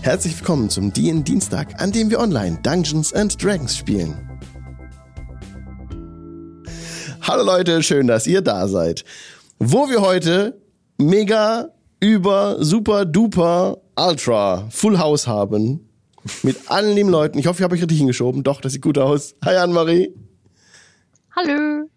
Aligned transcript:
Herzlich 0.00 0.38
willkommen 0.38 0.70
zum 0.70 0.92
DN 0.92 1.24
Dienstag, 1.24 1.82
an 1.82 1.92
dem 1.92 2.08
wir 2.10 2.20
online 2.20 2.58
Dungeons 2.62 3.12
and 3.12 3.42
Dragons 3.42 3.76
spielen. 3.76 4.14
Hallo 7.20 7.44
Leute, 7.44 7.82
schön, 7.82 8.06
dass 8.06 8.26
ihr 8.26 8.40
da 8.40 8.68
seid. 8.68 9.04
Wo 9.58 9.90
wir 9.90 10.00
heute 10.00 10.60
mega, 10.98 11.70
über, 12.00 12.64
super, 12.64 13.04
duper, 13.04 13.78
ultra 13.96 14.68
Full 14.70 14.98
House 14.98 15.26
haben. 15.26 15.88
Mit 16.42 16.70
allen 16.70 16.94
lieben 16.94 17.10
Leuten. 17.10 17.38
Ich 17.38 17.46
hoffe, 17.46 17.58
ich 17.60 17.64
habe 17.64 17.74
euch 17.74 17.82
richtig 17.82 17.98
hingeschoben. 17.98 18.42
Doch, 18.44 18.60
das 18.60 18.72
sieht 18.72 18.82
gut 18.82 18.98
aus. 18.98 19.34
Hi 19.44 19.56
Anne-Marie. 19.56 20.14
Hallo. 21.34 21.88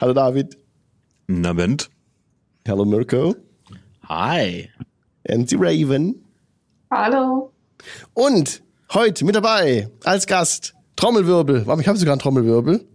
Hallo 0.00 0.12
David. 0.12 0.56
Na, 1.26 1.52
Bent. 1.52 1.90
Hallo 2.68 2.84
Mirko. 2.84 3.34
Hi. 4.08 4.68
And 5.28 5.50
die 5.50 5.56
Raven. 5.56 6.25
Hallo. 6.98 7.52
Und 8.14 8.62
heute 8.94 9.26
mit 9.26 9.34
dabei 9.36 9.90
als 10.04 10.26
Gast 10.26 10.72
Trommelwirbel. 10.96 11.66
Warum, 11.66 11.78
ich 11.78 11.88
habe 11.88 11.98
sogar 11.98 12.12
einen 12.14 12.20
Trommelwirbel. 12.20 12.86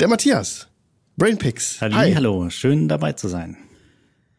Der 0.00 0.08
Matthias. 0.08 0.68
Brainpix. 1.16 1.80
Halli, 1.80 2.12
hallo, 2.12 2.50
schön 2.50 2.88
dabei 2.88 3.12
zu 3.14 3.28
sein. 3.28 3.56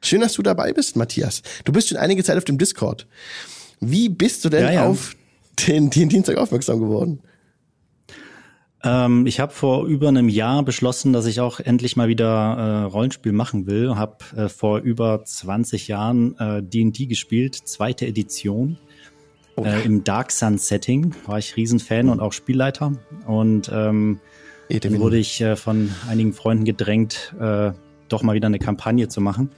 Schön, 0.03 0.21
dass 0.21 0.33
du 0.33 0.43
dabei 0.43 0.73
bist, 0.73 0.95
Matthias. 0.95 1.41
Du 1.65 1.71
bist 1.71 1.87
schon 1.89 1.97
einige 1.97 2.23
Zeit 2.23 2.37
auf 2.37 2.43
dem 2.45 2.59
Discord. 2.59 3.07
Wie 3.79 4.09
bist 4.09 4.45
du 4.45 4.49
denn 4.49 4.61
Ja, 4.63 4.71
ja. 4.71 4.85
auf 4.85 5.15
den, 5.65 5.89
den 5.89 6.07
Dienstag 6.09 6.37
aufmerksam 6.37 6.79
geworden? 6.81 7.23
Ähm, 8.83 9.25
ich 9.25 9.39
habe 9.39 9.53
vor 9.53 9.85
über 9.85 10.07
einem 10.07 10.29
Jahr 10.29 10.63
beschlossen, 10.63 11.13
dass 11.13 11.25
ich 11.25 11.39
auch 11.39 11.59
endlich 11.59 11.95
mal 11.95 12.07
wieder 12.07 12.27
äh, 12.27 12.83
Rollenspiel 12.83 13.31
machen 13.31 13.65
will. 13.65 13.95
Habe 13.95 14.17
äh, 14.35 14.49
vor 14.49 14.79
über 14.79 15.23
20 15.23 15.87
Jahren 15.87 16.37
äh, 16.37 16.61
D&D 16.61 17.07
gespielt, 17.07 17.55
zweite 17.55 18.05
Edition. 18.05 18.77
Äh, 19.57 19.83
Im 19.83 20.03
Dark 20.03 20.31
Sun 20.31 20.59
Setting 20.59 21.15
war 21.25 21.39
ich 21.39 21.55
Riesenfan 21.57 22.09
und 22.09 22.19
auch 22.19 22.33
Spielleiter. 22.33 22.93
Und 23.25 23.71
ähm, 23.73 24.19
dann 24.69 24.99
wurde 24.99 25.17
ich 25.17 25.41
äh, 25.41 25.55
von 25.55 25.89
einigen 26.07 26.33
Freunden 26.33 26.65
gedrängt, 26.65 27.33
äh, 27.39 27.71
doch 28.09 28.21
mal 28.21 28.35
wieder 28.35 28.47
eine 28.47 28.59
Kampagne 28.59 29.07
zu 29.07 29.21
machen. 29.21 29.49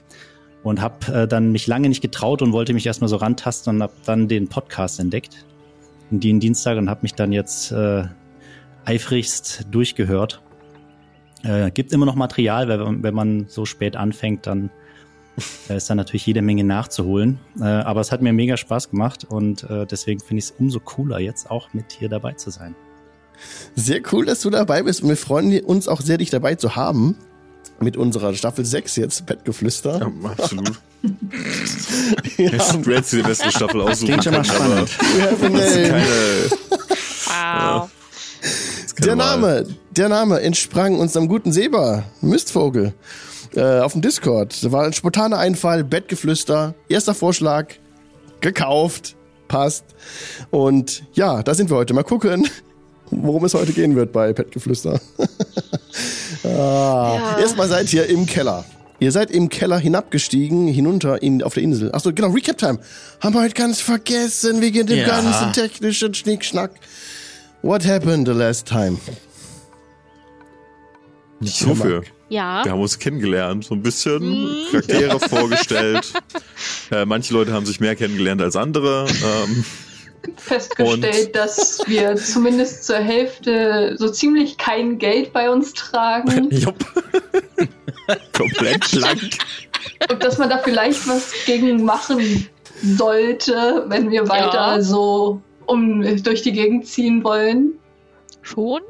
Und 0.62 0.80
habe 0.80 1.12
äh, 1.12 1.28
dann 1.28 1.52
mich 1.52 1.66
lange 1.66 1.88
nicht 1.88 2.00
getraut 2.00 2.42
und 2.42 2.52
wollte 2.52 2.72
mich 2.72 2.86
erstmal 2.86 3.08
so 3.08 3.16
rantasten 3.16 3.76
und 3.76 3.82
habe 3.82 3.92
dann 4.04 4.28
den 4.28 4.48
Podcast 4.48 5.00
entdeckt, 5.00 5.44
den 6.10 6.40
Dienstag, 6.40 6.78
und 6.78 6.88
habe 6.88 7.00
mich 7.02 7.14
dann 7.14 7.32
jetzt 7.32 7.72
äh, 7.72 8.04
eifrigst 8.84 9.66
durchgehört. 9.70 10.42
Äh, 11.42 11.70
gibt 11.70 11.92
immer 11.92 12.06
noch 12.06 12.16
Material, 12.16 12.68
weil 12.68 13.02
wenn- 13.02 13.14
man 13.14 13.46
so 13.48 13.64
spät 13.64 13.96
anfängt, 13.96 14.46
dann 14.46 14.70
äh, 15.70 15.76
ist 15.76 15.88
da 15.88 15.94
natürlich 15.94 16.26
jede 16.26 16.42
Menge 16.42 16.64
nachzuholen. 16.64 17.38
Äh, 17.60 17.64
aber 17.64 18.00
es 18.00 18.12
hat 18.12 18.20
mir 18.22 18.32
mega 18.32 18.56
Spaß 18.56 18.90
gemacht 18.90 19.24
und 19.24 19.64
äh, 19.70 19.86
deswegen 19.86 20.20
finde 20.20 20.38
ich 20.40 20.46
es 20.46 20.50
umso 20.58 20.80
cooler, 20.80 21.18
jetzt 21.18 21.50
auch 21.50 21.72
mit 21.72 21.92
hier 21.92 22.08
dabei 22.08 22.32
zu 22.32 22.50
sein. 22.50 22.74
Sehr 23.74 24.00
cool, 24.12 24.26
dass 24.26 24.40
du 24.42 24.50
dabei 24.50 24.82
bist 24.82 25.02
und 25.02 25.08
wir 25.08 25.16
freuen 25.16 25.58
uns 25.64 25.88
auch 25.88 26.02
sehr, 26.02 26.18
dich 26.18 26.28
dabei 26.30 26.56
zu 26.56 26.76
haben. 26.76 27.16
Mit 27.82 27.96
unserer 27.96 28.34
Staffel 28.34 28.66
6 28.66 28.96
jetzt, 28.96 29.24
Bettgeflüster. 29.24 29.98
Ja, 30.00 30.30
absolut. 30.30 30.78
Hättest 32.36 32.84
du 32.86 32.90
jetzt 32.90 33.12
die 33.12 33.22
beste 33.22 33.50
Staffel 33.50 33.80
aussuchen 33.80 34.08
Klingt 34.08 34.24
schon 34.24 34.32
mal 34.34 34.40
aber 34.40 34.44
spannend. 34.44 34.98
We 35.16 35.22
have 35.22 35.46
a 35.46 35.48
das 35.48 35.70
ist 35.70 35.76
name. 35.76 35.88
keine, 35.88 37.70
Wow. 37.72 37.90
Der. 39.04 39.16
Name, 39.16 39.66
der 39.92 40.08
Name 40.08 40.40
entsprang 40.40 40.98
unserem 40.98 41.28
guten 41.28 41.52
Seba, 41.52 42.04
Mistvogel, 42.20 42.92
äh, 43.54 43.80
auf 43.80 43.92
dem 43.92 44.02
Discord. 44.02 44.62
Da 44.62 44.72
war 44.72 44.84
ein 44.84 44.92
spontaner 44.92 45.38
Einfall, 45.38 45.84
Bettgeflüster, 45.84 46.74
erster 46.88 47.14
Vorschlag, 47.14 47.66
gekauft, 48.40 49.16
passt. 49.48 49.84
Und 50.50 51.02
ja, 51.14 51.42
da 51.42 51.54
sind 51.54 51.70
wir 51.70 51.76
heute. 51.76 51.94
Mal 51.94 52.02
gucken, 52.04 52.48
worum 53.10 53.44
es 53.44 53.54
heute 53.54 53.72
gehen 53.72 53.96
wird 53.96 54.12
bei 54.12 54.32
Bettgeflüster. 54.32 55.00
ah, 56.44 57.36
Erstmal 57.40 57.68
seid 57.68 57.92
ihr 57.92 58.06
im 58.06 58.26
Keller. 58.26 58.64
Ihr 58.98 59.12
seid 59.12 59.30
im 59.30 59.48
Keller 59.48 59.78
hinabgestiegen, 59.78 60.68
hinunter 60.68 61.22
in, 61.22 61.42
auf 61.42 61.54
der 61.54 61.62
Insel. 61.62 61.90
Achso, 61.94 62.12
genau, 62.12 62.28
Recap 62.28 62.58
Time. 62.58 62.80
Haben 63.20 63.34
wir 63.34 63.40
heute 63.42 63.54
ganz 63.54 63.80
vergessen, 63.80 64.60
wegen 64.60 64.86
dem 64.86 64.98
Ja. 64.98 65.06
ganzen 65.06 65.54
technischen 65.54 66.12
Schnickschnack. 66.12 66.72
What 67.62 67.84
happened 67.86 68.26
the 68.26 68.32
last 68.32 68.66
time? 68.66 68.98
Nicht 71.40 71.56
so 71.58 71.74
viel. 71.74 72.02
Ja. 72.28 72.64
Wir 72.64 72.72
haben 72.72 72.80
uns 72.80 72.98
kennengelernt, 72.98 73.64
so 73.64 73.74
ein 73.74 73.82
bisschen 73.82 74.66
Charaktere 74.70 75.18
vorgestellt. 75.28 76.12
Äh, 76.90 77.04
manche 77.04 77.34
Leute 77.34 77.52
haben 77.52 77.66
sich 77.66 77.80
mehr 77.80 77.96
kennengelernt 77.96 78.40
als 78.42 78.56
andere. 78.56 79.06
Ähm, 79.08 79.64
Festgestellt, 80.36 81.34
dass 81.34 81.80
wir 81.86 82.14
zumindest 82.16 82.84
zur 82.84 82.98
Hälfte 82.98 83.94
so 83.98 84.10
ziemlich 84.10 84.58
kein 84.58 84.98
Geld 84.98 85.32
bei 85.32 85.50
uns 85.50 85.72
tragen 85.72 86.48
jupp. 86.50 86.76
Komplett 88.36 88.90
blank. 88.92 89.38
und 90.10 90.22
dass 90.22 90.36
man 90.38 90.50
da 90.50 90.58
vielleicht 90.58 91.08
was 91.08 91.32
gegen 91.46 91.84
machen 91.84 92.46
sollte, 92.82 93.84
wenn 93.88 94.10
wir 94.10 94.28
weiter 94.28 94.76
Ja. 94.76 94.82
so 94.82 95.40
um 95.70 96.02
durch 96.22 96.42
die 96.42 96.52
Gegend 96.52 96.86
ziehen 96.86 97.22
wollen. 97.24 97.74
Schon? 98.42 98.80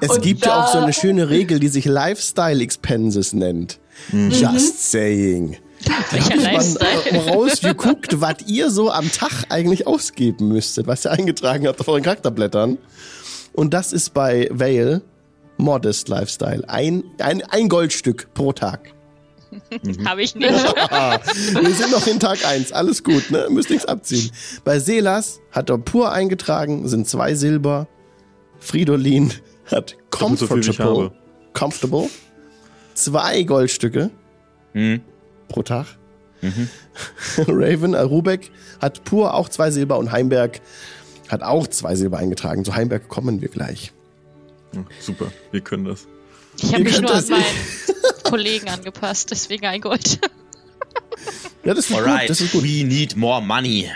Es 0.00 0.10
Und 0.10 0.22
gibt 0.22 0.46
ja 0.46 0.62
auch 0.62 0.72
so 0.72 0.78
eine 0.78 0.92
schöne 0.92 1.28
Regel, 1.28 1.60
die 1.60 1.68
sich 1.68 1.84
Lifestyle 1.84 2.62
Expenses 2.62 3.32
nennt. 3.32 3.78
Just 4.10 4.90
saying. 4.90 5.58
Man 5.86 6.42
Lifestyle? 6.42 7.10
äh, 7.10 7.30
rausgeguckt, 7.30 8.20
was 8.20 8.36
ihr 8.46 8.70
so 8.70 8.90
am 8.90 9.10
Tag 9.10 9.46
eigentlich 9.48 9.86
ausgeben 9.86 10.48
müsstet, 10.48 10.86
was 10.86 11.04
ihr 11.06 11.10
eingetragen 11.12 11.66
habt 11.66 11.80
auf 11.80 11.88
euren 11.88 12.02
Charakterblättern. 12.02 12.78
Und 13.52 13.74
das 13.74 13.92
ist 13.92 14.14
bei 14.14 14.48
Vale 14.50 15.02
Modest 15.56 16.08
Lifestyle. 16.08 16.68
Ein, 16.68 17.04
ein, 17.18 17.42
ein 17.42 17.68
Goldstück 17.68 18.28
pro 18.34 18.52
Tag. 18.52 18.94
Habe 20.04 20.22
ich 20.22 20.34
nicht. 20.34 20.50
Wir 20.50 21.74
sind 21.74 21.90
noch 21.90 22.06
in 22.06 22.20
Tag 22.20 22.44
eins, 22.46 22.72
alles 22.72 23.02
gut, 23.04 23.30
ne? 23.30 23.46
Müsst 23.50 23.70
nichts 23.70 23.86
abziehen. 23.86 24.30
Bei 24.64 24.78
Selas 24.78 25.40
hat 25.50 25.70
er 25.70 25.78
pur 25.78 26.12
eingetragen, 26.12 26.86
sind 26.88 27.08
zwei 27.08 27.34
Silber. 27.34 27.88
Fridolin 28.60 29.32
hat 29.70 29.96
comfortable. 30.10 31.12
comfortable. 31.52 32.08
Zwei 32.94 33.42
Goldstücke 33.44 34.10
Mhm. 34.72 35.00
pro 35.48 35.62
Tag. 35.62 35.86
Raven, 37.48 37.94
äh, 37.94 38.00
Rubek 38.00 38.50
hat 38.80 39.04
pur 39.04 39.34
auch 39.34 39.48
zwei 39.48 39.70
Silber 39.70 39.98
und 39.98 40.12
Heimberg 40.12 40.60
hat 41.28 41.42
auch 41.42 41.66
zwei 41.66 41.94
Silber 41.96 42.18
eingetragen. 42.18 42.64
Zu 42.64 42.74
Heimberg 42.74 43.08
kommen 43.08 43.40
wir 43.40 43.48
gleich. 43.48 43.92
Super, 45.00 45.26
wir 45.50 45.60
können 45.60 45.84
das. 45.84 46.06
Ich 46.58 46.72
habe 46.72 46.84
mich 46.84 47.00
nur 47.00 47.10
an 47.10 47.16
das 47.16 47.28
meinen 47.28 47.42
Kollegen 48.30 48.68
angepasst, 48.68 49.30
deswegen 49.30 49.66
ein 49.66 49.80
Gold. 49.80 50.20
Ja, 51.62 51.74
das 51.74 51.90
ist 51.90 51.94
gut, 51.94 52.06
Alright, 52.06 52.30
das 52.30 52.40
ist 52.40 52.52
gut. 52.52 52.62
we 52.62 52.82
need 52.82 53.14
more 53.14 53.42
money. 53.42 53.90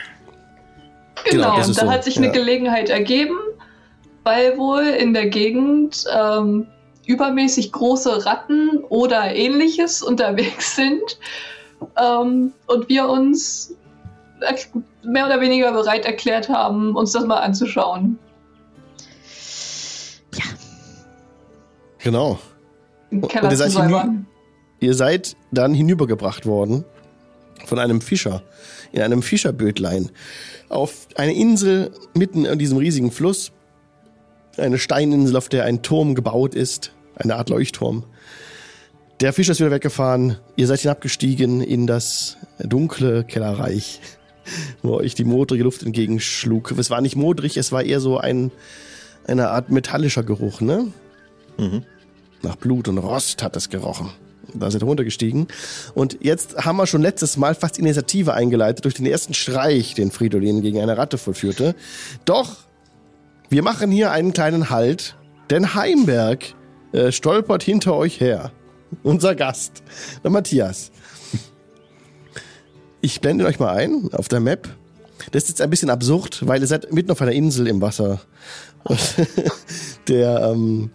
Genau, 1.24 1.54
Genau, 1.54 1.56
da 1.56 1.72
so, 1.72 1.90
hat 1.90 2.04
sich 2.04 2.18
eine 2.18 2.26
ja. 2.26 2.32
Gelegenheit 2.32 2.90
ergeben, 2.90 3.38
weil 4.22 4.58
wohl 4.58 4.82
in 4.82 5.14
der 5.14 5.28
Gegend 5.28 6.04
ähm, 6.14 6.66
übermäßig 7.06 7.72
große 7.72 8.26
Ratten 8.26 8.84
oder 8.90 9.34
ähnliches 9.34 10.02
unterwegs 10.02 10.76
sind 10.76 11.18
ähm, 11.98 12.52
und 12.66 12.88
wir 12.90 13.08
uns 13.08 13.74
mehr 15.02 15.26
oder 15.26 15.40
weniger 15.40 15.72
bereit 15.72 16.04
erklärt 16.04 16.50
haben, 16.50 16.94
uns 16.94 17.12
das 17.12 17.24
mal 17.24 17.38
anzuschauen. 17.40 18.18
Genau. 21.98 22.38
Im 23.10 23.26
Keller 23.28 23.44
und 23.44 23.50
ihr 23.50 23.56
seid 23.56 23.72
hinü-. 23.72 24.24
Ihr 24.80 24.94
seid 24.94 25.36
dann 25.50 25.74
hinübergebracht 25.74 26.46
worden 26.46 26.84
von 27.64 27.78
einem 27.78 28.00
Fischer 28.00 28.42
in 28.92 29.02
einem 29.02 29.22
Fischerbötlein 29.22 30.10
auf 30.68 31.08
eine 31.16 31.34
Insel 31.34 31.92
mitten 32.14 32.44
in 32.44 32.58
diesem 32.58 32.78
riesigen 32.78 33.10
Fluss. 33.10 33.52
Eine 34.56 34.78
Steininsel, 34.78 35.36
auf 35.36 35.48
der 35.48 35.64
ein 35.64 35.82
Turm 35.82 36.14
gebaut 36.14 36.54
ist, 36.54 36.92
eine 37.16 37.36
Art 37.36 37.48
Leuchtturm. 37.48 38.04
Der 39.20 39.32
Fischer 39.32 39.52
ist 39.52 39.60
wieder 39.60 39.70
weggefahren. 39.70 40.36
Ihr 40.56 40.66
seid 40.66 40.80
hinabgestiegen 40.80 41.60
in 41.60 41.86
das 41.86 42.36
dunkle 42.58 43.24
Kellerreich, 43.24 44.00
wo 44.82 44.94
euch 44.94 45.14
die 45.14 45.24
modrige 45.24 45.64
Luft 45.64 45.82
entgegenschlug. 45.82 46.72
Es 46.78 46.90
war 46.90 47.00
nicht 47.00 47.16
modrig, 47.16 47.56
es 47.56 47.72
war 47.72 47.82
eher 47.82 48.00
so 48.00 48.18
ein, 48.18 48.52
eine 49.26 49.48
Art 49.50 49.70
metallischer 49.70 50.22
Geruch, 50.22 50.60
ne? 50.60 50.88
Nach 52.44 52.56
Blut 52.56 52.88
und 52.88 52.98
Rost 52.98 53.42
hat 53.42 53.56
es 53.56 53.70
gerochen. 53.70 54.10
Da 54.52 54.70
seid 54.70 54.82
ihr 54.82 54.86
runtergestiegen. 54.86 55.48
Und 55.94 56.18
jetzt 56.20 56.64
haben 56.64 56.76
wir 56.76 56.86
schon 56.86 57.00
letztes 57.00 57.38
Mal 57.38 57.54
fast 57.54 57.78
Initiative 57.78 58.34
eingeleitet 58.34 58.84
durch 58.84 58.94
den 58.94 59.06
ersten 59.06 59.32
Streich, 59.32 59.94
den 59.94 60.10
Fridolin 60.10 60.60
gegen 60.60 60.80
eine 60.80 60.98
Ratte 60.98 61.16
vollführte. 61.16 61.74
Doch, 62.26 62.56
wir 63.48 63.62
machen 63.62 63.90
hier 63.90 64.12
einen 64.12 64.34
kleinen 64.34 64.68
Halt, 64.68 65.16
denn 65.48 65.74
Heimberg 65.74 66.54
äh, 66.92 67.10
stolpert 67.12 67.62
hinter 67.62 67.94
euch 67.94 68.20
her. 68.20 68.52
Unser 69.02 69.34
Gast, 69.34 69.82
der 70.22 70.30
Matthias. 70.30 70.92
Ich 73.00 73.20
blende 73.22 73.46
euch 73.46 73.58
mal 73.58 73.74
ein 73.74 74.10
auf 74.12 74.28
der 74.28 74.40
Map. 74.40 74.68
Das 75.32 75.44
ist 75.44 75.48
jetzt 75.48 75.62
ein 75.62 75.70
bisschen 75.70 75.90
absurd, 75.90 76.46
weil 76.46 76.60
ihr 76.60 76.66
seid 76.66 76.92
mitten 76.92 77.10
auf 77.10 77.22
einer 77.22 77.32
Insel 77.32 77.66
im 77.68 77.80
Wasser. 77.80 78.20
Und 78.84 79.00
der, 80.08 80.50
ähm, 80.52 80.90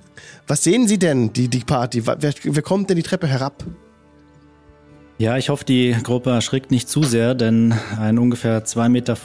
was 0.50 0.64
sehen 0.64 0.88
Sie 0.88 0.98
denn, 0.98 1.32
die, 1.32 1.48
die 1.48 1.60
Party? 1.60 2.08
Wer, 2.08 2.18
wer 2.20 2.62
kommt 2.64 2.90
denn 2.90 2.98
die 2.98 3.04
Treppe 3.04 3.28
herab? 3.28 3.64
Ja, 5.20 5.38
ich 5.38 5.50
hoffe, 5.50 5.64
die 5.64 5.96
Gruppe 6.02 6.32
erschrickt 6.32 6.72
nicht 6.72 6.90
zu 6.90 7.04
sehr, 7.04 7.36
denn 7.36 7.74
ein 8.00 8.18
ungefähr 8.18 8.66
2,50 8.66 8.90
Meter 8.90 9.16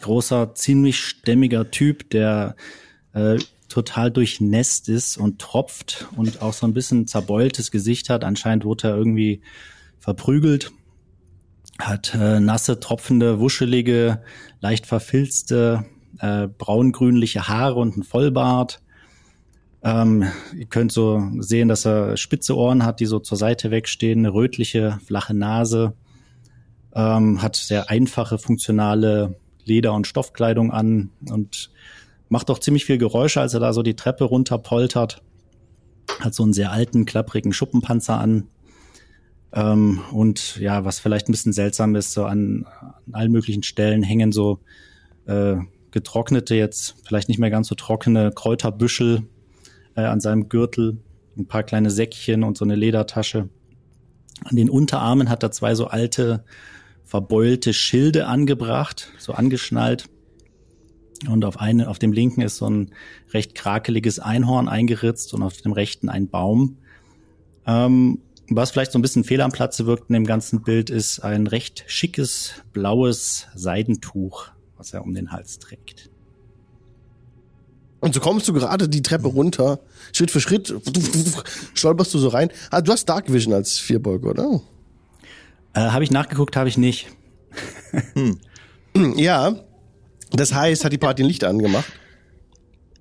großer, 0.00 0.54
ziemlich 0.54 0.98
stämmiger 0.98 1.70
Typ, 1.70 2.10
der 2.10 2.56
äh, 3.12 3.38
total 3.68 4.10
durchnässt 4.10 4.88
ist 4.88 5.18
und 5.18 5.38
tropft 5.38 6.08
und 6.16 6.42
auch 6.42 6.52
so 6.52 6.66
ein 6.66 6.74
bisschen 6.74 7.06
zerbeultes 7.06 7.70
Gesicht 7.70 8.10
hat. 8.10 8.24
Anscheinend 8.24 8.64
wurde 8.64 8.88
er 8.88 8.96
irgendwie 8.96 9.40
verprügelt. 10.00 10.72
Hat 11.78 12.12
äh, 12.14 12.40
nasse, 12.40 12.80
tropfende, 12.80 13.38
wuschelige, 13.38 14.22
leicht 14.60 14.86
verfilzte, 14.86 15.84
äh, 16.18 16.48
braungrünliche 16.48 17.46
Haare 17.46 17.76
und 17.76 17.94
einen 17.94 18.02
Vollbart. 18.02 18.81
Ähm, 19.84 20.24
ihr 20.56 20.66
könnt 20.66 20.92
so 20.92 21.22
sehen, 21.38 21.68
dass 21.68 21.84
er 21.84 22.16
spitze 22.16 22.56
Ohren 22.56 22.84
hat, 22.84 23.00
die 23.00 23.06
so 23.06 23.18
zur 23.18 23.36
Seite 23.36 23.70
wegstehen, 23.70 24.20
eine 24.20 24.32
rötliche, 24.32 24.98
flache 25.04 25.34
Nase, 25.34 25.94
ähm, 26.94 27.42
hat 27.42 27.56
sehr 27.56 27.90
einfache, 27.90 28.38
funktionale 28.38 29.36
Leder- 29.64 29.94
und 29.94 30.06
Stoffkleidung 30.06 30.70
an 30.70 31.10
und 31.28 31.70
macht 32.28 32.50
auch 32.50 32.60
ziemlich 32.60 32.84
viel 32.84 32.98
Geräusche, 32.98 33.40
als 33.40 33.54
er 33.54 33.60
da 33.60 33.72
so 33.72 33.82
die 33.82 33.96
Treppe 33.96 34.24
runter 34.24 34.58
poltert. 34.58 35.22
Hat 36.20 36.34
so 36.34 36.44
einen 36.44 36.52
sehr 36.52 36.70
alten, 36.70 37.04
klapprigen 37.04 37.52
Schuppenpanzer 37.52 38.18
an. 38.18 38.48
Ähm, 39.52 40.00
und 40.12 40.58
ja, 40.58 40.84
was 40.84 41.00
vielleicht 41.00 41.28
ein 41.28 41.32
bisschen 41.32 41.52
seltsam 41.52 41.94
ist, 41.96 42.12
so 42.12 42.24
an, 42.24 42.66
an 42.80 43.14
allen 43.14 43.32
möglichen 43.32 43.62
Stellen 43.62 44.02
hängen 44.02 44.32
so 44.32 44.60
äh, 45.26 45.56
getrocknete, 45.90 46.54
jetzt 46.54 46.96
vielleicht 47.04 47.28
nicht 47.28 47.38
mehr 47.38 47.50
ganz 47.50 47.68
so 47.68 47.74
trockene 47.74 48.30
Kräuterbüschel 48.30 49.24
äh, 49.96 50.02
an 50.02 50.20
seinem 50.20 50.48
Gürtel, 50.48 50.98
ein 51.36 51.46
paar 51.46 51.62
kleine 51.62 51.90
Säckchen 51.90 52.44
und 52.44 52.56
so 52.56 52.64
eine 52.64 52.76
Ledertasche. 52.76 53.48
An 54.44 54.56
den 54.56 54.70
Unterarmen 54.70 55.28
hat 55.28 55.42
er 55.42 55.50
zwei 55.50 55.74
so 55.74 55.86
alte, 55.86 56.44
verbeulte 57.04 57.72
Schilde 57.72 58.26
angebracht, 58.26 59.12
so 59.18 59.32
angeschnallt. 59.32 60.08
Und 61.28 61.44
auf 61.44 61.60
eine, 61.60 61.88
auf 61.88 61.98
dem 61.98 62.12
linken 62.12 62.40
ist 62.40 62.56
so 62.56 62.68
ein 62.68 62.92
recht 63.32 63.54
krakeliges 63.54 64.18
Einhorn 64.18 64.68
eingeritzt 64.68 65.32
und 65.34 65.42
auf 65.42 65.58
dem 65.58 65.72
rechten 65.72 66.08
ein 66.08 66.28
Baum. 66.28 66.78
Ähm, 67.64 68.18
was 68.48 68.70
vielleicht 68.70 68.92
so 68.92 68.98
ein 68.98 69.02
bisschen 69.02 69.24
fehl 69.24 69.40
am 69.40 69.52
Platze 69.52 69.86
wirkt 69.86 70.10
in 70.10 70.14
dem 70.14 70.26
ganzen 70.26 70.62
Bild, 70.62 70.90
ist 70.90 71.20
ein 71.20 71.46
recht 71.46 71.84
schickes 71.86 72.54
blaues 72.72 73.46
Seidentuch, 73.54 74.48
was 74.76 74.92
er 74.92 75.02
um 75.02 75.14
den 75.14 75.30
Hals 75.30 75.58
trägt. 75.58 76.11
Und 78.02 78.14
so 78.14 78.20
kommst 78.20 78.48
du 78.48 78.52
gerade 78.52 78.88
die 78.88 79.00
Treppe 79.00 79.28
runter, 79.28 79.78
Schritt 80.12 80.32
für 80.32 80.40
Schritt, 80.40 80.74
stolperst 81.72 82.12
du 82.12 82.18
so 82.18 82.28
rein. 82.28 82.50
Ah, 82.72 82.80
du 82.80 82.90
hast 82.90 83.04
Dark 83.08 83.32
Vision 83.32 83.54
als 83.54 83.78
Vierbeug, 83.78 84.26
oder? 84.26 84.60
Äh, 85.72 85.82
habe 85.82 86.02
ich 86.02 86.10
nachgeguckt, 86.10 86.56
habe 86.56 86.68
ich 86.68 86.76
nicht. 86.76 87.06
Ja. 89.16 89.54
Das 90.32 90.52
heißt, 90.52 90.84
hat 90.84 90.92
die 90.92 90.98
Party 90.98 91.22
ein 91.22 91.28
Licht 91.28 91.44
angemacht. 91.44 91.92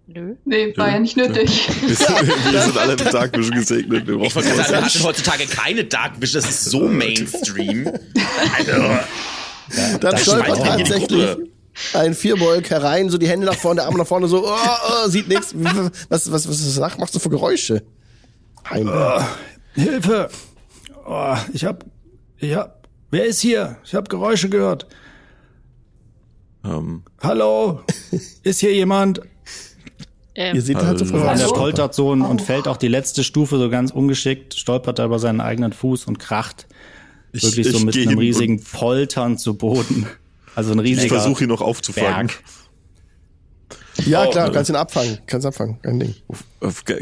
Nö. 0.06 0.36
Nee, 0.46 0.72
war 0.78 0.92
ja 0.92 1.00
nicht 1.00 1.18
nötig. 1.18 1.68
Wir 1.82 1.96
sind, 1.96 2.08
wir 2.52 2.62
sind 2.62 2.78
alle 2.78 2.92
mit 2.96 3.12
Dark 3.12 3.36
Vision 3.36 3.56
gesegnet. 3.56 4.06
Wir 4.06 4.22
Ich 4.22 4.36
wollte 4.36 4.50
gerade 4.50 4.70
sagen, 4.70 4.72
wir 4.72 4.86
hatten 4.86 5.04
heutzutage 5.04 5.46
keine 5.48 5.84
Dark 5.86 6.22
Vision, 6.22 6.44
das 6.44 6.52
ist 6.52 6.66
so 6.66 6.88
Mainstream. 6.88 7.88
Also, 8.56 8.72
Dann 8.72 10.00
Da 10.00 10.18
stolpert 10.18 10.64
tatsächlich. 10.64 11.38
Ein 11.94 12.14
Vierbeug 12.14 12.70
herein, 12.70 13.10
so 13.10 13.18
die 13.18 13.28
Hände 13.28 13.46
nach 13.46 13.56
vorne, 13.56 13.82
der 13.82 13.86
Arme 13.86 13.98
nach 13.98 14.08
vorne, 14.08 14.28
so, 14.28 14.46
oh, 14.46 14.50
oh, 14.50 15.10
sieht 15.10 15.28
nichts. 15.28 15.54
Was, 16.10 16.32
was, 16.32 16.48
was, 16.48 16.80
was 16.80 16.98
machst 16.98 17.16
du 17.16 17.20
für 17.20 17.30
Geräusche? 17.30 17.84
Heimlich. 18.70 18.94
Hilfe! 19.74 20.30
Oh, 21.06 21.36
ich 21.54 21.66
hab, 21.66 21.86
ich 22.38 22.54
hab, 22.56 22.88
wer 23.10 23.26
ist 23.26 23.40
hier? 23.40 23.78
Ich 23.84 23.96
hab 23.96 24.10
Geräusche 24.10 24.50
gehört. 24.50 24.88
Ähm, 26.64 27.04
Hallo? 27.22 27.82
Ist 28.44 28.60
hier 28.60 28.74
jemand? 28.74 29.22
Ähm, 30.36 30.56
Ihr 30.56 30.62
seht 30.62 30.78
halt 30.78 31.00
so 31.00 31.06
er 31.18 31.48
poltert 31.48 31.94
so 31.94 32.10
und, 32.10 32.22
und 32.22 32.42
fällt 32.42 32.68
auch 32.68 32.78
die 32.78 32.88
letzte 32.88 33.24
Stufe 33.24 33.58
so 33.58 33.70
ganz 33.70 33.92
ungeschickt, 33.92 34.54
stolpert 34.54 35.00
da 35.00 35.06
über 35.06 35.20
seinen 35.20 35.42
eigenen 35.42 35.74
Fuß 35.74 36.06
und 36.06 36.20
kracht 36.20 36.68
ich, 37.34 37.44
wirklich 37.44 37.68
so 37.68 37.80
ich 37.80 37.86
mit 37.86 37.98
einem 37.98 38.18
riesigen 38.18 38.64
Poltern 38.64 39.38
zu 39.38 39.56
Boden. 39.56 40.08
Also 40.56 40.72
ein 40.74 40.80
und 40.80 40.86
Ich 40.86 40.92
riesiger 40.98 41.16
versuche 41.20 41.44
ihn 41.46 41.50
noch 41.50 41.62
aufzufangen. 41.62 42.28
Berg. 42.28 42.44
Ja, 44.06 44.26
Oh, 44.26 44.32
klar, 44.32 44.50
äh. 44.50 44.52
kannst 44.52 44.70
ihn 44.70 44.76
abfangen. 44.76 45.20
Kannst 45.28 45.46
abfangen, 45.46 45.82
kein 45.82 46.00
Ding. 46.00 46.16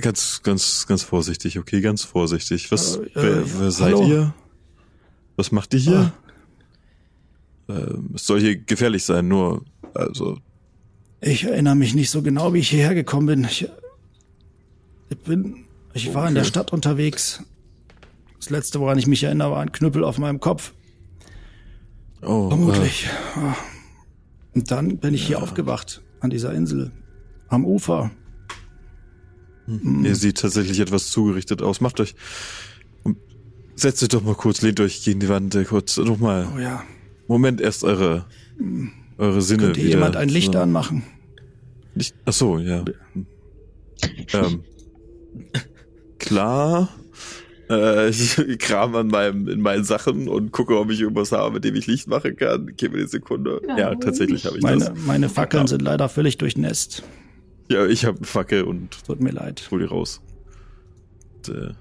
Ganz, 0.02 0.42
ganz, 0.44 0.86
ganz 0.88 1.04
vorsichtig, 1.04 1.58
okay, 1.60 1.82
ganz 1.82 2.04
vorsichtig. 2.04 2.72
Was, 2.72 2.98
Äh, 2.98 3.10
wer, 3.14 3.24
äh, 3.24 3.44
wer 3.60 3.72
seid 3.72 3.94
hallo? 3.94 4.08
ihr? 4.08 4.34
Was 5.38 5.52
macht 5.52 5.74
ihr 5.74 5.80
hier? 5.80 6.14
Ähm, 7.70 8.10
es 8.16 8.26
soll 8.26 8.42
hier 8.42 8.58
gefährlich 8.58 9.04
sein, 9.06 9.28
nur, 9.28 9.64
also, 9.94 10.38
Ich 11.22 11.44
erinnere 11.46 11.76
mich 11.76 11.94
nicht 11.96 12.10
so 12.10 12.22
genau, 12.22 12.54
wie 12.54 12.60
ich 12.60 12.70
hierher 12.70 12.96
gekommen 12.96 13.28
bin. 13.28 13.44
Ich, 13.46 13.68
ich 15.10 15.18
bin, 15.20 15.66
ich 15.94 16.14
war 16.14 16.28
in 16.28 16.36
der 16.36 16.44
Stadt 16.44 16.74
unterwegs. 16.74 17.44
Das 18.40 18.50
letzte, 18.50 18.80
woran 18.80 18.98
ich 18.98 19.08
mich 19.08 19.24
erinnere, 19.24 19.52
war 19.52 19.62
ein 19.62 19.72
Knüppel 19.72 20.04
auf 20.04 20.18
meinem 20.18 20.40
Kopf. 20.40 20.74
Oh, 22.22 22.50
Vermutlich. 22.50 23.10
Ah. 23.36 23.56
Und 24.54 24.72
dann 24.72 24.98
bin 24.98 25.14
ich 25.14 25.26
hier 25.28 25.42
aufgewacht, 25.42 26.02
an 26.20 26.30
dieser 26.30 26.54
Insel, 26.54 26.92
am 27.48 27.66
Ufer. 27.66 28.12
Äh, 29.68 30.08
ihr 30.08 30.16
seht 30.16 30.40
tatsächlich 30.40 30.80
etwas 30.80 31.12
zugerichtet 31.12 31.62
aus. 31.62 31.82
Macht 31.82 32.00
euch, 32.00 32.16
setzt 33.76 34.02
euch 34.04 34.10
doch 34.10 34.24
mal 34.24 34.36
kurz, 34.36 34.62
lehnt 34.62 34.80
euch 34.80 35.04
gegen 35.04 35.20
die 35.20 35.30
Wand, 35.30 35.56
äh, 35.56 35.64
kurz, 35.64 35.98
noch 35.98 36.20
mal, 36.20 36.48
Oh 36.56 36.60
ja, 36.60 36.84
Moment, 37.28 37.62
erst 37.62 37.84
eure, 37.84 38.26
eure 39.18 39.42
Sinne 39.42 39.66
könnte 39.66 39.80
wieder. 39.82 39.90
jemand 39.90 40.16
ein 40.16 40.30
Licht 40.30 40.54
so. 40.54 40.60
anmachen? 40.60 41.04
Nicht, 41.96 42.16
ach 42.26 42.34
so, 42.34 42.58
ja. 42.58 42.84
ähm, 44.34 44.64
klar. 46.18 46.90
Äh, 47.70 48.10
ich 48.10 48.36
kram 48.60 48.96
an 48.96 49.08
meinem, 49.08 49.48
in 49.48 49.62
meinen 49.62 49.84
Sachen 49.84 50.28
und 50.28 50.52
gucke, 50.52 50.78
ob 50.80 50.90
ich 50.92 51.00
irgendwas 51.02 51.32
habe, 51.32 51.54
mit 51.56 51.64
dem 51.64 51.76
ich 51.76 51.88
Licht 51.88 52.08
machen 52.08 52.36
kann. 52.36 52.72
Gib 52.76 52.92
mir 52.94 53.00
eine 53.00 53.08
Sekunde. 53.08 53.62
Ja, 53.68 53.78
Ja. 53.78 53.96
tatsächlich 53.96 54.46
habe 54.46 54.58
ich 54.58 54.64
Meine, 54.64 54.86
das. 54.86 54.94
meine 55.06 55.30
Fackeln 55.30 55.64
Ja. 55.64 55.68
sind 55.68 55.82
leider 55.82 56.10
völlig 56.10 56.38
durchnässt. 56.38 57.04
Ja, 57.70 57.86
ich 57.86 58.06
habe 58.06 58.18
eine 58.18 58.26
Fackel 58.26 58.64
und 58.64 59.06
Tut 59.06 59.20
mir 59.22 59.32
leid. 59.32 59.68
hol 59.70 59.80
die 59.80 59.86
raus. 59.86 60.22
Und, 61.48 61.56
äh, 61.56 61.74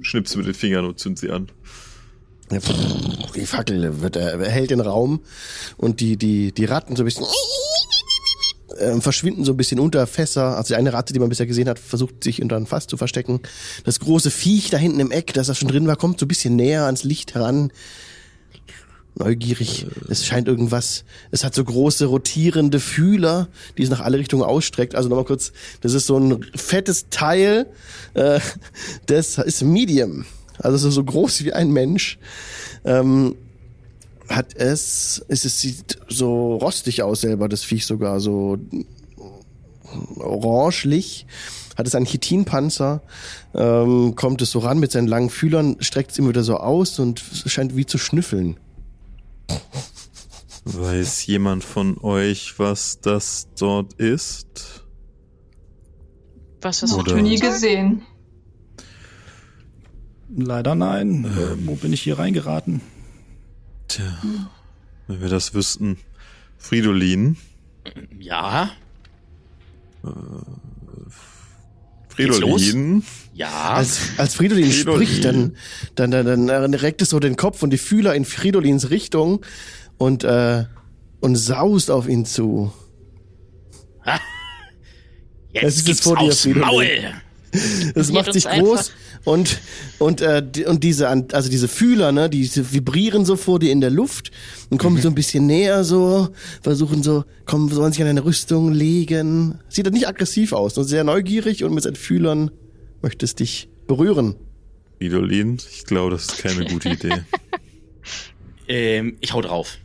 schnippst 0.00 0.36
mit 0.36 0.46
den 0.46 0.54
Fingern 0.54 0.84
und 0.84 0.98
zünd 0.98 1.18
sie 1.18 1.30
an. 1.30 1.48
Ja, 2.52 2.60
pff, 2.60 3.32
Die 3.34 3.46
Fackel 3.46 4.00
wird, 4.00 4.16
er 4.16 4.38
er 4.40 4.50
hält 4.50 4.70
den 4.70 4.80
Raum 4.80 5.20
und 5.76 6.00
die, 6.00 6.16
die, 6.16 6.52
die 6.52 6.64
Ratten 6.66 6.96
so 6.96 7.02
ein 7.02 7.06
bisschen 7.06 7.26
ähm, 8.80 9.02
verschwinden 9.02 9.44
so 9.44 9.52
ein 9.52 9.56
bisschen 9.56 9.80
unter 9.80 10.06
Fässer. 10.06 10.56
Also 10.56 10.68
die 10.68 10.76
eine 10.76 10.92
Ratte, 10.92 11.12
die 11.12 11.18
man 11.18 11.28
bisher 11.28 11.46
gesehen 11.46 11.68
hat, 11.68 11.78
versucht 11.78 12.22
sich 12.24 12.42
unter 12.42 12.56
ein 12.56 12.66
Fass 12.66 12.86
zu 12.86 12.96
verstecken. 12.96 13.40
Das 13.84 14.00
große 14.00 14.30
Viech 14.30 14.70
da 14.70 14.76
hinten 14.76 15.00
im 15.00 15.10
Eck, 15.10 15.32
das 15.34 15.46
da 15.46 15.54
schon 15.54 15.68
drin 15.68 15.86
war, 15.86 15.96
kommt 15.96 16.20
so 16.20 16.26
ein 16.26 16.28
bisschen 16.28 16.56
näher 16.56 16.84
ans 16.84 17.04
Licht 17.04 17.34
heran. 17.34 17.72
Neugierig. 19.14 19.86
Es 20.08 20.24
scheint 20.24 20.46
irgendwas. 20.46 21.04
Es 21.32 21.42
hat 21.42 21.54
so 21.54 21.64
große 21.64 22.06
rotierende 22.06 22.78
Fühler, 22.78 23.48
die 23.76 23.82
es 23.82 23.90
nach 23.90 24.00
alle 24.00 24.18
Richtungen 24.18 24.44
ausstreckt. 24.44 24.94
Also 24.94 25.08
nochmal 25.08 25.24
kurz, 25.24 25.52
das 25.80 25.92
ist 25.94 26.06
so 26.06 26.18
ein 26.18 26.44
fettes 26.54 27.06
Teil. 27.10 27.66
Äh, 28.14 28.38
das 29.06 29.38
ist 29.38 29.62
Medium. 29.62 30.24
Also 30.58 30.78
so, 30.78 30.90
so 30.90 31.04
groß 31.04 31.44
wie 31.44 31.52
ein 31.52 31.72
Mensch. 31.72 32.18
Ähm, 32.84 33.34
hat 34.28 34.54
es, 34.54 35.24
es, 35.28 35.44
es 35.44 35.60
sieht 35.60 35.98
so 36.08 36.56
rostig 36.56 37.02
aus 37.02 37.22
selber, 37.22 37.48
das 37.48 37.62
Viech 37.62 37.86
sogar, 37.86 38.20
so 38.20 38.58
orangelich. 40.16 41.26
Hat 41.76 41.86
es 41.86 41.94
einen 41.94 42.06
Chitinpanzer, 42.06 43.02
ähm, 43.54 44.16
kommt 44.16 44.42
es 44.42 44.50
so 44.50 44.58
ran 44.58 44.80
mit 44.80 44.90
seinen 44.90 45.06
langen 45.06 45.30
Fühlern, 45.30 45.76
streckt 45.78 46.10
es 46.10 46.18
immer 46.18 46.30
wieder 46.30 46.42
so 46.42 46.56
aus 46.56 46.98
und 46.98 47.22
scheint 47.46 47.76
wie 47.76 47.86
zu 47.86 47.98
schnüffeln. 47.98 48.58
Weiß 50.64 51.24
jemand 51.26 51.62
von 51.62 51.96
euch, 51.98 52.58
was 52.58 53.00
das 53.00 53.48
dort 53.56 53.94
ist? 53.94 54.84
was 56.60 56.82
hast 56.82 57.06
du 57.06 57.16
nie 57.16 57.38
gesehen. 57.38 58.02
Leider 60.36 60.74
nein. 60.74 61.24
Äh, 61.24 61.66
wo 61.66 61.74
bin 61.74 61.92
ich 61.92 62.02
hier 62.02 62.18
reingeraten? 62.18 62.80
Tja, 63.88 64.18
wenn 65.06 65.20
wir 65.20 65.28
das 65.28 65.54
wüssten. 65.54 65.98
Fridolin. 66.58 67.36
ja, 68.18 68.70
los? 72.26 72.62
Fridolin. 72.62 73.04
Ja. 73.34 73.74
Als, 73.74 74.00
als 74.18 74.34
Fridolin, 74.34 74.70
Fridolin. 74.70 75.06
spricht, 75.06 75.24
dann, 75.24 75.54
dann, 75.94 76.10
dann, 76.10 76.46
dann 76.46 76.74
reckt 76.74 77.02
es 77.02 77.10
so 77.10 77.20
den 77.20 77.36
Kopf 77.36 77.62
und 77.62 77.70
die 77.70 77.78
Fühler 77.78 78.14
in 78.14 78.24
Fridolins 78.24 78.90
Richtung 78.90 79.44
und, 79.96 80.24
äh, 80.24 80.64
und 81.20 81.36
saust 81.36 81.90
auf 81.90 82.08
ihn 82.08 82.24
zu. 82.24 82.72
Jetzt 85.52 85.64
es 85.64 85.76
ist 85.78 85.86
gibt's 85.86 86.02
vor 86.02 86.16
dir, 86.16 86.24
aufs 86.24 86.42
Fridolin. 86.42 86.66
Maul. 86.66 87.22
Es 87.94 88.12
macht 88.12 88.32
sich 88.32 88.46
einfach. 88.46 88.66
groß 88.66 88.92
und 89.24 89.58
und 89.98 90.20
äh, 90.20 90.42
und 90.66 90.84
diese 90.84 91.08
also 91.08 91.48
diese 91.50 91.68
Fühler, 91.68 92.12
ne, 92.12 92.28
die 92.30 92.48
vibrieren 92.72 93.24
so 93.24 93.36
vor 93.36 93.58
dir 93.58 93.72
in 93.72 93.80
der 93.80 93.90
Luft 93.90 94.30
und 94.70 94.78
kommen 94.78 95.00
so 95.00 95.08
ein 95.08 95.14
bisschen 95.14 95.46
näher 95.46 95.84
so, 95.84 96.28
versuchen 96.62 97.02
so, 97.02 97.24
kommen 97.44 97.68
sollen 97.70 97.92
sich 97.92 98.02
an 98.02 98.08
deine 98.08 98.24
Rüstung 98.24 98.72
legen. 98.72 99.58
Sieht 99.68 99.86
doch 99.86 99.92
nicht 99.92 100.08
aggressiv 100.08 100.52
aus, 100.52 100.76
nur 100.76 100.84
sehr 100.84 101.04
neugierig 101.04 101.64
und 101.64 101.74
mit 101.74 101.84
seinen 101.84 101.96
Fühlern 101.96 102.50
möchtest 103.02 103.40
dich 103.40 103.68
berühren. 103.86 104.36
Fridolin, 104.98 105.58
ich 105.70 105.84
glaube, 105.84 106.10
das 106.12 106.26
ist 106.26 106.38
keine 106.38 106.64
gute 106.70 106.90
Idee. 106.90 107.24
Ähm, 108.66 109.16
ich 109.20 109.32
hau 109.32 109.40
drauf. 109.40 109.78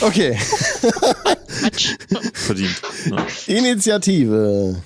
Okay, 0.00 0.36
Quatsch. 1.76 1.96
Verdient. 2.34 2.80
Ne? 3.06 3.26
Initiative. 3.46 4.82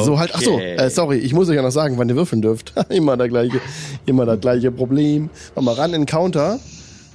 So 0.00 0.18
halt, 0.18 0.32
ach 0.34 0.40
so, 0.40 0.58
äh, 0.58 0.90
sorry, 0.90 1.18
ich 1.18 1.32
muss 1.32 1.48
euch 1.48 1.56
ja 1.56 1.62
noch 1.62 1.70
sagen, 1.70 1.96
wann 1.98 2.08
ihr 2.08 2.16
würfeln 2.16 2.42
dürft. 2.42 2.72
immer 2.88 3.16
der 3.16 3.28
gleiche, 3.28 3.60
immer 4.04 4.26
das 4.26 4.40
gleiche 4.40 4.70
Problem. 4.72 5.30
Mach 5.54 5.62
mal 5.62 5.74
ran, 5.74 5.94
Encounter. 5.94 6.58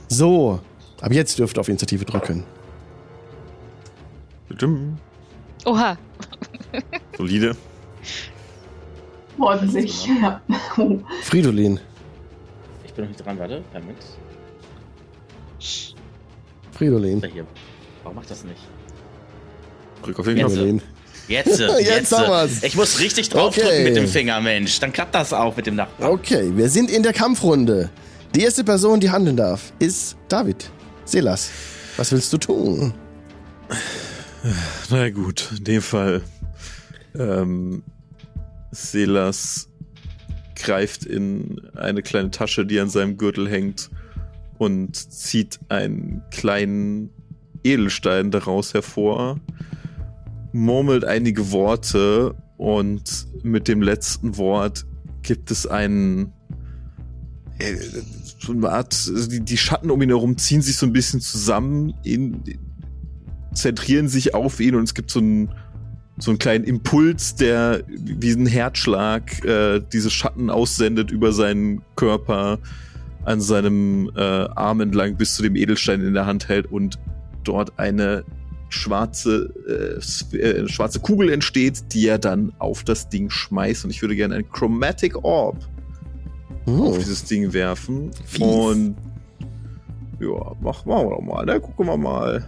So, 0.07 0.59
ab 1.01 1.11
jetzt 1.11 1.37
dürft 1.39 1.57
ihr 1.57 1.61
auf 1.61 1.69
Initiative 1.69 2.05
drücken. 2.05 2.43
Oha. 5.65 5.97
Solide. 7.17 7.55
Ordentlich. 9.39 10.07
Ja. 10.07 10.41
Fridolin. 11.23 11.79
Ich 12.85 12.93
bin 12.93 13.05
noch 13.05 13.09
nicht 13.09 13.25
dran, 13.25 13.39
warte. 13.39 13.63
Damit. 13.73 13.97
Fridolin. 16.71 17.21
Warum 18.03 18.15
macht 18.15 18.29
das 18.29 18.43
nicht? 18.43 18.61
Drück 20.03 20.19
auf 20.19 20.25
den. 20.25 20.37
Knopf. 20.37 20.83
Jetzt, 21.27 21.59
Jetzt 21.59 21.87
jetzt. 21.87 22.17
haben. 22.17 22.49
Ich 22.61 22.75
muss 22.75 22.99
richtig 22.99 23.29
draufdrücken 23.29 23.69
Okay. 23.71 23.83
mit 23.85 23.95
dem 23.95 24.07
Finger, 24.07 24.41
Mensch. 24.41 24.79
Dann 24.79 24.91
klappt 24.91 25.15
das 25.15 25.31
auch 25.33 25.55
mit 25.55 25.65
dem 25.67 25.75
Nachbarn. 25.75 26.11
Okay, 26.11 26.51
wir 26.55 26.69
sind 26.69 26.89
in 26.91 27.03
der 27.03 27.13
Kampfrunde. 27.13 27.89
Die 28.35 28.41
erste 28.41 28.63
Person, 28.63 28.99
die 28.99 29.09
handeln 29.11 29.37
darf, 29.37 29.73
ist 29.79 30.15
David. 30.29 30.69
Selas, 31.05 31.49
was 31.97 32.11
willst 32.11 32.31
du 32.33 32.37
tun? 32.37 32.93
Na 34.89 35.09
gut, 35.09 35.49
in 35.57 35.63
dem 35.63 35.81
Fall. 35.81 36.21
Ähm, 37.17 37.83
Selas 38.71 39.67
greift 40.55 41.05
in 41.05 41.61
eine 41.75 42.01
kleine 42.01 42.31
Tasche, 42.31 42.65
die 42.65 42.79
an 42.79 42.89
seinem 42.89 43.17
Gürtel 43.17 43.49
hängt 43.49 43.89
und 44.57 44.95
zieht 44.95 45.59
einen 45.69 46.21
kleinen 46.31 47.09
Edelstein 47.63 48.31
daraus 48.31 48.73
hervor, 48.73 49.39
murmelt 50.53 51.05
einige 51.05 51.51
Worte 51.51 52.35
und 52.57 53.27
mit 53.43 53.67
dem 53.67 53.81
letzten 53.81 54.37
Wort 54.37 54.85
gibt 55.23 55.51
es 55.51 55.65
einen 55.65 56.33
so 58.39 58.53
eine 58.53 58.69
Art, 58.69 58.93
also 58.93 59.29
die, 59.29 59.41
die 59.41 59.57
Schatten 59.57 59.91
um 59.91 60.01
ihn 60.01 60.09
herum 60.09 60.37
ziehen 60.37 60.61
sich 60.61 60.77
so 60.77 60.85
ein 60.85 60.93
bisschen 60.93 61.21
zusammen, 61.21 61.93
in, 62.03 62.41
zentrieren 63.53 64.07
sich 64.07 64.33
auf 64.33 64.59
ihn 64.59 64.75
und 64.75 64.83
es 64.83 64.93
gibt 64.93 65.11
so 65.11 65.19
einen, 65.19 65.49
so 66.17 66.31
einen 66.31 66.39
kleinen 66.39 66.63
Impuls, 66.63 67.35
der 67.35 67.83
wie 67.87 68.31
ein 68.31 68.47
Herzschlag 68.47 69.43
äh, 69.45 69.81
diese 69.93 70.09
Schatten 70.09 70.49
aussendet 70.49 71.11
über 71.11 71.33
seinen 71.33 71.81
Körper 71.95 72.59
an 73.25 73.41
seinem 73.41 74.11
äh, 74.15 74.21
Arm 74.21 74.81
entlang 74.81 75.15
bis 75.15 75.35
zu 75.35 75.43
dem 75.43 75.55
Edelstein 75.55 76.01
in 76.01 76.13
der 76.13 76.25
Hand 76.25 76.49
hält 76.49 76.71
und 76.71 76.97
dort 77.43 77.77
eine 77.77 78.23
schwarze, 78.73 79.53
äh, 80.33 80.37
äh, 80.37 80.67
schwarze 80.67 80.99
Kugel 80.99 81.31
entsteht, 81.31 81.93
die 81.93 82.07
er 82.07 82.17
dann 82.17 82.53
auf 82.59 82.83
das 82.83 83.09
Ding 83.09 83.29
schmeißt. 83.29 83.85
Und 83.85 83.91
ich 83.91 84.01
würde 84.01 84.15
gerne 84.15 84.35
ein 84.35 84.49
Chromatic 84.49 85.23
Orb 85.23 85.57
Oh, 86.65 86.89
auf 86.89 86.97
dieses 86.99 87.23
Ding 87.25 87.53
werfen. 87.53 88.11
Fies. 88.25 88.41
Und 88.41 88.95
ja, 90.19 90.55
mach 90.61 90.85
machen 90.85 91.07
wir 91.07 91.15
doch 91.15 91.21
mal, 91.21 91.45
ne? 91.45 91.59
Gucken 91.59 91.87
wir 91.87 91.97
mal, 91.97 92.45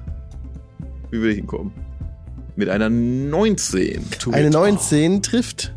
wie 1.10 1.22
wir 1.22 1.34
hinkommen. 1.34 1.72
Mit 2.56 2.70
einer 2.70 2.90
19. 2.90 4.12
to 4.20 4.32
eine 4.32 4.44
hit. 4.44 4.54
19 4.54 5.24
trifft. 5.24 5.74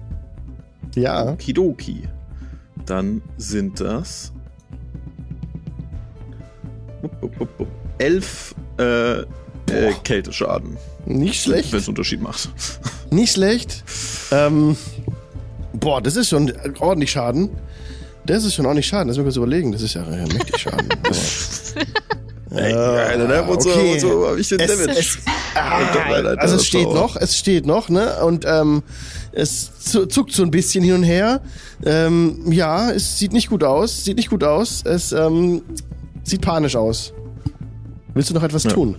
Ja, 0.94 1.32
Okidoki. 1.32 2.02
Dann 2.84 3.22
sind 3.38 3.80
das 3.80 4.32
Upp, 7.02 7.22
upp, 7.22 7.40
upp, 7.40 7.60
upp. 7.60 7.68
elf 7.98 8.54
äh, 8.78 9.22
äh, 9.70 9.92
Kälteschaden, 10.04 10.76
nicht 11.06 11.42
schlecht. 11.42 11.72
wenn 11.72 11.78
es 11.80 11.88
Unterschied 11.88 12.20
macht. 12.22 12.48
Nicht 13.10 13.32
schlecht. 13.34 13.84
Ähm, 14.32 14.76
boah, 15.72 16.00
das 16.02 16.16
ist 16.16 16.28
schon 16.30 16.52
ordentlich 16.80 17.10
Schaden. 17.12 17.50
Das 18.24 18.44
ist 18.44 18.54
schon 18.54 18.66
ordentlich 18.66 18.86
Schaden. 18.88 19.08
Lass 19.08 19.16
mich 19.16 19.24
kurz 19.24 19.36
überlegen. 19.36 19.70
Das 19.72 19.82
ist 19.82 19.94
ja 19.94 20.02
mächtig 20.02 20.58
Schaden. 20.58 20.88
Ey, 22.50 22.72
Äh, 22.72 23.18
ne? 23.18 23.44
Wozu- 23.48 23.68
okay. 23.70 23.94
wozu 23.96 24.28
hab 24.28 24.38
ich 24.38 24.48
den 24.48 24.60
es, 24.60 24.78
Damage? 24.78 24.98
es, 24.98 25.18
ah, 25.54 25.78
Alter, 26.06 26.40
also 26.40 26.56
es 26.56 26.66
steht 26.66 26.88
noch, 26.88 27.16
es 27.16 27.36
steht 27.36 27.66
noch, 27.66 27.88
ne? 27.88 28.24
Und 28.24 28.44
ähm, 28.46 28.82
es 29.32 29.70
zu- 29.80 30.06
zuckt 30.06 30.32
so 30.32 30.42
ein 30.42 30.50
bisschen 30.50 30.82
hin 30.84 30.94
und 30.94 31.02
her. 31.02 31.40
Ähm, 31.84 32.50
ja, 32.52 32.90
es 32.92 33.18
sieht 33.18 33.32
nicht 33.32 33.48
gut 33.50 33.62
aus. 33.64 34.04
Sieht 34.04 34.16
nicht 34.16 34.30
gut 34.30 34.44
aus. 34.44 34.82
Es 34.84 35.12
ähm, 35.12 35.62
sieht 36.22 36.40
panisch 36.40 36.76
aus. 36.76 37.12
Willst 38.14 38.30
du 38.30 38.34
noch 38.34 38.42
etwas 38.44 38.64
Ja. 38.64 38.70
tun? 38.70 38.96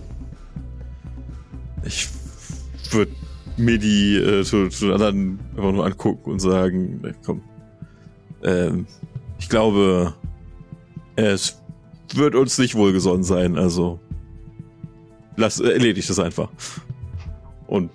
Ich 1.88 2.06
würde 2.90 3.12
mir 3.56 3.78
die 3.78 4.16
äh, 4.16 4.44
zu, 4.44 4.68
zu 4.68 4.86
den 4.86 4.94
anderen 4.94 5.40
einfach 5.56 5.72
nur 5.72 5.86
angucken 5.86 6.32
und 6.32 6.38
sagen, 6.38 7.14
komm, 7.24 7.42
ähm, 8.42 8.86
ich 9.38 9.48
glaube, 9.48 10.14
es 11.16 11.62
wird 12.14 12.34
uns 12.34 12.58
nicht 12.58 12.74
wohlgesonnen 12.74 13.24
sein, 13.24 13.56
also 13.56 13.98
lass, 15.36 15.60
äh, 15.60 15.70
erledige 15.70 16.06
das 16.06 16.18
einfach. 16.18 16.50
Und 17.66 17.90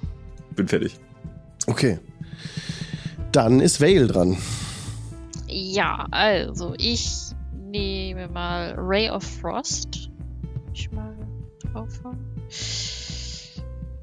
bin 0.55 0.67
fertig. 0.67 1.00
Okay. 1.67 2.00
Dann 3.31 3.59
ist 3.59 3.79
Vale 3.79 4.07
dran. 4.07 4.38
Ja, 5.47 6.07
also 6.12 6.73
ich 6.77 7.31
nehme 7.55 8.27
mal 8.27 8.73
Ray 8.77 9.09
of 9.09 9.23
Frost. 9.23 10.09
Ich 10.73 10.91
mal 10.91 11.15
draufhauen. 11.71 12.17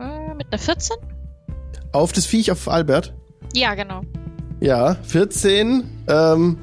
Äh, 0.00 0.35
mit 0.35 0.47
einer 0.50 0.59
14? 0.59 0.97
Auf 1.92 2.12
das 2.12 2.26
Viech 2.26 2.50
auf 2.50 2.69
Albert. 2.69 3.14
Ja, 3.54 3.75
genau. 3.75 4.02
Ja, 4.61 4.95
14. 5.02 5.85
Ähm, 6.09 6.59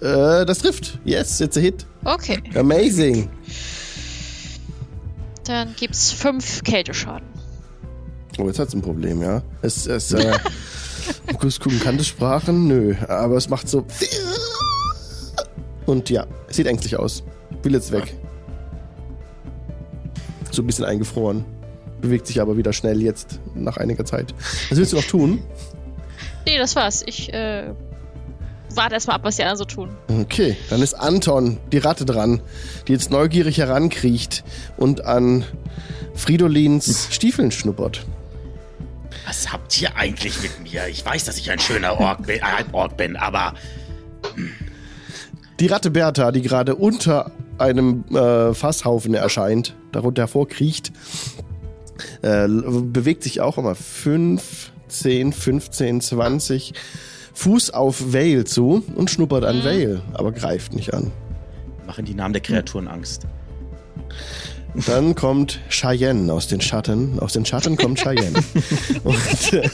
äh, 0.00 0.46
das 0.46 0.58
trifft. 0.58 0.98
Yes, 1.04 1.40
it's 1.40 1.56
a 1.56 1.60
hit. 1.60 1.86
Okay, 2.04 2.42
Amazing. 2.54 3.28
dann 5.44 5.74
gibt's 5.76 6.12
5 6.12 6.62
Kälteschaden. 6.64 7.28
Oh, 8.38 8.46
jetzt 8.46 8.58
hat's 8.58 8.74
ein 8.74 8.82
Problem, 8.82 9.22
ja. 9.22 9.42
Es, 9.60 9.86
es, 9.86 10.12
äh, 10.12 10.32
kurz 11.38 11.58
gucken, 11.58 11.80
kann 11.80 11.98
das 11.98 12.06
Sprachen? 12.06 12.68
Nö, 12.68 12.94
aber 13.08 13.36
es 13.36 13.48
macht 13.48 13.68
so. 13.68 13.84
Und 15.86 16.08
ja, 16.08 16.26
es 16.48 16.56
sieht 16.56 16.66
ängstlich 16.66 16.96
aus. 16.96 17.24
Will 17.62 17.72
jetzt 17.74 17.92
weg. 17.92 18.14
So 20.52 20.62
ein 20.62 20.66
bisschen 20.66 20.84
eingefroren. 20.84 21.44
Bewegt 22.00 22.26
sich 22.26 22.40
aber 22.40 22.56
wieder 22.56 22.72
schnell 22.72 23.02
jetzt, 23.02 23.40
nach 23.54 23.76
einiger 23.76 24.04
Zeit. 24.04 24.34
Was 24.68 24.78
willst 24.78 24.92
du 24.92 24.96
noch 24.96 25.04
tun? 25.04 25.42
Nee, 26.46 26.58
das 26.58 26.76
war's. 26.76 27.02
Ich 27.06 27.32
äh, 27.32 27.72
warte 28.74 28.94
erstmal 28.94 29.16
ab, 29.16 29.24
was 29.24 29.36
die 29.36 29.42
anderen 29.42 29.58
so 29.58 29.64
tun. 29.64 29.90
Okay, 30.08 30.56
dann 30.70 30.82
ist 30.82 30.94
Anton, 30.94 31.58
die 31.72 31.78
Ratte 31.78 32.04
dran, 32.04 32.40
die 32.88 32.92
jetzt 32.92 33.10
neugierig 33.10 33.58
herankriecht 33.58 34.44
und 34.76 35.04
an 35.04 35.44
Fridolins 36.14 37.08
Stiefeln 37.10 37.50
schnuppert. 37.50 38.06
Was 39.26 39.52
habt 39.52 39.80
ihr 39.80 39.94
eigentlich 39.96 40.42
mit 40.42 40.60
mir? 40.62 40.86
Ich 40.88 41.04
weiß, 41.04 41.24
dass 41.24 41.36
ich 41.36 41.50
ein 41.50 41.58
schöner 41.58 42.00
Ork 42.00 42.26
bin, 42.26 42.38
äh, 42.38 42.64
Ork 42.72 42.96
bin 42.96 43.16
aber 43.16 43.54
Die 45.58 45.66
Ratte 45.66 45.90
Bertha, 45.90 46.32
die 46.32 46.42
gerade 46.42 46.74
unter 46.74 47.32
einem 47.58 48.04
äh, 48.14 48.54
Fasshaufen 48.54 49.12
erscheint, 49.12 49.74
darunter 49.92 50.22
hervorkriecht, 50.22 50.90
äh, 52.22 52.46
bewegt 52.48 53.22
sich 53.22 53.40
auch 53.40 53.58
immer 53.58 53.74
5, 53.74 54.72
10, 54.88 55.32
15, 55.32 56.00
20 56.00 56.74
Fuß 57.34 57.70
auf 57.70 58.12
Vale 58.12 58.44
zu 58.44 58.82
und 58.94 59.10
schnuppert 59.10 59.44
an 59.44 59.64
Vale, 59.64 60.02
aber 60.14 60.32
greift 60.32 60.74
nicht 60.74 60.92
an. 60.92 61.10
machen 61.86 62.04
die 62.04 62.14
Namen 62.14 62.32
der 62.34 62.42
Kreaturen 62.42 62.88
Angst. 62.88 63.26
Dann 64.86 65.14
kommt 65.14 65.58
Cheyenne 65.68 66.32
aus 66.32 66.46
den 66.46 66.60
Schatten. 66.60 67.18
Aus 67.18 67.32
den 67.32 67.44
Schatten 67.44 67.76
kommt 67.76 67.98
Cheyenne. 67.98 68.38
und 69.04 69.52
äh, 69.52 69.68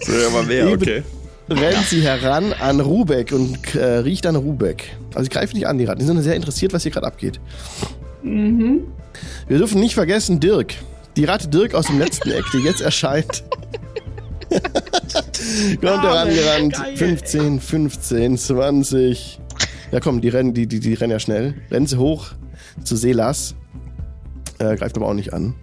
So, 0.00 0.12
ja, 0.12 0.28
wer, 0.46 0.66
Eben. 0.68 0.82
okay. 0.82 1.02
rennt 1.50 1.84
sie 1.86 2.00
heran 2.00 2.52
an 2.54 2.80
Rubek 2.80 3.32
und 3.32 3.74
äh, 3.74 3.84
riecht 3.98 4.26
an 4.26 4.36
Rubek. 4.36 4.96
Also 5.14 5.24
sie 5.24 5.30
greifen 5.30 5.56
nicht 5.56 5.66
an, 5.66 5.76
die 5.78 5.84
Ratten. 5.84 6.00
Die 6.00 6.06
sind 6.06 6.22
sehr 6.22 6.34
interessiert, 6.34 6.72
was 6.72 6.82
hier 6.82 6.92
gerade 6.92 7.06
abgeht. 7.06 7.40
Mhm. 8.22 8.84
Wir 9.48 9.58
dürfen 9.58 9.80
nicht 9.80 9.94
vergessen, 9.94 10.40
Dirk. 10.40 10.74
Die 11.16 11.24
Ratte 11.24 11.48
Dirk 11.48 11.74
aus 11.74 11.86
dem 11.86 11.98
letzten 11.98 12.30
Eck, 12.30 12.44
die 12.52 12.58
jetzt 12.58 12.80
erscheint. 12.80 13.42
Kommt 15.80 16.02
herangerannt. 16.02 16.76
15, 16.96 17.60
15, 17.60 18.38
20. 18.38 19.40
Ja 19.90 20.00
komm, 20.00 20.20
die 20.20 20.28
rennen, 20.28 20.54
die, 20.54 20.66
die, 20.66 20.80
die 20.80 20.94
rennen 20.94 21.12
ja 21.12 21.18
schnell. 21.18 21.54
Rennen 21.70 21.86
sie 21.86 21.96
hoch 21.96 22.32
zu 22.84 22.96
Selas. 22.96 23.54
Äh, 24.58 24.76
greift 24.76 24.96
aber 24.96 25.06
auch 25.06 25.14
nicht 25.14 25.32
an. 25.32 25.54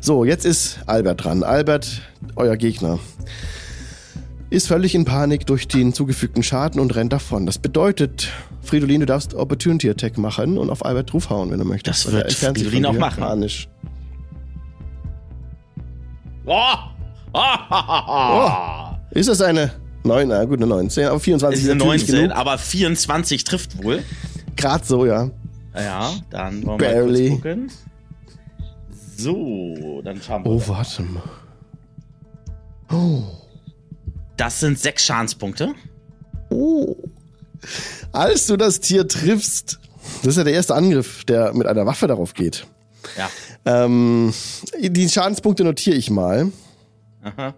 So, 0.00 0.24
jetzt 0.24 0.44
ist 0.44 0.80
Albert 0.86 1.24
dran. 1.24 1.42
Albert, 1.42 2.02
euer 2.36 2.56
Gegner. 2.56 2.98
Ist 4.50 4.68
völlig 4.68 4.94
in 4.94 5.04
Panik 5.04 5.46
durch 5.46 5.66
den 5.66 5.94
zugefügten 5.94 6.42
Schaden 6.42 6.80
und 6.80 6.94
rennt 6.94 7.12
davon. 7.12 7.46
Das 7.46 7.58
bedeutet, 7.58 8.28
Fridolin, 8.62 9.00
du 9.00 9.06
darfst 9.06 9.34
Opportunity 9.34 9.88
Attack 9.88 10.18
machen 10.18 10.58
und 10.58 10.70
auf 10.70 10.84
Albert 10.84 11.12
draufhauen, 11.12 11.50
wenn 11.50 11.58
du 11.58 11.64
möchtest. 11.64 12.06
Das 12.06 12.12
wird 12.12 12.58
Fridolin 12.58 12.86
auch 12.86 12.92
machen. 12.98 13.22
Panisch. 13.22 13.68
Oh. 16.44 16.60
Oh. 17.34 18.50
Ist 19.10 19.28
das 19.28 19.40
eine 19.40 19.72
9? 20.04 20.28
Na 20.28 20.44
gut, 20.44 20.58
eine 20.58 20.66
19, 20.66 21.06
aber 21.06 21.20
24 21.20 21.58
Es 21.58 21.64
ist 21.64 21.70
eine 21.70 21.78
natürlich 21.78 22.02
19, 22.08 22.22
genug. 22.24 22.36
aber 22.36 22.58
24 22.58 23.44
trifft 23.44 23.82
wohl. 23.82 24.02
Grad 24.56 24.84
so, 24.86 25.06
ja. 25.06 25.30
Ja, 25.74 26.12
dann 26.30 26.66
wollen 26.66 26.78
Barely. 26.78 27.20
wir 27.22 27.30
kurz 27.30 27.42
gucken. 27.42 27.72
So, 29.16 30.02
dann 30.04 30.20
schauen 30.20 30.44
wir. 30.44 30.50
Oh, 30.50 30.62
warte 30.66 31.02
mal. 31.02 31.22
Das 34.36 34.60
sind 34.60 34.78
sechs 34.78 35.06
Schadenspunkte. 35.06 35.72
Oh. 36.50 36.96
Als 38.12 38.46
du 38.46 38.56
das 38.56 38.80
Tier 38.80 39.06
triffst, 39.08 39.78
das 40.22 40.32
ist 40.32 40.36
ja 40.36 40.44
der 40.44 40.52
erste 40.54 40.74
Angriff, 40.74 41.24
der 41.24 41.54
mit 41.54 41.66
einer 41.66 41.86
Waffe 41.86 42.06
darauf 42.06 42.34
geht. 42.34 42.66
Ja. 43.16 43.30
Ähm, 43.64 44.32
die 44.78 45.08
Schadenspunkte 45.08 45.64
notiere 45.64 45.96
ich 45.96 46.10
mal. 46.10 46.50
Aha. 47.22 47.54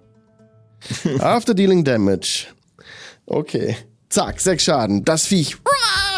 After 1.21 1.55
dealing 1.55 1.85
damage. 1.85 2.47
Okay. 3.27 3.77
Zack, 4.09 4.41
sechs 4.41 4.65
Schaden. 4.65 5.05
Das 5.05 5.27
Viech. 5.27 5.57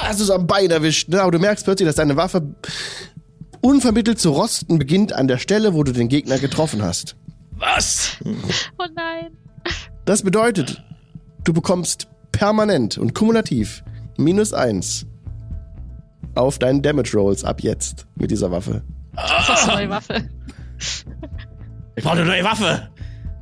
Hast 0.00 0.20
du 0.20 0.24
so 0.24 0.34
am 0.34 0.46
Bein 0.46 0.70
erwischt. 0.70 1.08
Ne? 1.08 1.22
Aber 1.22 1.30
du 1.30 1.38
merkst 1.38 1.64
plötzlich, 1.64 1.86
dass 1.86 1.96
deine 1.96 2.16
Waffe 2.16 2.54
unvermittelt 3.60 4.18
zu 4.18 4.30
rosten 4.30 4.78
beginnt 4.78 5.12
an 5.12 5.28
der 5.28 5.38
Stelle, 5.38 5.74
wo 5.74 5.82
du 5.82 5.92
den 5.92 6.08
Gegner 6.08 6.38
getroffen 6.38 6.82
hast. 6.82 7.16
Was? 7.52 8.18
Oh 8.78 8.84
nein. 8.94 9.36
Das 10.04 10.22
bedeutet, 10.22 10.82
du 11.44 11.52
bekommst 11.52 12.08
permanent 12.32 12.98
und 12.98 13.14
kumulativ 13.14 13.82
minus 14.18 14.52
eins 14.52 15.06
auf 16.34 16.58
deinen 16.58 16.82
Damage 16.82 17.16
Rolls 17.16 17.44
ab 17.44 17.62
jetzt 17.62 18.06
mit 18.14 18.30
dieser 18.30 18.50
Waffe. 18.50 18.82
Das 19.16 19.48
ist 19.48 19.68
eine 19.68 19.78
neue 19.78 19.90
Waffe. 19.90 20.28
Ich 21.96 22.04
brauche 22.04 22.16
eine 22.18 22.26
neue 22.26 22.44
Waffe. 22.44 22.90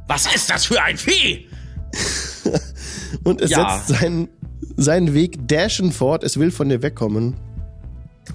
Was 0.06 0.32
ist 0.34 0.48
das 0.50 0.64
für 0.66 0.80
ein 0.82 0.96
Vieh? 0.96 1.46
Und 3.24 3.40
es 3.40 3.50
Ja. 3.50 3.78
setzt 3.78 3.98
seinen, 4.00 4.28
seinen 4.76 5.14
Weg 5.14 5.48
dashen 5.48 5.92
fort. 5.92 6.22
Es 6.24 6.38
will 6.38 6.50
von 6.50 6.68
dir 6.68 6.82
wegkommen. 6.82 7.34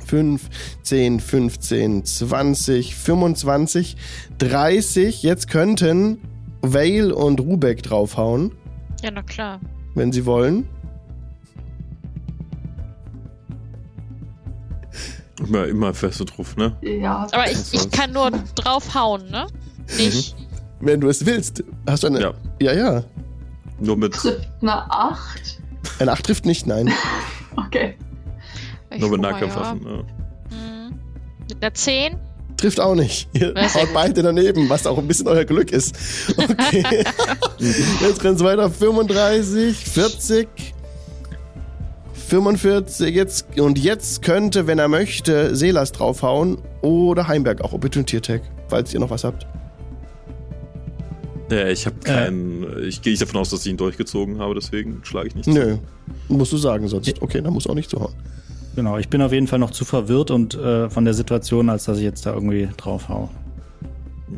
5, 0.06 0.50
10, 0.84 1.20
15, 1.20 2.06
20, 2.06 2.96
25, 2.96 3.96
30. 4.40 5.24
Jetzt 5.24 5.50
könnten 5.50 6.20
Vale 6.62 7.16
und 7.16 7.40
Rubek 7.40 7.84
draufhauen, 7.84 8.52
Ja, 9.04 9.12
na 9.12 9.22
klar. 9.24 9.60
wenn 9.96 10.12
sie 10.12 10.26
wollen. 10.26 10.68
Immer, 15.40 15.68
immer 15.68 15.94
fest 15.94 16.22
und 16.22 16.38
drauf, 16.38 16.56
ne? 16.58 16.76
Ja. 16.82 17.28
Aber 17.32 17.50
ich, 17.50 17.74
ich 17.74 17.90
kann 17.92 18.12
nur 18.12 18.32
draufhauen, 18.56 19.30
ne? 19.30 19.48
Nicht. 19.98 20.36
Wenn 20.80 21.02
du 21.02 21.10
es 21.10 21.26
willst. 21.26 21.64
Hast 21.88 22.04
du 22.04 22.08
eine. 22.08 22.22
Ja. 22.22 22.34
Ja, 22.62 22.74
ja. 22.74 23.04
Nur 23.80 23.98
mit, 23.98 24.14
Trifft 24.14 24.48
eine 24.62 24.92
8. 24.92 25.60
Eine 26.00 26.12
8 26.12 26.26
trifft 26.26 26.46
nicht, 26.46 26.68
nein. 26.68 26.92
Okay. 27.56 27.96
Ich 28.90 29.02
nur 29.02 29.10
mit 29.10 29.22
Nahkampfwaffen. 29.22 29.82
Ja. 29.84 29.92
Ja. 29.92 29.98
Hm. 30.52 31.00
Mit 31.50 31.62
einer 31.62 31.74
10? 31.74 32.18
Trifft 32.56 32.80
auch 32.80 32.96
nicht. 32.96 33.28
Ihr 33.34 33.54
Ja, 33.56 33.68
sehr 33.68 33.82
haut 33.84 33.94
beide 33.94 34.22
daneben, 34.22 34.70
was 34.70 34.88
auch 34.88 34.98
ein 34.98 35.08
bisschen 35.08 35.28
euer 35.28 35.44
Glück 35.44 35.72
ist. 35.72 35.96
Okay. 36.38 37.04
Jetzt 38.02 38.24
rennt's 38.24 38.44
weiter. 38.44 38.70
35, 38.70 39.76
40, 39.76 40.48
45. 42.30 43.14
Jetzt, 43.14 43.60
und 43.60 43.78
jetzt 43.80 44.22
könnte, 44.22 44.68
wenn 44.68 44.80
er 44.80 44.88
möchte, 44.88 45.56
Selas 45.56 45.92
draufhauen 45.92 46.58
oder 46.82 47.28
Heimberg 47.28 47.62
auch 47.62 47.74
Opportunity 47.74 48.18
Attack, 48.18 48.42
falls 48.68 48.94
ihr 48.94 49.00
noch 49.00 49.10
was 49.10 49.24
habt. 49.24 49.46
Ja, 51.52 51.68
ich 51.68 51.86
habe 51.86 51.98
keinen. 52.04 52.84
Ich 52.84 53.02
gehe 53.02 53.12
nicht 53.12 53.22
davon 53.22 53.42
aus, 53.42 53.50
dass 53.50 53.66
ich 53.66 53.72
ihn 53.72 53.78
durchgezogen 53.78 54.40
habe, 54.40 54.54
deswegen 54.54 55.00
schlage 55.04 55.30
ich 55.30 55.36
nicht. 55.36 55.48
Nö. 55.48 55.78
Musst 56.28 56.52
du 56.54 56.58
sagen, 56.58 56.88
sonst. 56.88 57.22
Okay, 57.22 57.42
dann 57.42 57.54
muss 57.54 57.66
auch 57.68 57.74
nicht 57.74 57.90
zuhauen. 57.90 58.14
Genau, 58.76 58.98
ich 59.00 59.10
bin 59.10 59.22
auf 59.22 59.34
jeden 59.34 59.48
Fall 59.48 59.58
noch 59.60 59.72
zu 59.72 59.84
verwirrt 59.84 60.30
und 60.30 60.54
äh, 60.54 60.90
von 60.90 61.06
der 61.06 61.16
Situation, 61.16 61.70
als 61.70 61.86
dass 61.86 61.98
ich 61.98 62.04
jetzt 62.04 62.26
da 62.26 62.34
irgendwie 62.34 62.70
drauf 62.78 63.10
hau. 63.10 63.30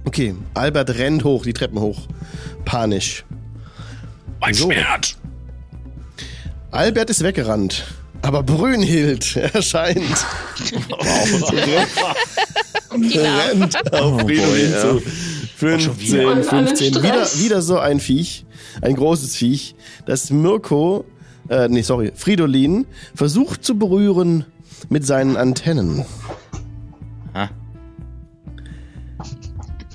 Okay, 0.06 0.34
Albert 0.54 0.98
rennt 0.98 1.26
hoch, 1.26 1.44
die 1.44 1.52
Treppen 1.54 1.80
hoch. 1.80 2.08
Panisch. 2.64 3.26
Mein 4.40 4.54
So. 4.54 4.72
Schwert. 4.72 5.18
Albert 6.72 7.10
ist 7.10 7.24
weggerannt. 7.24 7.84
Aber 8.22 8.44
Brünnhild 8.44 9.36
erscheint. 9.54 10.26
rennt 12.90 13.94
auf 13.94 14.26
Fridolin 14.26 14.38
boy, 14.38 14.72
ja. 14.72 14.82
zu. 14.82 15.02
schon 15.80 15.96
15, 15.96 16.00
wieder. 16.00 16.32
Und 16.32 16.50
alle 16.50 16.68
15. 16.68 16.96
Wieder, 17.04 17.28
wieder 17.40 17.62
so 17.62 17.78
ein 17.78 18.00
Viech. 18.00 18.46
Ein 18.82 18.96
großes 18.96 19.36
Viech. 19.36 19.76
Das 20.06 20.30
Mirko, 20.30 21.06
äh, 21.50 21.68
nee, 21.68 21.82
sorry, 21.82 22.12
Fridolin 22.16 22.86
versucht 23.16 23.64
zu 23.66 23.78
berühren 23.78 24.46
mit 24.90 25.06
seinen 25.06 25.36
Antennen. 25.36 26.06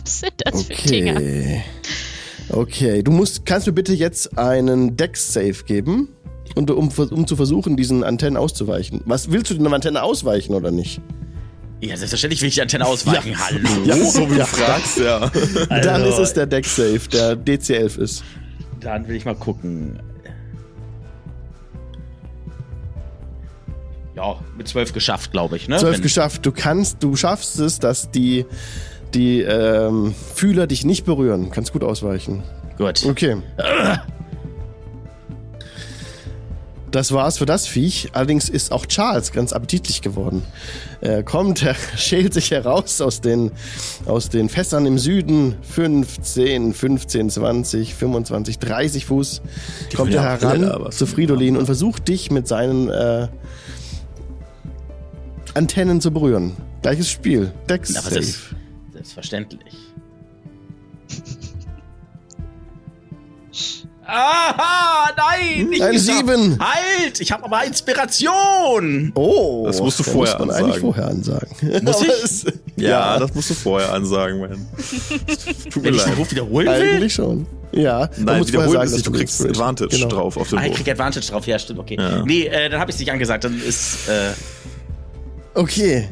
Was 0.03 0.21
sind 0.21 0.35
das 0.39 0.63
für 0.65 0.89
Dinger? 0.89 1.17
Okay. 1.17 1.63
Okay, 2.49 3.03
du 3.03 3.11
musst, 3.11 3.45
kannst 3.45 3.67
mir 3.67 3.73
bitte 3.73 3.93
jetzt 3.93 4.39
einen 4.39 4.97
Dex-Save 4.97 5.65
geben, 5.67 6.09
und, 6.57 6.71
um, 6.71 6.89
um 6.89 7.27
zu 7.27 7.37
versuchen, 7.37 7.77
diesen 7.77 8.03
Antennen 8.03 8.37
auszuweichen. 8.37 9.03
Was 9.05 9.31
willst 9.31 9.51
du 9.51 9.55
denn 9.55 9.65
der 9.65 9.73
Antenne 9.73 10.03
ausweichen 10.03 10.55
oder 10.55 10.71
nicht? 10.73 11.01
Ja, 11.81 11.95
selbstverständlich 11.97 12.41
will 12.41 12.49
ich 12.49 12.55
die 12.55 12.63
Antenne 12.63 12.87
ausweichen. 12.87 13.37
Hallo. 13.39 13.61
Ja, 13.85 13.95
So 13.97 14.23
wie 14.31 14.35
du 14.35 14.39
Ja. 14.39 14.47
fragst, 14.47 14.99
ja. 14.99 15.31
Dann 15.69 16.03
Also- 16.03 16.09
ist 16.23 16.29
es 16.31 16.33
der 16.35 16.47
Deck-Save, 16.47 17.01
der 17.13 17.37
DC11 17.37 17.99
ist. 17.99 18.25
Dann 18.81 19.07
will 19.07 19.15
ich 19.17 19.25
mal 19.27 19.35
gucken. 19.37 20.01
Ja, 24.15 24.37
mit 24.57 24.67
zwölf 24.67 24.95
geschafft, 24.95 25.33
glaube 25.33 25.57
ich, 25.57 25.69
ne? 25.69 25.77
12 25.77 25.97
Wenn- 25.97 26.03
geschafft. 26.03 26.47
Du 26.47 26.53
kannst, 26.53 27.03
du 27.03 27.17
schaffst 27.17 27.59
es, 27.61 27.79
dass 27.79 28.11
die, 28.11 28.47
die 29.13 29.43
ähm, 29.43 30.15
Fühler 30.35 30.67
dich 30.67 30.85
nicht 30.87 31.05
berühren. 31.05 31.51
Kannst 31.51 31.73
gut 31.75 31.85
ausweichen. 31.85 32.43
Gut. 32.79 33.05
Okay. 33.05 33.37
Das 36.97 37.13
war's 37.13 37.37
für 37.37 37.45
das 37.45 37.67
Viech. 37.67 38.09
Allerdings 38.15 38.49
ist 38.49 38.73
auch 38.73 38.87
Charles 38.87 39.31
ganz 39.31 39.53
appetitlich 39.53 40.01
geworden. 40.01 40.43
Er 41.03 41.23
kommt, 41.23 41.63
er 41.67 41.75
schält 41.75 42.33
sich 42.33 42.53
heraus 42.53 43.03
aus 43.03 43.21
den, 43.21 43.53
aus 44.07 44.31
den 44.31 44.49
Fässern 44.49 44.87
im 44.87 44.99
Süden. 44.99 45.57
15, 45.61 46.73
15, 46.73 47.29
20, 47.29 47.95
25, 47.95 48.59
30 48.61 49.05
Fuß. 49.05 49.43
kommt 49.95 50.09
will 50.09 50.17
er 50.17 50.23
heran 50.23 50.91
zu? 50.91 51.07
Fridolin 51.07 51.59
und 51.59 51.67
versucht 51.67 52.09
dich 52.09 52.31
mit 52.31 52.49
seinen 52.49 52.89
äh, 52.89 53.29
Antennen 55.53 56.01
zu 56.01 56.13
berühren. 56.13 56.57
Gleiches 56.81 57.11
Spiel. 57.11 57.53
Dex 57.69 57.91
selbstverständlich. 58.95 59.86
Aha, 64.09 65.11
nein! 65.17 65.69
Nicht 65.69 65.83
Eine 65.83 65.93
geschafft. 65.99 66.19
Sieben. 66.19 66.59
Halt! 66.61 67.21
Ich 67.21 67.33
habe 67.33 67.45
aber 67.45 67.65
Inspiration! 67.65 69.13
Oh, 69.15 69.65
Das 69.67 69.81
musst 69.81 69.99
du 69.99 70.03
da 70.05 70.11
vorher 70.13 70.39
muss 70.39 70.47
man 70.47 70.57
eigentlich 70.57 70.85
ansagen. 70.85 70.95
vorher 70.95 71.07
ansagen. 71.09 71.85
Muss 71.85 72.03
ich? 72.03 72.09
es- 72.25 72.45
Ja, 72.77 73.19
das 73.19 73.35
musst 73.35 73.51
du 73.51 73.55
vorher 73.55 73.93
ansagen, 73.93 74.41
man. 74.41 74.51
Tut 75.71 75.83
mir 75.83 75.85
Wenn 75.89 75.95
ich 75.95 76.03
den 76.03 76.11
leid. 76.11 76.19
Ruf 76.19 76.31
wiederholen 76.31 76.67
will? 76.69 76.75
Eigentlich 76.95 77.15
schon. 77.15 77.47
Ja, 77.73 78.07
du 78.07 78.23
Nein, 78.23 78.47
wiederholen 78.47 78.69
ist 78.83 78.83
dass 78.83 78.93
nicht, 78.93 79.07
du 79.07 79.11
kriegst 79.13 79.41
Inspiration- 79.41 79.51
Advantage 79.51 79.97
Genau. 79.97 80.09
drauf 80.09 80.37
auf 80.37 80.49
den 80.51 80.59
Ah, 80.59 80.63
ich 80.63 80.69
Wurf. 80.71 80.77
krieg 80.79 80.89
Advantage 80.89 81.27
drauf, 81.27 81.47
ja, 81.47 81.59
stimmt, 81.59 81.81
okay. 81.81 81.97
Ja. 81.99 82.23
Nee, 82.25 82.45
äh, 82.47 82.69
dann 82.71 82.81
habe 82.81 82.91
ich 82.93 82.99
nicht 82.99 83.11
angesagt, 83.11 83.45
dann 83.45 83.61
ist, 83.61 84.09
äh, 84.09 84.31
Okay. 85.55 86.09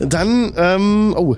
Dann, 0.00 0.52
ähm, 0.56 1.14
oh. 1.16 1.36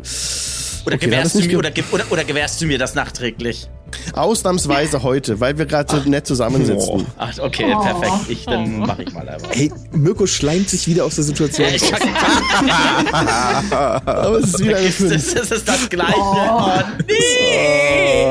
Oder, 0.84 0.96
Okay, 0.96 1.06
gewährst 1.06 1.34
du 1.36 1.40
mir, 1.40 1.58
oder, 1.58 1.70
oder, 1.92 2.04
oder 2.10 2.24
gewährst 2.24 2.60
du 2.60 2.66
mir 2.66 2.78
das 2.78 2.94
nachträglich? 2.94 3.68
Ausnahmsweise 4.14 5.02
heute, 5.02 5.38
weil 5.38 5.58
wir 5.58 5.66
gerade 5.66 5.94
so 5.94 6.00
nett 6.08 6.26
zusammensitzen. 6.26 7.06
Ach, 7.18 7.38
okay, 7.40 7.74
Oh. 7.76 7.80
perfekt. 7.82 8.12
Ich, 8.28 8.44
dann 8.46 8.78
mache 8.80 9.02
ich 9.02 9.12
mal 9.12 9.28
einfach. 9.28 9.50
Hey, 9.52 9.70
Mirko 9.92 10.26
schleimt 10.26 10.70
sich 10.70 10.86
wieder 10.88 11.04
aus 11.04 11.16
der 11.16 11.24
Situation. 11.24 11.68
Ich 11.74 11.82
sag, 11.82 12.00
Aber 14.06 14.38
es 14.38 14.46
ist 14.48 14.60
wieder 14.60 14.76
eine 14.78 14.86
das, 14.86 14.94
5. 14.96 15.12
ist- 15.12 15.36
das 15.38 15.50
ist 15.50 15.68
das 15.68 15.88
Gleiche. 15.90 16.14
Oh. 16.16 16.58
Oh, 16.58 16.70
nee. 17.06 18.24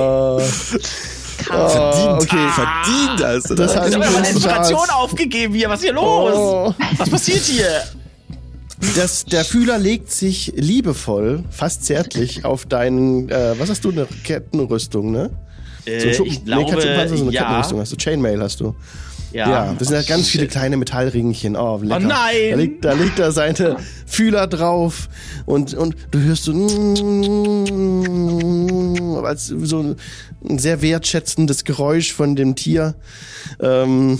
Oh, 1.53 1.67
verdient, 1.69 2.23
okay. 2.23 2.47
verdient 2.49 3.19
du 3.19 3.23
Das 3.23 3.43
das. 3.43 3.75
heißt, 3.75 3.89
Ich 3.89 3.95
habe 4.01 4.11
meine. 4.13 4.29
Inspiration 4.29 4.89
aufgegeben 4.91 5.53
hier. 5.53 5.69
Was 5.69 5.79
ist 5.79 5.85
hier 5.85 5.93
los? 5.93 6.33
Oh. 6.35 6.73
Was 6.97 7.09
passiert 7.09 7.43
hier? 7.43 7.67
Das, 8.95 9.25
der 9.25 9.45
Fühler 9.45 9.77
legt 9.77 10.11
sich 10.11 10.53
liebevoll, 10.55 11.43
fast 11.49 11.85
zärtlich 11.85 12.45
auf 12.45 12.65
deinen, 12.65 13.29
äh, 13.29 13.53
was 13.57 13.69
hast 13.69 13.85
du, 13.85 13.91
eine 13.91 14.07
Kettenrüstung, 14.23 15.11
ne? 15.11 15.29
Äh, 15.85 15.99
So 15.99 16.07
ein 16.07 16.13
Schuppen- 16.13 16.31
ich 16.31 16.45
glaube, 16.45 16.71
Schuppenpanzer, 16.71 17.17
so 17.17 17.23
eine 17.23 17.31
ja. 17.33 17.41
Kettenrüstung 17.43 17.79
hast 17.79 17.91
du. 17.91 17.95
Chainmail 17.97 18.41
hast 18.41 18.59
du. 18.59 18.75
Ja, 19.33 19.49
Ja, 19.49 19.75
das 19.79 19.87
sind 19.87 19.95
halt 19.97 20.07
ganz 20.07 20.27
viele 20.27 20.47
kleine 20.47 20.75
Metallringchen. 20.75 21.55
Oh, 21.55 21.79
lecker. 21.81 22.01
Oh 22.03 22.05
nein! 22.05 22.49
Da 22.51 22.55
legt, 22.57 22.83
da 22.85 22.93
legt 22.93 23.17
er 23.19 23.31
seine 23.31 23.77
Fühler 24.05 24.45
drauf 24.47 25.07
und, 25.45 25.73
und 25.73 25.95
du 26.11 26.19
hörst 26.19 26.43
so 26.43 26.51
als 29.23 29.47
so 29.47 29.95
ein 30.49 30.59
sehr 30.59 30.81
wertschätzendes 30.81 31.63
Geräusch 31.63 32.13
von 32.13 32.35
dem 32.35 32.55
Tier. 32.55 32.95
Ähm, 33.61 34.19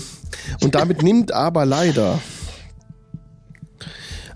und 0.62 0.74
damit 0.74 1.02
nimmt 1.02 1.32
aber 1.32 1.66
leider 1.66 2.18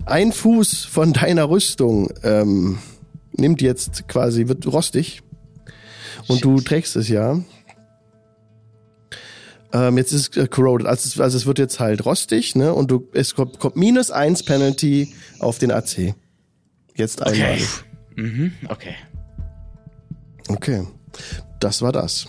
ein 0.07 0.31
Fuß 0.31 0.85
von 0.85 1.13
deiner 1.13 1.49
Rüstung 1.49 2.11
ähm, 2.23 2.79
nimmt 3.33 3.61
jetzt 3.61 4.07
quasi, 4.07 4.47
wird 4.47 4.65
rostig. 4.67 5.21
Und 6.27 6.43
du 6.43 6.59
trägst 6.59 6.95
es 6.95 7.07
ja. 7.09 7.39
Ähm, 9.73 9.97
jetzt 9.97 10.11
ist 10.13 10.35
es 10.35 10.43
äh, 10.43 10.47
corroded. 10.47 10.87
Also 10.87 11.07
es, 11.07 11.19
also 11.19 11.37
es 11.37 11.45
wird 11.45 11.59
jetzt 11.59 11.79
halt 11.79 12.05
rostig, 12.05 12.55
ne? 12.55 12.73
Und 12.73 12.89
du, 12.89 13.07
es 13.13 13.35
kommt, 13.35 13.59
kommt 13.59 13.75
minus 13.75 14.11
eins 14.11 14.43
Penalty 14.43 15.13
auf 15.39 15.59
den 15.59 15.71
AC. 15.71 16.15
Jetzt 16.95 17.21
einmal. 17.21 17.53
Okay. 17.53 17.65
Mhm, 18.15 18.51
okay. 18.69 18.95
Okay. 20.47 20.87
Das 21.59 21.81
war 21.81 21.91
das. 21.91 22.27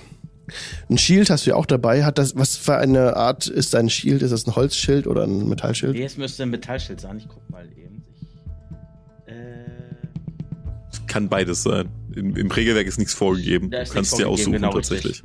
Ein 0.88 0.98
Shield 0.98 1.30
hast 1.30 1.46
du 1.46 1.50
ja 1.50 1.56
auch 1.56 1.66
dabei. 1.66 2.04
Hat 2.04 2.18
das, 2.18 2.36
was 2.36 2.56
für 2.56 2.76
eine 2.76 3.16
Art 3.16 3.46
ist 3.46 3.74
dein 3.74 3.88
Shield? 3.90 4.22
Ist 4.22 4.30
das 4.30 4.46
ein 4.46 4.56
Holzschild 4.56 5.06
oder 5.06 5.24
ein 5.24 5.48
Metallschild? 5.48 5.94
Nee, 5.94 6.04
es 6.04 6.16
müsste 6.16 6.44
ein 6.44 6.50
Metallschild 6.50 7.00
sein. 7.00 7.18
Ich 7.18 7.28
guck 7.28 7.48
mal 7.50 7.66
eben. 7.66 8.02
Ich, 8.20 9.32
äh, 9.32 11.06
Kann 11.06 11.28
beides 11.28 11.62
sein. 11.62 11.88
Im, 12.14 12.36
Im 12.36 12.50
Regelwerk 12.50 12.86
ist 12.86 12.98
nichts 12.98 13.14
vorgegeben. 13.14 13.70
Da 13.70 13.78
Du 13.78 13.82
ist 13.82 13.92
kannst 13.92 14.12
nichts 14.12 14.16
dir 14.24 14.28
aussuchen 14.28 14.52
vorgegeben, 14.52 14.62
genau, 14.62 14.74
tatsächlich. 14.74 15.22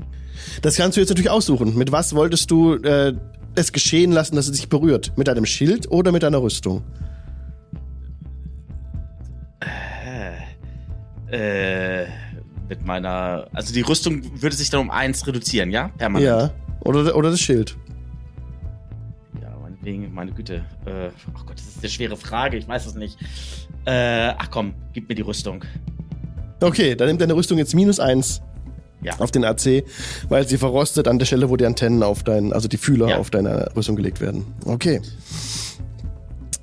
Das 0.62 0.76
kannst 0.76 0.98
du 0.98 1.02
jetzt 1.02 1.10
natürlich 1.10 1.30
aussuchen. 1.30 1.76
Mit 1.78 1.92
was 1.92 2.14
wolltest 2.14 2.52
du 2.52 2.76
äh, 2.76 3.14
es 3.56 3.72
geschehen 3.72 4.12
lassen, 4.12 4.36
dass 4.36 4.48
es 4.48 4.58
dich 4.58 4.70
berührt? 4.70 5.14
Mit 5.18 5.28
deinem 5.28 5.46
Schild 5.46 5.90
oder 5.90 6.12
mit 6.12 6.24
deiner 6.24 6.42
Rüstung? 6.42 6.84
äh, 11.34 12.06
mit 12.74 12.86
meiner. 12.86 13.48
Also 13.54 13.72
die 13.74 13.82
Rüstung 13.82 14.42
würde 14.42 14.56
sich 14.56 14.70
dann 14.72 14.82
um 14.82 14.90
eins 14.90 15.26
reduzieren, 15.28 15.70
ja? 15.72 15.90
Permanent. 15.98 16.26
Ja. 16.28 16.52
Oder, 16.82 17.16
oder 17.16 17.30
das 17.30 17.40
Schild. 17.40 17.78
Ja, 19.42 19.50
meinetwegen, 19.62 20.12
meine 20.14 20.32
Güte. 20.32 20.66
Äh, 20.86 21.10
ach 21.36 21.46
Gott, 21.46 21.58
das 21.58 21.68
ist 21.68 21.80
eine 21.80 21.90
schwere 21.90 22.18
Frage, 22.18 22.58
ich 22.58 22.68
weiß 22.68 22.86
es 22.88 22.96
nicht. 22.96 23.18
Äh, 23.86 24.34
ach 24.38 24.50
komm, 24.50 24.74
gib 24.94 25.08
mir 25.08 25.16
die 25.16 25.22
Rüstung. 25.22 25.64
Okay, 26.62 26.96
dann 26.96 27.08
nimmt 27.10 27.22
deine 27.22 27.36
Rüstung 27.36 27.58
jetzt 27.58 27.76
minus 27.76 28.00
eins 28.00 28.42
Ja. 29.02 29.14
auf 29.20 29.30
den 29.32 29.44
AC, 29.46 29.84
weil 30.30 30.48
sie 30.48 30.58
verrostet 30.58 31.08
an 31.08 31.20
der 31.20 31.26
Stelle, 31.26 31.50
wo 31.50 31.58
die 31.58 31.66
Antennen 31.66 32.02
auf 32.04 32.24
deinen, 32.24 32.54
also 32.54 32.68
die 32.68 32.78
Fühler 32.78 33.10
Ja. 33.10 33.18
auf 33.18 33.30
deine 33.30 33.70
Rüstung 33.76 33.96
gelegt 33.96 34.20
werden. 34.20 34.46
Okay. 34.66 35.00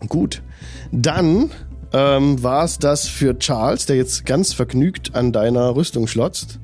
Gut. 0.08 0.42
Dann 0.90 1.50
ähm, 1.92 2.42
war 2.42 2.64
es 2.64 2.78
das 2.78 3.08
für 3.08 3.38
Charles, 3.38 3.86
der 3.86 3.96
jetzt 3.96 4.26
ganz 4.26 4.52
vergnügt 4.52 5.14
an 5.14 5.32
deiner 5.32 5.74
Rüstung 5.74 6.06
schlotzt. 6.06 6.58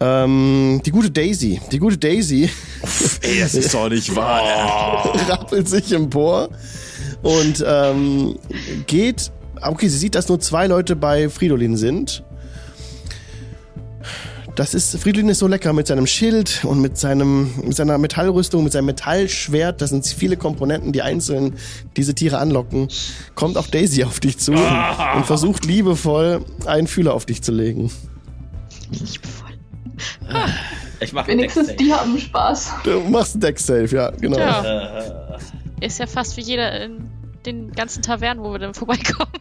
Ähm, 0.00 0.80
die 0.84 0.90
gute 0.90 1.10
Daisy. 1.10 1.60
Die 1.70 1.78
gute 1.78 1.98
Daisy 1.98 2.50
Ey, 3.22 3.40
das 3.40 3.54
ist 3.54 3.72
doch 3.72 3.88
nicht 3.88 4.14
wahr. 4.14 5.12
rappelt 5.28 5.68
sich 5.68 5.92
empor 5.92 6.48
und 7.22 7.64
ähm, 7.66 8.38
geht. 8.86 9.30
Okay, 9.62 9.88
sie 9.88 9.98
sieht, 9.98 10.14
dass 10.14 10.28
nur 10.28 10.40
zwei 10.40 10.66
Leute 10.66 10.94
bei 10.94 11.28
Fridolin 11.28 11.76
sind. 11.76 12.22
Das 14.54 14.72
ist, 14.72 14.96
Fridolin 14.98 15.28
ist 15.30 15.40
so 15.40 15.48
lecker 15.48 15.72
mit 15.72 15.88
seinem 15.88 16.06
Schild 16.06 16.64
und 16.64 16.80
mit 16.80 16.96
seinem, 16.96 17.50
mit 17.62 17.74
seiner 17.74 17.98
Metallrüstung, 17.98 18.62
mit 18.62 18.72
seinem 18.72 18.86
Metallschwert. 18.86 19.80
Das 19.80 19.90
sind 19.90 20.06
viele 20.06 20.36
Komponenten, 20.36 20.92
die 20.92 21.02
einzeln 21.02 21.56
diese 21.96 22.14
Tiere 22.14 22.38
anlocken. 22.38 22.88
Kommt 23.34 23.56
auch 23.56 23.66
Daisy 23.66 24.04
auf 24.04 24.20
dich 24.20 24.38
zu 24.38 24.52
und 24.52 25.26
versucht 25.26 25.64
liebevoll 25.64 26.44
einen 26.66 26.86
Fühler 26.86 27.14
auf 27.14 27.26
dich 27.26 27.42
zu 27.42 27.50
legen. 27.50 27.90
Ich 31.00 31.12
mache 31.12 31.28
Wenigstens 31.28 31.74
die 31.76 31.92
haben 31.92 32.18
Spaß. 32.18 32.74
Du 32.84 33.00
machst 33.00 33.34
einen 33.34 33.40
Deck-Safe, 33.40 33.94
ja, 33.94 34.10
genau. 34.10 34.38
Ja, 34.38 35.36
ist 35.80 35.98
ja 35.98 36.06
fast 36.06 36.36
wie 36.36 36.42
jeder 36.42 36.84
in 36.84 37.10
den 37.46 37.72
ganzen 37.72 38.02
Tavernen, 38.02 38.42
wo 38.42 38.52
wir 38.52 38.58
dann 38.58 38.74
vorbeikommen. 38.74 39.30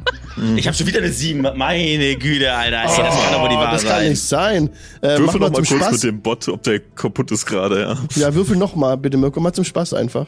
Ich 0.55 0.65
habe 0.65 0.75
schon 0.75 0.87
wieder 0.87 0.97
eine 0.97 1.11
7. 1.11 1.41
Meine 1.55 2.15
Güte, 2.15 2.51
Alter. 2.51 2.81
Ey, 2.81 2.85
das 2.87 2.95
kann 2.97 3.33
doch 3.33 3.41
wohl 3.43 3.49
die 3.49 3.55
Oh, 3.55 3.59
Wahr 3.59 3.71
das 3.73 3.83
kann 3.83 3.91
sein. 3.99 4.09
nicht 4.09 4.21
sein. 4.23 4.69
Äh, 5.01 5.19
Würfel 5.19 5.39
noch 5.39 5.51
mal 5.51 5.63
zum 5.63 5.77
kurz 5.77 5.83
Spaß. 5.83 5.91
mit 5.91 6.03
dem 6.03 6.21
Bot, 6.21 6.47
ob 6.47 6.63
der 6.63 6.79
kaputt 6.79 7.31
ist 7.31 7.45
gerade, 7.45 7.81
ja. 7.81 7.97
Ja, 8.19 8.33
würfel 8.33 8.57
noch 8.57 8.75
mal, 8.75 8.97
bitte, 8.97 9.15
Mirko, 9.15 9.39
mal 9.39 9.53
zum 9.53 9.63
Spaß 9.63 9.93
einfach. 9.93 10.25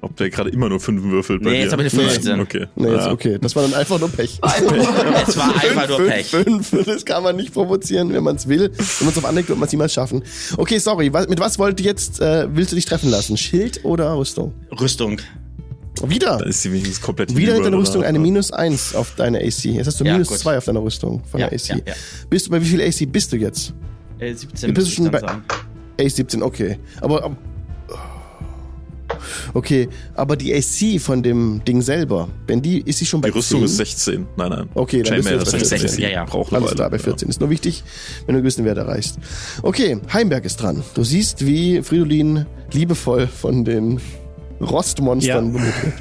Ob 0.00 0.16
der 0.16 0.28
gerade 0.30 0.50
immer 0.50 0.68
nur 0.68 0.80
fünf 0.80 1.04
würfelt 1.04 1.42
bei 1.44 1.50
Nee, 1.50 1.56
dir. 1.58 1.62
jetzt 1.62 1.72
hab 1.72 1.80
ich 1.80 1.92
eine 1.92 2.02
15. 2.08 2.40
Okay. 2.40 2.66
Nee, 2.74 2.88
jetzt 2.90 3.06
okay. 3.06 3.38
Das 3.40 3.54
war 3.54 3.62
dann 3.62 3.74
einfach 3.74 4.00
nur 4.00 4.08
Pech. 4.10 4.40
Es 4.42 5.36
war 5.36 5.54
einfach 5.54 5.88
nur 5.88 5.96
fünf, 5.98 6.10
Pech. 6.10 6.26
Fünf, 6.26 6.70
das 6.84 7.04
kann 7.04 7.22
man 7.22 7.36
nicht 7.36 7.52
provozieren, 7.54 8.12
wenn 8.12 8.24
man 8.24 8.34
es 8.36 8.48
will. 8.48 8.72
Wenn 8.76 9.06
man 9.06 9.08
es 9.12 9.18
auf 9.18 9.24
anlegt, 9.24 9.48
wird 9.48 9.58
man 9.58 9.66
es 9.66 9.72
niemals 9.72 9.92
schaffen. 9.92 10.24
Okay, 10.56 10.78
sorry. 10.78 11.12
Was, 11.12 11.28
mit 11.28 11.38
was 11.38 11.58
wollt 11.60 11.78
ihr 11.80 11.86
jetzt, 11.86 12.20
äh, 12.20 12.48
willst 12.54 12.72
du 12.72 12.76
dich 12.76 12.86
treffen 12.86 13.08
lassen? 13.10 13.36
Schild 13.36 13.84
oder 13.84 14.16
Rüstung? 14.16 14.52
Rüstung. 14.80 15.20
Wieder. 16.06 16.38
Dann 16.38 16.48
ist 16.48 16.62
sie 16.62 16.70
wenigstens 16.72 17.00
komplett 17.00 17.30
Wieder 17.30 17.38
hinüber, 17.52 17.56
mit 17.58 17.66
deiner 17.66 17.78
Rüstung 17.82 18.00
oder? 18.00 18.08
eine 18.08 18.18
minus 18.18 18.52
eins 18.52 18.94
auf 18.94 19.14
deine 19.16 19.38
AC. 19.38 19.64
Jetzt 19.64 19.86
hast 19.86 20.00
du 20.00 20.04
Ja, 20.04 20.12
minus 20.12 20.28
gut. 20.28 20.38
zwei 20.38 20.58
auf 20.58 20.64
deiner 20.64 20.82
Rüstung 20.82 21.22
von 21.30 21.40
Ja, 21.40 21.48
der 21.48 21.58
AC. 21.58 21.68
ja, 21.68 21.76
ja. 21.86 21.94
Bist 22.30 22.46
du 22.46 22.50
bei 22.50 22.60
wie 22.60 22.66
viel 22.66 22.80
AC 22.82 23.06
bist 23.10 23.32
du 23.32 23.36
jetzt? 23.36 23.72
Äh, 24.18 24.34
17 24.34 24.74
Bist 24.74 24.86
du 24.88 24.90
schon 24.92 25.10
bei- 25.10 25.20
sagen. 25.20 25.42
AC 26.00 26.08
17, 26.10 26.42
okay. 26.42 26.78
Aber, 27.00 27.24
aber 27.24 27.36
okay, 29.54 29.88
aber 30.14 30.36
die 30.36 30.54
AC 30.54 31.00
von 31.00 31.22
dem 31.22 31.62
Ding 31.66 31.82
selber, 31.82 32.28
wenn 32.46 32.60
die 32.62 32.80
ist 32.80 32.98
sie 32.98 33.06
schon 33.06 33.20
bei 33.20 33.30
Die 33.30 33.34
Rüstung 33.38 33.60
10? 33.60 33.64
ist 33.66 33.76
16. 33.76 34.26
Nein, 34.36 34.50
nein. 34.50 34.68
Okay, 34.74 35.02
dann 35.02 35.16
bist 35.16 35.26
du 35.26 35.30
Chainmail 35.30 35.38
jetzt 35.40 35.52
bei 35.52 35.58
ist 35.58 35.68
16, 35.70 36.02
ja, 36.02 36.08
ja. 36.10 36.24
Braucht 36.24 36.52
Alles 36.52 36.74
klar, 36.74 36.90
bei 36.90 36.96
ja. 36.96 37.02
14. 37.02 37.28
Ist 37.28 37.40
nur 37.40 37.50
wichtig, 37.50 37.82
wenn 38.26 38.34
du 38.34 38.38
einen 38.38 38.42
gewissen 38.42 38.64
Wert 38.64 38.78
erreichst. 38.78 39.18
Okay, 39.62 39.98
Heimberg 40.12 40.44
ist 40.44 40.56
dran. 40.58 40.82
Du 40.94 41.04
siehst, 41.04 41.44
wie 41.46 41.82
Fridolin 41.82 42.46
liebevoll 42.72 43.26
von 43.26 43.64
den 43.64 44.00
Rostmonstern 44.60 45.54
Ja. 45.54 45.60
wird. 45.60 45.74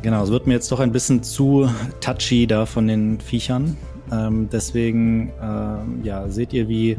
Genau, 0.00 0.22
es 0.22 0.30
wird 0.30 0.46
mir 0.46 0.54
jetzt 0.54 0.70
doch 0.70 0.78
ein 0.78 0.92
bisschen 0.92 1.24
zu 1.24 1.68
touchy 2.00 2.46
da 2.46 2.66
von 2.66 2.86
den 2.86 3.18
Viechern. 3.18 3.76
Ähm, 4.12 4.48
deswegen, 4.50 5.32
ähm, 5.42 6.00
ja, 6.04 6.28
seht 6.28 6.52
ihr, 6.52 6.68
wie 6.68 6.96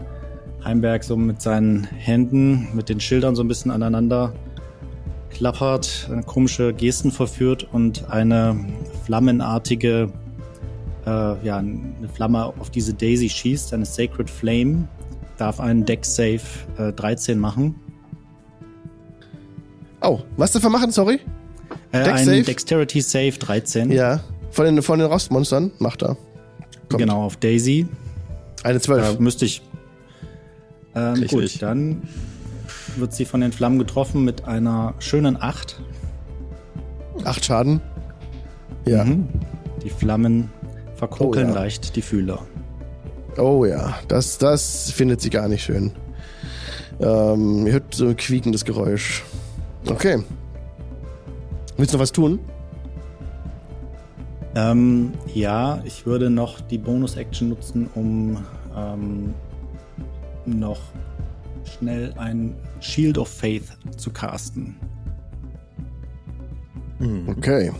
Heimberg 0.66 1.06
so 1.06 1.16
mit 1.16 1.42
seinen 1.42 1.86
Händen, 1.86 2.68
mit 2.74 2.90
den 2.90 3.00
Schildern 3.00 3.36
so 3.38 3.42
ein 3.42 3.48
bisschen 3.48 3.72
aneinander 3.72 4.34
klappert, 5.30 6.10
komische 6.26 6.74
Gesten 6.74 7.12
verführt 7.12 7.68
und 7.72 8.10
eine 8.12 8.58
flammenartige, 9.06 10.12
äh, 11.06 11.46
ja, 11.46 11.58
eine 11.58 12.10
Flamme 12.14 12.48
auf 12.48 12.70
diese 12.70 12.94
Daisy 12.94 13.30
schießt, 13.30 13.74
eine 13.74 13.86
Sacred 13.86 14.30
Flame, 14.30 14.90
darf 15.38 15.62
einen 15.62 15.86
Deck 15.86 16.04
Save 16.04 16.42
äh, 16.78 16.92
13 16.92 17.40
machen. 17.40 17.76
Oh, 20.10 20.22
was 20.38 20.52
dafür 20.52 20.72
machen, 20.72 20.92
sorry? 20.92 21.20
Äh, 21.92 22.04
Dex 22.04 22.22
ein 22.22 22.26
Save? 22.26 22.42
Dexterity 22.42 23.02
Save 23.02 23.32
13. 23.34 23.92
Ja, 23.92 24.22
von 24.50 24.66
den, 24.66 24.82
von 24.82 24.98
den 24.98 25.08
Rostmonstern 25.08 25.72
macht 25.78 26.02
er. 26.02 26.18
Kommt. 26.90 26.98
Genau, 27.02 27.24
auf 27.24 27.38
Daisy. 27.38 27.88
Eine 28.64 28.80
12. 28.82 29.14
Ja, 29.14 29.20
müsste 29.20 29.46
ich. 29.46 29.62
Ähm, 30.96 31.14
Richtig. 31.14 31.30
gut, 31.30 31.62
dann 31.62 32.02
wird 32.98 33.14
sie 33.14 33.26
von 33.26 33.42
den 33.42 33.52
Flammen 33.52 33.78
getroffen 33.78 34.26
mit 34.26 34.46
einer 34.46 34.96
schönen 34.98 35.38
8. 35.40 35.80
Acht 37.24 37.46
Schaden. 37.46 37.80
Ja. 38.86 39.04
Mhm. 39.04 39.28
Die 39.84 39.92
Flammen 39.92 40.50
verkokeln 40.96 41.52
Oh 41.52 41.54
ja. 41.54 41.56
leicht 41.62 41.96
die 41.96 42.02
Fühler. 42.02 42.40
Oh 43.38 43.64
ja, 43.64 44.00
das, 44.08 44.40
das 44.40 44.90
findet 44.90 45.22
sie 45.22 45.30
gar 45.30 45.48
nicht 45.48 45.64
schön. 45.64 45.92
Ähm, 47.00 47.68
ihr 47.68 47.74
hört 47.74 47.94
so 47.94 48.08
ein 48.08 48.18
quiekendes 48.18 48.66
Geräusch. 48.66 49.24
Okay. 49.88 50.24
Willst 51.78 51.94
du 51.94 51.98
noch 51.98 52.02
was 52.02 52.12
tun? 52.12 52.40
Ähm, 54.56 55.14
ja, 55.34 55.82
ich 55.86 56.06
würde 56.06 56.30
noch 56.30 56.60
die 56.60 56.78
Bonus-Action 56.78 57.50
nutzen, 57.50 57.90
um 57.96 58.44
ähm, 58.76 59.34
noch 60.46 60.82
schnell 61.64 62.14
ein 62.18 62.56
Shield 62.80 63.18
of 63.18 63.30
Faith 63.30 63.78
zu 63.98 64.12
casten. 64.12 64.76
Hm. 66.98 67.30
Okay. 67.30 67.72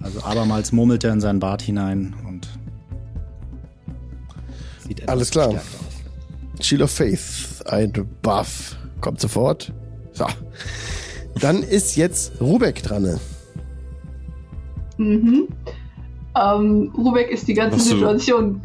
Also 0.00 0.22
abermals 0.22 0.70
murmelt 0.70 1.02
er 1.02 1.12
in 1.12 1.20
seinen 1.20 1.40
Bart 1.40 1.62
hinein 1.62 2.14
und 2.28 2.46
sieht 4.86 5.00
etwas 5.00 5.12
Alles 5.12 5.30
klar. 5.30 5.54
Shield 6.60 6.82
of 6.82 6.90
Faith, 6.90 7.64
ein 7.66 7.92
Buff. 8.22 8.76
Kommt 9.00 9.20
sofort. 9.20 9.72
So. 10.14 10.26
Dann 11.40 11.62
ist 11.62 11.96
jetzt 11.96 12.40
Rubek 12.40 12.82
dran. 12.82 13.20
Mhm. 14.96 15.48
Ähm, 16.36 16.92
Rubek 16.96 17.30
ist 17.30 17.48
die 17.48 17.54
ganze. 17.54 17.80
Situation 17.80 18.62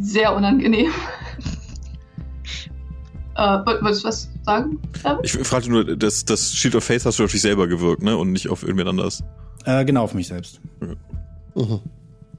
sehr 0.00 0.34
unangenehm. 0.34 0.90
äh, 3.36 3.40
wolltest 3.40 4.04
du 4.04 4.08
was 4.08 4.30
sagen? 4.44 4.80
David? 5.02 5.24
Ich 5.24 5.32
fragte 5.32 5.70
nur, 5.70 5.96
das, 5.96 6.24
das 6.24 6.54
Shield 6.54 6.76
of 6.76 6.84
Faith 6.84 7.04
hast 7.04 7.18
du 7.18 7.24
auf 7.24 7.32
dich 7.32 7.42
selber 7.42 7.66
gewirkt, 7.66 8.02
ne? 8.02 8.16
Und 8.16 8.32
nicht 8.32 8.48
auf 8.48 8.62
irgendwen 8.62 8.88
anders. 8.88 9.22
Äh, 9.64 9.84
genau, 9.84 10.04
auf 10.04 10.14
mich 10.14 10.28
selbst. 10.28 10.60
Mhm. 10.80 11.80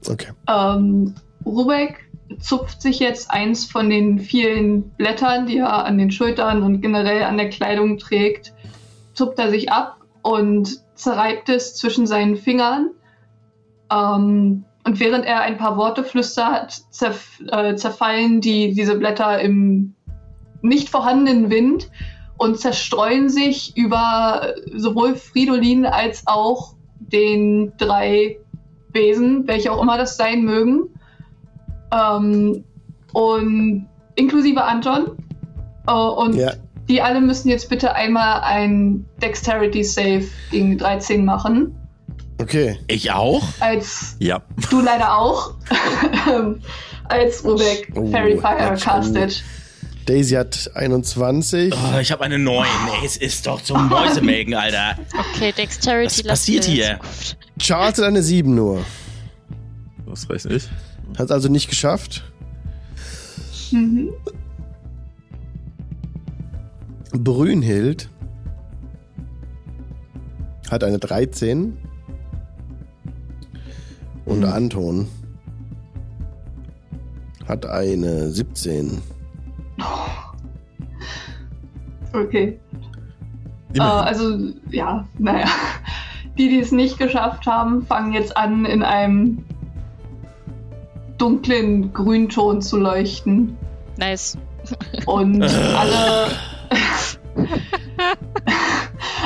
Okay. 0.06 0.32
Ähm, 0.48 1.14
Rubek 1.46 2.03
zupft 2.38 2.82
sich 2.82 2.98
jetzt 2.98 3.30
eins 3.30 3.66
von 3.66 3.90
den 3.90 4.18
vielen 4.18 4.90
Blättern, 4.90 5.46
die 5.46 5.58
er 5.58 5.84
an 5.84 5.98
den 5.98 6.10
Schultern 6.10 6.62
und 6.62 6.80
generell 6.80 7.22
an 7.24 7.36
der 7.36 7.50
Kleidung 7.50 7.98
trägt, 7.98 8.54
zupft 9.12 9.38
er 9.38 9.50
sich 9.50 9.70
ab 9.70 9.98
und 10.22 10.80
zerreibt 10.94 11.48
es 11.48 11.76
zwischen 11.76 12.06
seinen 12.06 12.36
Fingern. 12.36 12.90
Ähm, 13.92 14.64
und 14.84 15.00
während 15.00 15.24
er 15.24 15.40
ein 15.40 15.56
paar 15.56 15.76
Worte 15.76 16.04
flüstert, 16.04 16.72
zerf 16.90 17.40
äh, 17.50 17.74
zerfallen 17.74 18.40
die, 18.40 18.74
diese 18.74 18.96
Blätter 18.96 19.40
im 19.40 19.94
nicht 20.60 20.88
vorhandenen 20.88 21.50
Wind 21.50 21.90
und 22.36 22.58
zerstreuen 22.58 23.28
sich 23.28 23.76
über 23.76 24.54
sowohl 24.74 25.14
Fridolin 25.14 25.86
als 25.86 26.26
auch 26.26 26.74
den 26.98 27.72
drei 27.78 28.38
Wesen, 28.92 29.46
welche 29.46 29.72
auch 29.72 29.82
immer 29.82 29.98
das 29.98 30.16
sein 30.16 30.42
mögen. 30.42 30.88
Ähm, 31.94 32.64
und 33.12 33.86
inklusive 34.16 34.64
Anton. 34.64 35.10
Äh, 35.86 35.92
und 35.92 36.34
Ja. 36.34 36.52
die 36.88 37.00
alle 37.00 37.20
müssen 37.20 37.48
jetzt 37.48 37.68
bitte 37.68 37.94
einmal 37.94 38.40
ein 38.40 39.04
Dexterity 39.22 39.84
Save 39.84 40.24
gegen 40.50 40.70
die 40.72 40.76
13 40.76 41.24
machen. 41.24 41.76
Okay. 42.40 42.78
Ich 42.88 43.12
auch? 43.12 43.42
Als 43.60 44.16
Ja. 44.18 44.42
du 44.70 44.80
leider 44.80 45.16
auch. 45.16 45.54
Als 47.08 47.44
Rubek 47.44 47.92
Oh, 47.94 48.10
Fairy 48.10 48.38
Fire 48.38 48.76
castet. 48.80 49.44
Daisy 50.06 50.34
hat 50.34 50.70
21. 50.74 51.72
Oh, 51.74 51.98
ich 51.98 52.12
habe 52.12 52.24
eine 52.24 52.38
9. 52.38 52.66
Ey, 53.00 53.06
es 53.06 53.16
ist 53.16 53.46
doch 53.46 53.62
zum 53.62 53.88
Mäusemelken, 53.88 54.54
Alter. 54.54 54.98
Okay, 55.18 55.52
Dexterity. 55.52 56.22
Was 56.24 56.28
passiert 56.28 56.64
hier? 56.64 56.98
Charles 57.58 57.98
hat 57.98 58.04
eine 58.04 58.22
7 58.22 58.54
nur. 58.54 58.84
Das 60.06 60.28
reicht 60.28 60.46
nicht. 60.46 60.68
Hat 61.18 61.30
also 61.30 61.48
nicht 61.48 61.68
geschafft. 61.68 62.24
Mhm. 63.70 64.10
Brünhild 67.12 68.08
hat 70.70 70.82
eine 70.82 70.98
13. 70.98 71.76
Und 74.24 74.38
Mhm. 74.40 74.44
Anton 74.44 75.08
hat 77.46 77.66
eine 77.66 78.30
17. 78.30 79.02
Okay. 82.12 82.58
Äh, 83.74 83.80
also, 83.80 84.38
ja, 84.70 85.06
naja. 85.18 85.46
Die, 86.38 86.48
die 86.48 86.58
es 86.58 86.72
nicht 86.72 86.98
geschafft 86.98 87.46
haben, 87.46 87.86
fangen 87.86 88.12
jetzt 88.12 88.36
an, 88.36 88.64
in 88.64 88.82
einem 88.82 89.44
dunklen 91.18 91.92
Grünton 91.92 92.60
zu 92.62 92.78
leuchten. 92.78 93.56
Nice. 93.96 94.36
Und 95.06 95.42
alle, 95.42 96.28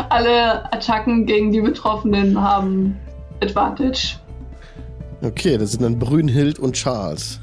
alle 0.09 0.72
Attacken 0.72 1.27
gegen 1.27 1.53
die 1.53 1.61
Betroffenen 1.61 2.40
haben 2.40 2.96
Advantage. 3.42 4.16
Okay, 5.22 5.59
das 5.59 5.72
sind 5.72 5.83
dann 5.83 5.98
Brünhild 5.98 6.59
und 6.59 6.74
Charles. 6.74 7.40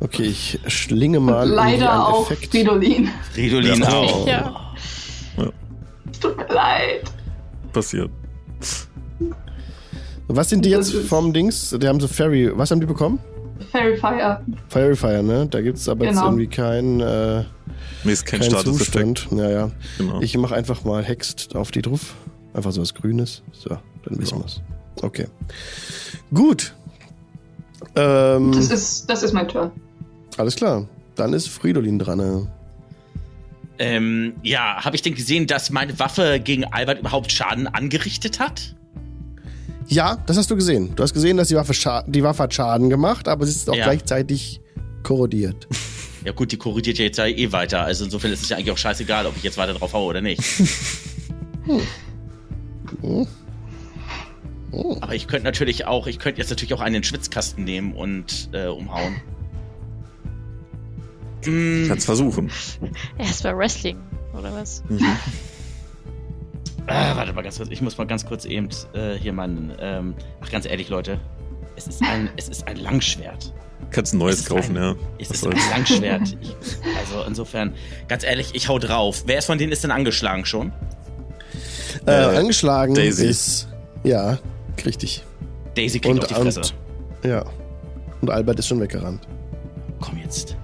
Okay, 0.00 0.22
ich 0.24 0.58
schlinge 0.66 1.20
mal 1.20 1.44
Und 1.48 1.54
leider 1.54 1.92
einen 1.92 2.00
auch 2.02 2.30
Effekt. 2.30 2.50
Fridolin. 2.52 3.10
Fridolin 3.32 3.80
Ja. 3.82 3.88
auch. 3.92 4.26
Ja. 4.26 4.62
Tut 6.20 6.36
mir 6.36 6.46
leid. 6.48 7.02
Passiert. 7.72 8.10
Was 10.28 10.48
sind 10.48 10.64
die 10.64 10.70
jetzt 10.70 10.94
vom 10.94 11.32
Dings? 11.32 11.76
Die 11.78 11.86
haben 11.88 12.00
so 12.00 12.08
Fairy. 12.08 12.50
Was 12.56 12.70
haben 12.70 12.80
die 12.80 12.86
bekommen? 12.86 13.18
Fairy 13.72 13.96
Fire. 13.96 14.44
Fairy 14.68 14.96
Fire, 14.96 15.22
ne? 15.22 15.46
Da 15.50 15.60
gibt 15.60 15.78
es 15.78 15.88
aber 15.88 16.04
jetzt 16.04 16.14
Genau. 16.14 16.26
irgendwie 16.26 16.46
kein, 16.46 17.00
äh, 17.00 17.44
Nee, 18.04 18.12
ist 18.12 18.24
kein 18.26 18.40
kein 18.40 18.50
Statuseffekt. 18.50 19.18
Zustand. 19.18 19.32
Naja. 19.32 19.70
Genau. 19.98 20.20
Ich 20.20 20.36
mache 20.36 20.54
einfach 20.54 20.84
mal 20.84 21.02
Hext 21.04 21.54
auf 21.54 21.70
die 21.70 21.82
drauf. 21.82 22.14
Einfach 22.54 22.72
so 22.72 22.80
was 22.80 22.94
Grünes. 22.94 23.42
So, 23.52 23.68
dann 23.70 24.18
wissen 24.18 24.38
Ja. 24.38 24.44
wir's. 24.44 24.60
Okay. 25.02 25.26
Gut. 26.32 26.74
Ähm, 27.96 28.52
Das 28.52 28.70
ist, 28.70 29.08
das 29.10 29.22
ist 29.22 29.32
mein 29.32 29.48
Turn. 29.48 29.70
alles 30.36 30.56
klar. 30.56 30.86
Dann 31.16 31.32
ist 31.32 31.48
Fridolin 31.48 31.98
dran. 31.98 32.18
ne? 32.18 32.46
Ähm, 33.78 34.34
ja, 34.42 34.84
habe 34.84 34.94
ich 34.96 35.02
denn 35.02 35.14
gesehen, 35.14 35.46
dass 35.46 35.70
meine 35.70 35.98
Waffe 35.98 36.38
gegen 36.42 36.64
Albert 36.64 37.00
überhaupt 37.00 37.32
Schaden 37.32 37.66
angerichtet 37.66 38.38
hat? 38.38 38.74
Ja, 39.90 40.16
das 40.26 40.36
hast 40.36 40.50
du 40.50 40.56
gesehen. 40.56 40.94
Du 40.94 41.02
hast 41.02 41.12
gesehen, 41.14 41.36
dass 41.36 41.48
die 41.48 41.56
Waffe, 41.56 41.74
Scha 41.74 42.04
die 42.06 42.22
Waffe 42.22 42.44
hat 42.44 42.54
Schaden 42.54 42.90
gemacht, 42.90 43.26
aber 43.26 43.44
sie 43.44 43.50
ist 43.52 43.68
auch 43.68 43.74
Ja. 43.74 43.84
gleichzeitig 43.84 44.60
korrodiert. 45.02 45.66
Ja 46.22 46.32
gut, 46.32 46.52
die 46.52 46.58
korrigiert 46.58 46.98
ja 46.98 47.06
jetzt 47.06 47.16
ja 47.16 47.24
eh 47.26 47.50
weiter. 47.50 47.80
Also 47.80 48.04
insofern 48.04 48.30
ist 48.30 48.42
es 48.42 48.50
ja 48.50 48.58
eigentlich 48.58 48.70
auch 48.72 48.76
scheißegal, 48.76 49.24
ob 49.24 49.38
ich 49.38 49.42
jetzt 49.42 49.56
weiter 49.56 49.72
drauf 49.72 49.94
haue 49.94 50.04
oder 50.10 50.20
nicht. 50.20 50.42
Aber 55.00 55.14
ich 55.14 55.26
könnte 55.26 55.44
natürlich 55.44 55.86
auch, 55.86 56.06
ich 56.06 56.18
könnte 56.18 56.42
jetzt 56.42 56.50
natürlich 56.50 56.74
auch 56.74 56.82
einen 56.82 57.02
Schwitzkasten 57.02 57.64
nehmen 57.64 57.94
und 57.94 58.50
äh, 58.52 58.66
umhauen. 58.66 59.14
Mm, 61.46 61.88
Kannst 61.88 62.04
versuchen. 62.04 62.50
Erstmal 63.16 63.56
Wrestling, 63.56 63.96
oder 64.38 64.52
was? 64.52 64.82
Mhm. 64.90 65.16
Ah, 66.90 67.16
warte 67.16 67.32
mal 67.32 67.42
ganz 67.42 67.56
kurz, 67.58 67.70
ich 67.70 67.80
muss 67.80 67.96
mal 67.98 68.06
ganz 68.06 68.24
kurz 68.26 68.44
eben 68.44 68.68
äh, 68.94 69.14
hier 69.14 69.32
meinen. 69.32 69.72
Ähm, 69.80 70.14
ach, 70.40 70.50
ganz 70.50 70.66
ehrlich, 70.66 70.88
Leute. 70.88 71.18
Es 71.76 71.86
ist 71.86 72.02
ein, 72.02 72.28
es 72.36 72.48
ist 72.48 72.66
ein 72.68 72.76
Langschwert. 72.76 73.52
Kannst 73.90 74.12
ein 74.14 74.18
neues 74.18 74.44
kaufen, 74.44 74.76
ein- 74.76 74.82
ja. 74.82 74.94
Es 75.18 75.30
Was 75.30 75.36
ist 75.38 75.46
ein. 75.46 75.56
Langschwert. 75.70 76.22
Ich, 76.42 76.56
also 76.98 77.24
insofern, 77.26 77.74
ganz 78.08 78.24
ehrlich, 78.24 78.50
ich 78.54 78.68
hau 78.68 78.78
drauf. 78.78 79.22
Wer 79.26 79.38
ist 79.38 79.46
von 79.46 79.56
denen 79.58 79.72
ist 79.72 79.82
denn 79.84 79.90
angeschlagen 79.90 80.44
schon? 80.44 80.72
Äh, 82.06 82.10
Äh, 82.12 82.36
angeschlagen 82.38 82.94
Daisy. 82.94 83.26
ist. 83.26 83.68
Ja, 84.04 84.38
richtig. 84.84 85.24
Daisy 85.74 85.98
kriegt 86.00 86.14
Und, 86.14 86.20
auf 86.22 86.26
die 86.28 86.34
Fresse. 86.34 86.60
und, 86.60 86.74
ja. 87.24 87.44
Und 88.20 88.30
Albert 88.30 88.58
ist 88.58 88.66
schon 88.68 88.80
weggerannt. 88.80 89.26
Komm 90.00 90.18
jetzt. 90.18 90.56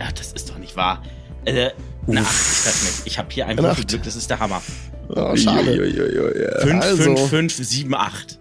Ja, 0.00 0.08
das 0.12 0.32
ist 0.32 0.50
doch 0.50 0.58
nicht 0.58 0.76
wahr. 0.76 1.02
Äh, 1.44 1.70
eine 2.08 2.20
Acht, 2.20 2.34
ich 2.52 2.62
treffe 2.62 2.84
nicht. 2.86 3.02
Ich 3.06 3.18
habe 3.18 3.28
hier 3.30 3.46
ein 3.46 3.58
Eine 3.58 3.68
Acht. 3.68 3.76
Würfelglück, 3.78 4.02
das 4.04 4.16
ist 4.16 4.28
der 4.30 4.38
Hammer. 4.38 4.62
Oh, 5.08 5.36
schade. 5.36 5.70
Uiuiuiui. 5.70 6.60
5, 6.62 6.84
also. 6.84 7.02
5, 7.16 7.28
5, 7.30 7.54
7, 7.54 7.94
8. 7.94 8.38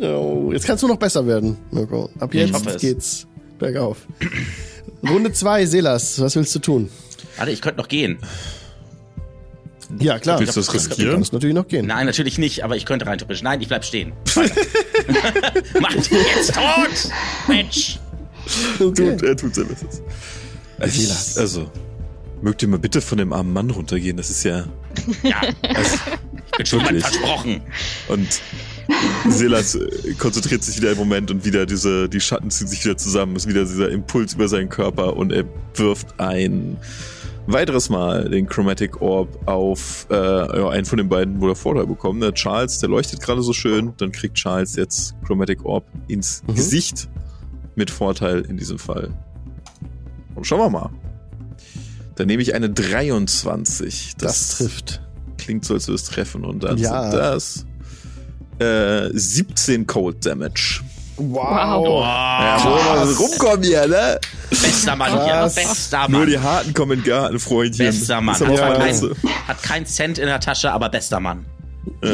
Oh, 0.00 0.50
jetzt 0.52 0.66
kannst 0.66 0.82
du 0.82 0.88
noch 0.88 0.96
besser 0.96 1.26
werden, 1.26 1.58
Mirko. 1.70 2.08
Ab 2.18 2.32
jetzt 2.34 2.54
hoffe 2.54 2.70
es. 2.70 2.80
geht's 2.80 3.26
bergauf. 3.58 3.98
Runde 5.06 5.32
2, 5.32 5.66
Selas, 5.66 6.20
was 6.20 6.36
willst 6.36 6.54
du 6.54 6.58
tun? 6.58 6.88
Warte, 7.36 7.52
ich 7.52 7.60
könnte 7.60 7.78
noch 7.78 7.88
gehen. 7.88 8.18
Ja, 9.98 10.18
klar. 10.18 10.38
Willst 10.38 10.56
du 10.56 10.60
das 10.60 10.68
Du 10.68 10.72
riskieren? 10.72 11.14
kannst 11.14 11.32
natürlich 11.32 11.54
noch 11.54 11.66
gehen. 11.66 11.86
Nein, 11.86 12.06
natürlich 12.06 12.38
nicht, 12.38 12.62
aber 12.64 12.76
ich 12.76 12.86
könnte 12.86 13.06
rein 13.06 13.18
theoretisch. 13.18 13.42
Nein, 13.42 13.60
ich 13.60 13.68
bleib 13.68 13.84
stehen. 13.84 14.12
Weiter. 14.34 14.54
Macht 15.80 16.10
jetzt 16.10 16.54
tot! 16.54 17.10
Mensch! 17.48 17.98
Okay. 18.78 19.16
Tut, 19.16 19.22
er 19.22 19.36
tut 19.36 19.54
sein 19.54 19.66
Bestes. 20.78 21.36
Also, 21.36 21.70
mögt 22.42 22.62
ihr 22.62 22.68
mal 22.68 22.78
bitte 22.78 23.00
von 23.00 23.18
dem 23.18 23.32
armen 23.32 23.52
Mann 23.52 23.70
runtergehen? 23.70 24.16
Das 24.16 24.30
ist 24.30 24.44
ja. 24.44 24.64
Ja, 25.22 25.40
Also, 25.74 25.96
ich 26.46 26.56
bin 26.56 26.66
schon 26.66 26.80
versprochen. 26.80 27.60
und 28.08 28.28
Silas 29.28 29.76
äh, 29.76 30.14
konzentriert 30.18 30.64
sich 30.64 30.76
wieder 30.76 30.92
im 30.92 30.98
Moment 30.98 31.30
und 31.30 31.44
wieder 31.44 31.64
diese, 31.66 32.08
die 32.08 32.20
Schatten 32.20 32.50
ziehen 32.50 32.66
sich 32.66 32.84
wieder 32.84 32.96
zusammen, 32.96 33.36
ist 33.36 33.46
wieder 33.48 33.64
dieser 33.64 33.88
Impuls 33.90 34.34
über 34.34 34.48
seinen 34.48 34.68
Körper 34.68 35.16
und 35.16 35.32
er 35.32 35.44
wirft 35.74 36.18
ein 36.18 36.76
weiteres 37.46 37.88
Mal 37.88 38.28
den 38.30 38.46
Chromatic 38.48 39.00
Orb 39.00 39.28
auf 39.48 40.06
äh, 40.10 40.14
ja, 40.14 40.68
einen 40.70 40.84
von 40.84 40.98
den 40.98 41.08
beiden, 41.08 41.40
wo 41.40 41.48
er 41.48 41.54
Vorteil 41.56 41.86
bekommen. 41.86 42.20
Der 42.20 42.34
Charles, 42.34 42.78
der 42.80 42.88
leuchtet 42.88 43.20
gerade 43.20 43.42
so 43.42 43.52
schön. 43.52 43.92
Dann 43.96 44.12
kriegt 44.12 44.34
Charles 44.36 44.76
jetzt 44.76 45.14
Chromatic 45.24 45.64
Orb 45.64 45.84
ins 46.08 46.42
Mhm. 46.46 46.54
Gesicht 46.54 47.08
mit 47.76 47.90
Vorteil 47.90 48.40
in 48.42 48.56
diesem 48.56 48.78
Fall. 48.78 49.10
Und 50.34 50.46
schauen 50.46 50.60
wir 50.60 50.70
mal. 50.70 50.90
Dann 52.16 52.26
nehme 52.26 52.42
ich 52.42 52.54
eine 52.54 52.68
23. 52.70 54.14
Das, 54.18 54.58
trifft. 54.58 55.00
Klingt 55.38 55.64
so, 55.64 55.74
als 55.74 55.88
würde 55.88 55.96
es 55.96 56.04
treffen. 56.04 56.44
Und 56.44 56.64
dann 56.64 56.76
Ja. 56.78 57.10
sind 57.10 57.18
das 57.20 57.66
äh, 58.58 59.08
17 59.12 59.86
Cold 59.86 60.24
Damage. 60.26 60.80
Wow. 61.16 62.02
Ja, 62.02 62.58
wo 62.64 62.70
wir 62.76 63.06
so 63.06 63.22
rumkommen 63.24 63.62
hier, 63.62 63.86
ne? 63.86 64.18
Bester 64.48 64.96
Mann 64.96 65.12
hier, 65.12 65.32
Krass. 65.32 65.54
bester 65.54 66.08
Nur 66.08 66.20
Mann. 66.20 66.28
die 66.30 66.38
Harten 66.38 66.72
kommen 66.74 66.92
in 66.92 67.00
den 67.00 67.06
Garten, 67.08 67.38
Freundchen. 67.38 67.86
Bester 67.86 68.20
Mann. 68.22 68.34
Hat, 68.34 68.48
meine 68.48 68.78
kein, 68.78 69.10
hat 69.48 69.62
keinen 69.62 69.86
Cent 69.86 70.18
in 70.18 70.26
der 70.26 70.40
Tasche, 70.40 70.72
aber 70.72 70.88
bester 70.88 71.20
Mann. 71.20 71.44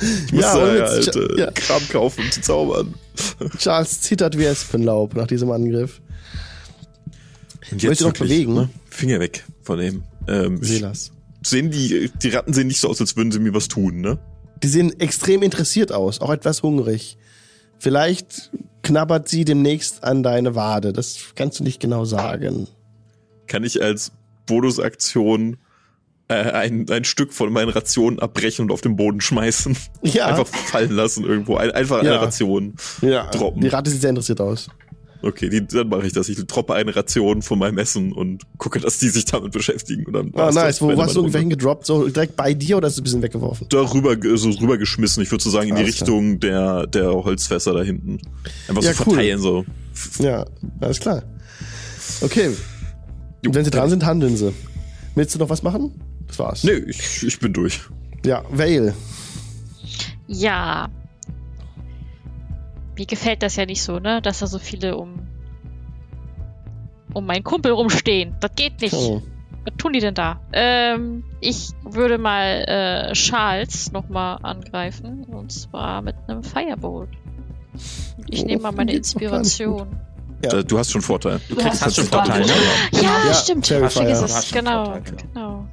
Ich 0.00 0.32
muss 0.32 0.42
Ja, 0.44 0.54
da 0.56 0.62
und 0.62 0.76
ja, 0.78 0.94
jetzt- 0.96 1.18
ja. 1.36 1.50
Kram 1.50 1.82
kaufen, 1.90 2.24
um 2.24 2.30
zu 2.30 2.40
zaubern. 2.40 2.94
Charles 3.58 4.00
zittert 4.00 4.38
wie 4.38 4.44
Espenlaub 4.44 5.14
nach 5.16 5.26
diesem 5.26 5.50
Angriff. 5.50 6.00
Möchtest 7.70 8.00
du 8.00 8.06
noch 8.06 8.12
bewegen? 8.14 8.54
ne? 8.54 8.68
Finger 8.90 9.20
weg 9.20 9.44
von 9.62 9.78
dem. 9.78 10.02
Ähm, 10.26 10.60
ich- 10.62 10.84
sehen 11.42 11.70
die, 11.70 12.10
die 12.22 12.28
Ratten 12.30 12.52
sehen 12.52 12.66
nicht 12.66 12.80
so 12.80 12.88
aus, 12.88 13.00
als 13.00 13.16
würden 13.16 13.30
sie 13.32 13.38
mir 13.38 13.54
was 13.54 13.68
tun, 13.68 14.00
ne? 14.00 14.18
Die 14.62 14.68
sehen 14.68 14.98
extrem 15.00 15.42
interessiert 15.42 15.92
aus, 15.92 16.20
auch 16.20 16.30
etwas 16.30 16.62
hungrig. 16.62 17.16
Vielleicht 17.78 18.50
knabbert 18.82 19.28
sie 19.28 19.44
demnächst 19.44 20.02
an 20.02 20.22
deine 20.24 20.54
Wade. 20.56 20.92
Das 20.92 21.16
kannst 21.36 21.60
du 21.60 21.64
nicht 21.64 21.78
genau 21.80 22.04
sagen. 22.04 22.66
Kann 23.46 23.62
ich 23.62 23.80
als 23.80 24.10
Bonusaktion 24.46 25.58
äh, 26.28 26.34
ein, 26.34 26.90
ein 26.90 27.04
Stück 27.04 27.32
von 27.32 27.52
meinen 27.52 27.68
Rationen 27.70 28.18
abbrechen 28.18 28.64
und 28.64 28.72
auf 28.72 28.80
den 28.80 28.96
Boden 28.96 29.20
schmeißen? 29.20 29.76
Ja. 30.02 30.26
Einfach 30.26 30.46
fallen 30.46 30.90
lassen 30.92 31.24
irgendwo. 31.24 31.56
Ein, 31.56 31.70
einfach 31.70 32.00
eine 32.00 32.10
Ja. 32.10 32.16
Ration. 32.20 32.74
Ja, 33.00 33.30
droppen. 33.30 33.60
die 33.62 33.68
Ratte 33.68 33.90
sieht 33.90 34.00
sehr 34.00 34.10
interessiert 34.10 34.40
aus. 34.40 34.68
Okay, 35.20 35.48
die, 35.48 35.66
dann 35.66 35.88
mache 35.88 36.06
ich 36.06 36.12
das. 36.12 36.28
Ich 36.28 36.38
droppe 36.46 36.74
eine 36.74 36.94
Ration 36.94 37.42
von 37.42 37.58
meinem 37.58 37.78
Essen 37.78 38.12
und 38.12 38.42
gucke, 38.56 38.78
dass 38.78 38.98
die 39.00 39.08
sich 39.08 39.24
damit 39.24 39.50
beschäftigen. 39.52 40.06
Und 40.06 40.12
dann 40.12 40.32
Ah, 40.34 40.52
nice. 40.52 40.80
Wo 40.80 40.96
warst 40.96 41.16
du 41.16 41.20
Runde. 41.22 41.38
hingedroppt? 41.38 41.86
So 41.86 42.06
direkt 42.08 42.36
bei 42.36 42.54
dir 42.54 42.76
oder 42.76 42.86
ist 42.86 42.94
es 42.94 43.00
ein 43.00 43.04
bisschen 43.04 43.22
weggeworfen? 43.22 43.66
Darüber, 43.70 44.16
so 44.36 44.50
rübergeschmissen. 44.50 45.22
Ich 45.22 45.30
würde 45.32 45.42
so 45.42 45.50
sagen, 45.50 45.70
in 45.70 45.74
die 45.74 45.82
Alles 45.82 45.96
klar. 45.96 46.08
Richtung 46.08 46.38
der, 46.40 46.86
der 46.86 47.10
Holzfässer 47.12 47.72
da 47.74 47.82
hinten. 47.82 48.18
Einfach 48.68 48.82
Ja, 48.82 48.92
so 48.94 49.04
cool. 49.06 49.14
verteilen, 49.14 49.40
so. 49.40 49.64
Ja, 50.20 50.44
alles 50.80 51.00
klar. 51.00 51.24
Okay. 52.20 52.50
Und 53.44 53.54
wenn 53.54 53.64
sie 53.64 53.70
dran 53.72 53.90
sind, 53.90 54.04
handeln 54.06 54.36
sie. 54.36 54.52
Willst 55.16 55.34
du 55.34 55.38
noch 55.40 55.48
was 55.50 55.62
machen? 55.64 56.00
Das 56.28 56.38
war's. 56.38 56.62
Nö, 56.62 56.84
ich, 56.86 57.24
ich 57.24 57.38
bin 57.40 57.52
durch. 57.52 57.80
Ja, 58.24 58.44
Vale. 58.50 58.94
Ja. 60.28 60.88
Mir 62.98 63.06
gefällt 63.06 63.42
das 63.42 63.56
ja 63.56 63.64
nicht 63.64 63.82
so, 63.82 63.98
ne? 63.98 64.20
Dass 64.22 64.40
da 64.40 64.46
so 64.46 64.58
viele 64.58 64.96
um 64.96 65.20
um 67.14 67.24
meinen 67.26 67.42
Kumpel 67.44 67.72
rumstehen. 67.72 68.36
Das 68.40 68.50
geht 68.54 68.80
nicht. 68.80 68.92
Oh. 68.94 69.22
Was 69.64 69.74
tun 69.76 69.92
die 69.92 70.00
denn 70.00 70.14
da? 70.14 70.40
Ähm, 70.52 71.24
ich 71.40 71.70
würde 71.84 72.18
mal 72.18 72.64
äh, 72.66 73.12
Charles 73.14 73.92
nochmal 73.92 74.38
angreifen. 74.42 75.24
Und 75.24 75.50
zwar 75.52 76.02
mit 76.02 76.16
einem 76.26 76.42
Firebolt. 76.42 77.08
Ich 78.28 78.42
Oh, 78.42 78.46
nehme 78.46 78.62
mal 78.62 78.72
meine 78.72 78.92
gar 78.92 78.98
nicht 78.98 79.14
Inspiration. 79.14 79.88
Ja. 80.44 80.62
Du 80.62 80.78
hast 80.78 80.92
schon 80.92 81.02
Vorteil. 81.02 81.40
Du 81.48 81.56
kriegst, 81.56 81.84
hast 81.84 81.96
schon 81.96 82.04
Vorteil, 82.04 82.44
Vorteil, 82.44 82.56
ne? 82.92 83.02
Ja, 83.02 83.26
Ja, 83.26 83.34
stimmt. 83.34 83.68
Du 83.68 83.74
Genau, 83.74 83.88
Vorteil, 83.88 84.44
genau. 84.52 84.98
genau. 85.34 85.68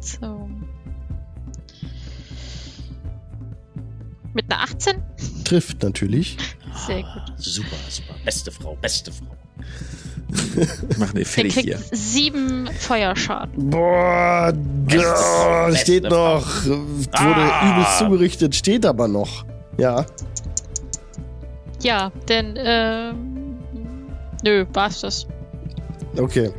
So. 0.00 0.48
Mit 4.34 4.50
einer 4.50 4.62
18? 4.62 5.02
Trifft 5.44 5.82
natürlich. 5.82 6.36
Sehr 6.86 7.02
gut. 7.02 7.06
Ah, 7.28 7.32
Super, 7.36 7.76
super. 7.88 8.14
Beste 8.24 8.50
Frau, 8.50 8.76
beste 8.80 9.12
Frau. 9.12 9.26
Mach 10.98 11.12
ne, 11.12 11.20
Der 11.20 11.26
fertig 11.26 11.54
kriegt 11.54 11.66
hier. 11.68 11.78
sieben 11.92 12.66
Feuerschaden. 12.78 13.68
Boah, 13.70 14.52
da 14.88 15.66
Beste 15.66 15.76
steht 15.76 16.06
Frau. 16.06 16.38
noch. 16.38 16.64
Wurde 16.66 17.10
Ah. 17.12 17.72
übelst 17.74 17.98
zugerichtet, 17.98 18.54
steht 18.54 18.86
aber 18.86 19.08
noch. 19.08 19.44
Ja. 19.76 20.06
Ja, 21.82 22.10
denn, 22.28 22.54
ähm. 22.56 23.58
Nö, 24.44 24.64
war's 24.72 25.00
das. 25.02 25.26
Okay. 26.16 26.50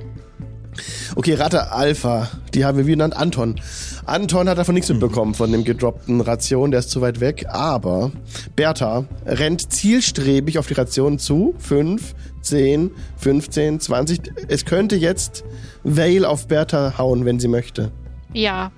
Okay, 1.16 1.34
Ratte 1.36 1.72
Alpha, 1.72 2.30
die 2.54 2.66
haben 2.66 2.78
wir 2.78 2.86
wie 2.88 2.92
genannt 2.92 3.16
Anton. 3.16 3.60
Anton 4.06 4.50
hat 4.50 4.58
davon 4.58 4.76
nichts 4.76 4.90
mitbekommen 4.90 5.34
von 5.34 5.52
dem 5.52 5.64
gedroppten 5.64 6.22
Ration, 6.22 6.72
der 6.72 6.82
ist 6.82 6.90
zu 6.92 7.02
weit 7.02 7.20
weg. 7.20 7.46
Aber 7.50 8.12
Bertha 8.56 9.06
rennt 9.26 9.72
zielstrebig 9.72 10.58
auf 10.60 10.68
die 10.68 10.74
Ration 10.74 11.20
zu. 11.20 11.56
5, 11.60 12.14
10, 12.42 12.92
15, 13.18 13.80
20. 13.80 14.20
Es 14.48 14.66
könnte 14.66 14.96
jetzt 14.96 15.44
Vale 15.84 16.28
auf 16.28 16.48
Bertha 16.48 16.98
hauen, 16.98 17.26
wenn 17.26 17.40
sie 17.40 17.48
möchte. 17.48 17.92
Ja, 18.34 18.72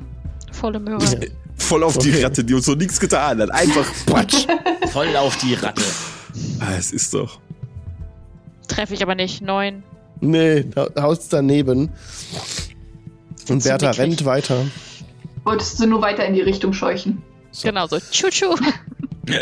volle 0.51 0.79
Möhre. 0.79 1.03
Voll 1.57 1.83
auf 1.83 1.97
die 1.99 2.09
Okay. 2.11 2.23
Ratte, 2.25 2.43
die 2.43 2.53
uns 2.53 2.65
so 2.65 2.73
nichts 2.75 2.99
getan 2.99 3.39
hat. 3.39 3.49
Einfach 3.49 3.85
Quatsch. 4.05 4.45
Voll 4.91 5.15
auf 5.15 5.37
die 5.37 5.53
Ratte. 5.53 5.81
ah, 6.59 6.73
es 6.77 6.91
ist 6.91 7.13
doch. 7.13 7.39
Treffe 8.67 8.93
ich 8.93 9.01
aber 9.01 9.15
nicht. 9.15 9.41
Neun. 9.41 9.81
Nee, 10.19 10.65
hau- 10.75 10.89
haust 11.01 11.31
daneben. 11.31 11.91
Und 13.47 13.63
Bertha 13.63 13.91
rennt 13.91 14.25
weiter. 14.25 14.65
Wolltest 15.45 15.79
du 15.79 15.87
nur 15.87 16.01
weiter 16.01 16.25
in 16.25 16.33
die 16.33 16.41
Richtung 16.41 16.73
scheuchen? 16.73 17.21
So. 17.51 17.67
Genau 17.67 17.87
so. 17.87 17.97
Tschu-tschu. 17.99 18.55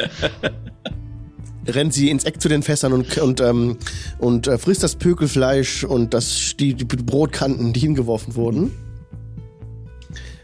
rennt 1.67 1.93
sie 1.93 2.09
ins 2.09 2.25
Eck 2.25 2.41
zu 2.41 2.49
den 2.49 2.61
Fässern 2.61 2.93
und, 2.93 3.17
und, 3.17 3.41
ähm, 3.41 3.77
und 4.19 4.47
äh, 4.47 4.57
frisst 4.57 4.83
das 4.83 4.95
Pökelfleisch 4.95 5.83
und 5.83 6.13
das, 6.13 6.55
die, 6.59 6.73
die 6.73 6.85
Brotkanten, 6.85 7.73
die 7.73 7.79
hingeworfen 7.79 8.35
wurden. 8.35 8.71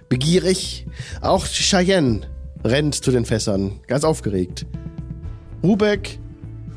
Begierig. 0.08 0.88
Auch 1.22 1.46
Cheyenne 1.46 2.22
rennt 2.64 2.96
zu 2.96 3.12
den 3.12 3.26
Fässern, 3.26 3.80
ganz 3.88 4.04
aufgeregt. 4.04 4.66
Rubek, 5.64 6.20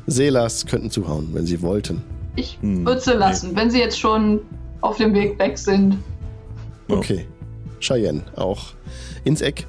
Selas 0.07 0.65
könnten 0.65 0.91
zuhauen, 0.91 1.29
wenn 1.33 1.45
sie 1.45 1.61
wollten. 1.61 2.03
Ich 2.35 2.57
Hm, 2.61 2.85
würde 2.85 2.99
sie 3.01 3.13
lassen, 3.13 3.55
wenn 3.55 3.69
sie 3.71 3.79
jetzt 3.79 3.99
schon 3.99 4.41
auf 4.81 4.97
dem 4.97 5.13
Weg 5.13 5.39
weg 5.39 5.57
sind. 5.57 5.97
Okay. 6.89 7.25
Cheyenne 7.83 8.23
auch 8.35 8.73
ins 9.23 9.41
Eck. 9.41 9.67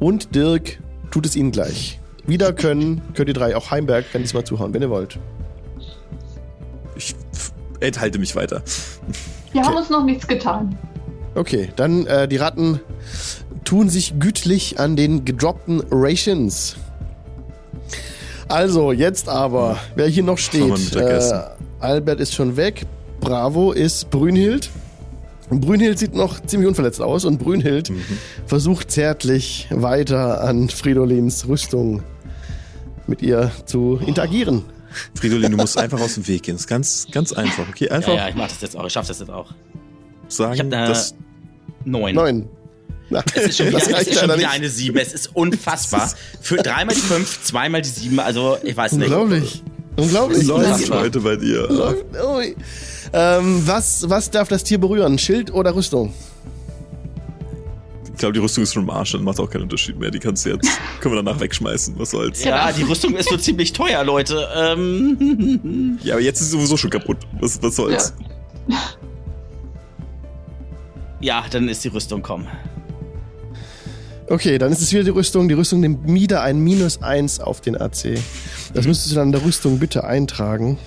Und 0.00 0.34
Dirk 0.34 0.78
tut 1.10 1.26
es 1.26 1.36
ihnen 1.36 1.50
gleich. 1.50 2.00
Wieder 2.26 2.52
können, 2.52 3.02
könnt 3.14 3.28
ihr 3.28 3.34
drei, 3.34 3.54
auch 3.56 3.70
Heimberg 3.70 4.10
kann 4.12 4.22
diesmal 4.22 4.44
zuhauen, 4.44 4.72
wenn 4.72 4.82
ihr 4.82 4.90
wollt. 4.90 5.18
Ich 6.96 7.14
enthalte 7.80 8.18
mich 8.18 8.34
weiter. 8.36 8.62
Wir 9.52 9.60
Okay. 9.60 9.68
haben 9.68 9.76
uns 9.76 9.90
noch 9.90 10.04
nichts 10.04 10.26
getan. 10.26 10.76
Okay, 11.34 11.68
dann 11.76 12.06
äh, 12.06 12.26
die 12.28 12.36
Ratten 12.36 12.80
tun 13.64 13.88
sich 13.88 14.14
gütlich 14.18 14.78
an 14.80 14.96
den 14.96 15.24
gedroppten 15.24 15.82
Rations. 15.90 16.76
Also, 18.48 18.92
jetzt 18.92 19.28
aber, 19.28 19.78
wer 19.96 20.06
hier 20.06 20.22
noch 20.22 20.38
steht. 20.38 20.94
Äh, 20.94 21.20
Albert 21.80 22.20
ist 22.20 22.34
schon 22.34 22.56
weg. 22.56 22.86
Bravo 23.20 23.72
ist 23.72 24.10
Brünhild. 24.10 24.70
Und 25.50 25.60
Brünhild 25.60 25.98
sieht 25.98 26.14
noch 26.14 26.40
ziemlich 26.44 26.68
unverletzt 26.68 27.00
aus 27.02 27.24
und 27.24 27.38
Brünhild 27.38 27.90
Mhm. 27.90 28.02
versucht 28.46 28.90
zärtlich 28.90 29.68
weiter 29.70 30.42
an 30.42 30.68
Fridolins 30.70 31.46
Rüstung 31.48 32.02
mit 33.06 33.20
ihr 33.22 33.50
zu 33.66 34.00
interagieren. 34.06 34.64
Fridolin, 35.14 35.50
du 35.50 35.56
musst 35.58 35.76
einfach 35.76 36.00
aus 36.00 36.14
dem 36.14 36.26
Weg 36.28 36.44
gehen. 36.44 36.54
Das 36.54 36.62
ist 36.62 36.68
ganz, 36.68 37.06
ganz 37.10 37.32
einfach. 37.32 37.68
Okay, 37.68 37.88
einfach 37.90 38.08
Ja, 38.14 38.24
ja, 38.24 38.28
ich 38.28 38.34
mach 38.36 38.48
das 38.48 38.60
jetzt 38.62 38.76
auch. 38.76 38.86
Ich 38.86 38.92
schaff 38.92 39.06
das 39.06 39.18
jetzt 39.18 39.30
auch. 39.30 39.50
sagen, 40.28 40.54
Ich 40.54 40.60
hab 40.60 40.70
da 40.70 40.94
neun. 41.84 42.14
Neun. 42.14 42.48
Na, 43.10 43.22
Es 43.34 43.44
ist 43.48 43.58
schon 43.58 43.66
wieder, 43.68 43.78
das 43.80 43.88
es 43.88 43.94
reicht 43.94 44.10
ist 44.12 44.20
schon 44.20 44.38
wieder 44.38 44.50
eine 44.50 44.68
sieben. 44.70 44.96
Es 44.96 45.12
ist 45.12 45.30
unfassbar. 45.36 46.10
Für 46.40 46.56
dreimal 46.56 46.94
die 46.94 47.00
fünf, 47.02 47.42
zweimal 47.42 47.82
die 47.82 47.88
sieben. 47.90 48.18
Also, 48.20 48.56
ich 48.62 48.74
weiß 48.76 48.92
nicht. 48.92 49.10
Unglaublich. 49.10 49.62
Unglaublich. 49.96 50.46
läuft 50.46 50.90
heute 50.90 51.20
bei 51.20 51.36
dir. 51.36 51.68
Läuft. 51.68 52.04
Ui. 52.26 52.56
Ähm, 53.16 53.62
was, 53.64 54.08
was 54.10 54.28
darf 54.28 54.48
das 54.48 54.64
Tier 54.64 54.78
berühren? 54.78 55.18
Schild 55.18 55.54
oder 55.54 55.74
Rüstung? 55.76 56.12
Ich 58.12 58.18
glaube, 58.18 58.32
die 58.32 58.40
Rüstung 58.40 58.64
ist 58.64 58.74
schon 58.74 58.82
im 58.82 58.90
Arsch, 58.90 59.12
dann 59.12 59.22
macht 59.22 59.38
auch 59.38 59.48
keinen 59.48 59.62
Unterschied 59.62 59.98
mehr. 59.98 60.10
Die 60.10 60.18
kannst 60.18 60.44
du 60.44 60.50
jetzt, 60.50 60.68
können 61.00 61.14
wir 61.14 61.22
danach 61.22 61.38
wegschmeißen. 61.40 61.94
Was 61.96 62.10
soll's. 62.10 62.42
Ja, 62.42 62.72
die 62.72 62.82
Rüstung 62.82 63.14
ist 63.14 63.28
so 63.28 63.36
ziemlich 63.36 63.72
teuer, 63.72 64.02
Leute. 64.02 64.48
Ähm, 64.56 65.98
Ja, 66.02 66.14
aber 66.14 66.22
jetzt 66.22 66.40
ist 66.40 66.50
sie 66.50 66.56
sowieso 66.56 66.76
schon 66.76 66.90
kaputt. 66.90 67.18
Was, 67.40 67.62
was 67.62 67.76
soll's? 67.76 68.14
ja, 71.20 71.44
dann 71.50 71.68
ist 71.68 71.84
die 71.84 71.88
Rüstung 71.88 72.20
kommen. 72.22 72.48
Okay, 74.28 74.58
dann 74.58 74.72
ist 74.72 74.80
es 74.80 74.92
wieder 74.92 75.04
die 75.04 75.10
Rüstung. 75.10 75.48
Die 75.48 75.54
Rüstung 75.54 75.80
nimmt 75.80 76.06
wieder 76.06 76.42
ein 76.42 76.58
Minus 76.58 77.02
1 77.02 77.40
auf 77.40 77.60
den 77.60 77.76
AC. 77.76 78.18
Das 78.72 78.86
müsstest 78.86 79.12
du 79.12 79.16
dann 79.16 79.28
in 79.28 79.32
der 79.32 79.44
Rüstung 79.44 79.78
bitte 79.78 80.04
eintragen. 80.04 80.78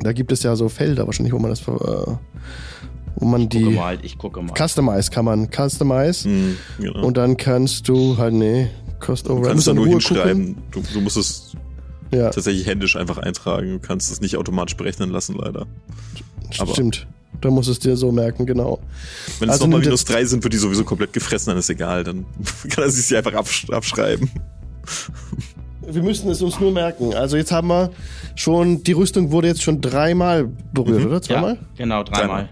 Da 0.00 0.12
gibt 0.12 0.32
es 0.32 0.42
ja 0.42 0.54
so 0.56 0.68
Felder 0.68 1.06
wahrscheinlich, 1.06 1.32
wo 1.32 1.38
man 1.38 1.50
das 1.50 1.60
ver- 1.60 2.18
äh, 2.18 3.16
wo 3.16 3.24
man 3.26 3.42
Ich 3.42 3.48
gucke 3.50 3.64
die 3.70 3.74
mal, 3.74 3.98
ich 4.02 4.18
gucke 4.18 4.42
mal. 4.42 4.54
Customize 4.54 5.10
kann 5.10 5.24
man 5.24 5.48
Customize 5.50 6.28
Hm, 6.28 6.56
genau. 6.78 7.04
und 7.06 7.16
dann 7.16 7.36
kannst 7.36 7.88
du 7.88 8.16
halt 8.18 8.34
nee 8.34 8.68
Cost 9.00 9.26
du 9.28 9.32
over 9.34 9.48
kannst 9.48 9.66
da 9.66 9.74
nur 9.74 9.84
Ruhe 9.84 9.92
hinschreiben. 9.92 10.56
Du, 10.70 10.82
du 10.92 11.00
musst 11.00 11.16
es. 11.18 11.52
Ja, 12.12 12.30
tatsächlich 12.30 12.66
händisch 12.66 12.96
einfach 12.96 13.18
eintragen. 13.18 13.72
Du 13.72 13.78
kannst 13.78 14.10
es 14.12 14.20
nicht 14.20 14.36
automatisch 14.36 14.76
berechnen 14.76 15.10
lassen, 15.10 15.34
leider. 15.38 15.66
aber- 16.58 16.72
stimmt. 16.72 17.06
Da 17.42 17.50
musst 17.50 17.68
du 17.68 17.72
es 17.72 17.78
dir 17.78 17.96
so 17.98 18.10
merken, 18.12 18.46
genau. 18.46 18.78
Wenn 19.38 19.50
es 19.50 19.54
Also 19.54 19.64
nochmal 19.64 19.80
nimmt 19.80 19.86
minus 19.88 20.00
jetzt- 20.00 20.10
drei 20.10 20.24
sind, 20.24 20.42
wird 20.42 20.54
die 20.54 20.58
sowieso 20.58 20.84
komplett 20.84 21.12
gefressen, 21.12 21.50
dann 21.50 21.58
ist 21.58 21.68
egal. 21.68 22.02
Dann 22.04 22.24
kann 22.70 22.84
er 22.84 22.90
sich 22.90 23.04
sie 23.06 23.16
einfach 23.18 23.34
absch 23.34 23.66
abschreiben. 23.70 24.30
Wir 25.88 26.02
müssen 26.02 26.30
es 26.30 26.42
uns 26.42 26.58
nur 26.60 26.72
merken. 26.72 27.14
Also 27.14 27.36
jetzt 27.36 27.52
haben 27.52 27.68
wir 27.68 27.90
schon, 28.34 28.82
die 28.82 28.92
Rüstung 28.92 29.30
wurde 29.30 29.48
jetzt 29.48 29.62
schon 29.62 29.80
dreimal 29.80 30.48
berührt, 30.72 31.00
Mhm. 31.02 31.06
oder? 31.06 31.22
Zweimal? 31.22 31.52
Ja, 31.54 31.60
genau, 31.76 32.02
dreimal. 32.02 32.48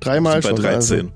Dreimal 0.00 0.42
Sind 0.42 0.56
bei 0.56 0.56
schon. 0.62 0.66
Also, 0.66 0.94
13. 0.96 1.12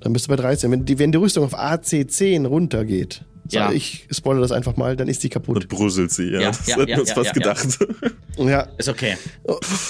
dann 0.00 0.12
bist 0.12 0.26
du 0.26 0.30
bei 0.30 0.36
13. 0.36 0.70
Wenn 0.70 0.84
die, 0.84 0.98
wenn 0.98 1.10
die 1.12 1.18
Rüstung 1.18 1.44
auf 1.44 1.54
AC10 1.58 2.46
runtergeht, 2.46 3.24
Ja. 3.50 3.72
ich 3.72 4.06
spoilere 4.10 4.42
das 4.42 4.52
einfach 4.52 4.76
mal, 4.76 4.94
dann 4.96 5.08
ist 5.08 5.22
die 5.24 5.28
kaputt. 5.30 5.56
Und 5.56 5.68
bröselt 5.68 6.10
sie, 6.12 6.30
ja. 6.30 6.40
Ja, 6.40 6.48
das 6.48 6.66
ja, 6.66 6.76
hätten 6.76 6.88
ja, 6.90 6.96
wir 6.96 7.00
uns 7.00 7.08
ja, 7.08 7.14
fast 7.14 7.26
ja, 7.26 7.32
gedacht. 7.32 7.78
Ja, 8.36 8.60
Ist 8.76 8.88
okay. 8.88 9.16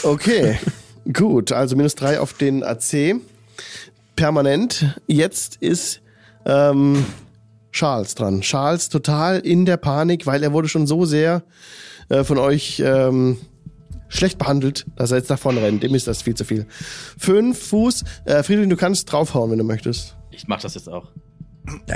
Okay, 0.04 0.58
gut. 1.12 1.52
Also 1.52 1.74
minus 1.76 1.94
drei 1.96 2.20
auf 2.20 2.32
den 2.34 2.62
AC. 2.62 3.16
Permanent. 4.16 4.98
Jetzt 5.06 5.56
ist 5.56 6.00
ähm, 6.46 7.04
Charles 7.78 8.16
dran. 8.16 8.40
Charles 8.40 8.88
total 8.88 9.38
in 9.38 9.64
der 9.64 9.76
Panik, 9.76 10.26
weil 10.26 10.42
er 10.42 10.52
wurde 10.52 10.68
schon 10.68 10.88
so 10.88 11.04
sehr 11.04 11.44
äh, 12.08 12.24
von 12.24 12.36
euch 12.38 12.82
ähm, 12.84 13.38
schlecht 14.08 14.36
behandelt, 14.36 14.84
dass 14.96 15.12
er 15.12 15.18
jetzt 15.18 15.30
davon 15.30 15.56
rennt. 15.58 15.84
Dem 15.84 15.94
ist 15.94 16.08
das 16.08 16.22
viel 16.22 16.34
zu 16.34 16.44
viel. 16.44 16.66
Fünf 17.16 17.68
Fuß. 17.68 18.02
Äh, 18.24 18.42
Friedrich, 18.42 18.68
du 18.68 18.76
kannst 18.76 19.12
draufhauen, 19.12 19.52
wenn 19.52 19.58
du 19.58 19.64
möchtest. 19.64 20.16
Ich 20.32 20.48
mach 20.48 20.60
das 20.60 20.74
jetzt 20.74 20.88
auch. 20.88 21.12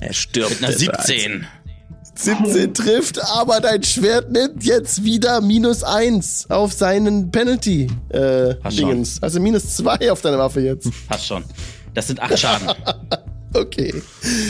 Er 0.00 0.12
stirbt. 0.12 0.60
Mit 0.60 0.64
einer 0.64 0.72
17. 0.72 1.46
17 2.14 2.72
trifft, 2.74 3.20
aber 3.32 3.60
dein 3.60 3.82
Schwert 3.82 4.30
nimmt 4.30 4.64
jetzt 4.64 5.04
wieder 5.04 5.40
minus 5.40 5.82
eins 5.82 6.48
auf 6.48 6.72
seinen 6.72 7.30
Penalty 7.30 7.88
äh, 8.08 8.54
Passt 8.54 8.78
schon. 8.78 8.88
Dingens. 8.88 9.22
Also 9.22 9.40
minus 9.40 9.76
zwei 9.76 10.10
auf 10.10 10.22
deine 10.22 10.38
Waffe 10.38 10.60
jetzt. 10.60 10.88
Passt 11.08 11.26
schon. 11.26 11.44
Das 11.94 12.06
sind 12.06 12.20
acht 12.20 12.38
Schaden. 12.38 12.68
Okay. 13.54 14.02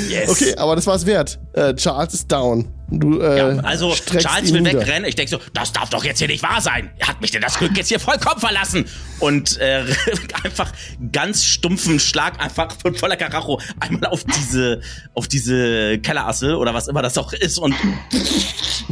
Yes. 0.08 0.30
Okay, 0.30 0.54
aber 0.56 0.76
das 0.76 0.86
war's 0.86 1.06
wert. 1.06 1.38
Äh, 1.54 1.74
Charles 1.74 2.14
ist 2.14 2.30
down. 2.30 2.68
Du, 2.88 3.20
äh, 3.20 3.38
Ja, 3.38 3.48
also 3.62 3.92
Charles 3.94 4.52
will 4.52 4.60
nieder. 4.60 4.80
wegrennen. 4.80 5.06
Ich 5.08 5.14
denke 5.14 5.30
so, 5.30 5.40
das 5.54 5.72
darf 5.72 5.90
doch 5.90 6.04
jetzt 6.04 6.18
hier 6.18 6.28
nicht 6.28 6.42
wahr 6.42 6.60
sein. 6.60 6.90
Hat 7.00 7.20
mich 7.20 7.30
denn 7.30 7.40
das 7.42 7.58
Glück 7.58 7.76
jetzt 7.76 7.88
hier 7.88 7.98
vollkommen 7.98 8.38
verlassen? 8.38 8.84
Und 9.18 9.58
äh, 9.58 9.84
einfach 10.44 10.70
ganz 11.10 11.44
stumpfen 11.44 11.98
Schlag, 11.98 12.40
einfach 12.42 12.76
von 12.80 12.94
voller 12.94 13.16
Karacho 13.16 13.60
einmal 13.80 14.10
auf 14.10 14.24
diese, 14.24 14.80
auf 15.14 15.26
diese 15.26 15.98
Kellerassel 16.00 16.54
oder 16.54 16.74
was 16.74 16.88
immer 16.88 17.02
das 17.02 17.16
auch 17.18 17.32
ist 17.32 17.58
und, 17.58 17.74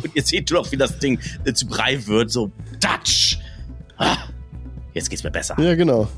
und 0.03 0.11
ihr 0.15 0.23
seht 0.23 0.51
noch, 0.51 0.73
wie 0.73 0.77
das 0.77 0.99
Ding 0.99 1.21
äh, 1.45 1.53
zu 1.53 1.67
Brei 1.67 2.07
wird. 2.07 2.31
So, 2.31 2.51
Touch. 2.81 3.39
Ah, 3.99 4.17
Jetzt 4.95 5.09
geht's 5.11 5.23
mir 5.23 5.31
besser. 5.31 5.55
Ja, 5.61 5.75
genau. 5.75 6.09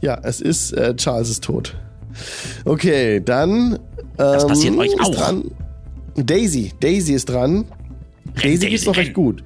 Ja, 0.00 0.20
es 0.22 0.40
ist, 0.40 0.72
äh, 0.72 0.94
Charles 0.94 1.28
ist 1.30 1.42
tot. 1.42 1.74
Okay, 2.64 3.20
dann. 3.24 3.72
Ähm, 3.74 3.78
Das 4.16 4.46
passiert 4.46 4.76
euch 4.76 4.88
ist 4.92 5.00
auch. 5.00 5.14
Dran. 5.14 5.44
Daisy. 6.16 6.72
Daisy 6.80 7.14
ist 7.14 7.28
dran. 7.28 7.64
Daisy 8.42 8.68
geht's 8.68 8.84
noch 8.86 8.96
renn. 8.96 9.04
recht 9.04 9.14
gut. 9.14 9.42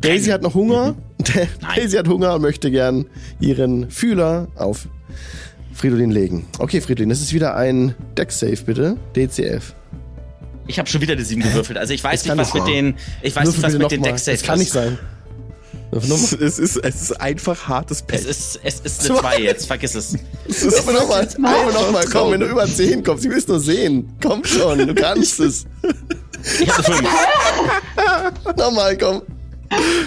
Daisy 0.00 0.30
hat 0.30 0.42
noch 0.42 0.54
Hunger. 0.54 0.94
Daisy 1.76 1.96
hat 1.96 2.08
Hunger 2.08 2.34
und 2.34 2.42
möchte 2.42 2.70
gern 2.70 3.06
ihren 3.40 3.90
Fühler 3.90 4.48
auf 4.56 4.88
Fridolin 5.72 6.10
legen. 6.10 6.46
Okay, 6.58 6.80
Fridolin, 6.80 7.08
das 7.08 7.20
ist 7.20 7.32
wieder 7.32 7.56
ein 7.56 7.94
Deck-Save, 8.16 8.56
bitte. 8.64 8.96
DCF. 9.14 9.74
Ich 10.66 10.78
habe 10.78 10.88
schon 10.88 11.00
wieder 11.00 11.14
die 11.16 11.22
sieben 11.22 11.42
gewürfelt. 11.42 11.78
Also 11.78 11.94
ich 11.94 12.02
weiß 12.02 12.24
Das 12.24 12.36
nicht, 12.36 12.38
was 12.38 12.54
mit 12.54 12.66
den, 12.66 12.94
ich 13.22 13.36
weiß 13.36 13.46
Würfel 13.46 13.60
nicht, 13.60 13.62
was 13.74 13.78
mit 13.78 13.90
den 13.92 14.00
mal. 14.00 14.12
Deck 14.12 14.24
Das 14.24 14.42
kann 14.42 14.58
nicht 14.58 14.72
sein. 14.72 14.98
Es 15.92 16.08
ist, 16.58 16.76
es 16.76 17.02
ist 17.02 17.20
einfach 17.20 17.68
hartes 17.68 18.02
Pech. 18.02 18.20
Es 18.20 18.26
ist, 18.26 18.60
es 18.62 18.80
ist 18.80 19.10
eine 19.10 19.20
2 19.20 19.38
jetzt, 19.38 19.66
vergiss 19.66 19.94
es. 19.94 20.14
Würfel 20.46 20.94
noch 20.94 21.08
mal. 21.08 21.26
Würfel 21.26 21.72
noch 21.72 21.90
mal. 21.92 22.04
Komm, 22.10 22.32
wenn 22.32 22.40
du 22.40 22.46
über 22.46 22.66
10 22.66 23.02
kommst, 23.04 23.24
ich 23.24 23.30
will 23.30 23.38
es 23.38 23.46
nur 23.48 23.60
sehen. 23.60 24.12
Komm 24.22 24.44
schon, 24.44 24.78
du 24.86 24.94
kannst 24.94 25.40
es. 25.40 25.64
Ich 26.60 26.72
eine 26.72 26.82
5. 26.84 27.02
Nochmal, 28.56 28.96
komm. 28.98 29.22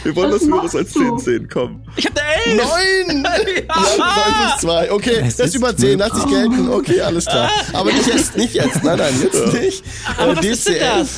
Wir 0.04 0.16
wollen 0.16 0.32
Was 0.32 0.42
was 0.42 0.48
Höheres 0.48 0.76
als 0.76 0.94
du? 0.94 1.18
10 1.18 1.20
sehen, 1.20 1.50
komm. 1.52 1.82
Ich 1.98 2.06
habe 2.06 2.22
eine 2.22 2.62
11. 2.62 3.08
Neun! 3.08 3.24
Ja, 3.28 3.78
neun 3.98 4.36
plus 4.38 4.62
zwei. 4.62 4.92
Okay, 4.92 5.16
Es 5.26 5.36
das 5.36 5.48
ist 5.48 5.56
ist 5.56 5.56
über 5.56 5.76
10, 5.76 6.00
lass 6.00 6.14
dich 6.14 6.28
gelten. 6.28 6.70
Okay, 6.70 7.02
alles 7.02 7.26
klar. 7.26 7.50
Aber 7.74 7.92
nicht 7.92 8.08
jetzt, 8.08 8.38
nicht 8.38 8.54
jetzt. 8.54 8.84
Nein, 8.84 9.00
nein, 9.00 9.14
jetzt 9.22 9.54
nicht. 9.54 9.84
Aber 10.18 10.32
Äh, 10.34 10.38
was 10.38 10.46
ist 10.46 10.68
denn 10.68 10.76
DCF. 10.76 10.98
das? 11.00 11.10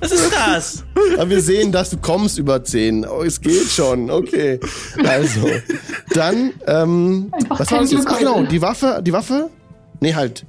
Was 0.00 0.12
ist 0.12 0.32
das? 0.32 0.84
Aber 1.18 1.28
wir 1.30 1.40
sehen, 1.42 1.72
dass 1.72 1.90
du 1.90 1.98
kommst 1.98 2.38
über 2.38 2.62
10. 2.64 3.04
Oh, 3.06 3.22
es 3.22 3.40
geht 3.40 3.68
schon. 3.68 4.10
Okay. 4.10 4.58
Also, 5.04 5.46
dann, 6.14 6.52
ähm, 6.66 7.28
Einfach 7.32 7.60
was 7.60 7.70
war 7.70 7.80
das 7.80 7.92
jetzt? 7.92 8.06
Ach 8.08 8.18
genau, 8.18 8.42
die 8.44 8.62
Waffe, 8.62 9.00
die 9.04 9.12
Waffe? 9.12 9.50
Nee, 10.00 10.14
halt. 10.14 10.44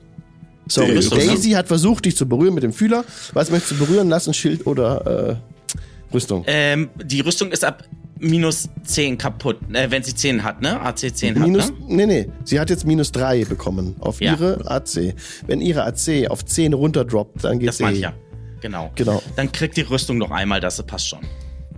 Sorry, 0.68 0.96
Rüstung, 0.98 1.18
Daisy 1.18 1.52
hat 1.52 1.68
versucht, 1.68 2.06
dich 2.06 2.16
zu 2.16 2.28
berühren 2.28 2.54
mit 2.54 2.64
dem 2.64 2.72
Fühler. 2.74 3.04
Was 3.34 3.50
möchtest 3.50 3.72
du 3.80 3.86
berühren 3.86 4.08
lassen? 4.08 4.34
Schild 4.34 4.68
oder 4.68 5.40
äh, 6.12 6.14
Rüstung? 6.14 6.44
Ähm, 6.48 6.90
die 7.04 7.22
Rüstung 7.22 7.52
ist 7.52 7.66
ab 7.66 7.84
minus 8.20 8.70
10 8.84 9.18
kaputt, 9.18 9.58
äh, 9.74 9.90
wenn 9.90 10.04
sie 10.04 10.14
10 10.14 10.44
hat, 10.44 10.62
ne? 10.62 10.80
AC 10.82 11.16
10 11.16 11.40
hat, 11.40 11.48
Minus, 11.48 11.70
ne? 11.70 11.76
nee, 11.88 12.06
nee. 12.06 12.30
Sie 12.44 12.60
hat 12.60 12.70
jetzt 12.70 12.86
minus 12.86 13.12
3 13.14 13.46
bekommen 13.46 13.96
auf 14.00 14.22
Ja. 14.22 14.34
ihre 14.34 14.70
AC. 14.70 15.16
Wenn 15.48 15.62
ihre 15.62 15.84
AC 15.86 16.28
auf 16.30 16.46
10 16.46 16.74
runterdroppt, 16.74 17.44
dann 17.44 17.60
geht's 17.60 17.78
Das 17.80 17.90
eh. 17.90 17.94
ich 17.94 18.00
ja. 18.02 18.14
Genau. 18.62 18.92
Genau. 18.96 19.22
Dann 19.36 19.52
kriegt 19.52 19.78
die 19.78 19.82
Rüstung 19.82 20.18
noch 20.18 20.32
einmal, 20.32 20.60
das 20.60 20.82
passt 20.84 21.08
schon. 21.08 21.20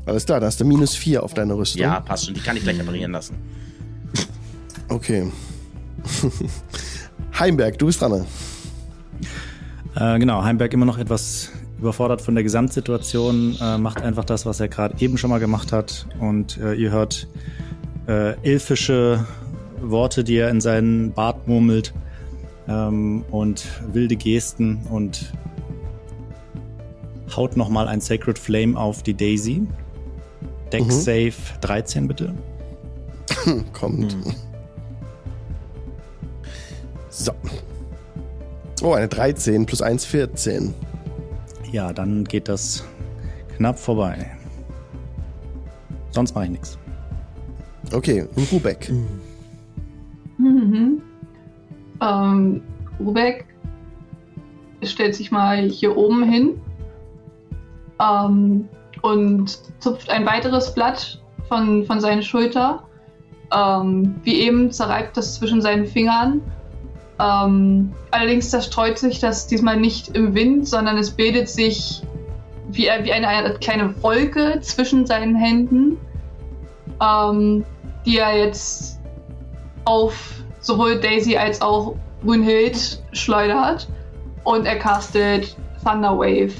Alles 0.05 0.25
klar, 0.25 0.39
da 0.39 0.47
hast 0.47 0.59
du 0.59 0.65
minus 0.65 0.95
4 0.95 1.23
auf 1.23 1.33
deine 1.33 1.53
Rüstung. 1.53 1.81
Ja, 1.81 1.99
passt 1.99 2.25
schon. 2.25 2.33
Die 2.33 2.41
kann 2.41 2.57
ich 2.57 2.63
gleich 2.63 2.79
reparieren 2.79 3.11
lassen. 3.11 3.35
Okay. 4.89 5.31
Heimberg, 7.39 7.77
du 7.77 7.85
bist 7.85 8.01
dran. 8.01 8.25
Äh, 9.95 10.19
genau, 10.19 10.43
Heimberg 10.43 10.73
immer 10.73 10.85
noch 10.85 10.97
etwas 10.97 11.51
überfordert 11.79 12.21
von 12.21 12.35
der 12.35 12.43
Gesamtsituation, 12.43 13.57
äh, 13.59 13.77
macht 13.77 14.01
einfach 14.01 14.23
das, 14.23 14.45
was 14.45 14.59
er 14.59 14.67
gerade 14.67 14.95
eben 14.99 15.17
schon 15.17 15.29
mal 15.29 15.39
gemacht 15.39 15.71
hat. 15.71 16.07
Und 16.19 16.57
äh, 16.57 16.73
ihr 16.73 16.91
hört 16.91 17.27
äh, 18.07 18.33
elfische 18.43 19.25
Worte, 19.81 20.23
die 20.23 20.35
er 20.35 20.49
in 20.49 20.61
seinen 20.61 21.11
Bart 21.11 21.47
murmelt 21.47 21.93
ähm, 22.67 23.23
und 23.31 23.65
wilde 23.91 24.15
Gesten 24.15 24.81
und 24.89 25.33
haut 27.35 27.57
nochmal 27.57 27.87
ein 27.87 28.01
Sacred 28.01 28.37
Flame 28.37 28.77
auf 28.77 29.03
die 29.03 29.13
Daisy. 29.13 29.67
Deck 30.71 30.85
Mhm. 30.85 30.91
Save 30.91 31.33
13 31.61 32.07
bitte. 32.07 32.33
Kommt. 33.73 34.15
So. 37.09 37.31
Oh, 38.81 38.93
eine 38.93 39.07
13 39.07 39.65
plus 39.65 39.81
1, 39.81 40.05
14. 40.05 40.73
Ja, 41.71 41.93
dann 41.93 42.23
geht 42.23 42.47
das 42.47 42.83
knapp 43.57 43.77
vorbei. 43.77 44.31
Sonst 46.11 46.33
mache 46.33 46.45
ich 46.45 46.51
nichts. 46.51 46.77
Okay, 47.93 48.25
und 48.35 48.51
Rubek. 48.51 48.91
Mhm. 50.37 51.01
Ähm, 52.03 52.63
Rubek 52.99 53.45
stellt 54.81 55.13
sich 55.13 55.29
mal 55.29 55.69
hier 55.69 55.95
oben 55.95 56.23
hin 56.23 56.59
ähm, 58.01 58.67
und 59.01 59.59
zupft 59.79 60.09
ein 60.09 60.25
weiteres 60.25 60.73
Blatt 60.73 61.19
von, 61.47 61.85
von 61.85 61.99
seiner 61.99 62.21
Schulter. 62.21 62.83
Ähm, 63.53 64.15
wie 64.23 64.41
eben 64.41 64.71
zerreibt 64.71 65.17
das 65.17 65.35
zwischen 65.35 65.61
seinen 65.61 65.85
Fingern. 65.85 66.41
Ähm, 67.19 67.93
allerdings 68.11 68.49
zerstreut 68.49 68.97
sich 68.97 69.19
das 69.19 69.47
diesmal 69.47 69.77
nicht 69.77 70.15
im 70.15 70.33
Wind, 70.33 70.67
sondern 70.67 70.97
es 70.97 71.11
bildet 71.11 71.49
sich 71.49 72.01
wie, 72.69 72.83
wie 73.01 73.11
eine, 73.11 73.27
eine 73.27 73.53
kleine 73.55 74.01
Wolke 74.01 74.59
zwischen 74.61 75.05
seinen 75.05 75.35
Händen, 75.35 75.97
ähm, 77.01 77.65
die 78.05 78.17
er 78.17 78.37
jetzt 78.37 78.99
auf 79.85 80.43
sowohl 80.61 80.99
Daisy 80.99 81.35
als 81.35 81.61
auch 81.61 81.95
Brünnhild 82.23 83.03
schleudert 83.11 83.87
und 84.43 84.65
er 84.65 84.77
castet 84.77 85.55
Thunder 85.83 86.17
Wave. 86.17 86.53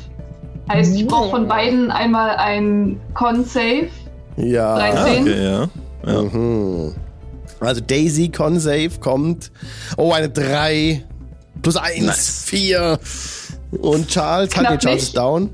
Heißt, 0.72 0.95
ich 0.95 1.07
brauche 1.07 1.30
von 1.32 1.47
beiden 1.47 1.91
einmal 1.91 2.36
ein 2.38 2.99
Con-Save. 3.13 3.89
Ja. 4.38 4.76
13. 4.78 5.22
Okay, 5.24 5.43
ja. 5.43 5.69
ja. 6.05 6.22
Mhm. 6.22 6.95
Also 7.59 7.82
Daisy 7.82 8.30
Consave 8.30 8.91
kommt. 8.99 9.51
Oh, 9.97 10.11
eine 10.13 10.30
3. 10.30 11.03
Plus 11.61 11.78
1, 11.78 12.05
Nice. 12.05 12.43
4. 12.45 12.99
Und 13.82 14.07
Charles, 14.07 14.51
Knapp 14.51 14.72
nee, 14.72 14.78
Charles 14.78 15.01
nicht. 15.01 15.03
ist 15.09 15.17
down. 15.17 15.49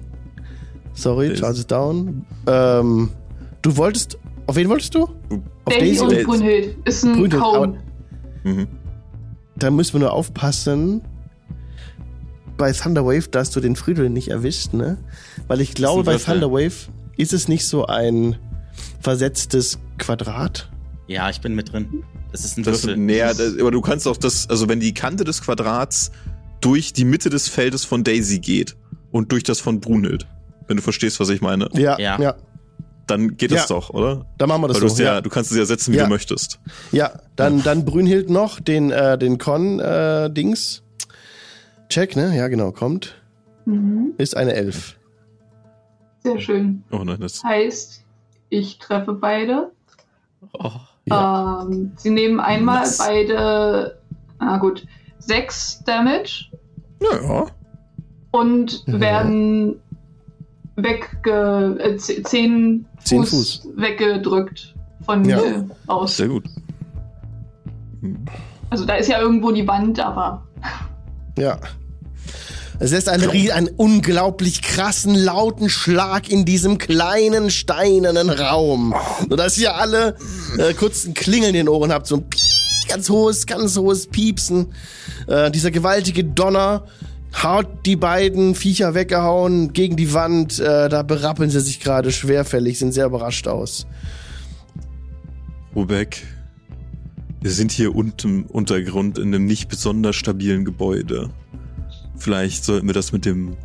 Sorry, 0.93 1.30
Daisy. 1.30 1.41
Charles 1.41 1.59
ist 1.59 1.72
down. 1.72 2.26
Ähm, 2.47 3.09
du 3.61 3.76
wolltest 3.78 4.18
Auf 4.47 4.55
wen 4.55 4.70
wolltest 4.70 4.95
du? 4.95 5.03
Auf 5.03 5.74
Daisy 5.78 5.99
und 5.99 6.11
Daisy. 6.11 6.24
Brunhild 6.24 6.88
ist 6.88 7.03
ein 7.03 7.13
Brunhild, 7.13 7.41
Cone. 7.41 7.78
Mhm. 8.43 8.68
Da 9.57 9.70
müssen 9.72 9.93
wir 9.93 9.99
nur 10.01 10.13
aufpassen. 10.13 11.01
Bei 12.58 12.72
Thunderwave, 12.72 13.28
dass 13.30 13.51
du 13.51 13.60
den 13.60 13.76
Friedel 13.76 14.10
nicht 14.10 14.30
erwischt, 14.30 14.74
ne? 14.74 14.97
Weil 15.47 15.62
ich 15.62 15.74
glaube, 15.74 16.03
bei. 16.03 16.18
Thunderwave 16.18 16.74
ist 17.18 17.34
es 17.34 17.47
nicht 17.47 17.68
so 17.68 17.86
ein 17.86 18.36
versetztes 19.01 19.80
Quadrat. 19.97 20.70
Ja, 21.08 21.30
ich 21.30 21.39
bin 21.41 21.55
mit 21.55 21.72
drin. 21.72 22.03
Das 22.32 22.43
ist 22.43 22.58
ein 22.58 22.64
Das 22.64 22.84
Würfel. 22.84 22.97
näher, 22.97 23.34
das, 23.34 23.58
aber 23.60 23.72
du 23.72 23.82
kannst 23.82 24.08
auch 24.08 24.18
das, 24.18 24.49
also 24.49 24.68
wenn 24.68 24.80
die 24.80 24.93
Kante 24.93 25.24
des 25.24 25.41
Quadrats 25.41 26.12
durch 26.62 26.91
die 26.93 27.05
Mitte 27.05 27.30
des 27.30 27.47
Feldes 27.47 27.86
von 27.86 28.03
Daisy 28.03 28.39
geht 28.39 28.76
und 29.12 29.32
durch 29.32 29.43
das 29.43 29.60
von 29.60 29.80
Brunhild, 29.80 30.28
wenn 30.68 30.78
du 30.78 30.84
verstehst, 30.84 31.20
was 31.20 31.30
ich 31.30 31.39
meine, 31.41 31.70
Ja, 31.74 31.97
Ja. 31.99 32.20
ja. 32.20 32.36
dann 33.08 33.38
geht 33.38 33.51
Ja. 33.51 33.58
das 33.58 33.68
doch, 33.68 33.89
oder? 33.91 34.26
Dann 34.38 34.49
machen 34.49 34.64
wir 34.64 34.68
das 34.68 34.78
Weil 34.82 34.89
du, 34.89 34.89
so. 34.95 35.01
ja, 35.03 35.14
ja. 35.16 35.22
du 35.22 35.30
kannst 35.30 35.51
es 35.51 35.58
ja 35.58 35.66
setzen, 35.66 35.93
wie 35.93 35.97
Ja. 35.97 36.03
du 36.03 36.10
möchtest. 36.10 36.60
ja, 36.91 37.14
dann, 37.38 37.64
dann 37.64 37.86
Brünhild 37.86 38.30
noch, 38.30 38.60
den, 38.60 38.91
äh, 38.91 39.18
den 39.18 39.38
Con-Dings. 39.38 40.84
Check, 41.90 42.16
ne? 42.16 42.36
Ja, 42.36 42.48
genau, 42.48 42.72
kommt. 42.72 43.16
Mhm. 43.66 44.14
Ist 44.18 44.36
eine 44.36 44.54
Elf. 44.54 44.98
Sehr 46.24 46.40
schön. 46.40 46.84
Oh 46.92 47.04
nein, 47.04 47.18
das. 47.20 47.44
Heißt, 47.44 48.04
ich 48.50 48.80
treffe 48.80 49.14
beide. 49.14 49.72
Oh. 50.54 50.72
Ja. 51.06 51.62
Ähm, 51.64 51.94
sie 51.96 52.10
nehmen 52.10 52.40
einmal 52.40 52.82
Was? 52.82 52.98
beide, 52.98 53.98
na 54.40 54.58
gut, 54.58 54.86
sechs 55.20 55.82
Damage 55.86 56.52
Ja, 57.02 57.46
und 58.32 58.84
Ja. 58.88 59.00
werden 59.00 59.80
wegge 60.76 61.78
äh, 61.80 61.96
zehn, 61.98 62.86
Zehn 63.04 63.20
Fuß, 63.24 63.30
Fuß. 63.30 63.68
weggedrückt 63.78 64.76
von 65.06 65.24
Ja. 65.24 65.38
mir 65.38 65.70
aus. 65.88 66.18
sehr 66.18 66.28
gut. 66.28 66.44
Hm. 68.02 68.26
Also 68.70 68.86
da 68.86 68.96
ist 68.96 69.08
ja 69.08 69.20
irgendwo 69.22 69.52
die 69.52 69.66
Wand, 69.68 70.00
aber 70.00 70.44
Ja. 71.38 71.60
Es 72.80 72.92
lässt 72.92 73.10
einen, 73.10 73.30
einen 73.52 73.70
unglaublich 73.70 74.62
krassen, 74.62 75.16
lauten 75.16 75.70
Schlag 75.70 76.30
in 76.30 76.46
diesem 76.46 76.78
kleinen, 76.78 77.50
steinernen 77.50 78.30
Raum. 78.30 78.94
Sodass 79.28 79.58
ihr 79.58 79.76
alle 79.76 80.16
äh, 80.58 80.74
kurz 80.74 81.06
ein 81.06 81.14
Klingeln 81.16 81.56
in 81.56 81.66
den 81.66 81.70
Ohren 81.70 81.92
habt. 81.92 82.06
So 82.06 82.18
ein 82.18 82.30
Piep, 82.30 82.40
ganz 82.90 83.10
hohes, 83.10 83.48
ganz 83.48 83.78
hohes 83.78 84.08
Piepsen. 84.08 84.74
Äh, 85.28 85.50
dieser 85.50 85.72
gewaltige 85.72 86.24
Donner 86.24 86.86
haut 87.42 87.68
die 87.86 87.96
beiden 87.96 88.54
Viecher 88.54 88.94
weggehauen 88.94 89.74
gegen 89.74 89.96
die 89.96 90.14
Wand. 90.14 90.60
Äh, 90.60 90.90
da 90.90 91.02
berappeln 91.02 91.50
sie 91.50 91.62
sich 91.62 91.80
gerade 91.80 92.12
schwerfällig, 92.12 92.78
sind 92.78 92.92
sehr 92.92 93.08
überrascht 93.08 93.48
aus. 93.48 93.88
Rubeck, 95.76 96.24
wir 97.42 97.52
sind 97.52 97.72
hier 97.72 97.96
unten 97.96 98.28
im 98.28 98.46
Untergrund 98.46 99.18
in 99.18 99.34
einem 99.34 99.46
nicht 99.46 99.70
besonders 99.70 100.16
stabilen 100.16 100.66
Gebäude. 100.66 101.30
Vielleicht 102.18 102.66
sollten 102.66 102.88
wir 102.88 102.94
das 102.94 103.12
mit 103.12 103.26
dem 103.26 103.58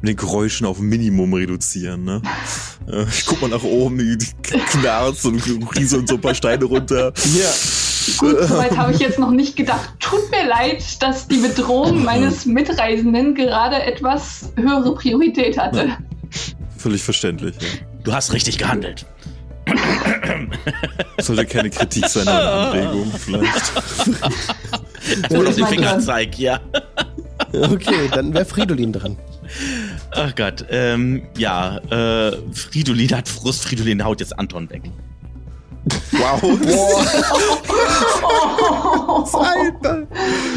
mit 0.00 0.08
den 0.10 0.16
Geräuschen 0.16 0.66
auf 0.66 0.80
Minimum 0.80 1.32
reduzieren, 1.32 2.04
ne? 2.04 2.20
Äh, 2.86 3.04
Ich 3.08 3.24
guck 3.24 3.40
mal 3.40 3.48
nach 3.48 3.62
oben, 3.62 3.96
die 3.96 4.18
knarzt 4.42 5.24
und 5.24 5.40
rieseln 5.76 6.06
so 6.06 6.16
ein 6.16 6.20
paar 6.20 6.34
Steine 6.34 6.66
runter. 6.66 7.12
Ja. 7.34 7.50
gut, 8.18 8.36
soweit 8.42 8.76
habe 8.76 8.92
ich 8.92 8.98
jetzt 8.98 9.18
noch 9.18 9.30
nicht 9.30 9.56
gedacht. 9.56 9.94
Tut 10.00 10.30
mir 10.30 10.46
leid, 10.46 11.02
dass 11.02 11.26
die 11.26 11.38
Bedrohung 11.38 12.04
meines 12.04 12.44
Mitreisenden 12.44 13.34
gerade 13.34 13.82
etwas 13.82 14.52
höhere 14.56 14.94
Priorität 14.94 15.56
hatte. 15.56 15.96
Völlig 16.76 17.02
verständlich, 17.02 17.54
ja. 17.58 17.68
Du 18.02 18.12
hast 18.12 18.34
richtig 18.34 18.58
gehandelt. 18.58 19.06
Sollte 21.18 21.46
keine 21.46 21.70
Kritik 21.70 22.06
sein, 22.08 22.28
eine 22.28 22.48
Anregung 22.48 23.12
vielleicht. 23.16 23.72
Den 25.30 25.44
mein 25.44 25.66
Finger 25.66 25.98
zeig, 26.00 26.38
ja. 26.38 26.60
Okay, 27.52 28.08
dann 28.12 28.32
wäre 28.32 28.44
Fridolin 28.44 28.92
dran. 28.92 29.16
Ach 30.10 30.34
Gott, 30.34 30.64
ähm, 30.70 31.26
ja, 31.36 31.78
äh, 31.90 32.36
Fridolin 32.52 33.10
hat 33.12 33.28
Frust, 33.28 33.64
Fridolin 33.64 34.04
haut 34.04 34.20
jetzt 34.20 34.38
Anton 34.38 34.70
weg. 34.70 34.82
Wow. 36.12 36.42
Alter. 39.34 40.06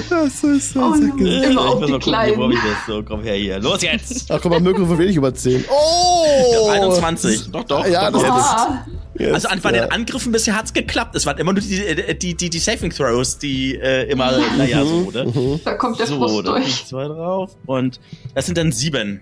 Das 0.09 0.43
ist 0.43 0.73
so 0.73 0.81
Oh, 0.81 0.93
immer 0.93 1.69
auf 1.69 1.85
die 1.85 1.99
Kleinen. 1.99 2.51
ich 2.51 2.59
das 2.59 2.85
so, 2.87 3.03
komm 3.03 3.21
her 3.23 3.35
hier. 3.35 3.59
Los 3.59 3.81
jetzt! 3.81 4.27
Ach, 4.31 4.39
guck 4.41 4.51
mal, 4.51 4.59
Mirko 4.59 4.87
will 4.97 5.07
nicht 5.07 5.15
über 5.15 5.33
10. 5.33 5.65
Oh! 5.69 6.69
21. 6.69 7.51
Doch, 7.51 7.63
doch. 7.65 7.85
Ja, 7.87 8.09
doch, 8.11 8.21
das 8.23 8.37
ist- 8.37 8.45
Ah, 8.51 8.85
Yes, 9.19 9.33
Also 9.33 9.47
an, 9.47 9.59
bei 9.61 9.73
ja. 9.73 9.81
den 9.85 9.91
Angriffen 9.91 10.31
bisher 10.31 10.55
hat's 10.55 10.73
geklappt. 10.73 11.15
Es 11.15 11.25
waren 11.25 11.39
immer 11.39 11.51
nur 11.51 11.61
die, 11.63 11.83
äh, 11.83 12.13
die, 12.13 12.35
die, 12.35 12.51
die 12.51 12.59
Saving 12.59 12.91
Throws, 12.91 13.39
die 13.39 13.73
äh, 13.75 14.03
immer, 14.11 14.31
naja, 14.57 14.85
so, 14.85 15.09
ne? 15.11 15.59
da 15.65 15.73
kommt 15.73 15.99
der 15.99 16.05
So, 16.05 16.17
Frust 16.19 16.45
durch. 16.47 16.85
zwei 16.85 17.05
drauf. 17.07 17.49
Und 17.65 17.99
das 18.35 18.45
sind 18.45 18.59
dann 18.59 18.71
sieben. 18.71 19.21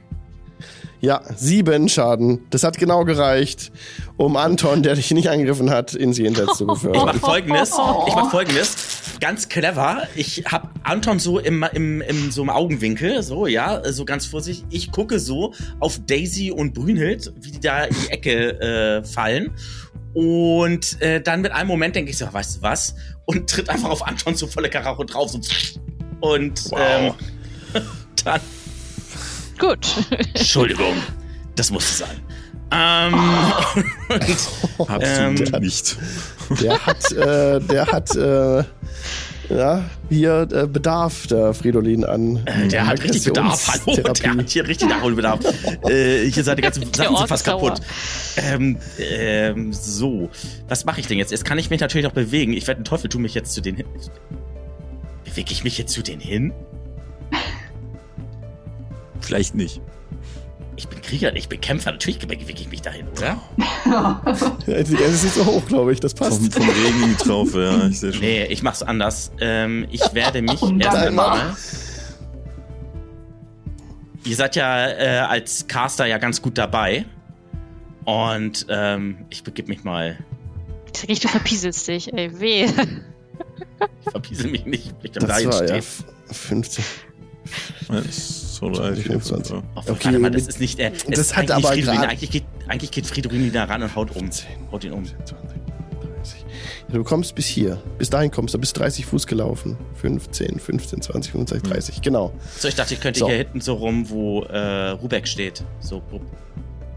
Ja, 1.06 1.22
sieben 1.36 1.88
Schaden. 1.88 2.47
Das 2.49 2.64
hat 2.64 2.80
genau 2.80 3.06
gereicht, 3.06 3.72
um 4.18 4.36
Anton, 4.38 4.82
der 4.82 4.95
dich 4.95 5.12
nicht 5.12 5.30
angegriffen 5.30 5.70
hat, 5.70 5.93
ins 5.93 6.18
Jenseits 6.18 6.58
zu 6.58 6.64
Ich 6.64 6.68
befördern. 6.68 7.06
mach 7.06 7.16
folgendes. 7.18 7.70
Ich 8.08 8.16
mach 8.16 8.32
folgendes. 8.32 8.76
Ganz 9.20 9.47
clever. 9.47 10.08
Ich 10.16 10.45
hab 10.45 10.74
Anton 10.82 11.20
so 11.20 11.38
im, 11.38 11.64
im, 11.74 12.01
im, 12.01 12.32
so 12.32 12.41
im 12.41 12.49
Augenwinkel, 12.49 13.22
so, 13.22 13.45
ja, 13.45 13.84
so 13.93 14.03
ganz 14.03 14.26
vorsichtig. 14.26 14.66
Ich 14.72 14.91
gucke 14.91 15.20
so 15.20 15.53
auf 15.80 15.99
Daisy 16.08 16.49
und 16.49 16.74
Brünhild, 16.74 17.32
wie 17.39 17.51
die 17.51 17.60
da 17.60 17.84
in 17.84 17.95
die 18.03 18.10
Ecke 18.12 18.60
äh, 18.60 19.03
fallen. 19.03 19.51
Und 20.16 20.99
äh, 21.03 21.22
dann 21.22 21.41
mit 21.41 21.51
einem 21.51 21.68
Moment 21.68 21.95
denke 21.95 22.10
ich 22.10 22.18
so, 22.18 22.26
weißt 22.34 22.58
du 22.58 22.62
was? 22.64 22.95
Und 23.26 23.47
tritt 23.47 23.70
einfach 23.70 23.91
auf 23.91 24.08
Anton 24.08 24.34
so 24.34 24.47
volle 24.47 24.72
Karacho 24.72 25.03
drauf. 25.03 25.30
So. 25.30 25.39
Und 26.22 26.60
ähm, 26.76 27.14
dann 28.24 28.41
Gut. 29.60 29.88
Entschuldigung, 30.34 30.95
das 31.56 31.72
musste 31.72 31.93
sein. 32.06 32.18
Ähm, 32.72 33.14
und, 34.10 34.22
Absolut 34.89 35.53
Ähm, 35.53 35.62
nicht. 35.62 35.97
Der 36.62 36.86
hat, 36.86 37.12
äh, 37.12 37.60
der 37.60 37.86
hat, 37.88 38.16
äh, 38.16 38.64
ja, 39.49 39.84
hier 40.10 40.47
äh, 40.51 40.68
Bedarf, 40.68 41.28
der 41.28 41.53
Fridolin, 41.53 42.03
an. 42.03 42.43
der 42.72 42.88
hat 42.88 43.03
richtig 43.03 43.24
Bedarf. 43.26 43.68
Hallo, 43.86 43.95
der 43.95 44.34
hat 44.36 44.49
hier 44.49 44.68
richtig 44.68 44.89
Nachholbedarf. 44.89 45.39
äh, 45.88 46.30
hier 46.30 46.43
seine 46.43 46.62
ganzen 46.62 46.82
Sachen 46.93 47.16
sind 47.16 47.28
fast 47.28 47.45
kaputt. 47.45 47.80
Ähm, 48.38 48.78
ähm, 48.99 49.72
so, 49.72 50.30
was 50.68 50.86
mache 50.86 50.99
ich 50.99 51.08
denn 51.08 51.20
jetzt? 51.20 51.32
Jetzt 51.32 51.45
kann 51.45 51.60
ich 51.60 51.70
mich 51.70 51.80
natürlich 51.80 52.06
noch 52.06 52.14
bewegen. 52.14 52.53
Ich 52.53 52.68
werde 52.68 52.82
den 52.82 52.86
Teufel 52.86 53.10
tun 53.10 53.22
mich 53.22 53.36
jetzt 53.36 53.53
zu 53.53 53.62
denen 53.62 53.78
hin. 53.78 53.86
Bewege 55.24 55.51
ich 55.51 55.64
mich 55.64 55.78
jetzt 55.78 55.93
zu 55.93 56.01
denen 56.01 56.22
hin? 56.22 56.51
Vielleicht 59.26 59.55
nicht. 59.55 59.82
Ich 60.78 60.88
bin 60.89 61.01
Krieger, 61.01 61.36
ich 61.36 61.47
bin 61.47 61.61
Kämpfer. 61.61 61.91
Natürlich 61.91 62.19
bewege 62.19 62.43
ich 62.51 62.69
mich 62.69 62.82
dahin, 62.82 63.07
oder? 63.07 63.38
Ja, 63.86 64.21
Intelligenz 64.65 65.15
ist 65.15 65.23
nicht 65.23 65.36
so 65.36 65.45
hoch, 65.45 65.65
glaube 65.67 65.93
ich. 65.93 65.99
Das 65.99 66.13
passt. 66.13 66.38
Vom, 66.38 66.51
vom 66.51 66.69
Regen 66.69 67.03
in 67.03 67.09
die 67.09 67.15
Traufe, 67.15 67.63
ja, 67.63 67.88
ich 67.88 67.99
sehe 67.99 68.11
schon. 68.11 68.21
Nee, 68.21 68.45
ich 68.45 68.61
mach's 68.61 68.84
anders. 68.84 69.32
Ähm, 69.39 69.88
ich 69.91 70.01
werde 70.13 70.41
mich 70.41 70.61
erst 70.80 70.97
einmal. 70.97 71.55
Ihr 74.26 74.36
seid 74.36 74.55
ja 74.55 74.88
äh, 74.88 75.19
als 75.19 75.67
Caster 75.67 76.07
ja 76.07 76.17
ganz 76.17 76.41
gut 76.41 76.57
dabei. 76.57 77.05
Und 78.03 78.65
ähm, 78.69 79.26
ich 79.30 79.43
begib 79.43 79.67
mich 79.67 79.84
mal. 79.84 80.17
Ich 80.93 80.99
sag 80.99 81.09
nicht, 81.09 81.23
du 81.23 81.28
verpieselst 81.28 81.88
dich, 81.88 82.13
ey, 82.13 82.39
weh. 82.39 82.65
Ich 82.65 84.11
verpiesel 84.11 84.51
mich 84.51 84.65
nicht. 84.65 84.93
Ich 85.03 85.11
bleib 85.11 85.28
da 85.28 85.28
Das 85.28 85.43
jetzt 85.43 85.53
war 85.53 85.76
ja 85.76 85.82
stehen. 85.82 86.05
F- 88.56 88.60
15. 88.60 88.68
Eins, 88.68 88.78
zwei, 88.78 88.88
drei, 88.89 88.95
vier, 88.95 89.03
fünf. 89.12 89.28
25. 89.28 89.51
ja. 89.56 89.64
Oh, 89.76 89.80
Okay, 89.80 90.06
warte 90.06 90.20
mal, 90.20 90.32
das 90.32 90.41
mit- 90.43 90.49
ist 90.49 90.60
nicht. 90.60 90.80
Äh, 90.80 90.91
es 90.93 91.03
das 91.06 91.36
hat 91.36 91.51
eigentlich 91.51 91.84
aber 91.88 91.95
grad- 91.97 92.10
Eigentlich 92.10 92.32
geht, 92.32 92.43
eigentlich 92.68 92.91
geht 92.91 93.06
Fridolin 93.08 93.51
da 93.51 93.64
ran 93.66 93.84
und 93.84 93.95
haut 93.95 94.16
um. 94.16 94.30
10, 94.32 94.45
Haut 94.72 94.84
ihn 94.84 94.91
um. 94.93 95.06
20, 95.06 95.36
30. 96.01 96.45
Ja, 96.89 96.95
du 96.95 97.03
kommst 97.03 97.36
bis 97.36 97.45
hier. 97.47 97.82
Bis 97.97 98.10
dahin 98.10 98.32
kommst 98.32 98.53
du. 98.53 98.60
Bis 98.60 98.74
30 98.74 99.06
Fuß 99.06 99.28
gelaufen. 99.28 99.78
15, 100.01 100.60
15, 100.60 101.01
20, 101.01 101.32
25, 101.32 101.70
30. 101.72 102.01
Genau. 102.01 102.32
So, 102.58 102.68
ich 102.68 102.76
dachte, 102.76 102.93
ich 102.93 103.01
könnte 103.01 103.20
So. 103.20 103.28
hier 103.28 103.38
hinten 103.38 103.62
so 103.62 103.74
rum, 103.74 104.10
wo 104.10 104.41
äh, 104.43 104.89
Rubeck 104.89 105.28
steht. 105.28 105.64
So. 105.80 106.01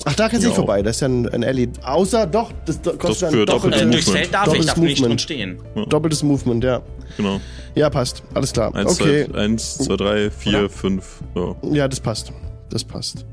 Ach, 0.04 0.14
da 0.14 0.28
kannst 0.28 0.42
du 0.42 0.42
Ja. 0.42 0.48
nicht 0.48 0.56
vorbei. 0.56 0.80
Das 0.82 0.96
ist 0.96 1.00
ja 1.00 1.08
ein, 1.08 1.28
ein 1.28 1.44
Alley. 1.44 1.68
Außer, 1.82 2.26
doch, 2.26 2.52
das 2.64 2.80
kostet 2.82 3.02
Das 3.02 3.18
für 3.30 3.46
doppeltes, 3.46 3.46
doppelte 3.46 3.76
äh, 3.76 3.84
Movement. 3.84 3.94
durchs 3.94 4.10
Feld 4.10 4.34
darf 4.34 4.42
ich, 4.42 4.46
Doppeltes 4.46 4.66
darf 4.66 4.76
nicht 4.78 4.96
drin 4.98 5.02
Movement. 5.02 5.20
stehen. 5.20 5.58
doppeltes 5.88 6.22
Movement, 6.22 6.64
ja. 6.64 6.82
Genau. 7.16 7.40
Ja, 7.74 7.90
passt. 7.90 8.22
Alles 8.34 8.52
klar. 8.52 8.74
Eins, 8.74 9.00
okay. 9.00 9.26
zwei, 9.30 9.38
eins, 9.38 9.78
zwei, 9.78 9.96
drei, 9.96 10.30
vier, 10.30 10.58
Oder? 10.60 10.70
fünf. 10.70 11.20
Ja. 11.34 11.56
Ja, 11.72 11.88
das 11.88 12.00
passt. 12.00 12.32
Das 12.70 12.84
passt. 12.84 13.24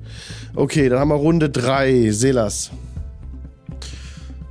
Okay, 0.55 0.89
dann 0.89 0.99
haben 0.99 1.09
wir 1.09 1.15
Runde 1.15 1.49
3. 1.49 2.09
Selas. 2.11 2.71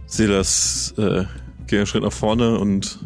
Silas 0.07 0.95
äh, 0.99 1.25
geht 1.67 1.79
einen 1.79 1.87
Schritt 1.87 2.03
nach 2.03 2.12
vorne 2.12 2.59
und 2.59 2.99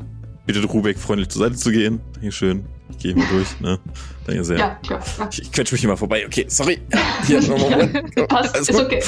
bittet 0.46 0.68
Rubeck 0.72 0.98
freundlich 0.98 1.28
zur 1.28 1.42
Seite 1.42 1.56
zu 1.56 1.70
gehen. 1.70 2.00
Dankeschön. 2.14 2.64
Ich 2.90 2.98
gehe 2.98 3.14
mal 3.14 3.26
durch, 3.30 3.60
ne? 3.60 3.78
Danke 4.26 4.44
sehr. 4.44 4.58
Ja, 4.58 4.74
klar. 4.82 5.00
klar. 5.00 5.28
Ich, 5.32 5.52
quetsche 5.52 5.74
mich 5.74 5.80
hier 5.80 5.90
mal 5.90 5.96
vorbei. 5.96 6.26
Okay, 6.26 6.46
sorry. 6.48 6.78
Ja, 6.92 7.40
Hier, 7.40 7.42
nochmal. 7.42 7.88
Passt, 8.28 8.54
Alles 8.54 8.68
ist 8.68 8.80
okay. 8.80 9.02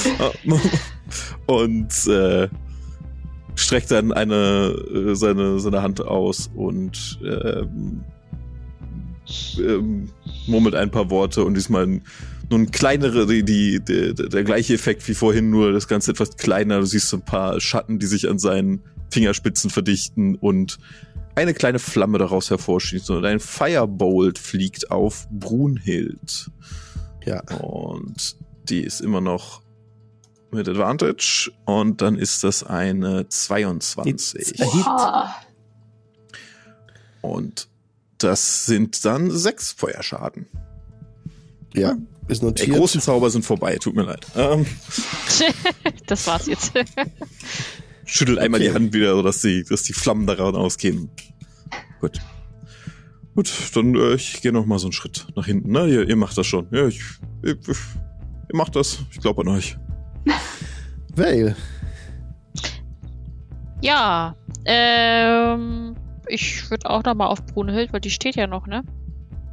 Und 1.47 2.07
äh, 2.07 2.49
streckt 3.55 3.91
dann 3.91 4.12
eine, 4.12 4.74
äh, 4.95 5.14
seine, 5.14 5.61
seine 5.61 5.83
Hand 5.83 6.01
aus 6.01 6.51
und 6.55 7.18
ähm, 7.24 8.05
ähm, 9.59 10.09
murmelt 10.47 10.74
ein 10.74 10.91
paar 10.91 11.11
Worte 11.11 11.45
und 11.45 11.55
diesmal 11.55 11.87
ein, 11.87 12.03
nur 12.51 12.59
ein 12.59 12.70
kleinere, 12.70 13.26
die, 13.26 13.45
die, 13.45 13.81
der, 13.81 14.12
der 14.14 14.45
gleiche 14.45 14.74
Effekt 14.74 15.07
wie 15.09 15.14
vorhin, 15.14 15.51
nur 15.51 15.72
das 15.72 15.89
Ganze 15.89 16.11
etwas 16.11 16.37
kleiner. 16.37 16.81
Du 16.81 16.87
siehst 16.87 17.09
so 17.09 17.18
ein 17.18 17.24
paar 17.24 17.61
Schatten, 17.61 17.99
die 17.99 18.07
sich 18.07 18.28
an 18.28 18.39
seinen 18.39 18.83
Fingerspitzen 19.11 19.70
verdichten 19.70 20.35
und 20.35 20.78
eine 21.35 21.55
kleine 21.55 21.78
Flamme 21.78 22.18
daraus 22.18 22.51
hervorschießt 22.51 23.11
und 23.11 23.24
ein 23.24 23.41
Firebolt 23.41 24.39
fliegt 24.39 24.91
auf 24.91 25.26
Brunhild. 25.31 26.51
Ja. 27.24 27.41
Und 27.59 28.37
die 28.68 28.81
ist 28.83 29.01
immer 29.01 29.20
noch 29.20 29.62
mit 30.51 30.68
Advantage 30.68 31.51
und 31.64 32.03
dann 32.03 32.16
ist 32.16 32.43
das 32.45 32.64
eine 32.64 33.28
22. 33.28 34.61
Oha. 34.61 35.35
Und 37.20 37.68
das 38.18 38.66
sind 38.66 39.05
dann 39.05 39.31
sechs 39.31 39.72
Feuerschaden. 39.72 40.47
Ja, 41.74 41.97
ist 42.28 42.43
Die 42.43 42.47
notiert. 42.47 42.76
großen 42.76 43.01
Zauber 43.01 43.31
sind 43.31 43.45
vorbei, 43.45 43.76
tut 43.78 43.95
mir 43.95 44.03
leid. 44.03 44.26
Ähm, 44.35 44.66
das 46.07 46.26
war's 46.26 46.47
jetzt. 46.47 46.72
schüttel 48.11 48.39
einmal 48.39 48.61
Okay. 48.61 48.69
die 48.69 48.75
Hand 48.75 48.93
wieder, 48.93 49.15
sodass 49.15 49.41
die, 49.43 49.65
dass 49.65 49.83
die 49.83 49.93
Flammen 49.93 50.27
daran 50.27 50.57
ausgehen. 50.57 51.11
Gut. 52.01 52.19
Gut, 53.35 53.53
dann 53.75 53.95
äh, 53.95 54.15
ich 54.15 54.43
gehe 54.43 54.53
noch 54.53 54.67
mal 54.67 54.79
so 54.79 54.87
einen 54.89 54.93
Schritt 54.93 55.27
nach 55.37 55.47
hinten. 55.47 55.71
Ne? 55.71 55.87
Ihr, 55.87 56.09
ihr 56.09 56.17
macht 56.17 56.37
das 56.37 56.47
schon. 56.47 56.67
Ja, 56.73 56.87
ich, 56.87 57.01
ich, 57.43 57.57
ich, 57.69 57.79
ihr 58.49 58.57
macht 58.57 58.75
das. 58.77 59.01
Ich 59.13 59.21
glaube 59.21 59.43
an 59.43 59.49
euch. 59.49 59.79
Vale. 61.15 61.57
ja, 63.83 64.35
ähm, 64.65 65.95
ich 66.29 66.71
würde 66.71 66.89
auch 66.91 67.03
noch 67.03 67.15
mal 67.15 67.27
auf 67.27 67.45
Brunhild, 67.47 67.93
weil 67.93 68.01
die 68.01 68.11
steht 68.11 68.37
ja 68.37 68.47
noch, 68.47 68.67
ne? 68.67 68.83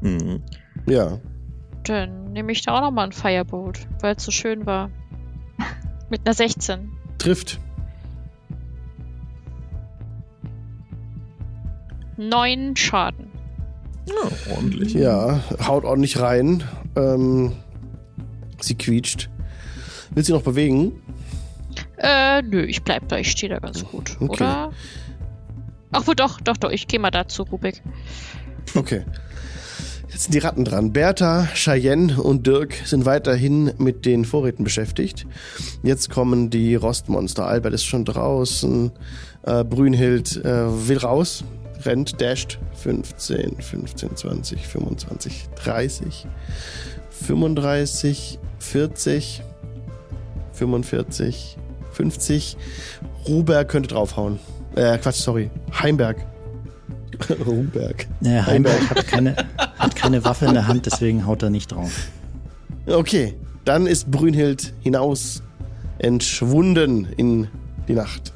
Mhm. 0.02 0.42
Ja. 0.88 1.20
Dann 1.84 2.34
nehme 2.34 2.52
ich 2.52 2.62
da 2.64 2.78
auch 2.78 2.82
noch 2.82 2.92
mal 2.92 3.06
ein 3.06 3.12
Firebolt, 3.12 3.88
weil 4.02 4.16
es 4.16 4.24
so 4.24 4.32
schön 4.32 4.66
war. 4.66 4.90
Mit 6.10 6.22
einer 6.26 6.34
16. 6.34 6.92
Trifft. 7.18 7.60
Neun 12.18 12.76
Schaden. 12.76 13.32
Ja, 14.08 14.56
ordentlich. 14.56 14.94
Ja, 14.94 15.42
haut 15.66 15.84
ordentlich 15.86 16.20
rein. 16.20 16.64
Ähm, 16.96 17.54
sie 18.60 18.76
quietscht. 18.76 19.30
Will 20.12 20.24
sie 20.24 20.32
noch 20.32 20.42
bewegen? 20.44 20.94
Äh, 21.98 22.42
nö, 22.42 22.64
ich 22.64 22.84
bleib 22.84 23.08
da, 23.10 23.18
ich 23.18 23.32
stehe 23.32 23.52
da 23.52 23.60
ganz 23.60 23.84
gut, 23.86 24.16
Okay. 24.20 24.44
oder? 24.44 24.72
Ach 25.92 26.06
wohl, 26.08 26.16
doch, 26.16 26.40
doch, 26.42 26.58
doch, 26.58 26.72
ich 26.72 26.88
gehe 26.88 27.00
mal 27.00 27.12
dazu, 27.12 27.44
Rubik. 27.44 27.82
Okay. 28.76 29.04
Jetzt 30.10 30.24
sind 30.24 30.34
die 30.34 30.40
Ratten 30.40 30.64
dran. 30.66 30.94
Bertha, 30.94 31.48
Cheyenne 31.54 32.22
und 32.22 32.48
Dirk 32.48 32.74
sind 32.86 33.06
weiterhin 33.06 33.72
mit 33.78 34.06
den 34.06 34.26
Vorräten 34.26 34.64
beschäftigt. 34.64 35.28
Jetzt 35.84 36.10
kommen 36.10 36.50
die 36.50 36.76
Rostmonster. 36.76 37.46
Albert 37.46 37.74
ist 37.74 37.84
schon 37.86 38.06
draußen. 38.06 38.92
Äh, 39.44 39.64
Brünhild 39.64 40.38
äh, 40.44 40.88
will 40.88 40.98
raus, 40.98 41.44
rennt, 41.88 42.22
dasht. 42.22 42.60
15, 42.84 43.60
15, 43.60 44.16
20, 44.16 44.68
25, 44.68 45.50
30, 45.56 46.28
35, 47.10 48.40
40, 48.60 49.44
45, 50.54 51.58
50. 51.94 52.58
Ruberg 53.28 53.70
könnte 53.70 53.90
draufhauen. 53.90 54.40
Äh, 54.76 54.98
Quatsch, 55.00 55.16
sorry. 55.16 55.50
Heimberg. 55.74 56.18
Ruberg. 57.46 58.08
Äh, 58.24 58.42
Heimberg 58.42 58.90
hat 58.90 59.08
keine, 59.08 59.36
hat 59.78 59.96
keine 59.96 60.24
Waffe 60.24 60.46
in 60.46 60.54
der 60.54 60.68
Hand, 60.68 60.86
deswegen 60.86 61.26
haut 61.26 61.42
er 61.42 61.50
nicht 61.50 61.72
drauf. 61.72 62.10
Okay, 62.86 63.36
dann 63.66 63.88
ist 63.88 64.12
Brünhild 64.12 64.74
hinaus 64.82 65.42
entschwunden 66.00 67.08
in 67.18 67.48
die 67.88 67.94
Nacht. 67.94 68.34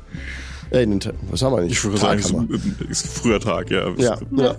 Äh, 0.72 0.84
in 0.84 0.91
den 0.91 0.99
Ta 0.99 1.11
was 1.30 1.41
haben 1.41 1.55
wir 1.55 1.61
nicht? 1.61 1.74
Ich 1.74 1.84
würde 1.84 1.97
sagen, 1.97 2.22
Tag 2.22 2.49
ist, 2.49 2.82
ist 2.89 3.07
früher 3.07 3.39
Tag, 3.39 3.69
ja. 3.69 3.89
ja, 3.97 4.17
ja. 4.36 4.55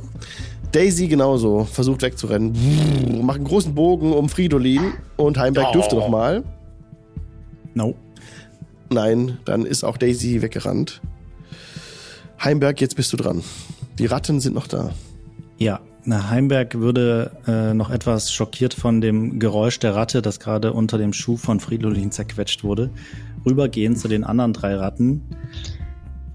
Daisy 0.73 1.07
genauso, 1.09 1.65
versucht 1.65 2.03
wegzurennen. 2.03 3.25
Macht 3.25 3.37
einen 3.37 3.47
großen 3.47 3.75
Bogen 3.75 4.13
um 4.13 4.29
Fridolin 4.29 4.93
und 5.17 5.39
Heimberg 5.39 5.67
Oh. 5.71 5.73
dürfte 5.73 5.97
noch 5.97 6.09
mal. 6.09 6.45
No. 7.75 7.95
Nein, 8.91 9.39
dann 9.45 9.65
ist 9.67 9.85
auch 9.85 9.97
Daisy 9.97 10.43
weggerannt. 10.43 11.01
Heimberg, 12.43 12.81
jetzt 12.81 12.97
bist 12.97 13.13
du 13.13 13.17
dran. 13.17 13.43
Die 13.99 14.07
Ratten 14.07 14.41
sind 14.41 14.55
noch 14.55 14.67
da. 14.67 14.93
Ja, 15.59 15.81
na, 16.05 16.29
Heimberg 16.31 16.75
würde 16.75 17.31
äh, 17.47 17.73
noch 17.75 17.91
etwas 17.91 18.33
schockiert 18.33 18.75
von 18.75 19.01
dem 19.01 19.39
Geräusch 19.39 19.79
der 19.79 19.95
Ratte, 19.95 20.21
das 20.23 20.41
gerade 20.41 20.73
unter 20.73 20.99
dem 20.99 21.13
Schuh 21.13 21.37
von 21.37 21.61
Fridolin 21.61 22.11
zerquetscht 22.11 22.65
wurde, 22.65 22.91
rübergehen 23.47 23.95
zu 23.97 24.09
den 24.09 24.25
anderen 24.25 24.53
drei 24.53 24.75
Ratten. 24.75 25.23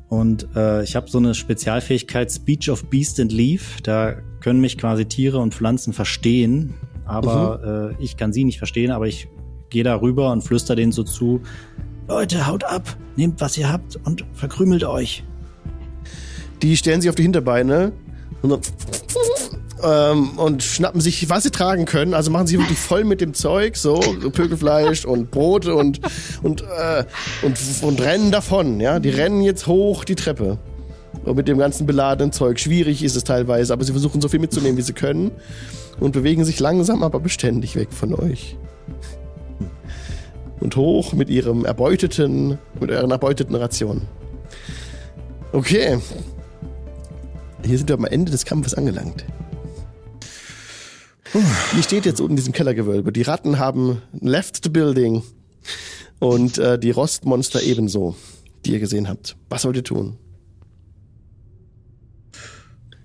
Und 0.09 0.47
äh, 0.55 0.83
ich 0.83 0.95
habe 0.95 1.09
so 1.09 1.17
eine 1.17 1.35
Spezialfähigkeit 1.35 2.31
Speech 2.31 2.69
of 2.69 2.85
Beast 2.85 3.19
and 3.19 3.31
Leaf. 3.31 3.81
Da 3.81 4.15
können 4.39 4.61
mich 4.61 4.77
quasi 4.77 5.05
Tiere 5.05 5.39
und 5.39 5.53
Pflanzen 5.53 5.93
verstehen, 5.93 6.73
aber 7.05 7.95
äh, 7.99 8.03
ich 8.03 8.15
kann 8.15 8.31
sie 8.31 8.45
nicht 8.45 8.57
verstehen, 8.57 8.91
aber 8.91 9.07
ich 9.07 9.27
gehe 9.69 9.83
da 9.83 9.99
rüber 9.99 10.31
und 10.31 10.43
flüster 10.43 10.75
denen 10.75 10.91
so 10.91 11.03
zu, 11.03 11.41
Leute, 12.07 12.47
haut 12.47 12.63
ab, 12.63 12.95
nehmt 13.17 13.41
was 13.41 13.57
ihr 13.57 13.69
habt 13.69 13.97
und 14.05 14.23
verkrümelt 14.33 14.85
euch. 14.85 15.25
Die 16.61 16.77
stellen 16.77 17.01
sich 17.01 17.09
auf 17.09 17.15
die 17.15 17.23
Hinterbeine 17.23 17.91
und, 18.41 18.49
dann 18.51 18.61
ähm, 19.83 20.37
und 20.37 20.63
schnappen 20.63 21.01
sich, 21.01 21.29
was 21.29 21.43
sie 21.43 21.51
tragen 21.51 21.85
können. 21.85 22.13
Also 22.13 22.31
machen 22.31 22.47
sie 22.47 22.57
wirklich 22.57 22.77
voll 22.77 23.03
mit 23.03 23.21
dem 23.21 23.33
Zeug, 23.33 23.77
so 23.77 23.99
Pökelfleisch 23.99 25.05
und 25.05 25.31
Brote 25.31 25.75
und 25.75 25.99
und, 26.43 26.61
äh, 26.61 27.03
und 27.41 27.57
und 27.81 28.01
rennen 28.01 28.31
davon. 28.31 28.79
Ja, 28.79 28.99
die 28.99 29.09
rennen 29.09 29.41
jetzt 29.41 29.67
hoch 29.67 30.03
die 30.03 30.15
Treppe. 30.15 30.57
Und 31.23 31.35
mit 31.35 31.47
dem 31.47 31.57
ganzen 31.57 31.85
beladenen 31.85 32.31
Zeug. 32.31 32.59
Schwierig 32.59 33.03
ist 33.03 33.15
es 33.15 33.23
teilweise, 33.23 33.73
aber 33.73 33.83
sie 33.83 33.91
versuchen 33.91 34.21
so 34.21 34.29
viel 34.29 34.39
mitzunehmen, 34.39 34.77
wie 34.77 34.81
sie 34.81 34.93
können 34.93 35.31
und 35.99 36.11
bewegen 36.11 36.45
sich 36.45 36.59
langsam, 36.59 37.03
aber 37.03 37.19
beständig 37.19 37.75
weg 37.75 37.89
von 37.91 38.13
euch. 38.13 38.55
Und 40.59 40.75
hoch 40.75 41.13
mit 41.13 41.29
ihrem 41.29 41.65
erbeuteten, 41.65 42.57
mit 42.79 42.91
euren 42.91 43.11
erbeuteten 43.11 43.55
Rationen. 43.55 44.07
Okay. 45.51 45.99
Hier 47.65 47.77
sind 47.77 47.89
wir 47.89 47.95
am 47.95 48.05
Ende 48.05 48.31
des 48.31 48.45
Kampfes 48.45 48.73
angelangt. 48.73 49.25
Die 51.33 51.83
steht 51.83 52.05
jetzt 52.05 52.19
unten 52.19 52.33
in 52.33 52.35
diesem 52.37 52.53
Kellergewölbe. 52.53 53.11
Die 53.11 53.21
Ratten 53.23 53.59
haben 53.59 54.01
left 54.19 54.63
the 54.63 54.69
building. 54.69 55.23
Und 56.19 56.57
äh, 56.57 56.79
die 56.79 56.91
Rostmonster 56.91 57.61
ebenso, 57.61 58.15
die 58.65 58.71
ihr 58.71 58.79
gesehen 58.79 59.07
habt. 59.09 59.35
Was 59.49 59.65
wollt 59.65 59.75
ihr 59.75 59.83
tun? 59.83 60.17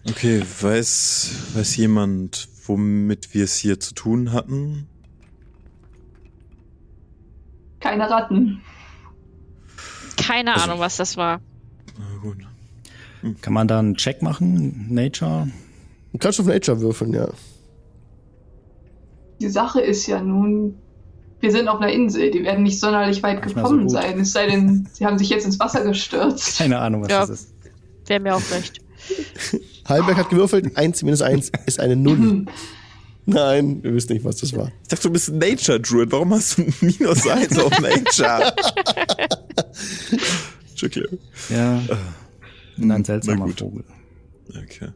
Okay, 0.09 0.43
weiß, 0.61 1.31
weiß 1.55 1.77
jemand, 1.77 2.49
womit 2.67 3.35
wir 3.35 3.45
es 3.45 3.57
hier 3.57 3.79
zu 3.79 3.95
tun 3.95 4.33
hatten? 4.33 4.87
Keine 7.81 8.09
Ratten. 8.11 8.61
Keine 10.17 10.55
Also- 10.55 10.65
Ahnung, 10.65 10.81
was 10.81 10.97
das 10.97 11.17
war. 11.17 11.41
Na 11.99 12.19
gut. 12.21 12.39
Kann 13.41 13.53
man 13.53 13.69
da 13.69 13.79
einen 13.79 13.95
Check 13.97 14.23
machen? 14.23 14.87
Nature? 14.93 15.49
Du 16.13 16.19
kannst 16.19 16.41
auf 16.41 16.47
Nature 16.47 16.81
würfeln, 16.81 17.13
ja. 17.13 17.29
Die 19.43 19.49
Sache 19.49 19.81
ist 19.81 20.07
ja 20.07 20.23
nun, 20.23 20.77
wir 21.41 21.51
sind 21.51 21.67
auf 21.67 21.81
einer 21.81 21.93
Insel, 21.93 22.31
die 22.31 22.45
werden 22.45 22.63
nicht 22.63 22.79
sonderlich 22.79 23.25
weit 23.25 23.45
Nicht 23.45 23.57
mal 23.57 23.63
gekommen 23.63 23.89
so 23.89 23.97
sein. 23.97 24.21
Es 24.21 24.31
sei 24.33 24.47
denn, 24.47 24.87
sie 24.93 25.05
haben 25.05 25.19
sich 25.19 25.31
jetzt 25.31 25.45
ins 25.45 25.59
Wasser 25.59 25.83
gestürzt. 25.83 26.59
Keine 26.59 26.79
Ahnung, 26.79 27.03
was 27.03 27.11
Ja. 27.11 27.21
das 27.27 27.31
ist. 27.31 27.55
Wäre 28.07 28.21
mir 28.21 28.37
auch 28.37 28.51
recht. 28.53 28.81
Halberg 29.89 30.17
hat 30.17 30.31
gewürfelt. 30.31 30.77
1 30.77 31.03
minus 31.03 31.23
1 31.23 31.51
ist 31.67 31.81
eine 31.81 31.97
0. 31.97 32.47
Nein, 33.27 33.83
wir 33.83 33.93
wissen 33.95 34.13
nicht, 34.13 34.25
was 34.25 34.37
das 34.37 34.53
war. 34.57 34.71
Ich 34.83 34.89
dachte, 34.89 35.09
du 35.09 35.13
bist 35.13 35.29
ein 35.29 35.39
Nature 35.39 35.81
Druid. 35.81 36.13
Warum 36.13 36.33
hast 36.35 36.59
du 36.59 36.63
ein 36.63 36.75
Minus 36.81 37.27
1 37.27 37.59
auf 37.59 37.81
Nature? 37.81 38.55
okay. 40.85 41.05
Ja. 41.49 41.83
Ein 42.81 43.05
seltsamer 43.05 43.39
na 43.41 43.45
gut. 43.47 43.59
Vogel. 43.59 43.85
okay. 44.51 44.89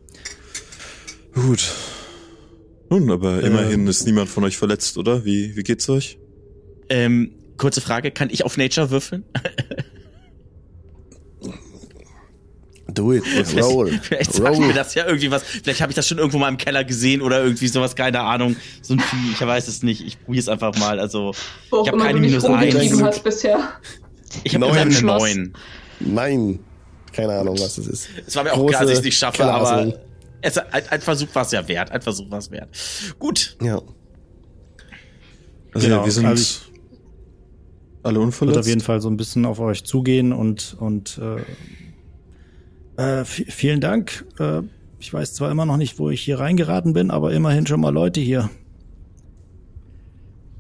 Gut. 1.35 1.73
Nun, 2.89 3.11
aber 3.11 3.43
immerhin 3.43 3.87
ist 3.87 4.07
niemand 4.07 4.29
von 4.29 4.45
euch 4.45 4.57
verletzt, 4.57 4.97
oder? 4.99 5.25
Wie, 5.25 5.57
wie 5.57 5.63
geht's 5.63 5.89
euch? 5.89 6.19
Ähm, 6.89 7.33
kurze 7.57 7.81
Frage, 7.81 8.11
kann 8.13 8.31
ich 8.31 8.45
auf 8.45 8.57
Nature 8.57 8.91
würfeln? 8.91 9.25
Do 12.89 13.13
it. 13.13 13.25
Roll. 13.61 13.99
Vielleicht 14.03 14.33
sagt 14.33 14.57
Roll. 14.57 14.67
mir 14.69 14.73
das 14.73 14.95
ja 14.95 15.05
irgendwie 15.07 15.31
was. 15.31 15.43
Vielleicht 15.43 15.81
habe 15.81 15.91
ich 15.91 15.97
das 15.97 16.07
schon 16.07 16.19
irgendwo 16.19 16.39
mal 16.39 16.49
im 16.49 16.57
Keller 16.57 16.85
gesehen 16.85 17.21
oder 17.21 17.43
irgendwie 17.43 17.67
sowas, 17.67 17.97
keine 17.97 18.21
Ahnung. 18.21 18.57
So 18.81 18.95
ein 18.95 19.01
Vieh, 19.01 19.33
ich 19.33 19.41
weiß 19.41 19.67
es 19.69 19.83
nicht. 19.83 20.07
Ich 20.07 20.23
probiere 20.25 20.41
es 20.41 20.49
einfach 20.49 20.75
mal. 20.79 21.01
Also, 21.01 21.33
Wo 21.71 21.77
Ich 21.83 21.83
auch 21.83 21.87
hab 21.89 21.95
immer 21.95 22.05
keine 22.07 22.21
minus 22.21 22.45
rumgetrieben 22.45 22.99
eins. 22.99 23.03
hast 23.03 23.25
bisher. 23.25 23.59
ich 24.45 24.55
habe 24.55 24.67
Neun. 24.67 24.79
eine 24.79 24.93
Schloss. 24.93 25.23
9. 25.23 25.53
Nein. 26.01 26.59
Keine 27.13 27.35
Ahnung, 27.35 27.59
was 27.59 27.75
das 27.77 27.87
ist. 27.87 28.09
Es 28.27 28.37
war 28.37 28.45
mir 28.45 28.53
auch 28.53 28.57
Große 28.59 28.69
klar, 28.71 28.83
dass 28.83 28.93
ich 28.93 28.99
es 28.99 29.05
nicht 29.05 29.19
schaffe, 29.19 29.39
Kellerasseln. 29.39 29.93
aber 29.93 30.01
es, 30.47 30.59
ein, 30.59 30.83
ein 30.89 31.01
Versuch 31.01 31.35
war 31.35 31.43
es 31.43 31.53
ja 31.53 31.67
wert. 31.69 31.91
Ein 31.91 32.03
Versuch 32.03 32.31
war 32.31 32.39
es 32.39 32.51
wert. 32.51 32.69
Gut. 33.19 33.57
Ja. 33.63 33.81
Also 35.73 35.87
Genau, 35.89 35.99
ja, 36.01 36.05
wir 36.05 36.13
sind 36.13 36.27
also 36.27 36.43
ich- 36.43 36.63
alle 38.03 38.21
unverletzt. 38.21 38.59
auf 38.61 38.67
jeden 38.67 38.81
Fall 38.81 39.01
so 39.01 39.09
ein 39.11 39.17
bisschen 39.17 39.45
auf 39.45 39.59
euch 39.59 39.85
zugehen 39.85 40.33
und 40.33 40.77
und 40.79 41.21
äh, 42.97 43.21
äh, 43.21 43.25
vielen 43.25 43.81
Dank. 43.81 44.25
Äh, 44.39 44.63
ich 45.01 45.13
weiß 45.13 45.35
zwar 45.35 45.51
immer 45.51 45.67
noch 45.67 45.77
nicht, 45.77 45.99
wo 45.99 46.09
ich 46.11 46.23
hier 46.23 46.39
reingeraten 46.39 46.93
bin, 46.93 47.11
aber 47.11 47.33
immerhin 47.33 47.67
schon 47.67 47.81
mal 47.81 47.91
Leute 47.93 48.21
hier. 48.21 48.49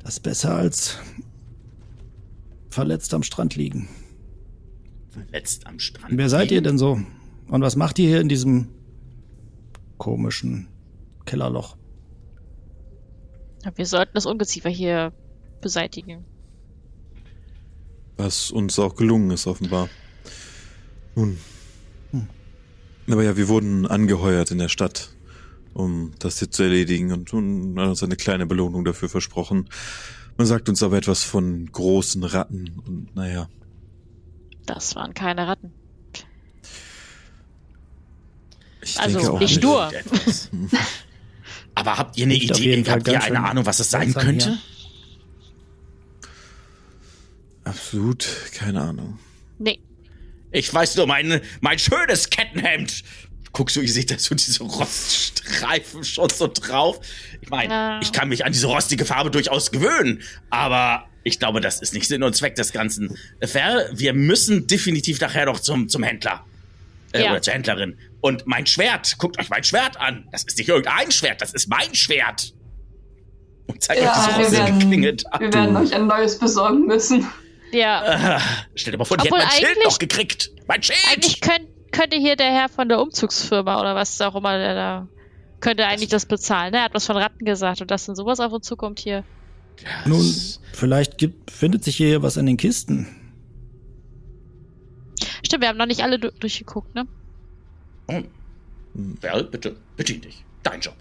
Das 0.03 0.14
ist 0.14 0.20
besser 0.20 0.55
als 0.55 0.99
verletzt 2.68 3.14
am 3.14 3.22
Strand 3.22 3.57
liegen. 3.57 3.89
Letzt 5.32 5.66
am 5.66 5.78
Strand. 5.78 6.12
Wer 6.16 6.28
seid 6.28 6.51
ihr 6.51 6.61
denn 6.61 6.76
so? 6.78 7.01
Und 7.49 7.62
was 7.62 7.76
macht 7.76 7.99
ihr 7.99 8.09
hier 8.09 8.20
in 8.20 8.28
diesem 8.28 8.68
komischen 9.99 10.68
Kellerloch? 11.24 11.76
Wir 13.74 13.86
sollten 13.86 14.12
das 14.14 14.26
Ungeziefer 14.26 14.70
hier 14.70 15.12
beseitigen. 15.61 16.24
Was 18.16 18.51
uns 18.51 18.78
auch 18.78 18.94
gelungen 18.94 19.30
ist, 19.30 19.47
offenbar. 19.47 19.88
Nun. 21.14 21.38
Aber 23.09 23.22
ja, 23.22 23.36
wir 23.36 23.49
wurden 23.49 23.86
angeheuert 23.86 24.51
in 24.51 24.59
der 24.59 24.68
Stadt, 24.68 25.11
um 25.74 26.12
das 26.18 26.38
hier 26.38 26.51
zu 26.51 26.64
erledigen 26.64 27.12
und 27.12 27.32
nun 27.32 27.78
hat 27.78 27.88
uns 27.88 28.03
eine 28.03 28.16
kleine 28.16 28.47
Belohnung 28.47 28.84
dafür 28.84 29.09
versprochen. 29.09 29.68
Man 30.36 30.47
sagt 30.47 30.68
uns 30.68 30.82
aber 30.82 30.97
etwas 30.97 31.22
von 31.22 31.70
großen 31.70 32.24
Ratten 32.24 32.82
und 32.86 33.14
naja. 33.14 33.49
Das 34.66 34.97
waren 34.97 35.14
keine 35.14 35.47
Ratten. 35.47 35.72
Ich 38.91 39.01
Also 39.01 39.18
denke 39.18 39.32
auch 39.34 39.41
nicht 39.41 39.62
nur. 39.62 39.91
Aber 41.74 41.99
habt 41.99 42.16
ihr 42.16 42.24
eine 42.24 42.34
jeden 42.34 42.57
Idee? 42.57 42.91
Habt 42.91 43.07
ihr 43.09 43.22
eine 43.22 43.43
Ahnung, 43.45 43.66
was 43.66 43.80
es 43.80 43.91
sein 43.91 44.14
könnte? 44.14 44.47
hier. 44.51 44.59
Absolut 47.64 48.26
keine 48.55 48.80
Ahnung. 48.80 49.18
Nee. 49.59 49.80
Ich 50.53 50.72
weiß 50.72 50.97
nur, 50.97 51.07
mein, 51.07 51.41
mein 51.61 51.78
schönes 51.78 52.30
Kettenhemd. 52.30 53.03
Guckst 53.53 53.74
du, 53.76 53.80
ihr 53.80 53.91
seht 53.93 54.11
da 54.11 54.18
so 54.18 54.34
diese 54.34 54.62
Roststreifen 54.62 56.05
schon 56.05 56.28
so 56.30 56.47
drauf. 56.47 57.01
Ich 57.41 57.49
meine, 57.49 57.72
Ja. 57.72 58.01
ich 58.03 58.12
kann 58.12 58.28
mich 58.28 58.45
an 58.45 58.53
diese 58.53 58.66
rostige 58.66 59.05
Farbe 59.05 59.30
durchaus 59.30 59.70
gewöhnen, 59.72 60.22
aber 60.51 61.09
ich 61.24 61.39
glaube, 61.39 61.61
das 61.61 61.80
ist 61.80 61.93
nicht 61.95 62.07
Sinn 62.07 62.22
und 62.22 62.37
Zweck 62.37 62.55
des 62.55 62.72
Ganzen. 62.72 63.16
Ver- 63.43 63.89
Wir 63.93 64.12
müssen 64.12 64.66
definitiv 64.66 65.20
nachher 65.20 65.47
noch 65.47 65.59
zum, 65.59 65.89
zum 65.89 66.03
Händler. 66.03 66.45
Äh, 67.13 67.25
Ja. 67.25 67.31
Oder 67.33 67.43
zur 67.43 67.55
Händlerin. 67.55 67.99
Und 68.21 68.47
mein 68.47 68.67
Schwert, 68.67 69.17
guckt 69.19 69.39
euch 69.39 69.49
mein 69.51 69.65
Schwert 69.65 70.01
an. 70.01 70.29
Das 70.33 70.45
ist 70.45 70.59
nicht 70.59 70.69
irgendein 70.69 71.11
Schwert, 71.11 71.41
das 71.41 71.53
ist 71.55 71.69
mein 71.69 71.95
Schwert. 71.95 72.53
Und 73.67 73.83
zeigt 73.83 74.01
euch 74.01 74.07
Ja, 74.07 74.15
diese 74.15 74.29
wir 74.29 74.45
rostige 74.45 74.67
werden, 74.67 74.79
Klinge 74.81 75.13
da. 75.15 75.41
wir 75.41 75.55
werden 75.55 75.77
euch 75.77 75.95
ein 75.95 76.07
neues 76.07 76.39
besorgen 76.39 76.87
müssen. 76.87 77.27
Ja. 77.73 78.37
Äh, 78.37 78.41
stell 78.75 78.93
dir 78.93 78.99
mal 78.99 79.05
vor, 79.05 79.17
die 79.17 79.29
Obwohl 79.29 79.41
hätten 79.41 79.49
mein 79.59 79.67
Schild 79.67 79.85
noch 79.85 79.99
gekriegt. 79.99 80.51
Mein 80.69 80.83
Schild! 80.83 80.99
Eigentlich 81.13 81.41
könnt, 81.41 81.67
könnte 81.93 82.17
hier 82.17 82.37
der 82.37 82.53
Herr 82.53 82.69
von 82.69 82.89
der 82.89 83.01
Umzugsfirma 83.01 83.81
oder 83.81 83.95
was 83.95 84.21
auch 84.21 84.35
immer 84.37 84.57
der 84.59 84.75
da 84.75 85.09
könnte 85.61 85.87
eigentlich 85.87 86.11
das 86.11 86.27
bezahlen. 86.27 86.73
Ne? 86.73 86.79
Er 86.79 86.85
hat 86.85 86.95
was 86.95 87.07
von 87.07 87.17
Ratten 87.17 87.45
gesagt 87.45 87.81
und 87.81 87.91
dass 87.91 88.07
dann 88.07 88.15
sowas 88.15 88.41
auf 88.41 88.53
uns 88.53 88.67
zukommt 88.67 89.01
hier. 89.01 89.25
Nun, 90.05 90.35
vielleicht 90.73 91.19
gibt, 91.19 91.51
findet 91.51 91.83
sich 91.83 91.97
hier 91.97 92.23
was 92.23 92.37
in 92.37 92.47
den 92.47 92.57
Kisten. 92.57 93.26
Stimmt, 95.47 95.62
wir 95.62 95.68
haben 95.68 95.78
noch 95.78 95.86
nicht 95.86 96.03
alle 96.03 96.18
du 96.18 96.32
durchgeguckt, 96.32 96.92
ne? 96.97 97.07
Ja, 99.22 99.42
bitte, 99.42 99.76
bedien 99.97 100.20
dich. 100.20 100.44
Dein 100.64 100.80
Job. 100.80 100.97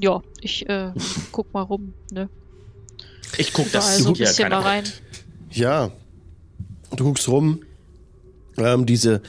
Ja, 0.00 0.22
ich 0.40 0.68
äh, 0.68 0.92
guck 1.32 1.52
mal 1.52 1.62
rum, 1.62 1.92
ne? 2.12 2.28
Ich 3.36 3.52
guck, 3.52 3.72
dass 3.72 3.86
Überall 3.86 4.02
so 4.02 4.08
ein 4.10 4.14
hier 4.14 4.26
bisschen 4.26 4.48
mal 4.50 4.60
rein. 4.60 4.84
Ja. 5.50 5.90
Du 6.94 7.02
guckst 7.02 7.26
rum. 7.26 7.62
Ähm, 8.58 8.86
diese, 8.86 9.22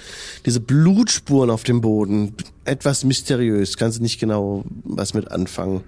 diese 0.46 0.60
Blutspuren 0.60 1.50
auf 1.50 1.64
dem 1.64 1.82
Boden, 1.82 2.36
etwas 2.64 3.04
mysteriös, 3.04 3.78
kannst 3.78 3.98
du 3.98 4.04
nicht 4.04 4.20
genau 4.20 4.64
was 4.84 5.16
mit 5.16 5.32
anfangen. 5.32 5.84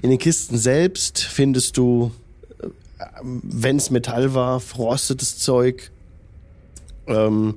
In 0.00 0.08
den 0.08 0.18
Kisten 0.18 0.56
selbst 0.56 1.20
findest 1.20 1.76
du, 1.76 2.10
wenn 3.22 3.76
es 3.76 3.90
Metall 3.90 4.32
war, 4.32 4.60
verrostetes 4.60 5.36
Zeug. 5.36 5.90
Ähm, 7.06 7.56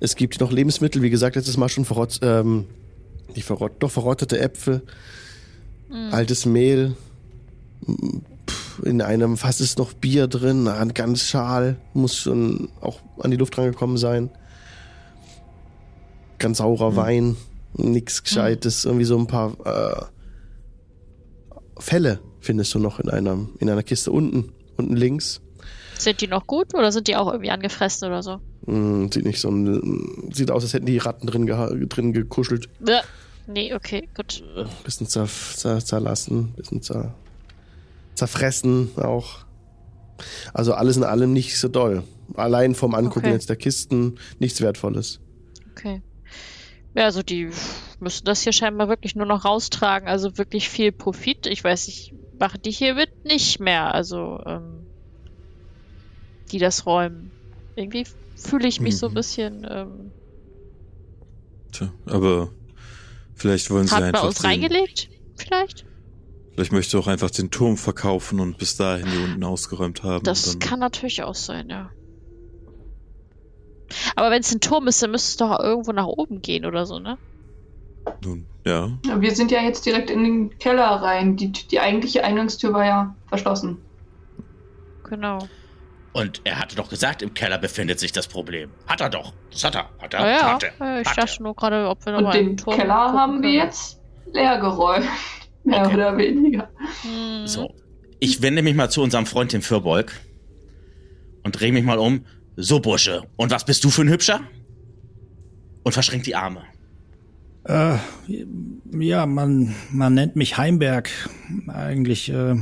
es 0.00 0.16
gibt 0.16 0.40
noch 0.40 0.52
Lebensmittel, 0.52 1.02
wie 1.02 1.10
gesagt, 1.10 1.36
letztes 1.36 1.56
Mal 1.56 1.68
schon 1.68 1.84
verrott, 1.84 2.18
ähm, 2.22 2.66
nicht 3.34 3.44
verrott, 3.44 3.72
doch 3.78 3.90
verrottete 3.90 4.38
Äpfel, 4.40 4.82
altes 6.10 6.46
Mehl, 6.46 6.96
in 8.84 9.02
einem 9.02 9.36
Fass 9.36 9.60
ist 9.60 9.78
noch 9.78 9.92
Bier 9.92 10.26
drin, 10.26 10.68
ein 10.68 10.94
ganz 10.94 11.24
schal, 11.24 11.76
muss 11.94 12.16
schon 12.16 12.68
auch 12.80 13.00
an 13.18 13.30
die 13.30 13.36
Luft 13.36 13.56
rangekommen 13.58 13.96
sein. 13.96 14.30
Ganz 16.38 16.58
saurer 16.58 16.96
Wein, 16.96 17.36
nix 17.74 18.22
Gescheites, 18.22 18.84
irgendwie 18.84 19.04
so 19.04 19.18
ein 19.18 19.26
paar 19.26 19.54
äh, 19.64 20.04
Fälle 21.78 22.20
findest 22.40 22.74
du 22.74 22.78
noch 22.78 22.98
in 23.00 23.10
einer, 23.10 23.46
in 23.58 23.68
einer 23.68 23.82
Kiste 23.82 24.10
unten, 24.10 24.52
unten 24.76 24.96
links. 24.96 25.40
Sind 26.02 26.20
die 26.20 26.26
noch 26.28 26.46
gut 26.46 26.74
oder 26.74 26.92
sind 26.92 27.08
die 27.08 27.16
auch 27.16 27.30
irgendwie 27.30 27.50
angefressen 27.50 28.08
oder 28.08 28.22
so? 28.22 28.40
Hm, 28.66 29.10
sieht 29.12 29.24
nicht 29.24 29.40
so 29.40 29.50
ein, 29.50 30.30
sieht 30.32 30.50
aus, 30.50 30.62
als 30.62 30.72
hätten 30.72 30.86
die 30.86 30.98
Ratten 30.98 31.26
drin, 31.26 31.46
drin 31.88 32.12
gekuschelt. 32.12 32.68
Bäh. 32.80 33.00
Nee, 33.46 33.74
okay, 33.74 34.08
gut. 34.14 34.44
Bisschen 34.84 35.06
zer, 35.08 35.26
zer, 35.26 35.84
zerlassen, 35.84 36.52
bisschen 36.56 36.82
zer, 36.82 37.14
zerfressen 38.14 38.90
auch. 38.96 39.38
Also 40.54 40.74
alles 40.74 40.96
in 40.96 41.04
allem 41.04 41.32
nicht 41.32 41.58
so 41.58 41.68
doll. 41.68 42.04
Allein 42.34 42.74
vom 42.74 42.94
Angucken 42.94 43.26
Okay. 43.26 43.32
jetzt 43.32 43.48
der 43.48 43.56
Kisten 43.56 44.18
nichts 44.38 44.60
Wertvolles. 44.60 45.20
Okay. 45.72 46.02
Ja, 46.94 47.04
also 47.04 47.22
die 47.22 47.50
müssen 47.98 48.24
das 48.24 48.42
hier 48.42 48.52
scheinbar 48.52 48.88
wirklich 48.88 49.16
nur 49.16 49.26
noch 49.26 49.44
raustragen. 49.44 50.08
Also 50.08 50.38
wirklich 50.38 50.68
viel 50.68 50.92
Profit. 50.92 51.46
Ich 51.46 51.64
weiß 51.64 51.86
nicht, 51.88 52.14
machen 52.38 52.60
die 52.64 52.70
hier 52.70 52.94
mit 52.94 53.24
nicht 53.24 53.60
mehr. 53.60 53.94
Also, 53.94 54.40
ähm, 54.46 54.86
die 56.50 56.58
das 56.58 56.86
räumen. 56.86 57.32
Irgendwie 57.74 58.06
fühle 58.34 58.68
ich 58.68 58.80
mich 58.80 58.98
so 58.98 59.06
ein 59.06 59.12
Mhm. 59.12 59.14
bisschen. 59.14 59.66
Ähm, 59.68 60.12
Tja, 61.72 61.92
aber 62.06 62.52
vielleicht 63.34 63.70
wollen 63.70 63.86
sie 63.86 63.94
hat 63.94 64.00
man 64.00 64.14
einfach 64.14 64.26
uns 64.26 64.38
den, 64.38 64.46
reingelegt? 64.46 65.08
Vielleicht? 65.36 65.86
vielleicht 66.52 66.72
möchte 66.72 66.98
auch 66.98 67.06
einfach 67.06 67.30
den 67.30 67.50
Turm 67.50 67.76
verkaufen 67.76 68.40
und 68.40 68.58
bis 68.58 68.76
dahin 68.76 69.06
hier 69.06 69.24
unten 69.24 69.44
ausgeräumt 69.44 70.02
haben. 70.02 70.24
Das 70.24 70.58
kann 70.58 70.80
natürlich 70.80 71.22
auch 71.22 71.34
sein, 71.34 71.70
ja. 71.70 71.90
Aber 74.14 74.30
wenn 74.30 74.40
es 74.40 74.52
ein 74.52 74.60
Turm 74.60 74.86
ist, 74.88 75.02
dann 75.02 75.10
müsste 75.10 75.30
es 75.30 75.36
doch 75.36 75.58
irgendwo 75.60 75.92
nach 75.92 76.06
oben 76.06 76.42
gehen 76.42 76.64
oder 76.66 76.86
so, 76.86 76.98
ne? 76.98 77.18
Nun, 78.24 78.46
ja. 78.64 78.98
Ja, 79.06 79.20
Wir 79.20 79.34
sind 79.34 79.50
ja 79.50 79.62
jetzt 79.62 79.86
direkt 79.86 80.10
in 80.10 80.22
den 80.24 80.58
Keller 80.58 80.86
rein. 81.02 81.36
Die, 81.36 81.50
die 81.52 81.80
eigentliche 81.80 82.24
Eingangstür 82.24 82.72
war 82.72 82.84
ja 82.84 83.16
verschlossen. 83.28 83.78
Genau. 85.04 85.48
Und 86.12 86.40
er 86.44 86.58
hatte 86.58 86.74
doch 86.74 86.88
gesagt, 86.88 87.22
im 87.22 87.34
Keller 87.34 87.58
befindet 87.58 88.00
sich 88.00 88.10
das 88.10 88.26
Problem. 88.26 88.70
Hat 88.86 89.00
er 89.00 89.10
doch. 89.10 89.32
Das 89.52 89.62
hat 89.62 89.76
er. 89.76 89.88
Hat 90.00 90.12
er. 90.14 90.20
Ja, 90.20 90.30
ja. 90.30 90.54
Hat 90.54 90.62
er. 90.64 90.72
ja 90.80 91.00
ich 91.00 91.08
Hat 91.08 91.18
dachte 91.18 91.42
nur 91.42 91.54
gerade, 91.54 91.88
ob 91.88 92.04
wir 92.04 92.14
Und 92.16 92.24
nochmal 92.24 92.38
den 92.38 92.56
Keller 92.56 92.94
haben 93.12 93.42
wir 93.42 93.50
jetzt 93.50 94.00
leer 94.32 94.58
geräumt. 94.58 95.06
Mehr 95.64 95.82
Okay. 95.86 95.94
oder 95.94 96.16
weniger. 96.16 96.68
Hm. 97.02 97.46
So. 97.46 97.74
Ich 98.18 98.42
wende 98.42 98.62
mich 98.62 98.74
mal 98.74 98.90
zu 98.90 99.02
unserem 99.02 99.26
Freund, 99.26 99.52
dem 99.52 99.62
Fürbolg. 99.62 100.12
Und 101.44 101.58
drehe 101.60 101.72
mich 101.72 101.84
mal 101.84 101.98
um. 101.98 102.24
So, 102.56 102.80
Bursche. 102.80 103.22
Und 103.36 103.50
was 103.50 103.64
bist 103.64 103.84
du 103.84 103.90
für 103.90 104.02
ein 104.02 104.08
Hübscher? 104.08 104.40
Und 105.84 105.92
verschränkt 105.92 106.26
die 106.26 106.34
Arme. 106.34 106.62
Äh, 107.64 107.96
ja, 108.98 109.26
man, 109.26 109.74
man 109.90 110.14
nennt 110.14 110.34
mich 110.34 110.56
Heimberg. 110.58 111.10
Eigentlich 111.68 112.30
äh, 112.30 112.54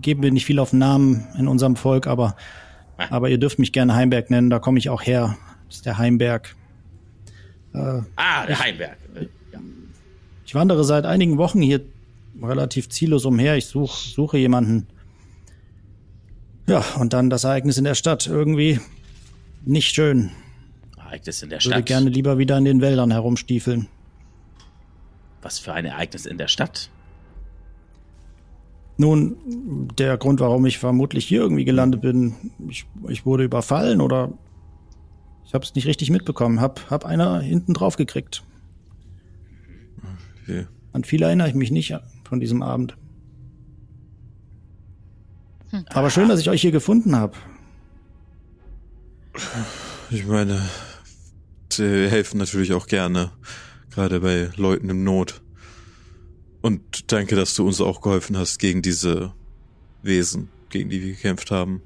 geben 0.00 0.22
wir 0.22 0.30
nicht 0.32 0.46
viel 0.46 0.58
auf 0.58 0.72
Namen 0.72 1.26
in 1.38 1.48
unserem 1.48 1.76
Volk, 1.76 2.06
aber, 2.06 2.36
aber 3.10 3.28
ihr 3.30 3.38
dürft 3.38 3.58
mich 3.58 3.72
gerne 3.72 3.94
Heimberg 3.94 4.30
nennen, 4.30 4.50
da 4.50 4.58
komme 4.58 4.78
ich 4.78 4.90
auch 4.90 5.02
her. 5.02 5.36
Das 5.68 5.76
ist 5.76 5.86
der 5.86 5.98
Heimberg. 5.98 6.54
Äh, 7.74 8.00
Ah, 8.16 8.46
der 8.46 8.58
Heimberg. 8.58 8.96
Ja. 9.52 9.60
ich 10.46 10.54
wandere 10.54 10.84
seit 10.84 11.04
einigen 11.06 11.36
Wochen 11.38 11.60
hier 11.60 11.80
relativ 12.42 12.88
ziellos 12.88 13.24
umher. 13.24 13.56
Ich 13.56 13.66
such, 13.66 13.96
suche 13.96 14.38
jemanden. 14.38 14.86
Ja, 16.68 16.84
und 16.98 17.12
dann 17.12 17.30
das 17.30 17.44
Ereignis 17.44 17.78
in 17.78 17.84
der 17.84 17.94
Stadt. 17.94 18.26
Irgendwie 18.26 18.78
nicht 19.64 19.94
schön. 19.94 20.30
Ereignis 20.98 21.42
in 21.42 21.48
der 21.50 21.58
Würde 21.58 21.70
Stadt. 21.76 21.86
gerne 21.86 22.10
lieber 22.10 22.38
wieder 22.38 22.58
in 22.58 22.64
den 22.64 22.80
Wäldern 22.80 23.10
herumstiefeln. 23.10 23.88
Was 25.42 25.58
für 25.58 25.72
ein 25.72 25.84
Ereignis 25.86 26.26
in 26.26 26.36
der 26.38 26.48
Stadt? 26.48 26.90
Nun, 29.00 29.88
der 29.96 30.18
Grund, 30.18 30.40
warum 30.40 30.66
ich 30.66 30.78
vermutlich 30.78 31.24
hier 31.24 31.40
irgendwie 31.40 31.64
gelandet 31.64 32.00
bin, 32.00 32.34
ich, 32.68 32.84
ich 33.08 33.24
wurde 33.24 33.44
überfallen 33.44 34.00
oder 34.00 34.32
Ich 35.46 35.54
habe 35.54 35.64
es 35.64 35.74
nicht 35.74 35.86
richtig 35.86 36.10
mitbekommen. 36.10 36.60
Hab, 36.60 36.90
hab 36.90 37.06
einer 37.06 37.40
hinten 37.40 37.74
drauf 37.74 37.96
gekriegt. 37.96 38.42
Okay. 40.42 40.66
An 40.92 41.04
viel 41.04 41.22
erinnere 41.22 41.48
ich 41.48 41.54
mich 41.54 41.70
nicht 41.70 41.96
von 42.24 42.40
diesem 42.40 42.60
Abend. 42.60 42.96
Aber 45.90 46.10
schön, 46.10 46.28
dass 46.28 46.40
ich 46.40 46.50
euch 46.50 46.60
hier 46.60 46.72
gefunden 46.72 47.14
habe. 47.14 47.34
Ich 50.10 50.26
meine, 50.26 50.60
die 51.72 52.08
helfen 52.08 52.38
natürlich 52.38 52.72
auch 52.72 52.86
gerne, 52.86 53.30
gerade 53.90 54.20
bei 54.20 54.50
Leuten 54.56 54.90
in 54.90 55.04
Not. 55.04 55.40
Und 56.60 57.12
danke, 57.12 57.36
dass 57.36 57.54
du 57.54 57.66
uns 57.66 57.80
auch 57.80 58.00
geholfen 58.00 58.36
hast 58.36 58.58
gegen 58.58 58.82
diese 58.82 59.32
Wesen, 60.02 60.48
gegen 60.70 60.90
die 60.90 61.00
wir 61.02 61.10
gekämpft 61.12 61.50
haben. 61.50 61.82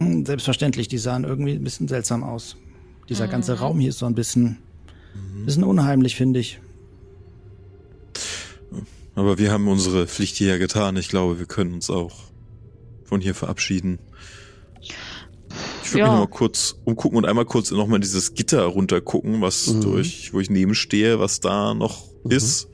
Selbstverständlich, 0.00 0.88
die 0.88 0.98
sahen 0.98 1.24
irgendwie 1.24 1.52
ein 1.52 1.64
bisschen 1.64 1.88
seltsam 1.88 2.22
aus. 2.24 2.56
Dieser 3.08 3.28
ganze 3.28 3.58
Raum 3.58 3.78
hier 3.80 3.90
ist 3.90 3.98
so 3.98 4.06
ein 4.06 4.14
bisschen, 4.14 4.58
bisschen 5.44 5.64
unheimlich, 5.64 6.16
finde 6.16 6.40
ich. 6.40 6.60
Aber 9.14 9.38
wir 9.38 9.52
haben 9.52 9.68
unsere 9.68 10.06
Pflicht 10.06 10.36
hier 10.36 10.48
ja 10.48 10.58
getan. 10.58 10.96
Ich 10.96 11.08
glaube, 11.08 11.38
wir 11.38 11.46
können 11.46 11.74
uns 11.74 11.90
auch 11.90 12.12
von 13.04 13.20
hier 13.20 13.34
verabschieden. 13.34 13.98
Ich 14.80 15.92
würde 15.92 15.98
Ja. 15.98 16.04
mich 16.06 16.12
noch 16.12 16.18
mal 16.20 16.26
kurz 16.30 16.76
umgucken 16.84 17.18
und 17.18 17.26
einmal 17.26 17.44
kurz 17.44 17.70
noch 17.70 17.86
mal 17.86 18.00
dieses 18.00 18.32
Gitter 18.34 18.62
runtergucken, 18.64 19.42
was 19.42 19.66
Mhm. 19.66 19.80
durch, 19.82 20.32
wo 20.32 20.40
ich 20.40 20.48
neben 20.48 20.74
stehe, 20.74 21.18
was 21.20 21.40
da 21.40 21.74
noch 21.74 22.08
ist. 22.28 22.68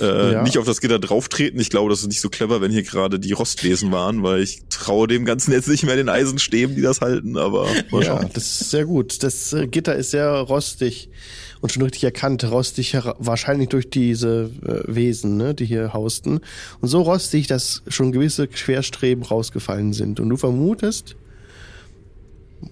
Äh, 0.00 0.32
Ja. 0.32 0.42
Nicht 0.42 0.56
auf 0.58 0.64
das 0.66 0.80
Gitter 0.80 0.98
drauftreten. 0.98 1.58
Ich 1.60 1.70
glaube, 1.70 1.90
das 1.90 2.00
ist 2.00 2.08
nicht 2.08 2.20
so 2.20 2.28
clever, 2.30 2.60
wenn 2.60 2.70
hier 2.70 2.82
gerade 2.84 3.18
die 3.18 3.32
Rostwesen 3.32 3.90
waren, 3.92 4.22
weil 4.22 4.40
ich 4.42 4.62
traue 4.70 5.06
dem 5.08 5.24
Ganzen 5.24 5.52
jetzt 5.52 5.68
nicht 5.68 5.84
mehr 5.84 5.96
den 5.96 6.08
Eisenstäben, 6.08 6.76
die 6.76 6.82
das 6.82 7.00
halten, 7.00 7.36
aber 7.36 7.66
mal 7.90 8.02
Ja, 8.02 8.18
schauen. 8.18 8.30
das 8.32 8.60
ist 8.60 8.70
sehr 8.70 8.84
gut. 8.84 9.22
Das 9.22 9.52
äh, 9.52 9.66
Gitter 9.66 9.94
ist 9.96 10.10
sehr 10.12 10.28
rostig 10.30 11.08
und 11.60 11.72
schon 11.72 11.82
richtig 11.82 12.04
erkannt. 12.04 12.44
Rostig 12.44 12.96
wahrscheinlich 13.18 13.68
durch 13.70 13.90
diese 13.90 14.50
äh, 14.64 14.94
Wesen, 14.94 15.36
ne, 15.36 15.54
die 15.54 15.64
hier 15.64 15.92
hausten. 15.92 16.40
Und 16.80 16.88
so 16.88 17.02
rostig, 17.02 17.46
dass 17.48 17.82
schon 17.88 18.12
gewisse 18.12 18.46
Querstreben 18.48 19.24
rausgefallen 19.24 19.92
sind. 19.92 20.20
Und 20.20 20.28
du 20.28 20.36
vermutest, 20.36 21.16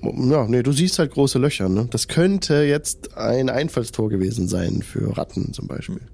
ja, 0.03 0.47
nee, 0.47 0.63
du 0.63 0.73
siehst 0.73 0.99
halt 0.99 1.13
große 1.13 1.39
Löcher, 1.39 1.69
ne? 1.69 1.87
Das 1.91 2.09
könnte 2.09 2.63
jetzt 2.63 3.17
ein 3.17 3.51
Einfallstor 3.51 4.09
gewesen 4.09 4.49
sein 4.49 4.83
für 4.83 5.17
Ratten 5.19 5.53
zum 5.53 5.67
Beispiel. 5.67 5.97
Okay. 5.97 6.07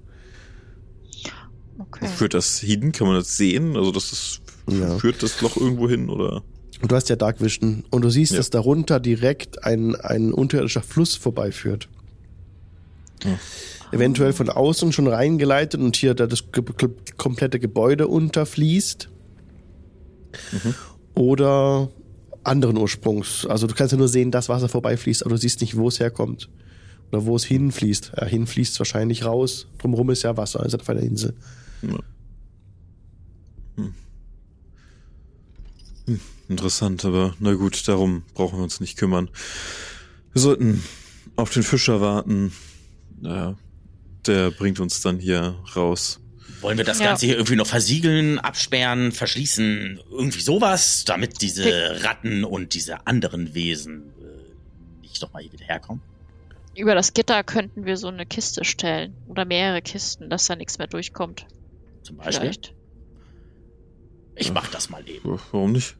Führt 2.07 2.33
das 2.33 2.59
hin? 2.59 2.91
Kann 2.91 3.07
man 3.07 3.15
das 3.17 3.35
sehen? 3.37 3.75
Also 3.75 3.91
das 3.91 4.11
ist, 4.11 4.41
Ja. 4.69 4.97
führt 4.97 5.21
das 5.23 5.41
Loch 5.41 5.57
irgendwo 5.57 5.89
hin 5.89 6.09
oder? 6.09 6.43
Und 6.81 6.91
du 6.91 6.95
hast 6.95 7.09
ja 7.09 7.15
Dark 7.17 7.41
Vision 7.41 7.83
und 7.89 8.03
du 8.03 8.09
siehst, 8.09 8.31
Ja. 8.31 8.37
dass 8.37 8.49
darunter 8.49 8.99
direkt 8.99 9.63
ein, 9.65 9.95
ein 9.95 10.31
unterirdischer 10.31 10.81
Fluss 10.81 11.15
vorbeiführt. 11.15 11.89
Ja. 13.23 13.37
Eventuell 13.91 14.31
von 14.33 14.49
außen 14.49 14.93
schon 14.93 15.07
reingeleitet 15.07 15.81
und 15.81 15.95
hier 15.97 16.13
da 16.13 16.27
das 16.27 16.51
ge 16.51 16.63
komplette 17.17 17.59
Gebäude 17.59 18.07
unterfließt. 18.07 19.09
Oder 21.15 21.89
anderen 22.43 22.77
Ursprungs. 22.77 23.45
Also 23.45 23.67
du 23.67 23.73
kannst 23.75 23.91
ja 23.91 23.97
nur 23.97 24.07
sehen, 24.07 24.31
dass 24.31 24.47
Wasser 24.47 24.69
vorbeifließt, 24.69 25.23
aber 25.25 25.35
du 25.35 25.41
siehst 25.41 25.61
nicht, 25.61 25.75
wo 25.75 25.87
es 25.87 25.99
herkommt. 25.99 26.49
Oder 27.11 27.25
wo 27.25 27.35
es 27.35 27.43
hinfließt. 27.43 28.11
Ja, 28.21 28.25
hinfließt 28.25 28.73
es 28.73 28.79
wahrscheinlich 28.79 29.25
raus. 29.25 29.67
Drumherum 29.79 30.11
ist 30.11 30.23
ja 30.23 30.37
Wasser, 30.37 30.65
ist 30.65 30.79
auf 30.79 30.87
einer 30.89 31.01
Insel. 31.01 31.33
Interessant, 36.47 37.05
aber 37.05 37.35
na 37.39 37.53
gut, 37.53 37.87
darum 37.87 38.23
brauchen 38.33 38.57
wir 38.57 38.63
uns 38.63 38.79
nicht 38.79 38.97
kümmern. 38.97 39.29
Wir 40.33 40.41
sollten 40.41 40.83
auf 41.35 41.51
den 41.51 41.61
Fischer 41.63 42.01
warten. 42.01 42.51
Ja, 43.21 43.55
der 44.25 44.49
bringt 44.51 44.79
uns 44.79 45.01
dann 45.01 45.19
hier 45.19 45.55
raus. 45.75 46.19
Wollen 46.61 46.77
wir 46.77 46.85
das 46.85 46.99
Ja. 46.99 47.05
Ganze 47.05 47.27
hier 47.27 47.35
irgendwie 47.35 47.55
noch 47.55 47.67
versiegeln, 47.67 48.39
absperren, 48.39 49.11
verschließen, 49.11 49.99
irgendwie 50.11 50.41
sowas, 50.41 51.05
damit 51.05 51.41
diese 51.41 52.03
Ratten 52.03 52.43
und 52.43 52.73
diese 52.73 53.05
anderen 53.07 53.53
Wesen 53.53 54.11
äh, 54.19 55.01
nicht 55.01 55.21
nochmal 55.21 55.43
hier 55.43 55.53
wieder 55.53 55.65
herkommen? 55.65 56.01
Über 56.75 56.95
das 56.95 57.13
Gitter 57.13 57.43
könnten 57.43 57.85
wir 57.85 57.95
so 57.97 58.07
eine 58.07 58.25
Kiste 58.25 58.65
stellen. 58.65 59.13
Oder 59.27 59.45
mehrere 59.45 59.81
Kisten, 59.81 60.29
dass 60.29 60.47
da 60.47 60.55
nichts 60.55 60.77
mehr 60.79 60.87
durchkommt. 60.87 61.45
Zum 62.03 62.17
Beispiel. 62.17 62.39
Vielleicht. 62.41 62.73
Ich 64.35 64.53
mach 64.53 64.67
das 64.69 64.89
mal 64.89 65.03
eben. 65.07 65.39
Warum 65.51 65.73
nicht? 65.73 65.95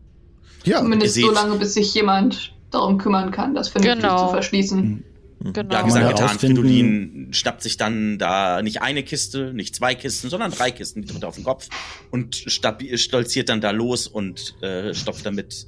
Ja, 0.66 0.80
Zumindest 0.80 1.16
so 1.16 1.32
lange, 1.32 1.56
bis 1.56 1.74
sich 1.74 1.94
jemand 1.94 2.54
darum 2.72 2.98
kümmern 2.98 3.32
kann, 3.32 3.54
das 3.56 3.70
vernünftig 3.70 4.02
Genau. 4.02 4.28
zu 4.28 4.32
verschließen. 4.34 5.04
Genau. 5.42 5.74
Ja, 5.74 5.82
gesagt, 5.84 6.10
getan. 6.10 6.40
Fridolin 6.40 7.30
schnappt 7.32 7.64
sich 7.64 7.78
dann 7.78 8.18
da 8.18 8.62
nicht 8.62 8.82
eine 8.82 9.04
Kiste, 9.04 9.54
nicht 9.54 9.74
zwei 9.74 9.96
Kisten, 9.96 10.30
sondern 10.30 10.52
drei 10.52 10.70
Kisten, 10.72 11.02
die 11.02 11.08
tritt 11.08 11.24
er 11.24 11.30
auf 11.30 11.36
den 11.36 11.46
Kopf 11.46 11.70
und 12.12 12.36
stolziert 12.36 13.48
dann 13.48 13.62
da 13.62 13.72
los 13.72 14.08
und 14.08 14.62
äh, 14.62 14.94
stopft 14.94 15.26
damit 15.26 15.66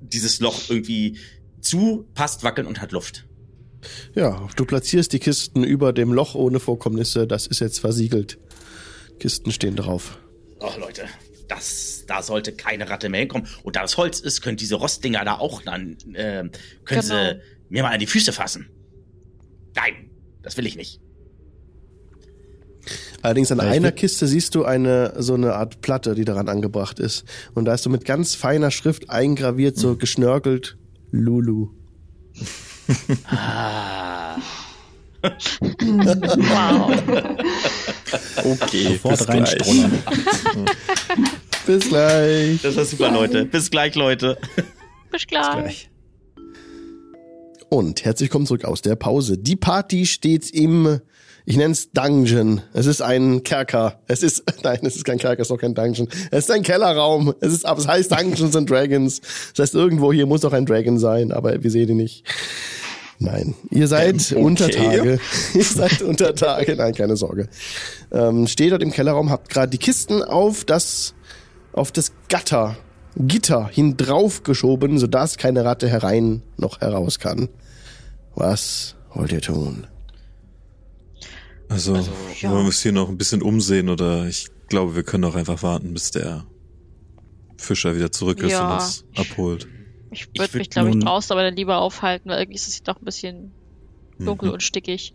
dieses 0.00 0.40
Loch 0.40 0.58
irgendwie 0.68 1.18
zu, 1.60 2.06
passt, 2.14 2.42
wackeln 2.42 2.66
und 2.66 2.80
hat 2.80 2.90
Luft. 2.90 3.24
Ja, 4.14 4.48
du 4.56 4.64
platzierst 4.64 5.12
die 5.12 5.20
Kisten 5.20 5.62
über 5.62 5.92
dem 5.92 6.12
Loch 6.12 6.34
ohne 6.34 6.58
Vorkommnisse. 6.58 7.26
Das 7.28 7.46
ist 7.46 7.60
jetzt 7.60 7.78
versiegelt. 7.78 8.38
Kisten 9.22 9.52
stehen 9.52 9.76
drauf. 9.76 10.18
Oh, 10.58 10.72
Leute, 10.80 11.02
das, 11.46 12.02
da 12.08 12.24
sollte 12.24 12.50
keine 12.52 12.90
Ratte 12.90 13.08
mehr 13.08 13.20
hinkommen. 13.20 13.46
Und 13.62 13.76
da 13.76 13.82
das 13.82 13.96
Holz 13.96 14.18
ist, 14.18 14.42
können 14.42 14.56
diese 14.56 14.74
Rostdinger 14.74 15.24
da 15.24 15.34
auch 15.38 15.62
dann, 15.62 15.96
äh, 16.14 16.42
können 16.42 16.50
Genau. 16.86 17.02
sie 17.02 17.40
mir 17.68 17.84
mal 17.84 17.92
an 17.92 18.00
die 18.00 18.08
Füße 18.08 18.32
fassen. 18.32 18.68
Nein, 19.76 20.10
das 20.42 20.56
will 20.56 20.66
ich 20.66 20.74
nicht. 20.74 21.00
Allerdings 23.22 23.52
an 23.52 23.60
Vielleicht 23.60 23.76
einer 23.76 23.92
Kiste 23.92 24.26
siehst 24.26 24.56
du 24.56 24.64
eine 24.64 25.14
so 25.18 25.34
eine 25.34 25.54
Art 25.54 25.82
Platte, 25.82 26.16
die 26.16 26.24
daran 26.24 26.48
angebracht 26.48 26.98
ist. 26.98 27.24
Und 27.54 27.66
da 27.66 27.74
ist 27.74 27.84
so 27.84 27.90
mit 27.90 28.04
ganz 28.04 28.34
feiner 28.34 28.72
Schrift 28.72 29.08
eingraviert, 29.08 29.76
so 29.76 29.96
geschnörkelt 29.96 30.76
Lulu. 31.12 31.68
Ah. 33.26 34.36
Wow. 35.22 36.90
Okay, 38.36 38.84
Sofort 38.92 39.28
reinstrullern. 39.28 39.92
Bis 41.66 41.88
gleich. 41.88 42.62
Das 42.62 42.76
war 42.76 42.84
super, 42.84 43.10
Leute. 43.10 43.44
Bis 43.46 43.70
gleich, 43.70 43.94
Leute. 43.94 44.36
Bis 45.10 45.26
gleich. 45.26 45.52
Gleich. 45.52 45.90
Und 47.68 48.04
herzlich 48.04 48.28
willkommen 48.28 48.46
zurück 48.46 48.64
aus 48.64 48.82
der 48.82 48.96
Pause. 48.96 49.38
Die 49.38 49.56
Party 49.56 50.04
steht 50.04 50.50
im, 50.50 51.00
ich 51.46 51.56
nenne 51.56 51.72
es 51.72 51.90
Dungeon. 51.92 52.60
Es 52.74 52.84
ist 52.84 53.00
ein 53.00 53.44
Kerker. 53.44 54.00
Es 54.08 54.22
ist, 54.22 54.42
nein, 54.62 54.80
es 54.82 54.96
ist 54.96 55.04
kein 55.04 55.18
Kerker, 55.18 55.40
es 55.40 55.48
ist 55.48 55.52
auch 55.52 55.60
kein 55.60 55.74
Dungeon. 55.74 56.08
Es 56.30 56.44
ist 56.44 56.50
ein 56.50 56.62
Kellerraum. 56.62 57.32
Es 57.40 57.52
ist, 57.52 57.64
aber 57.64 57.80
es 57.80 57.88
heißt 57.88 58.12
Dungeons 58.12 58.56
and 58.56 58.68
Dragons. 58.68 59.20
Das 59.54 59.68
heißt, 59.68 59.74
irgendwo 59.74 60.12
hier 60.12 60.26
muss 60.26 60.42
doch 60.42 60.52
ein 60.52 60.66
Dragon 60.66 60.98
sein, 60.98 61.32
aber 61.32 61.62
wir 61.62 61.70
sehen 61.70 61.88
ihn 61.88 61.96
nicht. 61.96 62.24
Nein, 63.22 63.54
ihr 63.70 63.86
seid 63.88 64.32
unter 64.32 64.68
Tage. 64.68 65.20
ihr 65.54 65.64
seid 65.64 66.02
unter 66.02 66.34
Tage. 66.34 66.74
Nein, 66.76 66.94
keine 66.94 67.16
Sorge. 67.16 67.48
Ähm, 68.10 68.46
steht 68.46 68.72
dort 68.72 68.82
im 68.82 68.90
Kellerraum, 68.90 69.30
habt 69.30 69.48
gerade 69.48 69.70
die 69.70 69.78
Kisten 69.78 70.22
auf 70.22 70.64
das, 70.64 71.14
auf 71.72 71.92
das 71.92 72.12
Gatter, 72.28 72.76
Gitter 73.16 73.68
hin 73.68 73.96
drauf 73.96 74.42
geschoben, 74.42 74.98
sodass 74.98 75.36
keine 75.36 75.64
Ratte 75.64 75.88
herein 75.88 76.42
noch 76.56 76.80
heraus 76.80 77.18
kann. 77.18 77.48
Was 78.34 78.96
wollt 79.14 79.32
ihr 79.32 79.40
tun? 79.42 79.86
Also, 81.68 81.94
Also, 81.94 82.10
ja. 82.40 82.50
wir 82.50 82.58
uns 82.58 82.82
hier 82.82 82.92
noch 82.92 83.08
ein 83.08 83.18
bisschen 83.18 83.42
umsehen 83.42 83.88
oder 83.88 84.26
ich 84.26 84.48
glaube, 84.68 84.94
wir 84.96 85.02
können 85.04 85.24
auch 85.24 85.34
einfach 85.34 85.62
warten, 85.62 85.94
bis 85.94 86.10
der 86.10 86.44
Fischer 87.56 87.94
wieder 87.94 88.10
zurück 88.10 88.42
ist 88.42 88.52
Ja. 88.52 88.66
und 88.68 88.74
uns 88.82 89.04
abholt. 89.16 89.68
Ich 90.12 90.26
würde 90.28 90.38
würd 90.40 90.54
mich, 90.54 90.70
glaube 90.70 90.90
ich, 90.90 90.98
draußen 90.98 91.32
aber 91.32 91.42
dann 91.42 91.56
lieber 91.56 91.78
aufhalten, 91.78 92.28
weil 92.30 92.38
irgendwie 92.40 92.56
ist 92.56 92.68
es 92.68 92.82
doch 92.82 93.00
ein 93.00 93.04
bisschen 93.04 93.52
dunkel 94.18 94.48
Mhm. 94.48 94.54
und 94.54 94.62
stickig. 94.62 95.14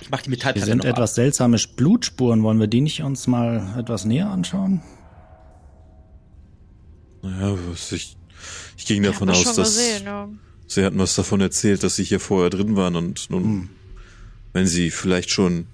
Ich 0.00 0.10
mach 0.10 0.20
die 0.22 0.24
Hier 0.24 0.30
Metallplatte 0.30 0.66
sind 0.66 0.78
noch 0.78 0.84
etwas 0.86 1.10
ab. 1.10 1.16
seltsame 1.16 1.58
Blutspuren. 1.76 2.42
Wollen 2.42 2.58
wir 2.58 2.66
die 2.68 2.80
nicht 2.80 3.02
uns 3.02 3.26
mal 3.26 3.74
etwas 3.78 4.04
näher 4.06 4.30
anschauen? 4.30 4.82
Naja, 7.22 7.56
was 7.70 7.92
ich, 7.92 8.16
ich 8.76 8.86
ging 8.86 9.02
Ich 9.02 9.10
davon 9.10 9.28
aus, 9.30 9.44
dass 9.44 9.56
gesehen, 9.76 10.04
ja. 10.04 10.28
sie 10.66 10.84
hatten 10.84 10.98
was 10.98 11.14
davon 11.14 11.40
erzählt, 11.40 11.82
dass 11.82 11.96
sie 11.96 12.04
hier 12.04 12.20
vorher 12.20 12.50
drin 12.50 12.76
waren 12.76 12.96
und 12.96 13.28
nun, 13.30 13.42
Hm. 13.44 13.68
wenn 14.52 14.66
sie 14.66 14.90
vielleicht 14.90 15.30
schon 15.30 15.66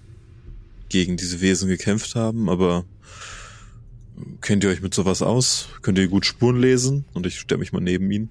gegen 0.89 1.17
diese 1.17 1.41
Wesen 1.41 1.69
gekämpft 1.69 2.15
haben, 2.15 2.49
aber 2.49 2.85
kennt 4.41 4.65
ihr 4.65 4.71
euch 4.71 4.81
mit 4.83 4.95
sowas 4.95 5.23
aus? 5.23 5.69
Könnt 5.83 5.99
ihr 5.99 6.09
gut 6.09 6.25
Spuren 6.27 6.61
lesen? 6.61 7.05
Und 7.15 7.27
ich 7.27 7.39
stelle 7.41 7.59
mich 7.59 7.73
mal 7.73 7.81
neben 7.81 8.11
ihn. 8.11 8.29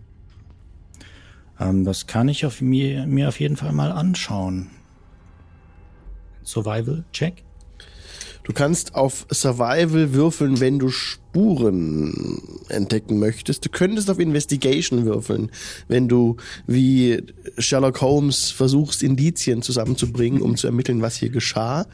Ähm, 1.59 1.83
das 1.83 2.07
kann 2.07 2.27
ich 2.29 2.45
auf 2.45 2.61
mir, 2.61 3.05
mir 3.07 3.27
auf 3.29 3.39
jeden 3.39 3.57
Fall 3.57 3.71
mal 3.73 3.91
anschauen. 3.91 4.69
Survival 6.43 7.05
Check. 7.13 7.43
Du 8.45 8.51
kannst 8.51 8.95
auf 8.95 9.25
Survival 9.31 10.13
würfeln, 10.13 10.59
wenn 10.59 10.77
du 10.77 10.89
Spuren 10.89 12.41
entdecken 12.67 13.17
möchtest. 13.17 13.63
Du 13.63 13.69
könntest 13.69 14.09
auf 14.09 14.19
Investigation 14.19 15.05
würfeln, 15.05 15.49
wenn 15.87 16.09
du 16.09 16.35
wie 16.67 17.23
Sherlock 17.57 18.01
Holmes 18.01 18.51
versuchst, 18.51 19.01
Indizien 19.01 19.61
zusammenzubringen, 19.61 20.41
um 20.41 20.57
zu 20.57 20.67
ermitteln, 20.67 21.01
was 21.01 21.15
hier 21.15 21.29
geschah. 21.29 21.85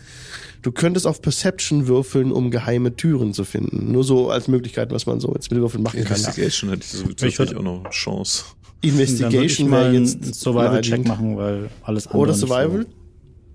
Du 0.64 0.72
könntest 0.72 1.06
auf 1.06 1.22
Perception 1.22 1.86
würfeln, 1.86 2.32
um 2.32 2.50
geheime 2.50 2.96
Türen 2.96 3.36
zu 3.36 3.44
finden. 3.44 3.92
Nur 3.92 4.04
so 4.04 4.32
als 4.32 4.48
Möglichkeit, 4.48 4.90
was 4.92 5.06
man 5.06 5.20
so 5.20 5.32
jetzt 5.36 5.52
mit 5.52 5.60
Würfeln 5.60 5.84
machen 5.84 6.04
kann. 6.04 6.18
Investigation 6.18 6.72
hätte 6.72 6.82
ich 6.84 6.90
so 6.90 7.04
Ich 7.04 7.04
würd- 7.12 7.16
tatsächlich 7.20 7.56
auch 7.58 7.62
noch 7.62 7.90
Chance. 7.92 8.44
Investigation 8.82 9.70
mal 9.70 9.92
wäre 9.92 10.04
jetzt 10.04 10.36
Survival-Check 10.36 11.08
machen, 11.08 11.36
weil 11.38 11.70
alles 11.84 12.08
andere 12.08 12.22
Oder 12.22 12.34
so 12.34 12.48
Survival? 12.48 12.86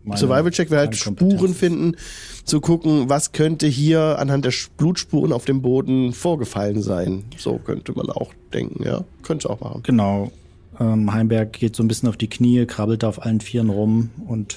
meine- 0.05 0.19
Survival-Check 0.19 0.71
wäre 0.71 0.81
halt 0.83 0.97
Spuren 0.97 1.55
finden, 1.55 1.97
zu 2.45 2.61
gucken, 2.61 3.09
was 3.09 3.33
könnte 3.33 3.67
hier 3.67 4.19
anhand 4.19 4.45
der 4.45 4.53
Blutspuren 4.77 5.33
auf 5.33 5.47
dem 5.47 5.63
Boden 5.63 6.13
vorgefallen 6.13 6.83
sein. 6.83 7.25
So 7.39 7.57
könnte 7.59 7.93
man 7.93 8.11
auch 8.11 8.33
denken, 8.53 8.85
ja. 8.85 9.05
Könnte 9.23 9.49
auch 9.49 9.61
machen. 9.61 9.83
Genau. 9.83 10.31
Ähm, 10.79 11.13
Heimberg 11.13 11.53
geht 11.55 11.75
so 11.77 11.83
ein 11.83 11.89
bisschen 11.89 12.09
auf 12.09 12.17
die 12.17 12.29
Knie, 12.29 12.67
krabbelt 12.67 13.05
auf 13.05 13.23
allen 13.25 13.41
Vieren 13.41 13.71
rum 13.71 14.11
und 14.27 14.57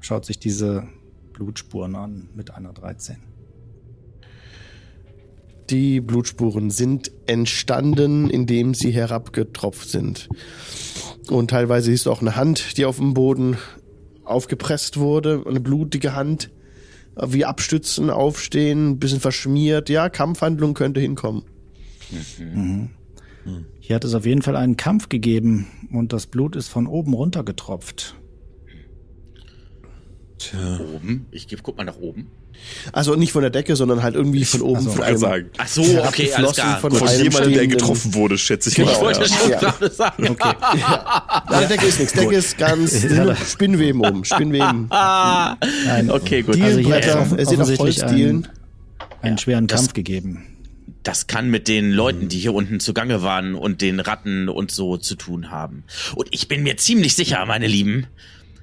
schaut 0.00 0.24
sich 0.24 0.38
diese 0.38 0.84
Blutspuren 1.32 1.94
an 1.94 2.28
mit 2.34 2.52
einer 2.54 2.72
13. 2.72 3.16
Die 5.72 6.02
Blutspuren 6.02 6.68
sind 6.68 7.10
entstanden, 7.24 8.28
indem 8.28 8.74
sie 8.74 8.90
herabgetropft 8.90 9.88
sind. 9.88 10.28
Und 11.30 11.48
teilweise 11.48 11.90
du 12.04 12.10
auch 12.10 12.20
eine 12.20 12.36
Hand, 12.36 12.76
die 12.76 12.84
auf 12.84 12.98
dem 12.98 13.14
Boden 13.14 13.56
aufgepresst 14.22 14.98
wurde, 14.98 15.42
eine 15.46 15.60
blutige 15.60 16.14
Hand, 16.14 16.50
wie 17.16 17.46
abstützen, 17.46 18.10
aufstehen, 18.10 18.90
ein 18.90 18.98
bisschen 18.98 19.20
verschmiert. 19.20 19.88
Ja, 19.88 20.10
Kampfhandlung 20.10 20.74
könnte 20.74 21.00
hinkommen. 21.00 21.42
Hier 23.80 23.96
hat 23.96 24.04
es 24.04 24.12
auf 24.12 24.26
jeden 24.26 24.42
Fall 24.42 24.56
einen 24.56 24.76
Kampf 24.76 25.08
gegeben 25.08 25.68
und 25.90 26.12
das 26.12 26.26
Blut 26.26 26.54
ist 26.54 26.68
von 26.68 26.86
oben 26.86 27.14
runter 27.14 27.44
getropft. 27.44 28.14
Tja, 30.50 30.80
Oben. 30.94 31.26
Ich 31.30 31.46
guck 31.62 31.76
mal 31.76 31.84
nach 31.84 31.96
oben. 31.96 32.26
Also 32.92 33.14
nicht 33.16 33.32
von 33.32 33.42
der 33.42 33.50
Decke, 33.50 33.76
sondern 33.76 34.02
halt 34.02 34.14
irgendwie 34.14 34.44
von 34.44 34.60
oben 34.62 34.76
also, 34.76 34.90
von 34.90 34.98
kann 35.00 35.08
einem 35.08 35.16
sagen. 35.18 35.50
Ach 35.58 35.68
so, 35.68 35.82
okay, 35.82 36.32
alles 36.32 36.52
klar. 36.52 36.78
von. 36.80 36.92
Von 36.92 37.08
jemandem, 37.08 37.52
der 37.54 37.66
getroffen 37.66 38.14
wurde, 38.14 38.38
schätze 38.38 38.68
ich 38.68 38.74
Genau. 38.76 38.88
mal. 38.88 38.94
Ich 38.94 39.00
wollte 39.00 39.20
ja. 39.22 39.26
schon 39.36 39.50
Ja. 39.50 39.58
gerade 39.58 39.90
sagen. 39.90 40.28
Okay. 40.28 40.54
An 40.62 41.60
der 41.60 41.68
Decke 41.68 41.86
ist 41.86 41.98
nichts. 41.98 42.12
Decke 42.14 42.34
ist 42.34 42.58
ganz 42.58 43.04
Spinnweben 43.50 44.00
oben. 44.04 44.24
Spinnweben. 44.24 44.86
Ah, 44.90 45.56
Nein, 45.86 46.10
okay, 46.10 46.42
gut. 46.42 46.60
Also 46.60 46.78
hier 46.78 46.94
hat 46.94 47.04
Dielenbretter. 47.04 47.08
es 47.08 47.26
offen- 47.26 47.38
es 47.38 47.48
sind 47.48 47.58
auch 47.58 47.62
offensichtlich 47.64 48.02
Holzdielen. 48.02 48.48
einen 49.22 49.38
schweren 49.38 49.66
das- 49.66 49.80
Kampf 49.80 49.92
gegeben. 49.94 50.46
Das 51.02 51.26
kann 51.26 51.50
mit 51.50 51.66
den 51.66 51.90
Leuten, 51.90 52.28
die 52.28 52.38
hier 52.38 52.54
unten 52.54 52.78
zugange 52.78 53.22
waren 53.22 53.56
und 53.56 53.80
den 53.80 53.98
Ratten 53.98 54.48
und 54.48 54.70
so 54.70 54.96
zu 54.98 55.16
tun 55.16 55.50
haben. 55.50 55.82
Und 56.14 56.28
ich 56.30 56.46
bin 56.46 56.62
mir 56.62 56.76
ziemlich 56.76 57.16
sicher, 57.16 57.44
meine 57.44 57.66
Lieben, 57.66 58.06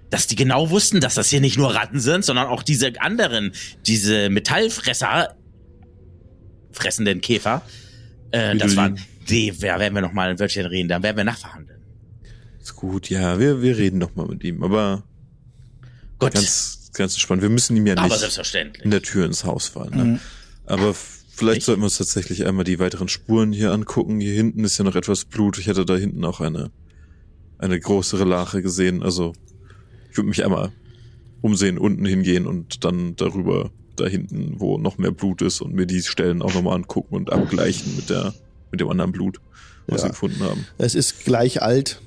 dass 0.10 0.28
die 0.28 0.36
genau 0.36 0.70
wussten, 0.70 1.02
dass 1.02 1.16
das 1.16 1.30
hier 1.30 1.42
nicht 1.42 1.58
nur 1.58 1.74
Ratten 1.76 2.00
sind, 2.00 2.26
sondern 2.26 2.48
auch 2.48 2.64
diese 2.64 3.00
anderen, 3.00 3.54
diese 3.86 4.30
Metallfresser, 4.30 5.36
fressenden 6.72 7.22
Käfer. 7.22 7.62
Äh, 8.32 8.56
das 8.58 8.76
waren, 8.76 9.00
die, 9.30 9.48
ja, 9.48 9.80
werden 9.80 9.94
wir 9.94 10.02
noch 10.02 10.14
mal 10.14 10.30
ein 10.30 10.40
Wörtchen 10.40 10.66
reden, 10.66 10.90
dann 10.90 11.04
werden 11.04 11.18
wir 11.18 11.24
nachverhandeln. 11.24 11.82
Ist 12.62 12.76
gut, 12.76 13.10
ja, 13.10 13.40
wir, 13.40 13.62
wir 13.62 13.78
reden 13.78 14.00
noch 14.00 14.16
mal 14.16 14.28
mit 14.28 14.44
ihm, 14.44 14.64
aber 14.64 15.04
Gut, 16.20 16.34
ganz, 16.34 16.92
ganz 16.94 17.18
spannend. 17.18 17.42
Wir 17.42 17.50
müssen 17.50 17.78
ihm 17.78 17.88
ja 17.88 17.96
aber 17.96 18.08
nicht 18.08 18.20
selbstverständlich. 18.20 18.84
in 18.84 18.92
der 18.92 19.02
Tür 19.02 19.26
ins 19.26 19.46
Haus 19.46 19.70
fahren. 19.70 19.96
Ne? 19.96 20.04
Mhm. 20.04 20.20
Aber 20.66 20.94
vielleicht 20.94 21.64
sollten 21.64 21.82
wir 21.82 21.86
uns 21.86 21.98
tatsächlich 21.98 22.46
einmal 22.46 22.66
die 22.66 22.78
weiteren 22.78 23.08
Spuren 23.08 23.54
hier 23.54 23.72
angucken. 23.72 24.20
Hier 24.20 24.34
hinten 24.34 24.66
ist 24.66 24.78
ja 24.78 24.84
noch 24.84 24.96
etwas 24.96 25.26
Blut. 25.26 25.58
Ich 25.58 25.68
hätte 25.68 25.86
da 25.86 25.96
hinten 25.96 26.24
auch 26.26 26.42
eine, 26.42 26.72
eine 27.58 27.80
größere 27.80 28.26
Lache 28.26 28.62
gesehen. 28.62 29.02
Also 29.02 29.34
würde 30.20 30.30
mich 30.30 30.44
einmal 30.44 30.72
umsehen, 31.42 31.78
unten 31.78 32.06
hingehen 32.06 32.46
und 32.46 32.84
dann 32.84 33.16
darüber 33.16 33.70
da 33.96 34.06
hinten, 34.06 34.56
wo 34.58 34.78
noch 34.78 34.98
mehr 34.98 35.12
Blut 35.12 35.42
ist 35.42 35.62
und 35.62 35.74
mir 35.74 35.86
die 35.86 36.02
Stellen 36.02 36.42
auch 36.42 36.54
nochmal 36.54 36.76
angucken 36.76 37.16
und 37.16 37.32
abgleichen 37.32 37.96
mit 37.96 38.10
der, 38.10 38.34
mit 38.72 38.82
dem 38.82 38.90
anderen 38.90 39.12
Blut, 39.14 39.40
was 39.88 40.02
Ja. 40.02 40.08
wir 40.08 40.12
gefunden 40.12 40.42
haben. 40.44 40.66
Es 40.78 40.94
ist 40.96 41.24
gleich 41.24 41.62
alt. 41.62 42.02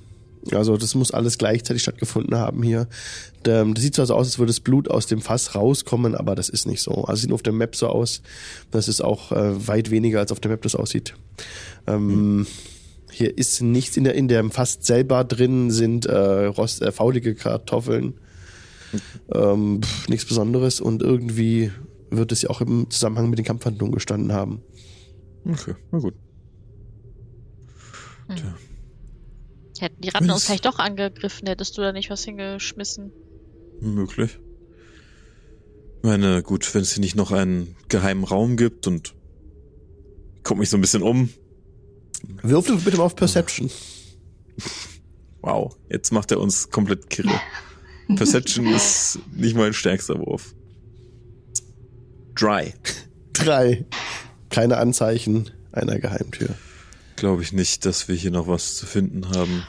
Also 0.51 0.77
das 0.77 0.95
muss 0.97 1.13
alles 1.13 1.39
gleichzeitig 1.39 1.83
stattgefunden 1.83 2.35
haben 2.37 2.63
hier. 2.65 2.89
Das 3.45 3.67
sieht 3.79 3.95
zwar 3.95 4.07
so 4.07 4.15
aus, 4.15 4.27
als 4.27 4.39
würde 4.39 4.51
das 4.51 4.61
Blut 4.61 4.91
aus 4.91 5.07
dem 5.07 5.21
Fass 5.21 5.55
rauskommen, 5.55 6.15
aber 6.17 6.35
das 6.35 6.49
ist 6.49 6.67
nicht 6.67 6.83
so. 6.83 7.05
Also 7.05 7.21
sieht 7.21 7.29
nur 7.31 7.37
auf 7.37 7.43
der 7.43 7.53
Map 7.53 7.77
so 7.77 7.87
aus. 7.87 8.23
Das 8.73 8.89
ist 8.89 9.01
auch 9.03 9.31
äh, 9.33 9.67
weit 9.69 9.91
weniger, 9.91 10.19
als 10.19 10.33
auf 10.33 10.41
der 10.41 10.51
Map 10.51 10.61
das 10.63 10.75
aussieht. 10.75 11.15
Ähm, 11.87 12.47
Hier 13.13 13.37
ist 13.37 13.61
nichts 13.61 13.97
in 13.97 14.05
der 14.05 14.15
in 14.15 14.29
dem 14.29 14.51
Fass 14.51 14.79
selber 14.81 15.25
drin, 15.25 15.71
sind 15.71 16.07
äh, 16.07 16.47
rost, 16.47 16.83
äh, 16.83 16.93
faulige 16.93 17.35
Kartoffeln. 17.35 18.15
Ähm, 19.33 19.81
pff, 19.83 20.09
nichts 20.09 20.27
Besonderes 20.27 20.81
und 20.81 21.03
irgendwie 21.03 21.71
wird 22.11 22.33
es 22.33 22.43
ja 22.43 22.51
auch 22.51 22.61
im 22.61 22.91
Zusammenhang 22.91 23.31
mit 23.31 23.39
den 23.39 23.47
Kampfhandlungen 23.47 23.95
gestanden 23.95 24.33
haben. 24.33 24.63
Okay, 25.45 25.75
na 25.91 25.99
gut. 25.99 26.15
Hätten 29.79 30.01
die 30.01 30.11
Ratten 30.11 30.31
uns 30.31 30.45
vielleicht 30.45 30.67
doch 30.67 30.79
angegriffen, 30.79 31.49
hättest 31.49 31.77
du 31.77 31.83
da 31.83 31.93
nicht 31.93 32.11
was 32.11 32.25
hingeschmissen. 32.25 33.13
Möglich. 33.81 34.39
Ich 35.99 36.03
meine, 36.05 36.43
gut, 36.43 36.73
wenn 36.75 36.83
es 36.83 36.93
hier 36.93 37.01
nicht 37.01 37.17
noch 37.17 37.33
einen 37.33 37.75
geheimen 37.89 38.25
Raum 38.25 38.57
gibt 38.57 38.87
und 38.87 39.15
ich 40.37 40.43
guck 40.45 40.59
mich 40.59 40.71
so 40.71 40.77
ein 40.77 40.81
bisschen 40.81 41.03
um. 41.03 41.31
Würfel 42.43 42.77
bitte 42.77 42.97
mal 42.97 43.05
auf 43.05 43.17
Perception. 43.17 43.71
Wow, 45.41 45.77
jetzt 45.91 46.13
macht 46.13 46.31
er 46.31 46.41
uns 46.41 46.71
komplett 46.71 47.11
kirre. 47.11 47.41
Perception 48.17 48.67
ist 48.75 49.19
nicht 49.35 49.57
mein 49.57 49.73
stärkster 49.73 50.19
Wurf. 50.19 50.55
Dry. 52.35 52.73
Drei. 53.33 53.85
Keine 54.51 54.77
Anzeichen 54.79 55.51
einer 55.73 55.99
Geheimtür. 55.99 56.55
Glaube 57.17 57.43
ich 57.43 57.53
nicht, 57.53 57.85
dass 57.87 58.09
wir 58.09 58.15
hier 58.15 58.31
noch 58.31 58.47
was 58.47 58.77
zu 58.77 58.87
finden 58.87 59.29
haben. 59.31 59.67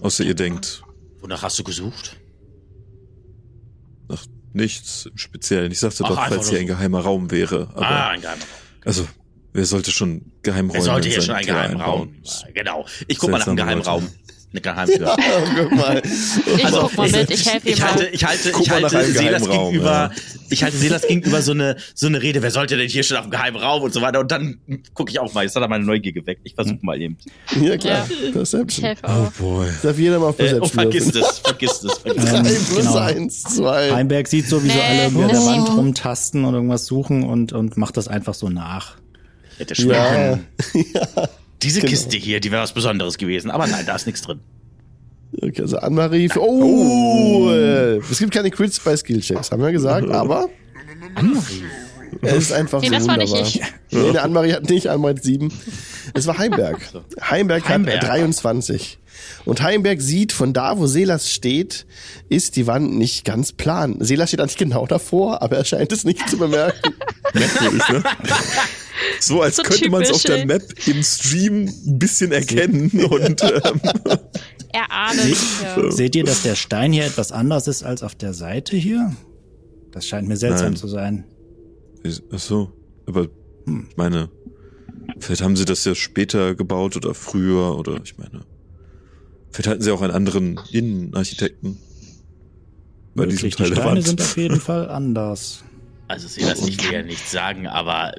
Außer 0.00 0.24
ihr 0.24 0.34
denkt 0.34 0.82
Wonach 1.20 1.42
hast 1.42 1.58
du 1.58 1.64
gesucht? 1.64 2.18
nach 4.08 4.24
nichts 4.52 5.06
im 5.06 5.18
Speziellen. 5.18 5.72
Ich 5.72 5.80
sagte 5.80 6.04
Ach, 6.04 6.08
doch, 6.10 6.28
falls 6.28 6.48
hier 6.48 6.58
so. 6.58 6.62
ein 6.62 6.66
geheimer 6.68 7.00
Raum 7.00 7.30
wäre. 7.30 7.68
Aber, 7.74 7.80
ah, 7.86 8.08
ein 8.10 8.20
geheimer 8.20 8.40
Raum. 8.42 8.48
also, 8.84 9.08
wer 9.56 9.64
sollte 9.64 9.90
schon 9.90 10.22
Geheimräume 10.42 10.78
Er 10.78 10.82
sollte 10.84 11.08
hier 11.08 11.22
schon 11.22 11.34
einen 11.34 11.46
Keller 11.46 11.62
geheimen 11.62 11.80
Raum. 11.80 12.00
einbauen? 12.02 12.22
Genau. 12.54 12.86
Ich 13.08 13.18
guck 13.18 13.30
mal 13.30 13.38
nach 13.38 13.46
einem 13.48 13.56
Seltsame 13.56 13.82
geheimen 13.82 13.84
Leute. 13.84 13.90
Raum. 13.90 14.08
Eine 14.52 14.60
Geheimtür. 14.60 15.16
Oh, 15.18 15.42
guck 15.56 15.72
mal. 15.74 16.02
Ich 16.56 16.62
guck 16.62 16.96
mal 16.96 17.10
mit, 17.10 17.30
ich 17.30 17.52
helfe 17.52 17.68
ihm 17.68 17.74
ich 17.74 17.82
halte, 17.82 18.06
ich 18.06 18.24
halte, 18.24 18.52
Guck 18.52 18.62
ich 18.62 18.70
halte 18.70 19.02
Selas 19.12 19.42
gegenüber, 19.50 19.90
ja. 19.90 20.10
ich 20.48 20.62
halte 20.62 20.76
Selas 20.78 21.02
gegenüber 21.06 21.42
so 21.42 21.50
eine, 21.52 21.76
so 21.94 22.06
eine 22.06 22.22
Rede. 22.22 22.40
Wer 22.42 22.52
sollte 22.52 22.76
denn 22.76 22.88
hier 22.88 23.02
schon 23.02 23.16
auf 23.18 23.24
dem 23.24 23.32
geheimen 23.32 23.60
Raum 23.60 23.82
und 23.82 23.92
so 23.92 24.00
weiter? 24.00 24.20
Und 24.20 24.30
dann 24.30 24.58
gucke 24.94 25.10
ich 25.10 25.18
auch 25.18 25.34
mal. 25.34 25.42
Jetzt 25.42 25.56
hat 25.56 25.62
er 25.62 25.68
meine 25.68 25.84
Neugier 25.84 26.12
geweckt. 26.12 26.42
Ich 26.44 26.54
versuche 26.54 26.78
mal 26.82 26.98
eben. 27.02 27.18
Ja, 27.60 27.76
klar. 27.76 28.08
Ich 28.08 28.32
Perception. 28.32 28.84
helfe 28.86 29.02
Oh 29.06 29.28
boy. 29.38 29.66
Darf 29.82 29.98
jeder 29.98 30.20
mal 30.20 30.26
auf 30.28 30.38
Äh, 30.38 30.54
oh, 30.54 30.60
Perception 30.60 30.70
vergiss 30.80 31.06
es, 31.14 31.38
vergiss 31.40 31.82
es, 31.82 31.98
vergiss 31.98 32.22
es. 32.24 32.32
Ähm, 32.32 32.42
Drei 32.44 32.50
plus 32.50 32.76
genau. 32.76 32.96
eins, 32.98 33.42
zwei. 33.42 33.90
Heimberg 33.90 34.28
sieht 34.28 34.46
so, 34.48 34.62
wie 34.64 34.68
so 34.68 34.74
Nee, 34.74 34.80
alle 34.88 35.06
an 35.06 35.18
der 35.18 35.28
das- 35.28 35.44
Wand 35.46 35.68
rumtasten 35.70 36.44
und 36.44 36.54
irgendwas 36.54 36.86
suchen 36.86 37.24
und, 37.24 37.52
und 37.52 37.76
macht 37.76 37.96
das 37.98 38.06
einfach 38.08 38.32
so 38.34 38.48
nach. 38.48 38.96
Hätte 39.58 39.74
schwören 39.74 39.92
Ja. 39.92 40.38
können. 40.72 40.86
Diese 41.62 41.80
genau. 41.80 41.90
Kiste 41.90 42.16
hier, 42.16 42.38
die 42.40 42.50
wäre 42.52 42.62
was 42.62 42.72
Besonderes 42.74 43.16
gewesen. 43.18 43.50
Aber 43.50 43.66
nein, 43.66 43.84
da 43.86 43.96
ist 43.96 44.06
nichts 44.06 44.22
drin. 44.22 44.40
Okay, 45.40 45.62
also 45.62 45.78
Anne-Marie. 45.78 46.28
für- 46.28 46.40
Oh! 46.42 47.50
äh, 47.50 47.96
Es 48.10 48.18
gibt 48.18 48.32
keine 48.32 48.50
Crits 48.50 48.78
bei 48.80 48.96
Skillchecks, 48.96 49.50
haben 49.50 49.62
wir 49.62 49.72
gesagt, 49.72 50.08
aber. 50.10 50.48
Es 52.22 52.36
ist 52.36 52.52
einfach 52.52 52.80
Nee, 52.80 52.88
so 52.88 52.94
das 52.94 53.08
war 53.08 53.16
nicht 53.16 53.30
wunderbar. 53.32 53.48
ich. 53.48 53.62
Nee, 53.90 54.18
Anne-Marie 54.18 54.52
hat 54.52 54.70
nicht, 54.70 54.86
Anne-Marie 54.88 55.14
hat 55.16 55.24
sieben. 55.24 55.52
Es 56.14 56.26
war 56.26 56.38
Heimberg. 56.38 56.78
Heimberg, 57.20 57.68
Heimberg. 57.68 58.02
hat 58.02 58.08
23. 58.08 58.98
Und 59.44 59.62
Heimberg 59.62 60.00
sieht, 60.00 60.32
von 60.32 60.52
da, 60.52 60.78
wo 60.78 60.86
Selas 60.86 61.30
steht, 61.32 61.86
ist 62.28 62.56
die 62.56 62.66
Wand 62.66 62.96
nicht 62.96 63.24
ganz 63.24 63.52
plan. 63.52 63.96
Selas 64.00 64.28
steht 64.30 64.40
eigentlich 64.40 64.56
genau 64.56 64.86
davor, 64.86 65.42
aber 65.42 65.56
er 65.56 65.64
scheint 65.64 65.90
es 65.92 66.04
nicht 66.04 66.28
zu 66.28 66.38
bemerken. 66.38 66.94
Merkwürdig, 67.34 67.82
ne? 67.88 68.02
So 69.20 69.42
als 69.42 69.56
So 69.56 69.62
könnte 69.62 69.90
man 69.90 70.02
es 70.02 70.10
auf 70.10 70.22
der. 70.22 70.46
Map 70.46 70.62
im 70.86 71.02
Stream 71.02 71.66
ein 71.66 71.98
bisschen 71.98 72.32
erkennen 72.32 72.90
und 73.04 73.42
ähm, 73.42 73.80
Er 74.72 74.90
ahnt 74.90 75.18
es. 75.18 75.62
Ja. 75.62 75.90
Seht 75.90 76.16
ihr, 76.16 76.24
dass 76.24 76.42
der 76.42 76.54
Stein 76.54 76.92
hier 76.92 77.04
etwas 77.04 77.32
anders 77.32 77.68
ist 77.68 77.82
als 77.82 78.02
auf 78.02 78.14
der 78.14 78.34
Seite 78.34 78.76
hier? 78.76 79.14
Das 79.92 80.06
scheint 80.06 80.28
mir 80.28 80.36
seltsam 80.36 80.68
Nein. 80.68 80.76
zu 80.76 80.88
sein. 80.88 81.24
ach 82.32 82.38
so, 82.38 82.72
aber 83.06 83.24
ich 83.24 83.96
meine, 83.96 84.28
vielleicht 85.18 85.42
haben 85.42 85.56
sie 85.56 85.64
das 85.64 85.84
ja 85.84 85.94
später 85.94 86.54
gebaut 86.54 86.96
oder 86.96 87.14
früher 87.14 87.78
oder 87.78 88.00
ich 88.04 88.18
meine, 88.18 88.42
vielleicht 89.50 89.68
hatten 89.68 89.82
sie 89.82 89.90
auch 89.90 90.02
einen 90.02 90.12
anderen 90.12 90.60
Innenarchitekten 90.70 91.78
bei 93.16 93.24
diesem 93.24 93.48
die 93.48 93.56
Teil 93.56 93.70
der 93.70 93.76
Steine 93.76 94.02
sind 94.02 94.20
auf 94.20 94.36
jeden 94.36 94.60
Fall 94.60 94.90
anders. 94.90 95.64
Also 96.06 96.28
Silas, 96.28 96.68
ich 96.68 96.84
will 96.84 96.92
ja 96.92 97.02
nichts 97.02 97.32
sagen, 97.32 97.66
aber 97.66 98.12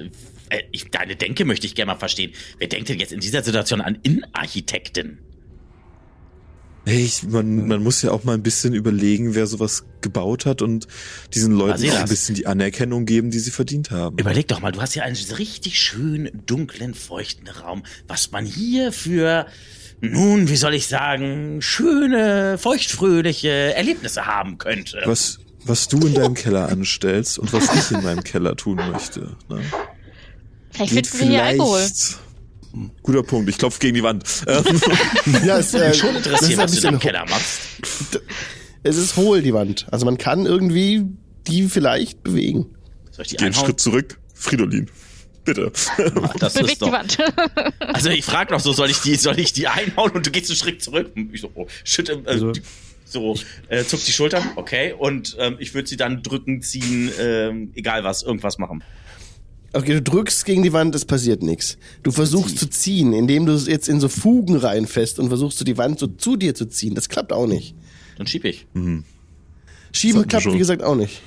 äh, 0.50 0.62
ich, 0.72 0.90
deine 0.90 1.16
Denke 1.16 1.44
möchte 1.44 1.66
ich 1.66 1.74
gerne 1.74 1.92
mal 1.92 1.98
verstehen. 1.98 2.32
Wer 2.58 2.68
denkt 2.68 2.88
denn 2.88 2.98
jetzt 2.98 3.12
in 3.12 3.20
dieser 3.20 3.42
Situation 3.42 3.80
an 3.80 3.98
Innenarchitekten? 4.02 5.18
Ich, 6.90 7.22
man, 7.24 7.68
man 7.68 7.82
muss 7.82 8.00
ja 8.02 8.12
auch 8.12 8.24
mal 8.24 8.34
ein 8.34 8.42
bisschen 8.42 8.72
überlegen, 8.72 9.34
wer 9.34 9.46
sowas 9.46 9.84
gebaut 10.00 10.46
hat 10.46 10.62
und 10.62 10.86
diesen 11.34 11.52
Leuten 11.52 11.90
auch 11.90 11.96
ein 11.96 12.08
bisschen 12.08 12.34
die 12.34 12.46
Anerkennung 12.46 13.04
geben, 13.04 13.30
die 13.30 13.40
sie 13.40 13.50
verdient 13.50 13.90
haben. 13.90 14.16
Überleg 14.18 14.48
doch 14.48 14.60
mal, 14.60 14.72
du 14.72 14.80
hast 14.80 14.94
ja 14.94 15.02
einen 15.02 15.16
richtig 15.36 15.80
schön 15.80 16.30
dunklen, 16.46 16.94
feuchten 16.94 17.48
Raum, 17.48 17.82
was 18.06 18.30
man 18.30 18.46
hier 18.46 18.92
für, 18.92 19.46
nun, 20.00 20.48
wie 20.48 20.56
soll 20.56 20.74
ich 20.74 20.86
sagen, 20.86 21.60
schöne, 21.60 22.56
feuchtfröhliche 22.56 23.74
Erlebnisse 23.74 24.24
haben 24.24 24.56
könnte. 24.56 25.02
Was, 25.04 25.40
was 25.64 25.88
du 25.88 25.98
in 26.06 26.14
deinem 26.14 26.34
Keller 26.34 26.68
anstellst 26.70 27.38
und 27.38 27.52
was 27.52 27.74
ich 27.74 27.96
in 27.96 28.02
meinem 28.02 28.24
Keller 28.24 28.56
tun 28.56 28.76
möchte. 28.76 29.36
Ne? 29.50 29.60
Vielleicht 30.86 31.06
finden 31.08 31.28
wir 31.28 31.30
hier 31.30 31.44
Alkohol. 31.44 31.86
Guter 33.02 33.22
Punkt, 33.22 33.48
ich 33.48 33.58
klopfe 33.58 33.78
gegen 33.80 33.94
die 33.94 34.02
Wand. 34.02 34.24
Ähm, 34.46 34.64
Ja, 35.46 35.58
es, 35.58 35.74
äh, 35.74 35.94
Schon 35.94 36.14
interessiert, 36.16 36.58
was 36.58 36.70
du 36.72 36.76
bisschen 36.76 36.98
Keller 36.98 37.24
machst. 37.28 38.20
Es 38.82 38.96
ist 38.96 39.16
hohl, 39.16 39.42
die 39.42 39.52
Wand. 39.54 39.86
Also 39.90 40.04
man 40.06 40.18
kann 40.18 40.46
irgendwie 40.46 41.04
die 41.46 41.64
vielleicht 41.68 42.22
bewegen. 42.22 42.66
Soll 43.10 43.24
ich 43.24 43.30
die 43.32 43.36
Geh 43.36 43.46
einen? 43.46 43.54
Schritt 43.54 43.80
zurück. 43.80 44.18
Fridolin, 44.34 44.88
bitte. 45.44 45.72
Ah, 46.22 46.32
Das 46.38 46.54
Bewegt 46.54 46.72
ist 46.72 46.80
die 46.82 46.84
doch, 46.84 46.92
Wand. 46.92 47.18
also 47.80 48.10
ich 48.10 48.24
frage 48.24 48.52
noch 48.52 48.60
so, 48.60 48.72
soll 48.72 48.90
ich 48.90 48.98
die, 49.00 49.16
soll 49.16 49.38
ich 49.40 49.52
die 49.52 49.66
einhauen 49.66 50.12
und 50.12 50.26
du 50.26 50.30
gehst 50.30 50.48
einen 50.50 50.56
Schritt 50.58 50.82
zurück? 50.82 51.10
Ich 51.32 51.40
so, 51.40 51.50
oh, 51.54 51.66
schütte, 51.84 52.12
äh, 52.24 52.28
Also- 52.30 52.52
die- 52.52 52.62
so, 53.10 53.34
äh, 53.70 53.84
zuckt 53.84 54.06
die 54.06 54.12
Schultern, 54.12 54.42
okay, 54.56 54.92
und 54.92 55.34
ähm, 55.40 55.56
ich 55.58 55.72
würde 55.72 55.88
sie 55.88 55.96
dann 55.96 56.22
drücken, 56.22 56.60
ziehen, 56.60 57.10
ähm, 57.18 57.72
egal 57.74 58.04
was, 58.04 58.22
irgendwas 58.22 58.58
machen. 58.58 58.84
Okay, 59.72 59.92
du 59.94 60.02
drückst 60.02 60.44
gegen 60.46 60.62
die 60.62 60.72
Wand, 60.72 60.94
es 60.94 61.04
passiert 61.04 61.42
nichts. 61.42 61.76
Du 62.02 62.10
versuchst 62.10 62.58
zu 62.58 62.68
ziehen, 62.70 63.12
indem 63.12 63.44
du 63.46 63.52
es 63.52 63.66
jetzt 63.66 63.88
in 63.88 64.00
so 64.00 64.08
Fugen 64.08 64.56
reinfäst 64.56 65.18
und 65.18 65.28
versuchst 65.28 65.60
du 65.60 65.64
die 65.64 65.76
Wand 65.76 65.98
so 65.98 66.06
zu 66.06 66.36
dir 66.36 66.54
zu 66.54 66.66
ziehen. 66.66 66.94
Das 66.94 67.08
klappt 67.10 67.32
auch 67.32 67.46
nicht. 67.46 67.74
Dann 68.16 68.26
schieb 68.26 68.44
ich. 68.44 68.66
Schieben 69.92 70.14
Sollten 70.14 70.28
klappt, 70.28 70.44
schon. 70.44 70.54
wie 70.54 70.58
gesagt, 70.58 70.82
auch 70.82 70.94
nicht. 70.96 71.20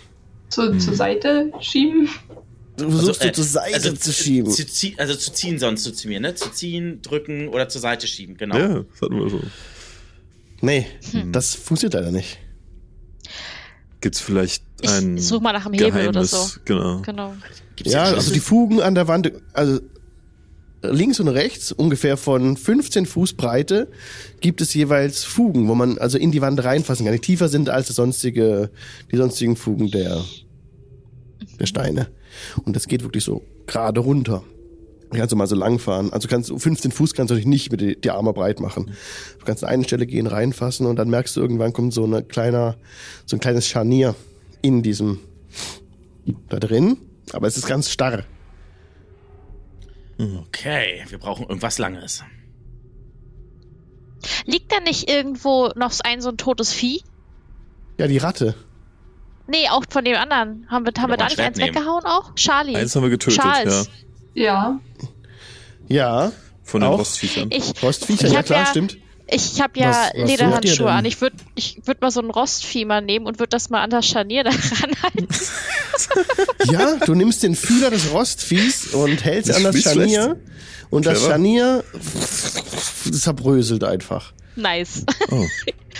Zu, 0.49 0.77
zur 0.79 0.95
Seite 0.95 1.51
schieben. 1.61 2.09
Du 2.77 2.89
versuchst 2.89 3.21
Also, 3.21 3.43
so 3.43 3.43
zur 3.43 3.43
Seite 3.61 3.73
also, 3.75 3.93
zu 3.93 4.11
schieben. 4.13 4.51
Zu, 4.51 4.63
zie- 4.63 4.97
also 4.97 5.13
zu 5.15 5.31
ziehen 5.33 5.59
sonst 5.59 5.83
so 5.83 5.91
zu 5.91 6.07
mir, 6.07 6.19
ne? 6.19 6.33
Zu 6.35 6.49
ziehen, 6.51 7.01
drücken 7.03 7.47
oder 7.47 7.69
zur 7.69 7.79
Seite 7.81 8.07
schieben, 8.07 8.37
genau. 8.37 8.57
Ja, 8.57 8.67
das 8.91 9.01
hatten 9.01 9.19
wir 9.19 9.29
schon. 9.29 9.43
Nee, 10.61 10.87
Hm. 11.11 11.31
das 11.31 11.53
funktioniert 11.53 11.93
leider 11.93 12.11
nicht. 12.11 12.39
Gibt's 14.01 14.19
vielleicht 14.19 14.63
Ich 14.81 14.89
ein 14.89 15.17
such 15.17 15.41
mal 15.41 15.53
nach 15.53 15.65
einem 15.65 15.75
Hebel 15.75 16.07
oder 16.07 16.25
so. 16.25 16.47
Genau. 16.65 17.01
Genau. 17.01 17.33
Gibt's 17.75 17.93
Ja, 17.93 18.03
also 18.03 18.33
die 18.33 18.39
Fugen 18.39 18.81
an 18.81 18.95
der 18.95 19.07
Wand, 19.07 19.31
also 19.53 19.79
links 20.83 21.19
und 21.19 21.27
rechts, 21.27 21.71
ungefähr 21.71 22.17
von 22.17 22.57
15 22.57 23.05
Fuß 23.05 23.33
Breite, 23.33 23.87
gibt 24.39 24.61
es 24.61 24.73
jeweils 24.73 25.23
Fugen, 25.23 25.67
wo 25.67 25.75
man 25.75 25.97
also 25.97 26.17
in 26.17 26.31
die 26.31 26.41
Wand 26.41 26.63
reinfassen 26.63 27.05
kann, 27.05 27.13
die 27.13 27.21
tiefer 27.21 27.49
sind 27.49 27.69
als 27.69 27.87
das 27.87 27.95
sonstige, 27.95 28.71
die 29.11 29.17
sonstigen 29.17 29.55
Fugen 29.55 29.91
der, 29.91 30.23
der 31.59 31.65
Steine. 31.65 32.07
Und 32.63 32.75
das 32.75 32.87
geht 32.87 33.03
wirklich 33.03 33.23
so 33.23 33.43
gerade 33.67 33.99
runter. 33.99 34.43
Da 35.11 35.17
kannst 35.17 35.33
du 35.33 35.35
mal 35.35 35.47
so 35.47 35.55
lang 35.55 35.77
fahren. 35.77 36.13
Also 36.13 36.29
kannst 36.29 36.49
du 36.49 36.57
15 36.57 36.91
Fuß 36.91 37.13
kannst 37.13 37.31
du 37.31 37.33
natürlich 37.33 37.47
nicht 37.47 37.71
mit 37.71 37.81
die, 37.81 37.99
die 37.99 38.11
Arme 38.11 38.31
breit 38.31 38.61
machen. 38.61 38.91
Du 39.39 39.45
kannst 39.45 39.63
an 39.63 39.69
eine 39.69 39.83
Stelle 39.83 40.05
gehen, 40.07 40.25
reinfassen 40.25 40.85
und 40.85 40.95
dann 40.95 41.09
merkst 41.09 41.35
du 41.35 41.41
irgendwann 41.41 41.73
kommt 41.73 41.93
so 41.93 42.05
eine 42.05 42.23
kleiner, 42.23 42.77
so 43.25 43.35
ein 43.35 43.41
kleines 43.41 43.67
Scharnier 43.67 44.15
in 44.61 44.83
diesem 44.83 45.19
da 46.49 46.59
drin. 46.59 46.97
Aber 47.33 47.47
es 47.47 47.57
ist 47.57 47.67
ganz 47.67 47.89
starr. 47.89 48.23
Okay, 50.19 51.03
wir 51.09 51.17
brauchen 51.17 51.47
irgendwas 51.47 51.77
Langes. 51.79 52.23
Liegt 54.45 54.71
da 54.71 54.79
nicht 54.79 55.09
irgendwo 55.09 55.71
noch 55.75 55.91
ein 56.03 56.21
so 56.21 56.29
ein 56.29 56.37
totes 56.37 56.71
Vieh? 56.71 57.01
Ja, 57.97 58.07
die 58.07 58.19
Ratte. 58.19 58.53
Nee, 59.47 59.67
auch 59.69 59.83
von 59.89 60.05
dem 60.05 60.15
anderen. 60.15 60.67
Haben 60.69 60.85
wir, 60.85 60.93
haben 61.01 61.09
wir 61.09 61.17
da 61.17 61.25
nicht 61.25 61.39
eins 61.39 61.57
nehmen. 61.57 61.75
weggehauen 61.75 62.03
auch? 62.05 62.35
Charlie. 62.35 62.75
Eins 62.75 62.95
haben 62.95 63.03
wir 63.03 63.09
getötet, 63.09 63.41
Charles. 63.41 63.89
Ja. 64.33 64.79
Ja, 65.87 66.31
Von 66.63 66.81
den 66.81 66.89
Auch? 66.89 66.99
Rostviechern. 66.99 67.49
Ich, 67.51 67.81
Rostviecher, 67.83 68.27
Ich 68.27 68.33
ja 68.33 68.43
klar, 68.43 68.59
ja- 68.61 68.65
stimmt. 68.67 68.97
Ich 69.31 69.59
habe 69.61 69.79
ja 69.79 69.89
Was- 69.89 70.11
was 70.21 70.29
Lederhandschuhe 70.29 70.91
an. 70.91 71.05
Ich 71.05 71.19
würde 71.21 71.35
ich 71.55 71.79
würd 71.85 72.01
mal 72.01 72.11
so 72.11 72.19
ein 72.21 72.29
Rostvieh 72.29 72.85
mal 72.85 73.01
nehmen 73.01 73.25
und 73.25 73.39
würde 73.39 73.49
das 73.49 73.69
mal 73.69 73.81
an 73.81 73.89
das 73.89 74.05
Scharnier 74.07 74.43
da 74.45 74.51
ranhalten. 74.51 75.27
Ja, 76.71 76.95
du 77.05 77.15
nimmst 77.15 77.43
den 77.43 77.55
Fühler 77.55 77.89
des 77.89 78.11
Rostviehs 78.11 78.87
und 78.93 79.23
hältst 79.23 79.49
Das 79.49 79.57
an 79.57 79.63
das 79.63 79.81
Scharnier. 79.81 80.39
Und 80.89 81.05
das. 81.05 81.21
Scharnier 81.23 81.83
zerbröselt 83.11 83.83
einfach. 83.83 84.33
nice. 84.55 85.05
Oh. 85.29 85.45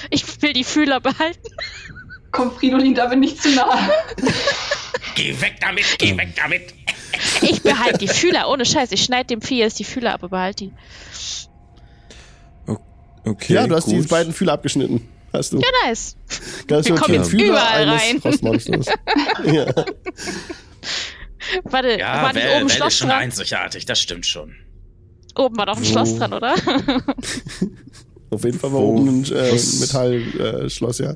Ich 0.09 0.41
will 0.41 0.53
die 0.53 0.63
Fühler 0.63 0.99
behalten. 0.99 1.47
Kommt 2.32 2.57
Fridolin 2.57 2.95
damit 2.95 3.19
nicht 3.19 3.41
zu 3.41 3.49
nahe. 3.51 3.91
Geh 5.15 5.39
weg 5.41 5.57
damit, 5.61 5.86
geh 5.99 6.17
weg 6.17 6.34
damit. 6.36 6.73
Ich 7.41 7.61
behalte 7.61 7.99
die 7.99 8.07
Fühler, 8.07 8.49
ohne 8.49 8.65
Scheiß. 8.65 8.91
Ich 8.93 9.03
schneide 9.03 9.27
dem 9.27 9.41
Vieh 9.41 9.59
jetzt 9.59 9.77
die 9.77 9.84
Fühler 9.84 10.13
ab 10.13 10.23
und 10.23 10.29
behalte 10.32 10.65
die. 10.65 10.71
Okay, 13.26 13.53
ja, 13.53 13.67
du 13.67 13.76
hast 13.76 13.86
gut. 13.86 13.93
die 14.03 14.07
beiden 14.07 14.34
Fühler 14.34 14.53
abgeschnitten. 14.53 15.07
Hast 15.34 15.53
du. 15.53 15.59
Ja, 15.59 15.67
nice. 15.86 16.15
Ganz 16.67 16.88
wir 16.88 16.95
kommen 16.95 17.13
jetzt 17.13 17.30
Fühler 17.30 17.45
überall 17.47 17.89
rein. 17.89 18.22
Ja. 19.53 19.65
Warte, 21.63 21.97
Ja, 21.99 22.22
war 22.24 22.34
nicht 22.34 22.43
Well, 22.45 22.51
oben 22.55 22.61
ein 22.63 22.67
Well 22.69 22.76
Schloss 22.78 22.93
ist 22.93 22.99
schon 22.99 23.09
dran? 23.09 23.19
einzigartig, 23.19 23.86
das 23.86 23.99
stimmt 23.99 24.26
schon. 24.26 24.55
Oben 25.36 25.57
war 25.57 25.65
doch 25.65 25.78
ein 25.78 25.84
Wo? 25.84 25.88
Schloss 25.88 26.17
dran, 26.17 26.34
oder? 26.34 26.53
Auf 28.30 28.43
jeden 28.43 28.59
Fall 28.59 28.72
war 28.74 28.82
Wo- 28.82 28.95
oben 28.97 29.22
ein 29.24 29.26
äh, 29.32 29.51
Metallschloss, 29.80 30.99
äh, 30.99 31.03
ja. 31.05 31.15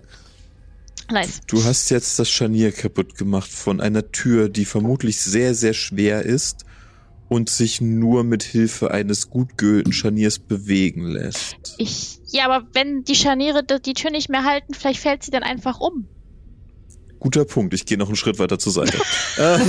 nice. 1.11 1.41
Du 1.47 1.63
hast 1.63 1.89
jetzt 1.89 2.17
das 2.19 2.29
Scharnier 2.29 2.71
kaputt 2.71 3.17
gemacht 3.17 3.49
von 3.51 3.79
einer 3.81 4.11
Tür, 4.11 4.49
die 4.49 4.65
vermutlich 4.65 5.19
sehr, 5.21 5.53
sehr 5.55 5.73
schwer 5.73 6.23
ist 6.23 6.64
und 7.27 7.49
sich 7.49 7.81
nur 7.81 8.23
mit 8.23 8.43
Hilfe 8.43 8.91
eines 8.91 9.29
gut 9.29 9.57
geölten 9.57 9.93
Scharniers 9.93 10.39
bewegen 10.39 11.07
lässt. 11.07 11.75
Ich, 11.77 12.19
ja, 12.27 12.45
aber 12.45 12.67
wenn 12.73 13.03
die 13.03 13.15
Scharniere 13.15 13.63
die, 13.63 13.81
die 13.81 13.93
Tür 13.93 14.11
nicht 14.11 14.29
mehr 14.29 14.43
halten, 14.43 14.73
vielleicht 14.73 14.99
fällt 14.99 15.23
sie 15.23 15.31
dann 15.31 15.43
einfach 15.43 15.79
um. 15.79 16.07
Guter 17.19 17.45
Punkt. 17.45 17.73
Ich 17.73 17.87
gehe 17.87 17.97
noch 17.97 18.07
einen 18.07 18.17
Schritt 18.17 18.37
weiter 18.37 18.59
zur 18.59 18.71
Seite. 18.71 18.99
Als 19.37 19.63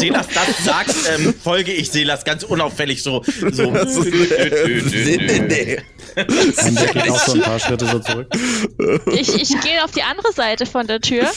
Selas 0.00 0.28
das 0.28 0.64
sagt, 0.64 0.94
ähm, 1.14 1.34
folge 1.34 1.72
ich 1.72 1.90
Selas 1.90 2.24
ganz 2.24 2.42
unauffällig 2.42 3.02
so. 3.02 3.22
so. 3.22 3.64
Dann 3.70 3.86
geht 6.74 7.10
auch 7.10 7.18
so 7.18 7.34
ein 7.34 7.42
paar 7.42 7.58
Schritte 7.58 7.86
so 7.86 7.98
zurück. 7.98 8.28
Ich, 9.12 9.34
ich 9.34 9.60
gehe 9.60 9.84
auf 9.84 9.90
die 9.90 10.02
andere 10.02 10.32
Seite 10.32 10.64
von 10.64 10.86
der 10.86 11.02
Tür 11.02 11.30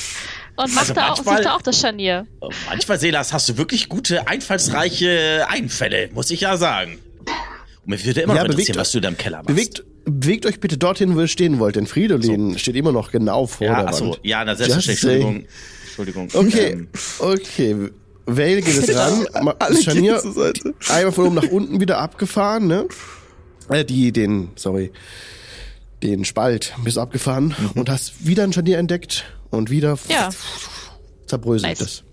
und 0.58 0.74
mach 0.74 0.82
Also 0.82 0.94
da 0.94 1.10
auch, 1.14 1.24
da 1.24 1.56
auch 1.56 1.62
das 1.62 1.80
Scharnier. 1.80 2.28
Manchmal, 2.70 3.00
Selas, 3.00 3.32
hast 3.34 3.48
du 3.50 3.58
wirklich 3.58 3.88
gute, 3.90 4.28
einfallsreiche 4.28 5.46
Einfälle, 5.50 6.10
muss 6.14 6.30
ich 6.32 6.42
ja 6.42 6.58
sagen. 6.58 7.00
Und 7.86 7.88
mir 7.92 8.04
würde 8.06 8.22
immer 8.22 8.36
Ja, 8.36 8.44
noch 8.44 8.50
interessieren, 8.50 8.74
bewegt- 8.76 8.80
was 8.80 8.92
du 8.92 9.00
da 9.00 9.08
im 9.10 9.18
Keller 9.18 9.38
machst. 9.38 9.48
Bewegt, 9.48 9.84
bewegt 10.06 10.46
euch 10.46 10.60
bitte 10.60 10.78
dorthin, 10.78 11.16
wo 11.16 11.22
ihr 11.22 11.28
stehen 11.28 11.60
wollt, 11.60 11.76
denn 11.78 11.88
Fridolin 11.88 12.58
steht 12.60 12.76
immer 12.76 12.92
noch 12.92 13.12
genau 13.12 13.48
vor 13.48 13.66
ja, 13.68 13.80
der 13.82 13.88
achso, 13.90 14.10
Wand. 14.12 14.20
ja, 14.24 14.44
na 14.44 14.56
selbstverständlich. 14.56 15.46
Entschuldigung. 15.88 16.24
Entschuldigung. 16.24 16.30
Okay, 16.34 16.72
Ähm, 16.74 16.88
okay. 17.20 17.76
Vale 18.26 18.62
geht 18.62 18.78
es 18.78 18.94
ran. 18.96 19.26
Das 19.60 19.84
Scharnier 19.84 20.14
gehen 20.14 20.22
zur 20.22 20.34
Seite. 20.34 20.74
einmal 20.90 21.12
von 21.14 21.26
oben 21.28 21.36
nach 21.36 21.48
unten 21.50 21.80
wieder 21.80 22.00
abgefahren, 22.00 22.68
ne? 22.68 22.88
Äh, 23.70 23.86
die, 23.86 24.12
den, 24.12 24.50
sorry, 24.56 24.92
den 26.04 26.26
Spalt 26.26 26.74
bist 26.84 26.98
abgefahren 26.98 27.56
und 27.76 27.90
hast 27.90 28.28
wieder 28.28 28.44
ein 28.44 28.52
Scharnier 28.54 28.78
entdeckt 28.80 29.26
und 29.52 29.70
wieder 29.70 29.98
Ja. 30.10 30.30
zerbröselt 31.26 31.80
Nice. 31.80 31.82
es. 31.82 32.04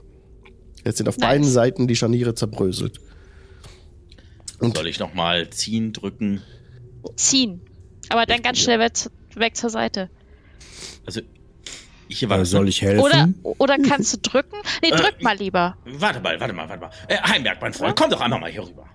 Jetzt 0.85 0.98
sind 0.98 1.09
auf 1.09 1.16
Nice. 1.16 1.28
beiden 1.28 1.44
Seiten 1.48 1.86
die 1.89 1.97
Scharniere 1.97 2.35
zerbröselt. 2.35 3.01
Und 4.61 4.77
soll 4.77 4.86
ich 4.86 4.98
noch 4.98 5.15
mal 5.15 5.51
ziehen, 5.51 5.93
drücken? 5.93 6.43
Ziehen. 7.16 7.61
Aber 8.09 8.27
dann 8.27 8.43
ganz 8.43 8.59
schnell 8.61 8.78
weg, 8.78 8.93
weg 9.35 9.56
zur 9.56 9.70
Seite. 9.70 10.11
Also, 11.06 11.20
hier 12.09 12.28
war 12.28 12.40
Äh, 12.40 12.44
soll 12.44 12.69
ich 12.69 12.82
helfen? 12.82 13.01
Oder, 13.02 13.28
oder 13.59 13.78
kannst 13.78 14.12
du 14.15 14.19
drücken? 14.31 14.56
Nee, 14.82 14.90
Äh, 14.90 14.97
drück 14.97 15.23
mal 15.23 15.36
lieber. 15.36 15.77
Warte 15.85 16.20
mal, 16.20 16.39
warte 16.40 16.52
mal, 16.55 16.69
warte 16.69 16.81
mal. 16.82 16.90
Äh, 17.09 17.16
Heimberg, 17.19 17.61
mein 17.61 17.73
Freund, 17.73 17.97
komm 17.97 18.11
doch 18.11 18.20
einmal 18.20 18.40
mal 18.40 18.51
hier 18.51 18.62
rüber. 18.66 18.86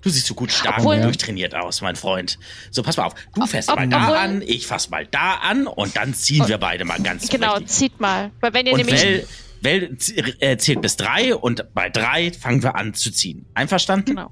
Du 0.00 0.10
siehst 0.10 0.26
so 0.26 0.34
gut 0.34 0.52
stark 0.52 0.78
Obwohl- 0.78 0.96
und 0.96 1.02
durchtrainiert 1.02 1.54
aus, 1.54 1.80
mein 1.80 1.96
Freund. 1.96 2.38
So, 2.70 2.82
pass 2.84 2.96
mal 2.96 3.04
auf. 3.06 3.14
Du 3.34 3.46
fährst 3.46 3.68
ob- 3.68 3.76
mal 3.76 3.88
da 3.88 4.14
an, 4.20 4.42
ich 4.42 4.66
fass 4.66 4.90
mal 4.90 5.06
da 5.06 5.34
an 5.34 5.66
und 5.66 5.96
dann 5.96 6.14
ziehen 6.14 6.46
wir 6.46 6.58
beide 6.58 6.84
mal 6.84 7.00
ganz 7.00 7.28
Genau, 7.28 7.54
richtig. 7.54 7.68
zieht 7.70 8.00
mal. 8.00 8.30
Weil 8.40 8.54
wenn 8.54 8.66
ihr 8.66 8.72
Und 8.74 8.86
nämlich. 8.86 9.26
Well, 9.60 9.96
äh, 10.38 10.56
zählt 10.56 10.80
bis 10.82 10.96
drei 10.96 11.34
und 11.34 11.74
bei 11.74 11.90
drei 11.90 12.30
fangen 12.32 12.62
wir 12.62 12.76
an 12.76 12.94
zu 12.94 13.10
ziehen. 13.10 13.44
Einverstanden? 13.54 14.14
Genau. 14.14 14.30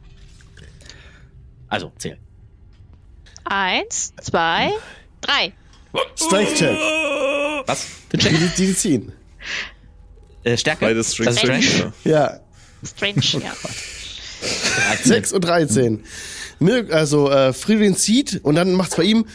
Also, 1.66 1.90
zähl. 1.98 2.18
Eins, 3.44 4.12
zwei, 4.22 4.70
drei. 5.20 5.52
Strength 6.14 6.54
Check. 6.56 6.76
Was? 7.66 7.86
Die, 8.12 8.18
die, 8.18 8.48
die 8.56 8.74
ziehen. 8.76 9.12
Äh, 10.44 10.56
Stärke? 10.56 10.84
Beides 10.86 11.14
Strength. 11.14 11.38
Strange. 11.40 11.62
Strength. 11.62 11.94
ja. 12.04 12.12
Ja, 12.12 12.40
Strange, 12.84 13.44
ja. 13.44 13.52
6 15.04 15.32
und 15.32 15.44
13. 15.44 16.04
Mir- 16.58 16.86
Also 16.90 17.30
äh, 17.30 17.52
Friedrich 17.52 17.96
zieht 17.98 18.40
und 18.44 18.54
dann 18.54 18.72
macht's 18.72 18.96
bei 18.96 19.02
ihm 19.04 19.26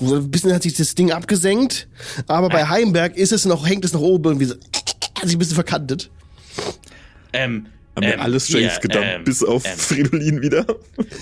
ein 0.00 0.30
bisschen 0.30 0.52
hat 0.54 0.62
sich 0.62 0.74
das 0.74 0.94
Ding 0.94 1.12
abgesenkt, 1.12 1.88
aber 2.26 2.48
bei 2.48 2.66
Heimberg 2.68 3.16
ist 3.16 3.32
es 3.32 3.44
noch, 3.44 3.66
hängt 3.68 3.84
es 3.84 3.92
noch 3.92 4.00
oben 4.00 4.24
irgendwie 4.30 4.46
so, 4.46 4.54
hat 4.54 5.24
sich 5.26 5.36
ein 5.36 5.38
bisschen 5.38 5.54
verkantet. 5.56 6.10
Ähm, 7.32 7.66
Haben 7.96 8.06
wir 8.06 8.14
ähm, 8.14 8.20
alle 8.20 8.40
Strengths 8.40 8.74
hier, 8.74 8.80
gedumpt, 8.80 9.06
ähm, 9.08 9.24
bis 9.24 9.42
auf 9.44 9.64
ähm, 9.66 9.76
Fridolin 9.76 10.40
wieder. 10.42 10.64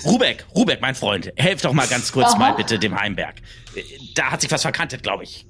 Rubeck, 0.05 0.45
Rubeck, 0.55 0.79
mein 0.81 0.95
Freund, 0.95 1.31
helf 1.35 1.61
doch 1.61 1.73
mal 1.73 1.87
ganz 1.87 2.11
kurz 2.11 2.29
Aha. 2.29 2.37
mal 2.37 2.53
bitte 2.55 2.79
dem 2.79 2.97
Heimberg. 2.99 3.35
Äh, 3.75 3.81
Da 4.15 4.31
hat 4.31 4.41
sich 4.41 4.51
was 4.51 4.61
verkantet, 4.61 5.03
glaube 5.03 5.23
ich. 5.23 5.45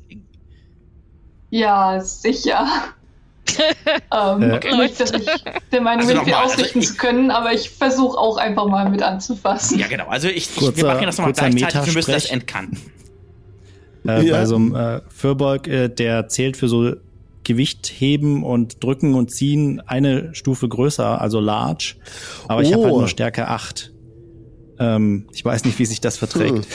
Ja, 1.52 2.02
sicher. 2.02 2.68
ähm, 4.14 4.42
Äh, 4.44 4.78
Nicht, 4.78 5.00
dass 5.00 5.12
ich 5.12 5.26
der 5.72 5.82
Meinung 5.82 6.08
Also 6.08 6.22
bin, 6.24 6.34
also 6.34 6.54
ausrichten 6.54 6.80
ich- 6.80 6.88
zu 6.88 6.96
können, 6.96 7.32
aber 7.32 7.54
ich 7.54 7.70
versuche 7.70 8.18
auch 8.18 8.38
einfach 8.38 8.68
mal 8.68 8.90
mit 8.90 9.02
anzufassen. 9.04 9.80
Ja, 9.80 9.88
genau. 9.88 10.08
Also 10.08 10.28
ich, 10.28 10.38
ich 10.50 10.56
Kurzer- 10.56 10.78
wir 10.78 10.86
machen 10.86 11.06
das 11.06 11.18
nochmal 11.18 11.34
gleichzeitig, 11.34 11.86
wir 11.88 11.94
müssen 11.94 12.12
das 12.12 12.26
entkanten. 12.26 12.78
Äh, 14.08 14.26
Ja. 14.28 14.38
Bei 14.38 14.46
so 14.46 14.56
einem 14.56 14.76
äh, 14.76 15.02
Fürbolg, 15.10 15.68
äh, 15.68 15.90
der 15.90 16.28
zählt 16.30 16.58
für 16.58 16.68
so 16.70 16.94
Gewicht 17.44 17.88
heben 17.98 18.44
und 18.44 18.84
drücken 18.84 19.16
und 19.16 19.32
ziehen 19.32 19.82
eine 19.86 20.34
Stufe 20.36 20.68
größer, 20.70 21.20
also 21.20 21.40
large. 21.40 21.96
Aber 22.48 22.62
ich 22.62 22.72
habe 22.74 22.84
halt 22.84 22.94
Oh. 22.94 23.00
nur 23.00 23.08
Stärke 23.08 23.48
8. 23.48 23.92
Ähm, 24.80 25.28
ich 25.34 25.44
weiß 25.44 25.66
nicht, 25.66 25.78
wie 25.80 25.86
sich 25.86 26.00
das 26.00 26.18
verträgt. 26.18 26.52
Und 26.52 26.68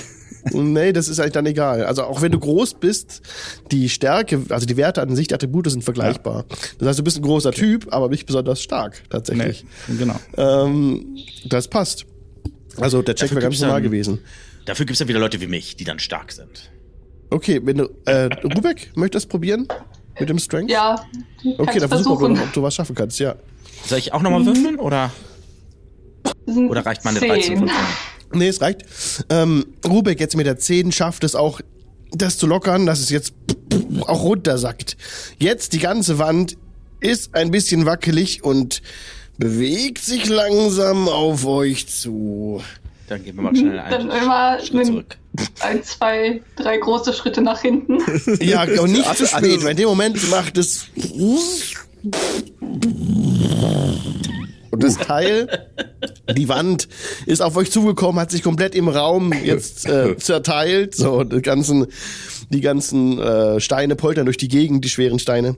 nee, 0.53 0.93
das 0.93 1.09
ist 1.09 1.21
eigentlich 1.21 1.33
dann 1.33 1.47
egal. 1.47 1.85
Also 1.85 2.05
auch 2.05 2.23
wenn 2.23 2.33
du 2.33 2.39
groß 2.39 2.75
bist, 2.75 3.23
die 3.71 3.89
Stärke, 3.89 4.41
also 4.51 4.67
die 4.67 4.77
Werte 4.77 5.01
an 5.03 5.15
sich, 5.17 5.29
die 5.29 5.35
Attribute 5.35 5.71
sind 5.71 5.83
vergleichbar. 5.85 6.45
Das 6.79 6.89
heißt, 6.89 6.99
du 6.99 7.03
bist 7.05 7.17
ein 7.19 7.23
großer 7.23 7.53
Typ, 7.53 7.93
aber 7.93 8.09
nicht 8.09 8.27
besonders 8.27 8.63
stark, 8.63 9.03
tatsächlich. 9.11 9.65
Nee, 9.89 9.97
genau. 9.99 10.17
Ähm, 10.37 11.17
das 11.47 11.69
passt. 11.69 12.07
Also 12.79 13.03
der 13.03 13.15
Check 13.15 13.29
Dafür 13.29 13.37
wäre 13.43 13.51
ganz 13.51 13.61
normal 13.61 13.77
dann- 13.77 13.91
gewesen. 13.91 14.19
Dafür 14.67 14.87
gibt 14.87 14.95
es 14.95 15.01
ja 15.01 15.09
wieder 15.09 15.19
Leute 15.21 15.41
wie 15.41 15.47
mich, 15.47 15.77
die 15.77 15.85
dann 15.85 15.99
stark 15.99 16.33
sind. 16.33 16.71
Okay, 17.31 17.61
wenn 17.65 17.77
du, 17.79 17.89
äh, 18.07 18.31
Rubek, 18.43 18.93
möchtest 18.97 18.97
du 18.97 19.09
das 19.09 19.27
probieren? 19.27 19.69
Mit 20.19 20.29
dem 20.29 20.39
Strength? 20.39 20.71
Ja, 20.71 21.05
Okay, 21.59 21.81
dann 21.81 21.89
versuch 21.89 22.21
mal, 22.21 22.29
versuchen. 22.29 22.39
ob 22.49 22.53
du 22.53 22.63
was 22.63 22.75
schaffen 22.75 22.95
kannst, 22.95 23.19
ja. 23.19 23.35
Soll 23.87 23.99
ich 23.99 24.13
auch 24.13 24.23
nochmal 24.23 24.47
würfeln 24.47 24.77
oder, 24.77 25.11
Das 26.47 26.55
sind 26.55 26.71
oder 26.71 26.87
reicht 26.87 27.05
meine 27.05 27.19
zehn. 27.19 27.29
13 27.29 27.59
von 27.59 27.71
Nee, 28.35 28.49
es 28.49 28.61
reicht. 28.61 28.85
Ähm, 29.31 29.65
Rubek 29.87 30.21
jetzt 30.21 30.37
mit 30.37 30.47
der 30.47 30.59
10 30.59 30.93
schafft 30.93 31.25
es 31.25 31.35
auch, 31.35 31.61
das 32.13 32.39
zu 32.39 32.47
lockern, 32.47 32.87
dass 32.87 33.01
es 33.01 33.11
jetzt 33.11 33.35
auch 34.07 34.23
runtersackt. 34.23 34.97
Jetzt 35.39 35.73
die 35.73 35.79
ganze 35.79 36.19
Wand 36.19 36.57
ist 37.01 37.35
ein 37.35 37.51
bisschen 37.51 37.87
wackelig 37.87 38.45
und 38.45 38.83
bewegt 39.37 40.05
sich 40.05 40.29
langsam 40.29 41.09
auf 41.09 41.45
euch 41.45 41.89
zu. 41.89 42.63
Dann 43.09 43.25
gehen 43.25 43.37
wir 43.37 43.43
mal 43.43 43.55
schnell 43.55 43.77
Dann 43.77 44.11
einen 44.11 44.23
immer 44.23 44.59
Schritt 44.61 44.87
zurück. 44.87 45.19
ein, 45.61 45.83
zwei, 45.83 46.41
drei 46.57 46.79
große 46.79 47.13
Schritte 47.13 47.43
nach 47.43 47.61
hinten. 47.61 47.99
Ja, 48.41 48.63
und 48.81 48.93
nicht 48.93 49.17
zu 49.17 49.27
spät, 49.27 49.63
weil 49.63 49.73
in 49.73 49.77
dem 49.77 49.89
Moment 49.89 50.31
macht 50.31 50.57
es. 50.57 50.87
Und 54.75 54.83
das 54.83 54.97
Teil, 54.97 55.69
die 56.37 56.49
Wand, 56.49 56.89
ist 57.27 57.43
auf 57.43 57.57
euch 57.57 57.71
zugekommen, 57.71 58.21
hat 58.21 58.31
sich 58.31 58.43
komplett 58.43 58.75
im 58.75 58.89
Raum 58.89 59.33
jetzt 59.33 59.89
äh, 59.89 60.17
zerteilt. 60.19 60.95
So, 60.95 61.25
die 61.25 61.43
ganzen, 61.43 61.87
die 62.51 62.61
ganzen 62.61 63.19
äh, 63.19 63.61
Steine 63.61 63.97
poltern 63.97 64.27
durch 64.27 64.37
die 64.37 64.49
Gegend, 64.49 64.85
die 64.85 64.89
schweren 64.89 65.19
Steine. 65.19 65.57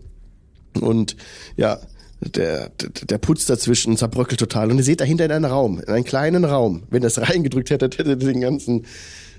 Und 0.80 1.16
ja, 1.56 1.78
der, 2.20 2.70
der, 2.70 2.88
der 2.90 3.18
Putz 3.18 3.46
dazwischen 3.46 3.96
zerbröckelt 3.96 4.40
total. 4.40 4.70
Und 4.70 4.78
ihr 4.78 4.84
seht 4.84 5.00
dahinter 5.00 5.24
in 5.24 5.32
einen 5.32 5.44
Raum, 5.44 5.80
in 5.80 5.88
einen 5.88 6.04
kleinen 6.04 6.44
Raum. 6.44 6.84
Wenn 6.90 7.02
ihr 7.02 7.08
es 7.08 7.20
reingedrückt 7.28 7.70
hättet, 7.70 7.98
hättet 7.98 8.22
ihr 8.22 8.32
den 8.32 8.40
ganzen 8.40 8.86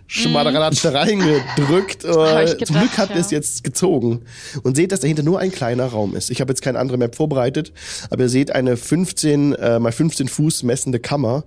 Schmadderatsch 0.08 0.82
da 0.84 0.92
reingedrückt. 0.92 2.04
Mhm. 2.06 2.10
Hab 2.16 2.44
ich 2.46 2.52
Äh, 2.54 2.58
Zum 2.58 2.76
gedacht, 2.76 2.80
Glück 2.82 2.98
habt 2.98 3.10
ihr 3.12 3.16
ja. 3.18 3.22
es 3.22 3.32
jetzt 3.32 3.64
gezogen 3.64 4.22
und 4.64 4.76
seht, 4.78 4.92
dass 4.92 5.02
dahinter 5.02 5.24
nur 5.24 5.40
ein 5.40 5.52
kleiner 5.52 5.86
Raum 5.86 6.16
ist. 6.16 6.30
Ich 6.32 6.40
habe 6.42 6.52
jetzt 6.52 6.62
keine 6.62 6.80
andere 6.80 6.98
Map 6.98 7.16
vorbereitet, 7.16 7.74
aber 8.10 8.24
ihr 8.24 8.30
seht 8.30 8.52
eine 8.52 8.78
15 8.78 9.54
äh, 9.56 9.80
mal 9.80 9.92
15 9.92 10.28
Fuß 10.30 10.64
messende 10.64 11.00
Kammer 11.00 11.44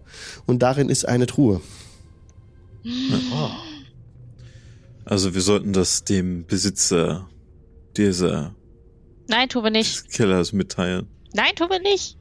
und 0.47 0.61
darin 0.63 0.89
ist 0.91 1.09
eine 1.09 1.27
Truhe. 1.27 1.61
Also 5.05 5.35
wir 5.35 5.41
sollten 5.41 5.73
das 5.73 6.05
dem 6.05 6.47
Besitzer 6.47 7.29
dieser 7.97 8.55
Nein, 9.29 9.49
tun 9.49 9.63
wir 9.65 9.71
nicht. 9.71 10.11
Kellers 10.13 10.53
mitteilen. 10.53 11.07
Nein, 11.35 11.55
tun 11.57 11.69
wir 11.71 11.81
nicht. 11.81 12.17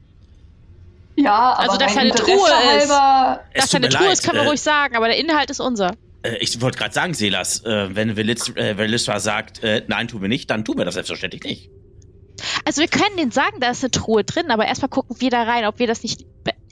Ja, 1.16 1.54
aber 1.54 1.60
Also, 1.60 1.76
dass 1.78 1.94
da 1.94 2.00
eine 2.00 2.10
Truhe 2.12 2.34
ist. 2.34 2.66
halber, 2.66 3.40
Dass 3.54 3.70
da 3.70 3.76
eine 3.78 3.88
Truhe 3.88 4.04
leid, 4.04 4.12
ist, 4.12 4.22
kann 4.22 4.36
man 4.36 4.44
äh, 4.46 4.48
ruhig 4.48 4.60
sagen, 4.60 4.96
aber 4.96 5.08
der 5.08 5.18
Inhalt 5.18 5.50
ist 5.50 5.60
unser. 5.60 5.96
Äh, 6.22 6.36
ich 6.40 6.60
wollte 6.60 6.78
gerade 6.78 6.94
sagen, 6.94 7.14
Selas, 7.14 7.64
äh, 7.64 7.94
wenn 7.94 8.16
Velis- 8.16 8.56
äh, 8.56 8.76
Velisra 8.76 9.20
sagt, 9.20 9.62
äh, 9.62 9.84
nein, 9.88 10.08
tun 10.08 10.22
wir 10.22 10.28
nicht, 10.28 10.50
dann 10.50 10.64
tun 10.64 10.78
wir 10.78 10.84
das 10.84 10.94
selbstverständlich 10.94 11.42
nicht. 11.44 11.70
Also 12.64 12.80
wir 12.80 12.88
können 12.88 13.16
denen 13.18 13.30
sagen, 13.30 13.60
da 13.60 13.70
ist 13.70 13.84
eine 13.84 13.90
Truhe 13.90 14.24
drin, 14.24 14.50
aber 14.50 14.66
erstmal 14.66 14.88
gucken 14.88 15.16
wir 15.20 15.30
da 15.30 15.42
rein, 15.42 15.66
ob 15.66 15.78
wir 15.78 15.86
das 15.86 16.02
nicht 16.02 16.24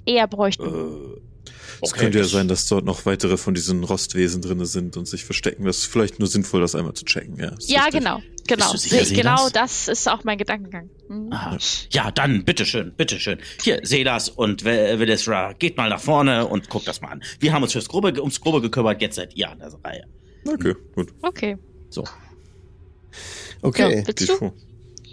eher 0.07 0.27
bräuchten. 0.27 0.65
Äh, 1.81 1.85
Es 1.87 1.93
okay, 1.93 2.01
könnte 2.05 2.19
ja 2.19 2.25
sein, 2.25 2.49
dass 2.49 2.67
dort 2.67 2.85
noch 2.85 3.07
weitere 3.07 3.37
von 3.37 3.55
diesen 3.55 3.85
Rostwesen 3.85 4.43
drinne 4.43 4.67
sind 4.67 4.97
und 4.97 5.07
sich 5.07 5.25
verstecken. 5.25 5.65
Das 5.65 5.79
ist 5.79 5.87
vielleicht 5.87 6.19
nur 6.19 6.29
sinnvoll, 6.29 6.61
das 6.61 6.75
einmal 6.75 6.95
zu 6.95 7.05
checken. 7.05 7.37
Ja, 7.39 7.55
ja, 7.61 7.85
richtig. 7.85 8.01
genau. 8.01 8.23
Genau. 8.47 8.73
Bist 8.73 8.87
du 8.87 8.89
sicher, 8.89 9.03
Ich- 9.03 9.15
genau 9.15 9.49
das 9.51 9.89
ist 9.89 10.09
auch 10.09 10.25
mein 10.25 10.39
Gedankengang. 10.39 10.89
Mhm. 11.09 11.33
Aha. 11.33 11.59
Ja, 11.91 12.11
dann, 12.11 12.45
bitteschön, 12.45 12.95
bitteschön. 12.97 13.39
Hier, 13.63 13.81
Selas 13.83 14.31
und 14.31 14.65
Ve- 14.65 14.99
Velisra, 14.99 15.53
geht 15.53 15.77
mal 15.77 15.91
nach 15.91 16.01
vorne 16.01 16.47
und 16.47 16.69
guckt 16.71 16.89
das 16.89 17.01
mal 17.03 17.09
an. 17.09 17.23
Wir 17.41 17.53
haben 17.53 17.63
uns 17.63 17.73
fürs 17.73 17.89
Grobe, 17.89 18.19
ums 18.21 18.41
Grobe 18.41 18.61
gekümmert, 18.63 19.03
jetzt 19.03 19.17
seid 19.17 19.37
ihr 19.37 19.51
an 19.51 19.59
der 19.59 19.73
Reihe. 19.85 20.05
Okay, 20.47 20.75
gut. 20.95 21.13
Okay. 21.23 21.59
So. 21.91 22.05
Okay. 23.63 24.05
Ja, 24.07 24.13
du? 24.39 24.53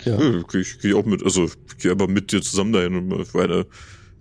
Ja. 0.05 0.59
Ich 0.59 0.79
gehe 0.79 0.95
auch 0.95 1.05
mit, 1.05 1.23
also 1.23 1.45
ich 1.45 1.77
gehe 1.79 1.91
aber 1.91 2.07
mit 2.07 2.31
dir 2.31 2.41
zusammen 2.41 2.73
dahin. 2.73 2.95
Und 2.95 3.07
mal 3.07 3.25
weiter. 3.33 3.65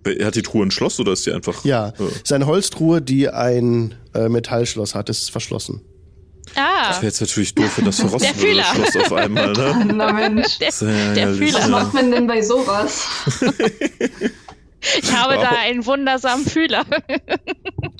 Er 0.05 0.27
hat 0.27 0.35
die 0.35 0.41
Truhe 0.43 0.65
ein 0.65 0.71
Schloss 0.71 0.99
oder 0.99 1.11
ist 1.13 1.25
die 1.25 1.31
einfach? 1.31 1.65
Ja, 1.65 1.89
Äh, 1.99 2.03
ist 2.23 2.31
eine 2.31 2.45
Holztruhe, 2.45 3.01
die 3.01 3.29
ein 3.29 3.95
äh, 4.13 4.29
Metallschloss 4.29 4.93
hat. 4.95 5.09
Es 5.09 5.23
ist 5.23 5.31
verschlossen. 5.31 5.81
Ah, 6.55 6.87
Das 6.89 6.97
wäre 6.97 7.07
jetzt 7.07 7.21
natürlich 7.21 7.55
doof, 7.55 7.71
wenn 7.77 7.85
das 7.85 7.99
verrosten 8.01 8.29
Der 8.33 8.41
würde, 8.41 8.57
das 8.57 8.67
Fühler. 8.69 8.89
Schloss 8.91 9.03
auf 9.05 9.13
einmal, 9.13 9.51
ne? 9.53 9.89
na 9.95 10.13
Mensch. 10.13 10.59
der, 10.59 10.71
der 11.15 11.33
Fühler. 11.33 11.59
Was 11.59 11.67
macht 11.69 11.93
man 11.95 12.11
denn 12.11 12.27
bei 12.27 12.41
sowas? 12.41 13.01
ich 14.99 15.11
habe 15.11 15.33
da 15.35 15.49
einen 15.63 15.85
wundersamen 15.85 16.45
Fühler. 16.45 16.85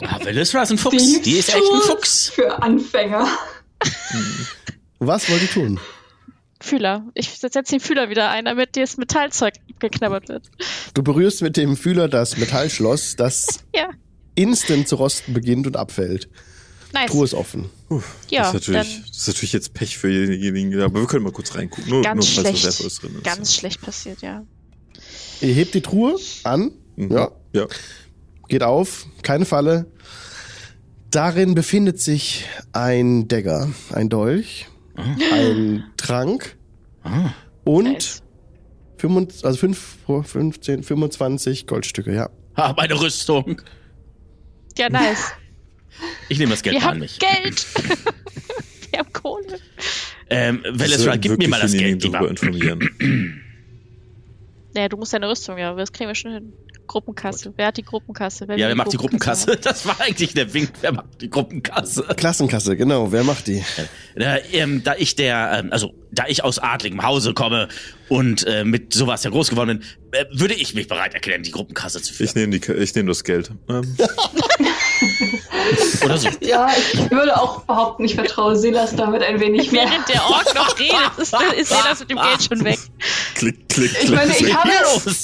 Ah, 0.03 0.19
Velisra 0.23 0.61
ist 0.61 0.71
ein 0.71 0.77
Fuchs. 0.77 1.21
Die 1.23 1.31
ist 1.37 1.49
echt 1.49 1.57
ein 1.73 1.81
Fuchs. 1.81 2.29
Für 2.29 2.61
Anfänger. 2.61 3.27
Was 4.99 5.29
wollt 5.29 5.41
ihr 5.41 5.49
tun? 5.51 5.79
Fühler. 6.65 7.05
Ich 7.13 7.29
setze 7.29 7.59
jetzt 7.59 7.71
den 7.71 7.79
Fühler 7.79 8.09
wieder 8.09 8.29
ein, 8.29 8.45
damit 8.45 8.75
das 8.75 8.97
Metallzeug 8.97 9.53
geknabbert 9.79 10.27
wird. 10.27 10.49
Du 10.93 11.03
berührst 11.03 11.41
mit 11.41 11.55
dem 11.55 11.77
Fühler 11.77 12.09
das 12.09 12.37
Metallschloss, 12.37 13.15
das 13.15 13.47
Ja, 13.75 13.89
instant 14.35 14.87
zu 14.87 14.95
rosten 14.97 15.33
beginnt 15.33 15.65
und 15.67 15.77
abfällt. 15.77 16.27
nice. 16.93 17.09
Truhe 17.09 17.23
ist 17.23 17.33
offen. 17.33 17.69
ja, 18.29 18.41
das, 18.41 18.47
ist 18.47 18.53
natürlich, 18.69 19.01
das 19.07 19.17
ist 19.17 19.27
natürlich 19.27 19.53
jetzt 19.53 19.73
Pech 19.73 19.97
für 19.97 20.09
diejenigen, 20.27 20.81
aber 20.81 20.99
wir 21.01 21.07
können 21.07 21.23
mal 21.23 21.31
kurz 21.31 21.55
reingucken. 21.55 21.89
Nur, 21.89 22.01
ganz 22.01 22.35
nur 22.35 22.43
falls 22.43 22.53
was 22.53 22.59
schlecht. 22.61 22.65
Wertvolles 22.65 22.95
drin 22.99 23.15
ist. 23.15 23.23
Ganz 23.23 23.55
schlecht 23.55 23.81
passiert, 23.81 24.21
ja. 24.21 24.43
Ihr 25.41 25.53
hebt 25.53 25.73
die 25.73 25.81
Truhe 25.81 26.15
an. 26.43 26.71
Mhm. 26.97 27.11
Ja. 27.11 27.31
Ja. 27.53 27.67
Geht 28.47 28.63
auf. 28.63 29.05
Keine 29.21 29.45
Falle. 29.45 29.85
Darin 31.11 31.55
befindet 31.55 31.99
sich 32.01 32.45
ein 32.73 33.27
Dagger, 33.29 33.69
ein 33.91 34.09
Dolch, 34.09 34.67
ein 34.97 35.83
Trank 35.97 36.55
Ah. 37.03 37.31
und 37.63 37.83
Nice. 37.93 38.21
25, 38.97 39.45
also 39.45 39.57
5, 39.59 39.97
15, 40.23 40.83
25 40.83 41.67
Goldstücke, 41.67 42.13
ja. 42.13 42.29
Ah, 42.55 42.73
meine 42.75 42.99
Rüstung. 42.99 43.61
Ja, 44.77 44.89
nice. 44.89 45.33
Ich 46.29 46.39
nehme 46.39 46.51
das 46.51 46.63
Geld 46.63 46.75
Wir 46.75 46.81
mal 46.81 46.87
an 46.87 46.93
haben 46.95 46.99
mich. 47.01 47.19
Geld. 47.19 47.65
Wir 48.91 48.99
haben 48.99 49.13
Kohle. 49.13 49.59
Ähm, 50.29 50.63
sollten 51.03 51.21
gib 51.21 51.37
mir 51.37 51.47
mal 51.49 51.59
das 51.61 51.73
Geld. 51.73 52.03
darüber 52.03 52.19
Lieber. 52.19 52.29
informieren. 52.31 53.41
Naja, 54.73 54.89
du 54.89 54.97
musst 54.97 55.13
deine 55.13 55.29
Rüstung, 55.29 55.57
ja, 55.57 55.73
das 55.73 55.93
kriegen 55.93 56.09
wir 56.09 56.15
schon 56.15 56.33
hin. 56.33 56.53
Gruppenkasse. 56.87 57.53
Wer 57.55 57.67
hat 57.67 57.77
die 57.77 57.83
Gruppenkasse? 57.83 58.45
Ja, 58.49 58.67
wer 58.67 58.75
macht 58.75 58.93
die 58.93 58.97
Gruppenkasse? 58.97 59.57
Das 59.61 59.85
war 59.85 59.99
eigentlich 59.99 60.33
der 60.33 60.53
Wink. 60.53 60.71
Wer 60.81 60.91
macht 60.91 61.21
die 61.21 61.29
Gruppenkasse? 61.29 62.03
Klassenkasse, 62.15 62.75
genau. 62.75 63.11
Wer 63.11 63.23
macht 63.23 63.47
die? 63.47 63.63
Äh, 64.15 64.39
ähm, 64.51 64.83
da 64.83 64.95
ich 64.95 65.15
der, 65.15 65.59
ähm, 65.59 65.71
also 65.71 65.93
da 66.11 66.25
ich 66.27 66.43
aus 66.43 66.59
adligem 66.59 67.03
Hause 67.03 67.33
komme 67.33 67.67
und 68.09 68.45
äh, 68.45 68.63
mit 68.63 68.93
sowas 68.93 69.23
ja 69.23 69.31
groß 69.31 69.49
geworden 69.49 69.79
bin, 69.79 70.19
äh, 70.19 70.25
würde 70.31 70.53
ich 70.53 70.75
mich 70.75 70.87
bereit 70.87 71.13
erklären, 71.13 71.43
die 71.43 71.51
Gruppenkasse 71.51 72.01
zu 72.01 72.13
führen. 72.13 72.27
Ich 72.27 72.35
nehme 72.35 72.59
die, 72.59 72.71
ich 72.71 72.95
nehme 72.95 73.07
das 73.09 73.23
Geld. 73.23 73.51
Ähm, 73.69 73.97
Oder 76.05 76.17
so. 76.17 76.29
Ja, 76.41 76.67
ich 76.93 77.11
würde 77.11 77.39
auch 77.39 77.61
behaupten, 77.61 78.05
ich 78.05 78.15
vertraue 78.15 78.55
Silas 78.55 78.95
damit 78.95 79.23
ein 79.23 79.39
wenig 79.39 79.71
mehr. 79.71 79.85
Während 79.89 80.07
der 80.09 80.23
Ork 80.25 80.53
noch 80.55 80.77
redet, 80.79 80.95
ist, 81.17 81.35
ist 81.57 81.69
Silas 81.69 81.99
mit 81.99 82.09
dem 82.09 82.17
Geld 82.17 82.43
schon 82.43 82.63
weg. 82.63 82.79
Klick, 83.35 83.67
klick, 83.69 83.93
klick. 83.93 84.03
Ich 84.03 84.11
meine, 84.11 84.31
ich 84.31 84.53
habe, 84.53 84.69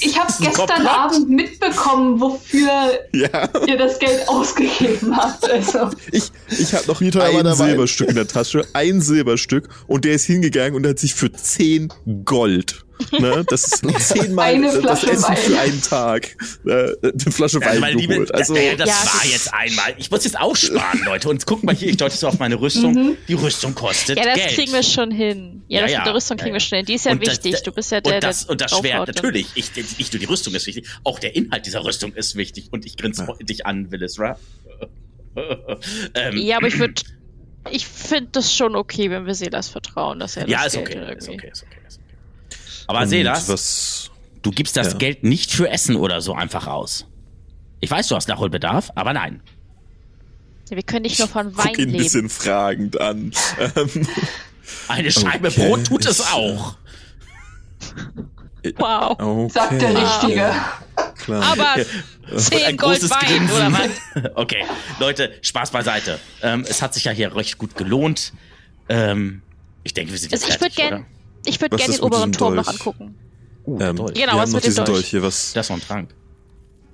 ich 0.00 0.18
habe 0.18 0.32
gestern. 0.40 0.86
Abend 0.86 1.28
mitbekommen, 1.30 2.20
wofür 2.20 2.68
ja, 3.12 3.48
ihr 3.66 3.78
das 3.78 3.98
Geld 3.98 4.28
ausgegeben 4.28 5.16
habt. 5.16 5.48
Also, 5.50 5.90
ich, 6.10 6.24
ich 6.48 6.74
habe 6.74 6.86
noch 6.86 7.00
Wie 7.00 7.10
teuer 7.10 7.44
ein? 7.44 7.54
Silberstück 7.54 8.08
in 8.08 8.16
der 8.16 8.28
Tasche, 8.28 8.66
ein 8.72 9.00
Silberstück 9.00 9.68
und 9.86 10.04
der 10.04 10.14
ist 10.14 10.24
hingegangen 10.24 10.74
und 10.74 10.86
hat 10.86 10.98
sich 10.98 11.14
für 11.14 11.32
10 11.32 11.92
Gold. 12.24 12.84
Ne? 13.18 13.44
Das 13.48 13.64
ist 13.64 13.82
zehnmal 14.08 14.54
Eine 14.54 14.66
das 14.66 14.76
Flasche 14.76 15.10
Essen 15.10 15.22
Wein. 15.24 15.36
für 15.36 15.58
einen 15.58 15.82
Tag. 15.82 16.36
Äh, 16.64 16.70
eine 17.02 17.32
Flasche 17.32 17.60
Also, 17.62 17.82
Wein 17.82 17.98
Liebe, 17.98 18.14
geholt. 18.14 18.34
Also, 18.34 18.54
äh, 18.54 18.76
das 18.76 18.88
Ja, 18.88 18.94
war 18.94 19.20
das- 19.22 19.32
jetzt 19.32 19.54
einmal. 19.54 19.94
Ich 19.98 20.10
muss 20.10 20.24
jetzt 20.24 20.38
auch 20.38 20.54
sparen, 20.54 21.00
Leute. 21.04 21.28
Und 21.28 21.44
guck 21.46 21.62
mal 21.64 21.74
hier, 21.74 21.88
ich 21.88 21.96
deute 21.96 22.16
so 22.16 22.28
auf 22.28 22.38
meine 22.38 22.60
Rüstung. 22.60 23.16
Die 23.28 23.34
Rüstung 23.34 23.74
kostet 23.74 24.18
Ja, 24.18 24.24
das 24.24 24.34
Geld. 24.36 24.50
kriegen 24.54 24.72
wir 24.72 24.82
schon 24.82 25.10
hin. 25.10 25.62
Ja, 25.68 25.78
Ja, 25.78 25.82
das 25.82 25.92
ja. 25.92 25.98
mit 25.98 26.06
der 26.06 26.14
Rüstung 26.14 26.36
Ja, 26.38 26.42
kriegen 26.44 26.54
ja. 26.54 26.60
wir 26.60 26.66
schon 26.66 26.76
hin. 26.76 26.86
Die 26.86 26.94
ist 26.94 27.04
ja 27.06 27.12
Und 27.12 27.26
das- 27.26 27.44
wichtig. 27.44 27.62
du 27.62 27.72
bist 27.72 27.90
ja 27.92 28.00
der, 28.00 28.14
und 28.16 28.24
das, 28.24 28.40
der 28.42 28.50
und 28.50 28.60
das 28.60 28.70
Schwert, 28.70 29.08
dann. 29.08 29.14
natürlich. 29.14 29.46
Ich, 29.54 29.74
nicht 29.98 30.12
nur 30.12 30.20
die 30.20 30.26
Rüstung 30.26 30.54
ist 30.54 30.66
wichtig, 30.66 30.86
auch 31.04 31.18
der 31.18 31.34
Inhalt 31.34 31.66
dieser 31.66 31.84
Rüstung 31.84 32.12
ist 32.14 32.36
wichtig. 32.36 32.68
Und 32.70 32.86
ich 32.86 32.96
grinse 32.96 33.26
dich 33.42 33.66
an, 33.66 33.90
Willis, 33.90 34.18
ra? 34.18 34.38
ähm, 36.14 36.36
Ja, 36.36 36.56
aber 36.58 36.68
ich 36.68 36.78
würde. 36.78 36.94
Ich 37.70 37.86
finde 37.86 38.30
das 38.32 38.52
schon 38.54 38.74
okay, 38.74 39.08
wenn 39.10 39.24
wir 39.24 39.34
Silas 39.34 39.68
vertrauen, 39.68 40.18
dass 40.18 40.36
er 40.36 40.42
das 40.46 40.50
ja, 40.50 40.64
ist 40.64 40.72
Geld 40.74 40.88
okay, 40.88 40.98
irgendwie- 40.98 41.16
ist 41.16 41.28
okay, 41.28 41.50
ist 41.52 41.62
okay, 41.62 41.76
ist 41.86 41.96
okay. 41.98 42.01
Aber 42.92 43.02
und 43.04 43.08
Selas, 43.08 43.48
was 43.48 44.10
du 44.42 44.50
gibst 44.50 44.76
das 44.76 44.92
Ja. 44.92 44.98
Geld 44.98 45.24
nicht 45.24 45.50
für 45.52 45.68
Essen 45.68 45.96
oder 45.96 46.20
so 46.20 46.34
einfach 46.34 46.66
aus. 46.66 47.06
Ich 47.80 47.90
weiß, 47.90 48.08
du 48.08 48.16
hast 48.16 48.28
Nachholbedarf, 48.28 48.90
aber 48.94 49.12
nein. 49.12 49.42
Ja, 50.70 50.76
wir 50.76 50.82
können 50.84 51.02
nicht 51.02 51.18
nur 51.18 51.28
von 51.28 51.56
Wein 51.56 51.66
guck 51.68 51.78
ihn 51.78 51.88
ein 51.88 51.90
leben. 51.90 52.02
bisschen 52.04 52.28
fragend 52.28 53.00
an. 53.00 53.32
Ähm, 53.76 54.06
Eine 54.88 55.10
Scheibe 55.12 55.48
Okay. 55.48 55.68
Brot 55.68 55.84
tut 55.86 56.06
es 56.06 56.20
auch. 56.32 56.76
Wow. 58.76 59.16
okay, 59.18 59.48
sagt 59.52 59.82
der 59.82 59.90
Richtige. 60.02 60.54
klar. 61.18 61.42
Aber 61.42 61.74
Und 62.30 62.40
10 62.40 62.64
ein 62.64 62.76
Gold 62.76 63.10
Wein, 63.10 63.18
Grinsen. 63.48 63.56
oder 63.56 63.72
was? 63.72 64.30
Okay, 64.36 64.64
Leute, 65.00 65.32
Spaß 65.42 65.72
beiseite. 65.72 66.20
Ähm, 66.42 66.64
es 66.68 66.80
hat 66.80 66.94
sich 66.94 67.04
ja 67.04 67.12
hier 67.12 67.34
recht 67.34 67.58
gut 67.58 67.74
gelohnt. 67.76 68.32
Ähm, 68.88 69.42
ich 69.82 69.94
denke, 69.94 70.12
wir 70.12 70.18
sind 70.18 70.30
jetzt 70.30 70.44
Also 70.44 70.54
ich 70.54 70.60
würde 70.60 70.72
fertig, 70.74 70.90
gern, 70.90 71.06
ich 71.44 71.60
würde 71.60 71.72
Was 71.74 71.80
gern 71.80 71.90
ist 71.90 71.98
den 72.00 72.04
oberen 72.04 72.32
Turm 72.32 72.54
noch 72.56 72.64
Dolch? 72.64 72.78
angucken. 72.80 73.14
oder? 73.64 73.86
Uh, 73.86 73.90
ähm, 73.90 73.96
Dolch. 73.96 74.14
Genau, 74.14 74.36
was 74.36 74.50
noch 74.50 74.56
mit 74.56 74.66
dem 74.66 74.74
Dolch? 74.74 74.88
Dolch 74.88 75.06
hier. 75.06 75.22
Was, 75.22 75.52
Das 75.52 75.66
ist 75.66 75.70
noch 75.70 75.76
ein 75.78 75.82
Trank. 75.82 76.14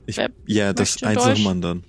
ich, 0.07 0.17
Wer 0.17 0.31
ja, 0.47 0.73
das 0.73 1.01
nach 1.01 1.35
dem 1.35 1.47
anderen. 1.47 1.85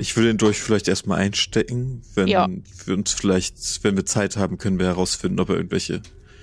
Ich 0.00 0.16
will 0.16 0.24
den 0.26 0.38
Dolch 0.38 0.58
vielleicht 0.60 0.86
erstmal 0.86 1.18
einstecken. 1.18 2.02
Wenn 2.14 2.28
Ja. 2.28 2.48
wir 2.86 2.94
uns 2.94 3.12
vielleicht, 3.12 3.82
wenn 3.82 3.96
wir 3.96 4.06
Zeit 4.06 4.36
haben, 4.36 4.56
können 4.58 4.78
wir 4.78 4.86
herausfinden, 4.86 5.40
ob 5.40 5.48
er 5.50 5.56
irgendwelche 5.56 6.02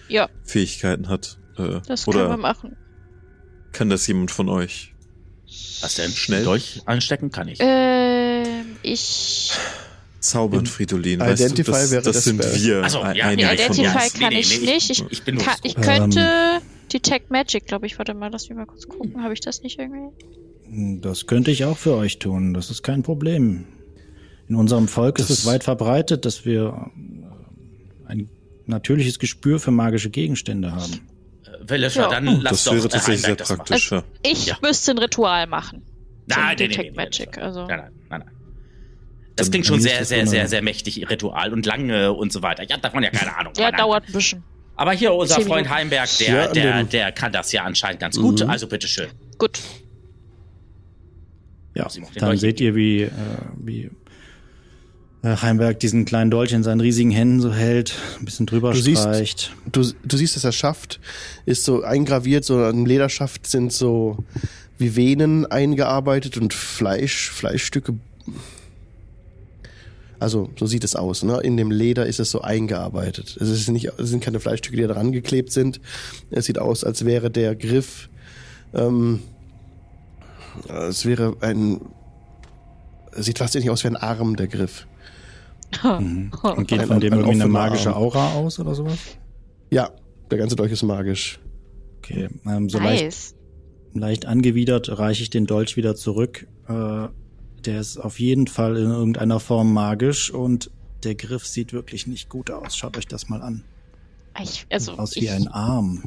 Ja, 0.09 0.29
Fähigkeiten 0.43 1.07
hat. 1.07 1.37
Äh, 1.57 1.79
das 1.87 2.03
können 2.05 2.17
oder 2.17 2.29
wir 2.31 2.37
machen. 2.37 2.75
kann 3.71 3.89
das 3.89 4.05
jemand 4.07 4.31
von 4.31 4.49
euch? 4.49 4.93
Was 5.81 5.95
denn? 5.95 6.11
Schnell. 6.11 6.43
Dolch 6.43 6.81
anstecken 6.85 7.31
kann 7.31 7.47
ich. 7.47 7.59
Ähm, 7.61 8.75
ich. 8.81 9.51
Zaubern, 10.25 10.61
In- 10.61 10.65
Fridolin. 10.65 11.19
Weißt 11.19 11.39
du, 11.39 11.45
Identify 11.45 11.71
das, 11.71 11.91
wäre 11.91 12.01
das 12.03 12.15
das 12.15 12.23
sind 12.25 12.43
Spell. 12.43 12.61
wir. 12.63 12.81
Ach 12.83 12.89
so, 12.89 12.99
ein- 13.01 13.15
ja, 13.15 13.25
einige 13.27 13.47
von 13.47 13.55
Identify 13.75 14.03
uns. 14.05 14.13
Kann 14.13 14.33
nee, 14.33 14.39
ich 14.39 14.61
nee, 14.61 14.73
nicht. 14.73 14.89
Ich, 14.91 15.03
ich 15.09 15.23
bin 15.23 15.37
kann, 15.37 15.55
ich 15.63 15.75
könnte 15.75 16.61
Detect 16.93 17.31
Magic, 17.31 17.65
glaube 17.65 17.85
ich. 17.87 17.97
Warte 17.97 18.13
mal, 18.13 18.29
lass 18.31 18.49
mich 18.49 18.57
mal 18.57 18.65
kurz 18.65 18.87
gucken. 18.87 19.23
Habe 19.23 19.33
ich 19.33 19.39
das 19.41 19.61
nicht 19.61 19.79
irgendwie? 19.79 20.99
Das 21.01 21.25
könnte 21.27 21.51
ich 21.51 21.65
auch 21.65 21.77
für 21.77 21.95
euch 21.95 22.19
tun. 22.19 22.53
Das 22.53 22.69
ist 22.71 22.83
kein 22.83 23.03
Problem. 23.03 23.65
In 24.47 24.55
unserem 24.55 24.87
Volk 24.87 25.19
ist 25.19 25.29
Das- 25.29 25.39
es 25.39 25.45
weit 25.45 25.63
verbreitet, 25.63 26.25
dass 26.25 26.45
wir 26.45 26.89
äh, 28.07 28.09
ein 28.11 28.29
natürliches 28.67 29.19
Gespür 29.19 29.59
für 29.59 29.71
magische 29.71 30.09
Gegenstände 30.09 30.71
haben. 30.73 31.01
Willischer, 31.67 32.03
Ja. 32.03 32.09
dann 32.09 32.27
Oh, 32.27 32.37
lass 32.41 32.51
das 32.51 32.63
doch 32.65 32.73
wäre 32.73 32.85
äh, 32.85 32.89
tatsächlich 32.89 33.21
sehr 33.25 33.35
praktisch. 33.35 33.91
ja. 33.91 34.03
Ich 34.23 34.45
Ja. 34.47 34.57
müsste 34.61 34.91
ein 34.91 34.97
Ritual 34.99 35.47
machen. 35.47 35.81
Zum 35.81 36.27
Nein, 36.27 36.37
nein, 36.37 36.45
nein, 36.47 36.57
Detect 36.57 36.95
nein, 36.95 37.05
Magic. 37.05 37.35
nein, 37.37 37.45
Also. 37.45 37.59
Nein, 37.67 37.79
nein, 37.79 37.91
nein, 38.09 38.19
nein. 38.25 38.31
Das 39.35 39.51
klingt 39.51 39.65
schon 39.65 39.81
sehr, 39.81 40.05
sehr, 40.05 40.25
sehr, 40.27 40.47
sehr 40.47 40.61
mächtig, 40.61 41.09
Ritual 41.09 41.51
und 41.53 41.65
lange 41.65 42.13
und 42.13 42.31
so 42.31 42.41
weiter. 42.41 42.63
Ich 42.63 42.71
hab 42.71 42.81
davon 42.81 43.03
ja 43.03 43.09
keine 43.09 43.35
Ahnung. 43.37 43.53
Ja, 43.57 43.71
dauert 43.71 44.07
ein 44.07 44.13
bisschen. 44.13 44.43
Aber 44.77 44.91
hier 44.93 45.13
unser 45.13 45.41
Freund. 45.41 45.69
Heimberg, 45.69 46.09
der, 46.19 46.51
der, 46.51 46.83
der 46.83 47.11
kann 47.11 47.31
das 47.31 47.51
ja 47.51 47.63
anscheinend 47.63 47.99
ganz 47.99 48.17
gut. 48.17 48.43
Mhm. 48.43 48.49
Also 48.49 48.67
bitteschön. 48.67 49.07
Gut. 49.37 49.59
Ja, 51.73 51.87
dann 52.15 52.37
seht 52.37 52.61
ihr, 52.61 52.75
wie, 52.75 53.01
äh, 53.03 53.11
wie 53.57 53.89
äh, 55.23 55.35
Heimberg 55.37 55.79
diesen 55.81 56.05
kleinen 56.05 56.31
Dolch 56.31 56.53
in 56.53 56.63
seinen 56.63 56.79
riesigen 56.79 57.11
Händen 57.11 57.41
so 57.41 57.53
hält, 57.53 57.93
ein 58.19 58.25
bisschen 58.25 58.45
drüber 58.45 58.71
Du 58.71 58.79
siehst- 58.79 59.01
streicht. 59.01 59.51
Du, 59.71 59.81
du 60.03 60.17
siehst, 60.17 60.35
dass 60.35 60.43
der 60.43 60.53
Schaft 60.53 60.99
ist 61.45 61.65
so 61.65 61.83
eingraviert, 61.83 62.45
so 62.45 62.59
am 62.63 62.85
Lederschaft 62.85 63.47
sind 63.47 63.73
so 63.73 64.17
wie 64.77 64.95
Venen 64.95 65.45
eingearbeitet 65.45 66.37
und 66.37 66.53
Fleisch, 66.53 67.29
Fleischstücke. 67.31 67.95
Also 70.19 70.49
so 70.57 70.65
sieht 70.65 70.83
es 70.83 70.95
aus. 70.95 71.23
Ne? 71.23 71.39
In 71.41 71.57
dem 71.57 71.71
Leder 71.71 72.05
ist 72.05 72.19
es 72.19 72.31
so 72.31 72.41
eingearbeitet. 72.41 73.37
Es, 73.39 73.49
ist 73.49 73.69
nicht, 73.69 73.85
es 73.97 74.09
sind 74.09 74.23
keine 74.23 74.39
Fleischstücke, 74.39 74.77
die 74.77 74.83
da 74.83 74.93
dran 74.93 75.11
geklebt 75.11 75.51
sind. 75.51 75.81
Es 76.31 76.45
sieht 76.45 76.57
aus, 76.59 76.83
als 76.83 77.05
wäre 77.05 77.29
der 77.29 77.55
Griff, 77.55 78.09
ähm, 78.73 79.21
es 80.89 81.05
wäre 81.05 81.35
ein, 81.41 81.81
es 83.11 83.25
sieht 83.25 83.39
fast 83.39 83.55
nicht 83.55 83.69
aus 83.69 83.83
wie 83.83 83.87
ein 83.89 83.97
Arm, 83.97 84.35
der 84.35 84.47
Griff. 84.47 84.87
Mhm. 85.83 86.31
Und 86.41 86.67
geht 86.67 86.79
Ein- 86.79 86.87
von 86.87 86.99
dem 87.01 87.11
ein 87.13 87.19
irgendwie 87.19 87.41
eine 87.41 87.51
magische 87.51 87.89
Arm. 87.89 88.03
Aura 88.03 88.33
aus 88.35 88.59
oder 88.59 88.75
sowas? 88.75 88.97
Ja, 89.71 89.89
der 90.31 90.37
ganze 90.37 90.55
Dolch 90.55 90.71
ist 90.71 90.83
magisch. 90.83 91.39
Okay, 91.97 92.29
ähm, 92.45 92.69
so 92.69 92.77
leicht, 92.77 93.03
nice. 93.03 93.35
leicht 93.93 94.25
angewidert 94.25 94.97
reiche 94.97 95.23
ich 95.23 95.31
den 95.31 95.45
Dolch 95.47 95.75
wieder 95.75 95.95
zurück. 95.95 96.47
Äh, 96.69 97.07
der 97.65 97.79
ist 97.79 97.97
auf 97.97 98.19
jeden 98.19 98.47
Fall 98.47 98.77
in 98.77 98.89
irgendeiner 98.89 99.39
Form 99.39 99.73
magisch 99.73 100.31
und 100.31 100.69
der 101.03 101.15
Griff 101.15 101.45
sieht 101.45 101.73
wirklich 101.73 102.07
nicht 102.07 102.29
gut 102.29 102.49
aus. 102.51 102.75
Schaut 102.75 102.97
euch 102.97 103.07
das 103.07 103.29
mal 103.29 103.41
an. 103.41 103.63
Ich, 104.41 104.65
also, 104.69 104.93
aus 104.93 105.15
wie 105.15 105.25
ich, 105.25 105.31
ein 105.31 105.47
Arm. 105.47 106.03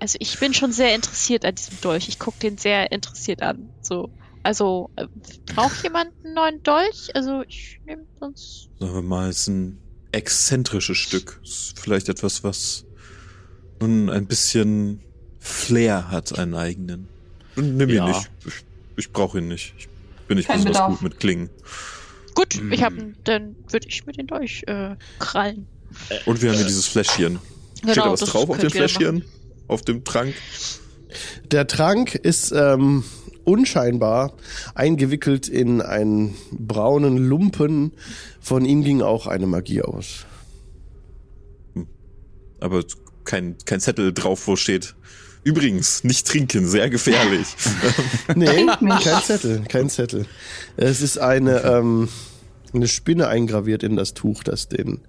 also 0.00 0.16
ich 0.20 0.38
bin 0.38 0.54
schon 0.54 0.72
sehr 0.72 0.94
interessiert 0.94 1.44
an 1.44 1.54
diesem 1.54 1.80
Dolch. 1.80 2.08
Ich 2.08 2.18
gucke 2.18 2.38
den 2.40 2.58
sehr 2.58 2.90
interessiert 2.92 3.42
an. 3.42 3.68
So. 3.82 4.10
Also, 4.42 4.88
äh, 4.96 5.06
braucht 5.54 5.82
jemand 5.84 6.12
einen 6.24 6.34
neuen 6.34 6.62
Dolch? 6.62 7.10
Also, 7.14 7.42
ich 7.46 7.78
nehme 7.84 8.04
sonst. 8.18 8.70
Sagen 8.78 8.94
wir 8.94 9.02
mal, 9.02 9.28
es 9.28 9.40
ist 9.40 9.48
ein 9.48 9.78
exzentrisches 10.12 10.96
Stück. 10.96 11.40
Ist 11.44 11.78
vielleicht 11.78 12.08
etwas, 12.08 12.42
was 12.42 12.86
nun 13.80 14.08
ein 14.08 14.26
bisschen 14.26 15.00
Flair 15.38 16.10
hat, 16.10 16.38
einen 16.38 16.54
eigenen. 16.54 17.06
Nimm 17.54 17.80
ihn 17.90 17.96
Ja. 17.96 18.08
nicht. 18.08 18.30
Ich, 18.46 18.54
ich 18.96 19.12
brauche 19.12 19.38
ihn 19.38 19.48
nicht. 19.48 19.74
Ich 19.78 19.88
bin 20.30 20.36
nicht 20.38 20.46
Kein 20.46 20.58
besonders 20.58 20.76
Bedarf. 20.82 20.92
gut 20.92 21.02
mit 21.02 21.18
Klingen. 21.20 21.50
Gut, 22.36 22.62
Mm. 22.62 22.72
ich 22.72 22.82
habe, 22.84 23.14
dann 23.24 23.56
würde 23.68 23.88
ich 23.88 24.06
mir 24.06 24.12
den 24.12 24.28
Dolch 24.28 24.62
äh, 24.68 24.94
krallen. 25.18 25.66
Und 26.24 26.40
wir 26.40 26.50
haben 26.50 26.56
hier 26.56 26.66
dieses 26.66 26.86
Fläschchen. 26.86 27.40
Steht 27.82 27.96
da 27.96 28.12
was 28.12 28.20
drauf 28.20 28.48
auf 28.48 28.58
dem 28.58 28.70
Fläschchen? 28.70 29.24
Auf 29.66 29.82
dem 29.82 30.04
Trank? 30.04 30.34
Der 31.50 31.66
Trank 31.66 32.14
ist 32.14 32.52
ähm, 32.52 33.02
unscheinbar 33.42 34.34
eingewickelt 34.76 35.48
in 35.48 35.80
einen 35.82 36.36
braunen 36.52 37.18
Lumpen. 37.18 37.92
Von 38.40 38.64
ihm 38.64 38.84
ging 38.84 39.02
auch 39.02 39.26
eine 39.26 39.48
Magie 39.48 39.82
aus. 39.82 40.26
Aber 42.60 42.84
kein, 43.24 43.56
kein 43.64 43.80
Zettel 43.80 44.12
drauf, 44.12 44.46
wo 44.46 44.54
steht. 44.54 44.94
Übrigens, 45.42 46.04
nicht 46.04 46.26
trinken, 46.26 46.66
sehr 46.66 46.90
gefährlich. 46.90 47.46
Nee, 48.34 48.66
kein 49.02 49.22
Zettel, 49.22 49.62
kein 49.68 49.88
Zettel. 49.90 50.26
Es 50.76 51.00
ist 51.00 51.18
eine, 51.18 51.62
ähm, 51.62 52.08
eine 52.72 52.86
Spinne 52.88 53.28
eingraviert 53.28 53.82
in 53.82 53.96
das 53.96 54.14
Tuch, 54.14 54.44
das 54.44 54.68
den 54.68 55.00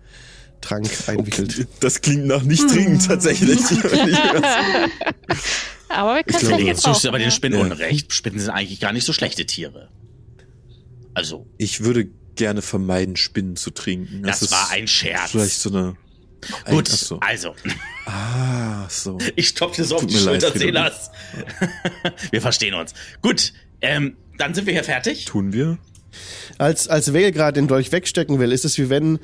Trank 0.61 0.89
einwickelt. 1.07 1.67
Das 1.81 2.01
klingt 2.01 2.25
nach 2.25 2.43
nicht 2.43 2.67
trinken 2.69 2.99
tatsächlich. 2.99 3.59
Aber 5.89 6.15
wir 6.15 6.23
können 6.23 6.53
es 6.53 6.65
Jetzt 6.65 6.85
tust 6.85 7.03
du 7.03 7.09
aber 7.09 7.19
den. 7.19 7.31
Spinnen 7.31 7.59
Ja. 7.59 7.65
unrecht. 7.65 8.13
Spinnen 8.13 8.39
sind 8.39 8.49
eigentlich 8.49 8.79
gar 8.79 8.93
nicht 8.93 9.05
so 9.05 9.11
schlechte 9.11 9.45
Tiere. 9.45 9.89
Also, 11.13 11.45
ich 11.57 11.83
würde 11.83 12.07
gerne 12.35 12.61
vermeiden, 12.61 13.17
Spinnen 13.17 13.57
zu 13.57 13.71
trinken. 13.71 14.23
das, 14.23 14.41
ist 14.41 14.51
war 14.51 14.69
ein 14.71 14.87
Scherz. 14.87 15.31
Vielleicht 15.31 15.59
so 15.59 15.69
eine. 15.69 15.97
Ein- 16.65 16.73
Gut, 16.75 16.89
ach 16.91 16.97
so. 16.97 17.19
also, 17.19 17.55
Ah, 18.05 18.87
so. 18.89 19.17
ich 19.35 19.53
dir 19.75 19.83
so 19.85 19.95
auf 19.97 20.05
die 20.05 20.17
Schulter. 20.17 20.51
Selas. 20.57 21.11
Wir 22.31 22.41
verstehen 22.41 22.73
uns. 22.73 22.93
Gut, 23.21 23.53
ähm, 23.81 24.15
dann 24.37 24.53
sind 24.53 24.65
wir 24.65 24.73
hier 24.73 24.83
fertig. 24.83 25.25
Tun 25.25 25.53
wir? 25.53 25.77
Als, 26.57 26.87
als 26.87 27.13
Vale 27.13 27.31
gerade 27.31 27.53
den 27.59 27.67
Dolch 27.67 27.91
wegstecken 27.91 28.39
will, 28.39 28.51
ist 28.51 28.65
es 28.65 28.77
wie 28.77 28.89
wenn 28.89 29.19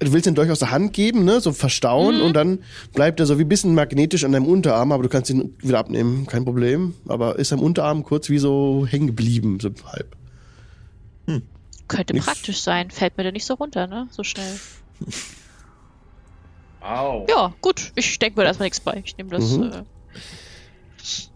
du 0.00 0.12
willst 0.12 0.26
den 0.26 0.36
Dolch 0.36 0.50
aus 0.50 0.60
der 0.60 0.70
Hand 0.70 0.92
geben, 0.92 1.24
ne, 1.24 1.40
so 1.40 1.52
verstauen 1.52 2.20
und 2.20 2.34
dann 2.34 2.60
bleibt 2.94 3.18
er 3.18 3.26
so 3.26 3.36
wie 3.38 3.42
ein 3.42 3.48
bisschen 3.48 3.74
magnetisch 3.74 4.22
an 4.24 4.30
deinem 4.30 4.46
Unterarm, 4.46 4.92
aber 4.92 5.02
du 5.02 5.08
kannst 5.08 5.28
ihn 5.28 5.56
wieder 5.60 5.78
abnehmen, 5.80 6.26
kein 6.26 6.44
Problem. 6.44 6.94
Aber 7.08 7.36
ist 7.38 7.52
am 7.52 7.58
Unterarm 7.58 8.04
kurz 8.04 8.28
wie 8.28 8.38
so 8.38 8.86
hängen 8.88 9.08
geblieben, 9.08 9.58
so 9.60 9.70
halb. 9.92 10.16
Könnte 11.88 12.12
Nix. 12.14 12.26
praktisch 12.26 12.60
sein. 12.60 12.90
Fällt 12.90 13.16
mir 13.16 13.24
da 13.24 13.32
nicht 13.32 13.46
so 13.46 13.54
runter, 13.54 13.86
ne? 13.86 14.08
So 14.10 14.22
schnell. 14.22 14.60
Au. 16.88 17.26
Ja, 17.28 17.54
gut. 17.60 17.92
Ich 17.96 18.18
denke 18.18 18.38
mir 18.38 18.44
da 18.44 18.48
erstmal 18.48 18.66
nichts 18.66 18.80
bei. 18.80 19.02
Ich 19.04 19.16
nehme 19.16 19.30
das. 19.30 19.50
Mhm. 19.52 19.62
Äh, 19.64 19.82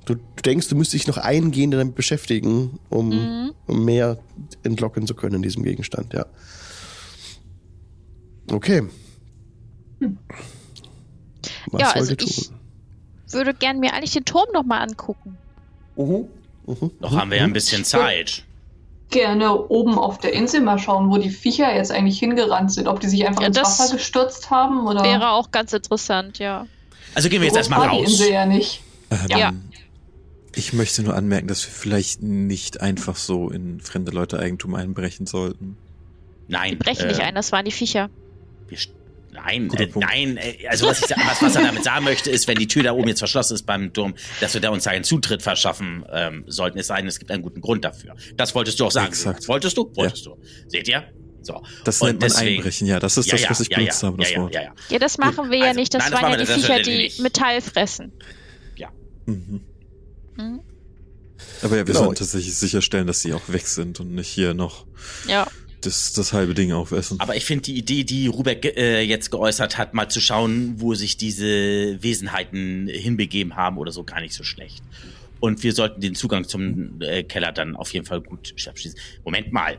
Du, 0.05 0.17
du 0.17 0.21
denkst, 0.45 0.69
du 0.69 0.75
müsstest 0.75 1.03
dich 1.05 1.07
noch 1.07 1.17
eingehend 1.23 1.73
damit 1.75 1.95
beschäftigen, 1.95 2.81
um, 2.91 3.09
mhm. 3.11 3.53
um 3.69 3.85
mehr 3.85 4.19
entlocken 4.65 5.07
zu 5.07 5.15
können 5.15 5.37
in 5.37 5.43
diesem 5.43 5.63
Gegenstand, 5.63 6.13
ja. 6.13 6.27
Okay. 8.51 8.83
Was 11.71 11.81
Ja, 11.81 11.91
also 11.93 12.15
tun? 12.17 12.29
ich- 12.29 12.51
Würde 13.33 13.55
gern 13.55 13.79
mir 13.81 13.95
eigentlich 13.95 14.13
den 14.13 14.25
Turm 14.25 14.49
nochmal 14.53 14.83
angucken. 14.83 15.39
Mhm. 15.97 16.27
Mhm. 16.67 16.91
Noch 17.01 17.17
haben 17.17 17.31
wir 17.31 17.39
ja 17.39 17.45
ein 17.45 17.53
bisschen 17.53 17.85
Zeit. 17.85 18.45
Gerne 19.13 19.69
oben 19.69 19.99
auf 19.99 20.19
der 20.19 20.33
Insel 20.33 20.63
mal 20.63 20.79
schauen, 20.79 21.11
wo 21.11 21.19
die 21.19 21.31
Viecher 21.31 21.75
jetzt 21.75 21.93
eigentlich 21.93 22.19
hingerannt 22.19 22.73
sind. 22.73 22.89
Ob 22.89 22.99
die 22.99 23.09
sich 23.09 23.27
einfach 23.27 23.43
Ja, 23.43 23.49
ins 23.49 23.57
das 23.57 23.79
Wasser 23.79 23.95
gestürzt 23.95 24.51
haben 24.51 24.87
oder. 24.87 25.05
Wäre 25.05 25.31
auch 25.31 25.51
ganz 25.51 25.73
interessant, 25.73 26.39
ja. 26.39 26.67
Also 27.15 27.29
gehen 27.29 27.41
wir 27.41 27.47
jetzt 27.47 27.57
erstmal 27.57 27.81
war 27.81 27.91
die 27.91 27.97
raus. 28.03 28.11
Insel 28.11 28.33
ja 28.33 28.47
nicht. 28.47 28.81
Ähm, 29.11 29.19
Ja. 29.29 29.53
Ich 30.55 30.73
möchte 30.73 31.03
nur 31.03 31.15
anmerken, 31.15 31.47
dass 31.47 31.65
wir 31.65 31.73
vielleicht 31.73 32.23
nicht 32.23 32.81
einfach 32.81 33.17
so 33.17 33.49
in 33.51 33.81
fremde 33.81 34.11
Leute 34.13 34.39
Eigentum 34.39 34.75
einbrechen 34.75 35.27
sollten. 35.27 35.77
Nein. 36.49 36.71
Die 36.73 36.77
brechen 36.77 37.07
nicht 37.09 37.21
äh, 37.21 37.25
ein, 37.25 37.35
das 37.35 37.53
waren 37.53 37.65
die 37.65 37.71
Viecher. 37.71 38.11
Wir 38.69 38.79
Nein, 39.33 39.71
äh, 39.73 39.89
nein, 39.95 40.37
äh, 40.37 40.67
also 40.69 40.87
was, 40.87 41.03
ich, 41.03 41.09
was, 41.11 41.41
was 41.43 41.57
er 41.57 41.63
damit 41.63 41.85
sagen 41.85 42.05
möchte, 42.05 42.31
ist, 42.31 42.47
wenn 42.49 42.57
die 42.59 42.67
Tür 42.69 42.83
da 42.83 42.93
oben 42.93 43.09
jetzt 43.09 43.21
verschlossen 43.21 43.55
ist 43.55 43.65
beim 43.65 43.93
Turm, 43.93 44.15
dass 44.41 44.53
wir 44.55 44.61
da 44.61 44.69
uns 44.71 44.87
einen 44.87 45.05
Zutritt 45.05 45.43
verschaffen 45.43 46.05
ähm, 46.13 46.45
sollten, 46.47 46.79
es 46.79 46.87
sei 46.89 46.99
denn, 46.99 47.07
es 47.09 47.19
gibt 47.19 47.31
einen 47.31 47.43
guten 47.43 47.61
Grund 47.63 47.85
dafür. 47.85 48.15
Das 48.37 48.55
wolltest 48.55 48.79
du 48.79 48.85
auch 48.87 48.91
sagen. 48.91 49.09
Exakt. 49.09 49.49
Wolltest 49.49 49.77
du? 49.79 49.91
Wolltest 49.95 50.27
du. 50.27 50.37
Seht 50.69 50.87
ihr? 50.89 51.05
So. 51.41 51.63
Das 51.85 52.01
Und 52.01 52.09
nennt 52.09 52.21
man 52.21 52.29
deswegen- 52.31 52.57
Einbrechen, 52.59 52.87
ja. 52.87 53.01
Das 53.01 53.17
ist 53.17 53.27
Ja, 53.27 53.33
das, 53.33 53.43
ja, 53.43 53.51
was 53.51 53.61
ich 53.61 53.69
ja, 53.71 53.79
benutzt 53.79 54.03
ja, 54.03 54.09
habe, 54.09 54.19
das 54.19 54.31
ja, 54.31 54.41
Wort. 54.43 54.55
Ja, 54.55 54.63
ja, 54.63 54.75
Ja, 54.91 54.99
das 54.99 55.19
machen 55.19 55.51
wir 55.51 55.59
ja 55.59 55.65
also, 55.69 55.81
nicht. 55.81 55.95
Das 55.95 56.03
nein, 56.03 56.13
das 56.13 56.23
waren 56.23 56.31
ja 56.33 56.37
die 56.39 56.47
Viecher, 56.47 56.81
die 56.83 56.97
nicht. 56.99 57.21
Metall 57.21 57.61
fressen. 57.63 58.13
Mhm. 59.27 59.61
Mhm. 60.37 60.61
Aber 61.63 61.77
ja, 61.77 61.79
wir 61.79 61.85
Genau. 61.85 61.99
sollten 62.01 62.17
tatsächlich 62.17 62.57
sicherstellen, 62.57 63.07
dass 63.07 63.21
sie 63.23 63.33
auch 63.33 63.43
weg 63.49 63.67
sind 63.69 64.01
und 64.01 64.13
nicht 64.15 64.29
hier 64.29 64.53
noch 64.53 64.85
Ja. 65.29 65.47
Das, 65.87 66.13
das 66.13 66.33
halbe 66.33 66.55
Ding 66.55 66.73
aufessen. 66.73 67.21
Aber 67.21 67.37
ich 67.37 67.45
finde 67.45 67.63
die 67.65 67.77
Idee, 67.79 68.05
die 68.05 68.27
Rubeck 68.27 68.65
äh, 68.77 69.03
jetzt 69.03 69.31
geäußert 69.31 69.79
hat, 69.79 69.95
mal 69.95 70.09
zu 70.09 70.21
schauen, 70.21 70.75
wo 70.79 70.95
sich 70.95 71.17
diese 71.17 72.03
Wesenheiten 72.03 72.89
hinbegeben 72.89 73.57
haben 73.57 73.79
oder 73.79 73.93
so, 73.93 74.05
gar 74.05 74.21
nicht 74.21 74.35
so 74.35 74.45
schlecht. 74.45 74.83
Und 75.41 75.63
wir 75.63 75.73
sollten 75.73 76.01
den 76.01 76.15
Zugang 76.15 76.45
zum 76.45 77.01
äh, 77.01 77.25
Keller 77.25 77.53
dann 77.53 77.77
auf 77.77 77.93
jeden 77.93 78.07
Fall 78.07 78.21
gut 78.21 78.55
abschließen. 78.67 78.99
Moment 79.25 79.53
mal. 79.53 79.79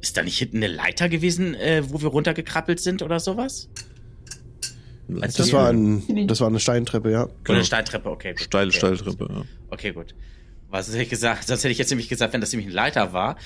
Ist 0.00 0.16
da 0.16 0.22
nicht 0.22 0.38
hinten 0.38 0.58
eine 0.58 0.68
Leiter 0.68 1.08
gewesen, 1.08 1.54
äh, 1.54 1.82
wo 1.88 2.00
wir 2.00 2.08
runtergekrabbelt 2.08 2.78
sind 2.78 3.02
oder 3.02 3.18
sowas? 3.18 3.68
Das 5.08 5.52
war, 5.52 5.70
ein, 5.70 6.26
das 6.28 6.40
war 6.40 6.48
eine 6.48 6.60
Steintreppe, 6.60 7.10
ja. 7.10 7.24
Oder 7.24 7.32
Genau. 7.44 7.56
eine 7.56 7.64
Steintreppe, 7.64 8.10
okay. 8.10 8.32
Gut. 8.32 8.40
Steile 8.42 8.68
okay. 8.68 8.76
Steiltreppe, 8.76 9.28
ja. 9.30 9.42
Okay, 9.70 9.92
gut. 9.92 10.14
Was 10.70 10.88
hätte 10.88 11.02
ich 11.02 11.08
gesagt? 11.08 11.46
Sonst 11.46 11.64
hätte 11.64 11.72
ich 11.72 11.78
jetzt 11.78 11.90
nämlich 11.90 12.08
gesagt, 12.08 12.32
wenn 12.34 12.40
das 12.42 12.52
nämlich 12.52 12.68
ein 12.68 12.74
Leiter 12.74 13.12
war, 13.14 13.36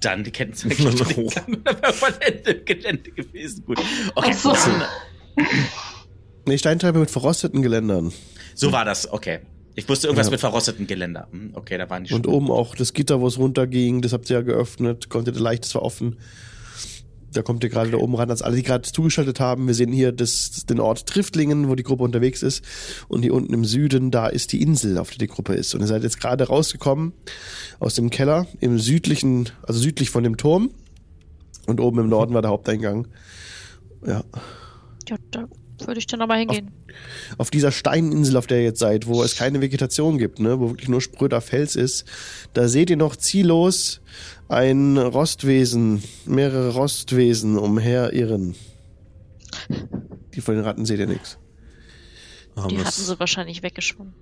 dann 0.00 0.24
die 0.24 0.30
Kettenzahl 0.30 0.70
Hoch. 1.16 1.32
von 1.92 2.12
Ende 2.20 2.50
im 2.52 2.64
Gelände 2.64 3.10
gewesen. 3.10 3.64
Gut. 3.66 3.80
Okay, 4.14 4.30
Ach 4.34 4.38
so. 4.38 4.52
dann, 4.52 4.84
Nee, 6.46 6.58
Steintreppe 6.58 6.98
mit 6.98 7.10
verrosteten 7.10 7.62
Geländern. 7.62 8.12
so 8.54 8.72
war 8.72 8.84
das, 8.84 9.12
okay. 9.12 9.40
Ich 9.76 9.88
wusste 9.88 10.08
irgendwas 10.08 10.26
Ja. 10.26 10.30
mit 10.32 10.40
verrosteten 10.40 10.86
Geländer. 10.86 11.28
Hm, 11.30 11.52
Okay, 11.54 11.78
da 11.78 11.88
waren 11.88 12.04
die 12.04 12.12
Und 12.14 12.26
oben 12.26 12.50
auch 12.50 12.74
das 12.74 12.92
Gitter, 12.92 13.20
wo 13.20 13.26
es 13.28 13.38
runterging, 13.38 14.00
das 14.02 14.12
habt 14.12 14.28
ihr 14.30 14.36
ja 14.36 14.42
geöffnet, 14.42 15.08
konntet 15.10 15.36
ihr 15.36 15.42
leicht, 15.42 15.64
das 15.64 15.74
war 15.74 15.82
offen. 15.82 16.18
Da 17.32 17.42
kommt 17.42 17.62
ihr 17.62 17.70
gerade 17.70 17.90
da 17.90 17.98
oben 17.98 18.14
ran, 18.16 18.30
als 18.30 18.42
alle, 18.42 18.56
die 18.56 18.62
gerade 18.62 18.90
zugeschaltet 18.90 19.38
haben. 19.38 19.66
Wir 19.66 19.74
sehen 19.74 19.92
hier 19.92 20.12
das, 20.12 20.66
den 20.66 20.80
Ort 20.80 21.06
Triftlingen, 21.06 21.68
wo 21.68 21.74
die 21.74 21.82
Gruppe 21.82 22.02
unterwegs 22.02 22.42
ist. 22.42 22.64
Und 23.08 23.22
hier 23.22 23.34
unten 23.34 23.54
im 23.54 23.64
Süden, 23.64 24.10
da 24.10 24.26
ist 24.26 24.52
die 24.52 24.62
Insel, 24.62 24.98
auf 24.98 25.10
der 25.10 25.18
die 25.18 25.28
Gruppe 25.28 25.54
ist. 25.54 25.74
Und 25.74 25.80
ihr 25.80 25.86
seid 25.86 26.02
jetzt 26.02 26.20
gerade 26.20 26.48
rausgekommen 26.48 27.12
aus 27.78 27.94
dem 27.94 28.10
Keller 28.10 28.46
im 28.58 28.78
südlichen, 28.78 29.48
also 29.62 29.78
südlich 29.78 30.10
von 30.10 30.24
dem 30.24 30.36
Turm. 30.36 30.70
Und 31.66 31.80
oben 31.80 32.00
im 32.00 32.08
Norden 32.08 32.34
war 32.34 32.42
der 32.42 32.50
Haupteingang. 32.50 33.06
Ja. 34.04 34.24
Ja, 35.08 35.16
da 35.30 35.46
würde 35.86 35.98
ich 35.98 36.06
dann 36.06 36.18
nochmal 36.18 36.38
hingehen. 36.38 36.70
auf 37.38 37.50
dieser 37.50 37.72
Steininsel, 37.72 38.36
auf 38.36 38.46
der 38.46 38.58
ihr 38.58 38.64
jetzt 38.64 38.80
seid, 38.80 39.06
wo 39.06 39.22
es 39.22 39.36
keine 39.36 39.60
Vegetation 39.60 40.18
gibt, 40.18 40.40
ne, 40.40 40.60
wo 40.60 40.70
wirklich 40.70 40.88
nur 40.88 41.00
spröder 41.00 41.40
Fels 41.40 41.76
ist, 41.76 42.04
da 42.52 42.68
seht 42.68 42.90
ihr 42.90 42.96
noch 42.96 43.16
ziellos 43.16 44.00
ein 44.50 44.98
Rostwesen, 44.98 46.02
mehrere 46.26 46.74
Rostwesen 46.74 47.56
umherirren. 47.56 48.56
Die 50.34 50.40
von 50.40 50.56
den 50.56 50.64
Ratten 50.64 50.84
seht 50.84 50.98
ihr 50.98 51.06
nichts. 51.06 51.38
Die 52.56 52.78
hatten 52.78 52.90
sie 52.90 53.18
wahrscheinlich 53.20 53.62
weggeschwommen. 53.62 54.12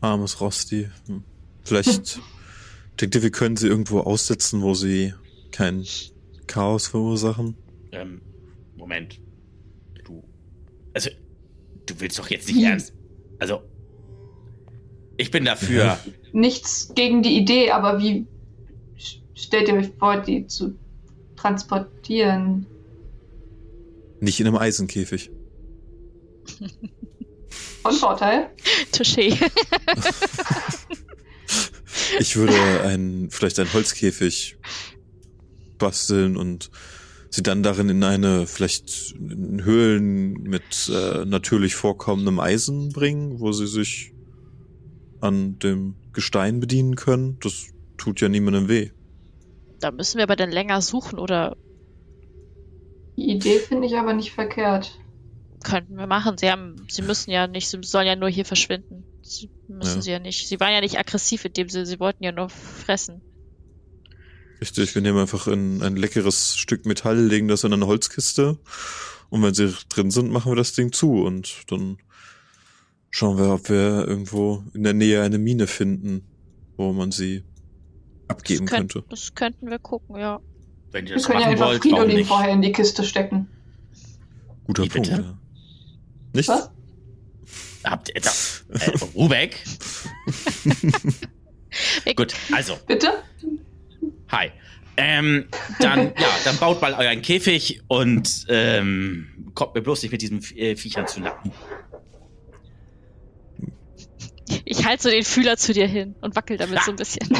armes 0.00 0.40
Rosti. 0.40 0.88
Hm. 1.08 1.24
Vielleicht 1.64 2.20
denkt 3.00 3.16
ihr, 3.16 3.22
wir 3.22 3.30
können 3.30 3.56
sie 3.56 3.66
irgendwo 3.66 4.00
aussetzen, 4.00 4.62
wo 4.62 4.74
sie 4.74 5.14
kein 5.50 5.84
Chaos 6.46 6.86
verursachen? 6.86 7.56
Ähm, 7.90 8.22
Moment. 8.76 9.20
Du. 10.04 10.22
Also, 10.94 11.10
du 11.86 12.00
willst 12.00 12.18
doch 12.20 12.30
jetzt 12.30 12.46
nicht 12.46 12.58
Wie? 12.58 12.64
ernst. 12.64 12.94
Also. 13.40 13.62
Ich 15.16 15.30
bin 15.32 15.44
dafür. 15.44 15.98
Nichts 16.32 16.92
gegen 16.94 17.22
die 17.22 17.36
Idee, 17.36 17.70
aber 17.72 17.98
wie 18.00 18.26
stellt 19.36 19.68
ihr 19.68 19.74
euch 19.74 19.92
vor, 19.98 20.20
die 20.20 20.48
zu 20.48 20.74
transportieren? 21.36 22.66
Nicht 24.20 24.40
in 24.40 24.48
einem 24.48 24.56
Eisenkäfig. 24.56 25.30
Von 27.82 27.92
Vorteil? 27.92 28.50
Touché. 28.92 29.36
Ich 32.20 32.36
würde 32.36 32.54
ein, 32.82 33.28
vielleicht 33.30 33.58
einen 33.58 33.72
Holzkäfig 33.72 34.56
basteln 35.78 36.36
und 36.36 36.70
sie 37.30 37.42
dann 37.42 37.62
darin 37.62 37.88
in 37.88 38.02
eine, 38.04 38.46
vielleicht 38.46 39.12
in 39.18 39.64
Höhlen 39.64 40.34
mit 40.42 40.90
äh, 40.92 41.24
natürlich 41.24 41.74
vorkommendem 41.74 42.40
Eisen 42.40 42.90
bringen, 42.90 43.40
wo 43.40 43.52
sie 43.52 43.66
sich 43.66 44.12
an 45.20 45.58
dem 45.58 45.96
Gestein 46.12 46.60
bedienen 46.60 46.96
können. 46.96 47.38
Das 47.40 47.66
tut 47.96 48.20
ja 48.20 48.28
niemandem 48.28 48.68
weh. 48.68 48.90
Da 49.80 49.90
müssen 49.90 50.18
wir 50.18 50.24
aber 50.24 50.36
dann 50.36 50.50
länger 50.50 50.80
suchen 50.82 51.18
oder 51.18 51.56
Die 53.16 53.30
Idee 53.30 53.58
finde 53.60 53.86
ich 53.86 53.96
aber 53.96 54.12
nicht 54.12 54.32
verkehrt. 54.32 54.98
könnten 55.64 55.96
wir 55.96 56.06
machen. 56.06 56.38
Sie 56.38 56.50
haben, 56.50 56.76
sie 56.88 57.02
müssen 57.02 57.30
ja 57.30 57.46
nicht, 57.46 57.68
sie 57.68 57.78
sollen 57.82 58.06
ja 58.06 58.16
nur 58.16 58.28
hier 58.28 58.44
verschwinden. 58.44 59.04
Sie 59.22 59.50
müssen 59.66 59.96
Ja. 59.96 60.02
sie 60.02 60.10
ja 60.12 60.18
nicht. 60.18 60.46
Sie 60.48 60.60
waren 60.60 60.72
ja 60.72 60.80
nicht 60.80 60.98
aggressiv 60.98 61.44
in 61.44 61.52
dem 61.52 61.68
Sinne, 61.68 61.86
sie 61.86 61.98
wollten 61.98 62.22
ja 62.24 62.32
nur 62.32 62.48
fressen. 62.50 63.22
Richtig, 64.60 64.94
wir 64.94 65.02
nehmen 65.02 65.18
einfach 65.18 65.46
ein, 65.48 65.82
ein 65.82 65.96
leckeres 65.96 66.56
Stück 66.56 66.86
Metall, 66.86 67.18
legen 67.18 67.48
das 67.48 67.64
in 67.64 67.72
eine 67.72 67.86
Holzkiste 67.86 68.58
und 69.28 69.42
wenn 69.42 69.52
sie 69.54 69.74
drin 69.90 70.10
sind, 70.10 70.30
machen 70.30 70.50
wir 70.52 70.56
das 70.56 70.72
Ding 70.72 70.92
zu 70.92 71.22
und 71.24 71.64
dann 71.68 71.98
schauen 73.10 73.36
wir, 73.36 73.52
ob 73.52 73.68
wir 73.68 74.06
irgendwo 74.08 74.64
in 74.72 74.82
der 74.84 74.94
Nähe 74.94 75.22
eine 75.22 75.38
Mine 75.38 75.66
finden, 75.66 76.26
wo 76.76 76.92
man 76.94 77.12
sie 77.12 77.44
abgeben 78.28 78.66
das, 78.66 78.74
könnt- 78.74 78.92
könnte. 78.92 79.08
das 79.10 79.34
könnten 79.34 79.70
wir 79.70 79.78
gucken, 79.78 80.16
ja. 80.16 80.40
Wenn 80.92 81.04
ihr 81.06 81.10
Wir 81.10 81.16
das 81.16 81.26
können 81.26 81.40
ja 81.40 81.46
einfach 81.48 81.66
wollt, 81.66 81.82
Fridolin 81.82 82.24
vorher 82.24 82.52
in 82.52 82.62
die 82.62 82.72
Kiste 82.72 83.04
stecken. 83.04 83.48
Guter 84.64 84.84
Wie 84.84 84.88
Punkt. 84.88 85.10
bitte? 85.10 85.22
Ja. 85.22 85.38
Nicht? 86.32 86.48
Was? 86.48 86.70
Habt 87.84 88.08
ihr 88.14 88.20
da, 88.20 88.30
äh, 88.70 88.90
Rubeck? 89.14 89.62
Gut, 92.16 92.34
also, 92.52 92.76
Bitte? 92.86 93.08
hi. 94.30 94.50
Ähm, 94.96 95.44
dann, 95.78 96.06
ja, 96.18 96.28
dann 96.44 96.56
baut 96.56 96.80
mal 96.80 96.94
euren 96.94 97.20
Käfig 97.20 97.82
und 97.86 98.46
ähm, 98.48 99.50
kommt 99.54 99.74
mir 99.74 99.82
bloß 99.82 100.02
nicht 100.02 100.12
mit 100.12 100.22
diesen 100.22 100.42
äh, 100.56 100.74
Viechern 100.74 101.06
zu 101.06 101.20
nacken. 101.20 101.52
Ich 104.64 104.84
halte 104.84 105.04
so 105.04 105.10
den 105.10 105.24
Fühler 105.24 105.56
zu 105.56 105.72
dir 105.72 105.86
hin 105.86 106.14
und 106.20 106.36
wackel 106.36 106.56
damit 106.56 106.82
so 106.82 106.92
ein 106.92 106.96
bisschen. 106.96 107.28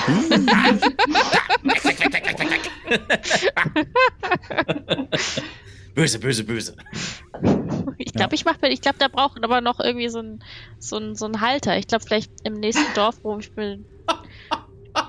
Böse, 5.94 6.18
böse, 6.18 6.44
böse. 6.44 6.76
Ich 7.96 8.12
glaube, 8.12 8.34
ich 8.34 8.44
mache, 8.44 8.68
ich 8.68 8.82
glaube, 8.82 8.98
da 8.98 9.08
braucht 9.08 9.42
aber 9.42 9.62
noch 9.62 9.80
irgendwie 9.80 10.10
so 10.10 10.18
ein, 10.18 10.44
so 10.78 10.98
ein, 10.98 11.14
so 11.14 11.24
ein 11.24 11.40
Halter. 11.40 11.78
Ich 11.78 11.86
glaube, 11.86 12.04
vielleicht 12.04 12.30
im 12.44 12.52
nächsten 12.52 12.92
Dorf, 12.94 13.16
wo 13.22 13.38
ich 13.38 13.50
bin, 13.52 13.86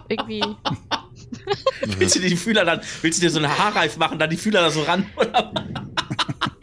irgendwie. 0.08 0.42
Willst 1.82 2.16
du 2.16 2.20
dir 2.22 2.30
die 2.30 2.38
Fühler 2.38 2.64
dann, 2.64 2.80
willst 3.02 3.20
du 3.20 3.26
dir 3.26 3.30
so 3.30 3.40
einen 3.40 3.50
Haarreif 3.50 3.98
machen, 3.98 4.18
dann 4.18 4.30
die 4.30 4.38
Fühler 4.38 4.62
da 4.62 4.70
so 4.70 4.84
ran? 4.84 5.06
Oder? 5.18 5.52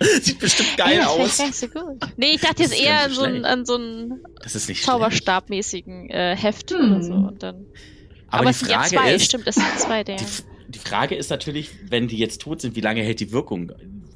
Sieht 0.22 0.38
bestimmt 0.38 0.76
geil 0.76 0.96
Ja, 0.98 1.06
aus. 1.08 1.16
vielleicht 1.16 1.38
gar 1.38 1.46
nicht 1.46 1.56
so 1.56 1.68
gut. 1.68 2.00
Nee, 2.16 2.26
ich 2.34 2.40
dachte 2.40 2.62
Das 2.62 2.70
jetzt 2.70 2.80
ist 2.80 2.86
eher 2.86 3.04
an 3.04 3.10
so, 3.12 3.22
einen, 3.22 3.44
an 3.44 3.64
so 3.66 3.74
einen 3.76 4.22
Das 4.42 4.54
ist. 4.54 4.82
Zauberstabmäßigen 4.84 6.10
äh, 6.10 6.36
Heft 6.36 6.70
Hm. 6.72 6.92
oder 6.92 7.02
so. 7.02 7.12
Und 7.14 7.42
dann, 7.42 7.66
Aber, 8.28 8.40
aber, 8.40 8.44
die 8.44 8.50
es 8.50 8.58
sind 8.60 8.70
ja 8.70 8.78
Frage 8.82 8.90
zwei, 8.96 9.14
ist, 9.14 9.24
stimmt, 9.26 9.46
es 9.46 9.54
sind 9.56 9.78
zwei 9.78 10.04
Dinge. 10.04 10.18
die, 10.18 10.72
die 10.72 10.78
Frage 10.78 11.14
ist 11.14 11.30
natürlich, 11.30 11.70
wenn 11.88 12.08
die 12.08 12.18
jetzt 12.18 12.40
tot 12.40 12.60
sind, 12.60 12.76
wie 12.76 12.80
lange 12.80 13.02
hält 13.02 13.20
die 13.20 13.32
Wirkung? 13.32 13.72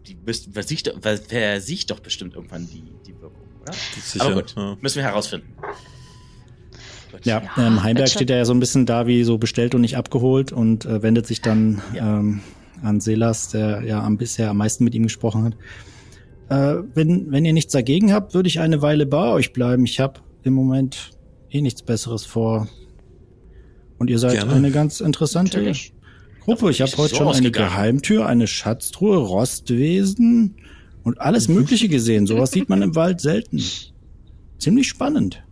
Die 0.07 0.17
müsst, 0.25 0.53
versiegt, 0.53 0.93
versiegt 1.29 1.91
doch 1.91 2.01
bestimmt 2.01 2.35
irgendwann 2.35 2.67
die, 2.69 2.83
die 3.07 3.15
Wirkung, 3.21 3.43
oder? 3.63 3.73
Sicher, 4.03 4.25
Aber 4.25 4.35
gut, 4.37 4.55
ja. 4.57 4.77
müssen 4.81 4.97
wir 4.97 5.05
herausfinden. 5.05 5.55
Ja, 7.25 7.43
Ja, 7.43 7.67
ähm, 7.67 7.83
Heimberg 7.83 8.09
steht 8.11 8.31
ja 8.31 8.45
so 8.45 8.53
ein 8.53 8.61
bisschen 8.61 8.87
da 8.87 9.07
wie 9.07 9.25
so 9.25 9.39
bestellt 9.39 9.75
und 9.75 9.81
nicht 9.81 9.97
abgeholt 9.97 10.53
und 10.53 10.85
äh, 10.85 11.03
wendet 11.03 11.27
sich 11.27 11.41
dann 11.41 11.83
Ja. 11.95 12.19
ähm, 12.19 12.41
an 12.83 13.01
Selas, 13.01 13.49
der 13.51 13.83
ja 13.83 14.03
am 14.03 14.17
bisher 14.17 14.51
am 14.51 14.59
meisten 14.59 14.85
mit 14.85 14.95
ihm 14.95 15.05
gesprochen 15.05 15.45
hat. 15.45 15.57
Äh, 16.49 16.83
wenn, 16.95 17.31
wenn 17.31 17.45
ihr 17.45 17.53
nichts 17.53 17.73
dagegen 17.73 18.13
habt, 18.13 18.35
würde 18.35 18.49
ich 18.49 18.61
eine 18.61 18.81
Weile 18.83 19.07
bei 19.07 19.29
euch 19.31 19.53
bleiben. 19.53 19.85
Ich 19.85 20.01
habe 20.01 20.21
im 20.45 20.55
Moment 20.55 21.11
eh 21.51 21.61
nichts 21.61 21.83
Besseres 21.83 22.25
vor. 22.25 22.69
Und 23.99 24.11
ihr 24.11 24.19
seid 24.19 24.33
Gerne. 24.33 24.55
eine 24.55 24.71
ganz 24.71 25.01
interessante 25.01 25.59
Natürlich. 25.59 25.93
Gruppe. 26.41 26.71
Ich 26.71 26.79
bin 26.79 26.87
habe 26.87 26.95
ich 26.95 26.99
heute 26.99 27.15
so 27.15 27.17
schon 27.17 27.35
eine. 27.35 27.51
Geheimtür, 27.51 28.27
eine 28.27 28.47
Schatztruhe, 28.47 29.17
Rostwesen 29.19 30.57
und 31.03 31.21
alles 31.21 31.49
Mögliche 31.49 31.89
gesehen. 31.89 32.27
Sowas 32.27 32.53
sieht 32.53 32.69
man 32.69 32.83
im 32.83 32.95
Wald 32.95 33.21
selten. 33.21 33.63
Ziemlich 34.59 34.89
spannend. 34.89 35.43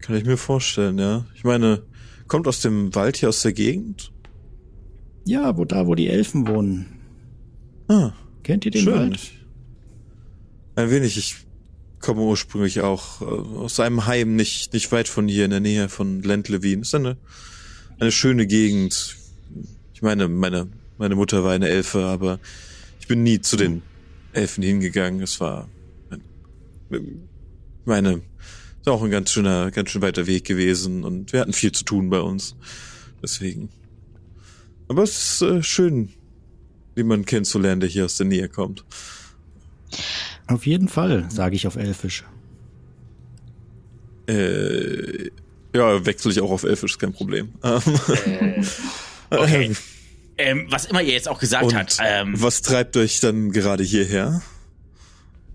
Kann 0.00 0.16
ich 0.16 0.24
mir 0.24 0.36
vorstellen, 0.36 0.98
ja. 0.98 1.24
Ich 1.34 1.44
meine, 1.44 1.82
kommt 2.26 2.46
aus 2.46 2.60
dem 2.60 2.94
Wald 2.94 3.16
hier 3.16 3.30
aus 3.30 3.42
der 3.42 3.52
Gegend? 3.52 4.12
Ja, 5.24 5.56
wo 5.56 5.64
da, 5.64 5.86
wo 5.86 5.94
die 5.94 6.08
Elfen 6.08 6.46
wohnen. 6.46 6.86
Ah, 7.88 8.12
Kennt 8.42 8.64
ihr 8.64 8.70
den 8.70 8.82
schön. 8.82 8.94
Wald? 8.94 9.32
Ein 10.76 10.90
wenig. 10.90 11.16
Ich 11.16 11.36
komme 12.00 12.20
ursprünglich 12.20 12.80
auch 12.80 13.22
äh, 13.22 13.24
aus 13.24 13.80
einem 13.80 14.06
Heim 14.06 14.36
nicht, 14.36 14.72
nicht 14.74 14.92
weit 14.92 15.08
von 15.08 15.26
hier 15.28 15.46
in 15.46 15.50
der 15.50 15.60
Nähe 15.60 15.88
von 15.88 16.22
Lentlewin. 16.22 16.82
Ist 16.82 16.94
eine, 16.94 17.16
eine 17.98 18.12
schöne 18.12 18.46
Gegend. 18.46 19.16
Ich 19.94 20.02
meine, 20.02 20.28
meine, 20.28 20.68
meine 20.98 21.14
Mutter 21.14 21.42
war 21.44 21.52
eine 21.52 21.68
Elfe, 21.68 22.04
aber 22.04 22.38
ich 23.00 23.06
bin 23.06 23.22
nie 23.22 23.40
zu 23.40 23.56
den 23.56 23.82
Elfen 24.32 24.62
hingegangen. 24.62 25.22
Es 25.22 25.40
war 25.40 25.68
meine, 27.84 28.22
ist 28.80 28.88
auch 28.88 29.02
ein 29.02 29.10
ganz 29.10 29.30
schöner, 29.30 29.70
ganz 29.70 29.90
schön 29.90 30.02
weiter 30.02 30.26
Weg 30.26 30.44
gewesen 30.44 31.04
und 31.04 31.32
wir 31.32 31.40
hatten 31.40 31.52
viel 31.52 31.72
zu 31.72 31.84
tun 31.84 32.10
bei 32.10 32.20
uns. 32.20 32.56
Deswegen. 33.22 33.68
Aber 34.88 35.02
es 35.02 35.40
ist 35.40 35.42
äh, 35.42 35.62
schön, 35.62 36.10
jemanden 36.96 37.24
kennenzulernen, 37.26 37.80
der 37.80 37.88
hier 37.88 38.04
aus 38.04 38.16
der 38.16 38.26
Nähe 38.26 38.48
kommt. 38.48 38.84
Auf 40.46 40.66
jeden 40.66 40.88
Fall, 40.88 41.26
sage 41.30 41.56
ich 41.56 41.66
auf 41.66 41.76
Elfisch. 41.76 42.24
Äh, 44.26 45.30
ja, 45.74 46.06
wechsle 46.06 46.30
ich 46.32 46.40
auch 46.40 46.50
auf 46.50 46.62
Elfisch, 46.64 46.92
ist 46.92 46.98
kein 46.98 47.12
Problem. 47.12 47.50
Ähm, 48.26 48.64
Okay. 49.30 49.72
Ähm, 50.36 50.66
was 50.68 50.84
immer 50.84 51.00
ihr 51.02 51.12
jetzt 51.12 51.28
auch 51.28 51.38
gesagt 51.40 51.64
Und 51.64 51.74
habt, 51.74 51.98
ähm, 52.04 52.34
was 52.36 52.60
treibt 52.62 52.96
euch 52.96 53.20
dann 53.20 53.50
gerade 53.52 53.82
hierher? 53.82 54.42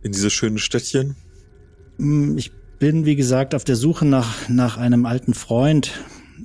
In 0.02 0.12
dieses 0.12 0.34
schöne 0.34 0.58
Städtchen? 0.60 1.16
Hm, 1.98 2.38
Ich 2.38 2.52
bin, 2.80 3.06
wie 3.06 3.16
gesagt, 3.16 3.56
auf 3.56 3.64
der 3.64 3.76
Suche 3.76 4.06
nach, 4.06 4.50
nach 4.50 4.78
einem 4.78 5.06
alten 5.06 5.34
Freund, 5.34 5.92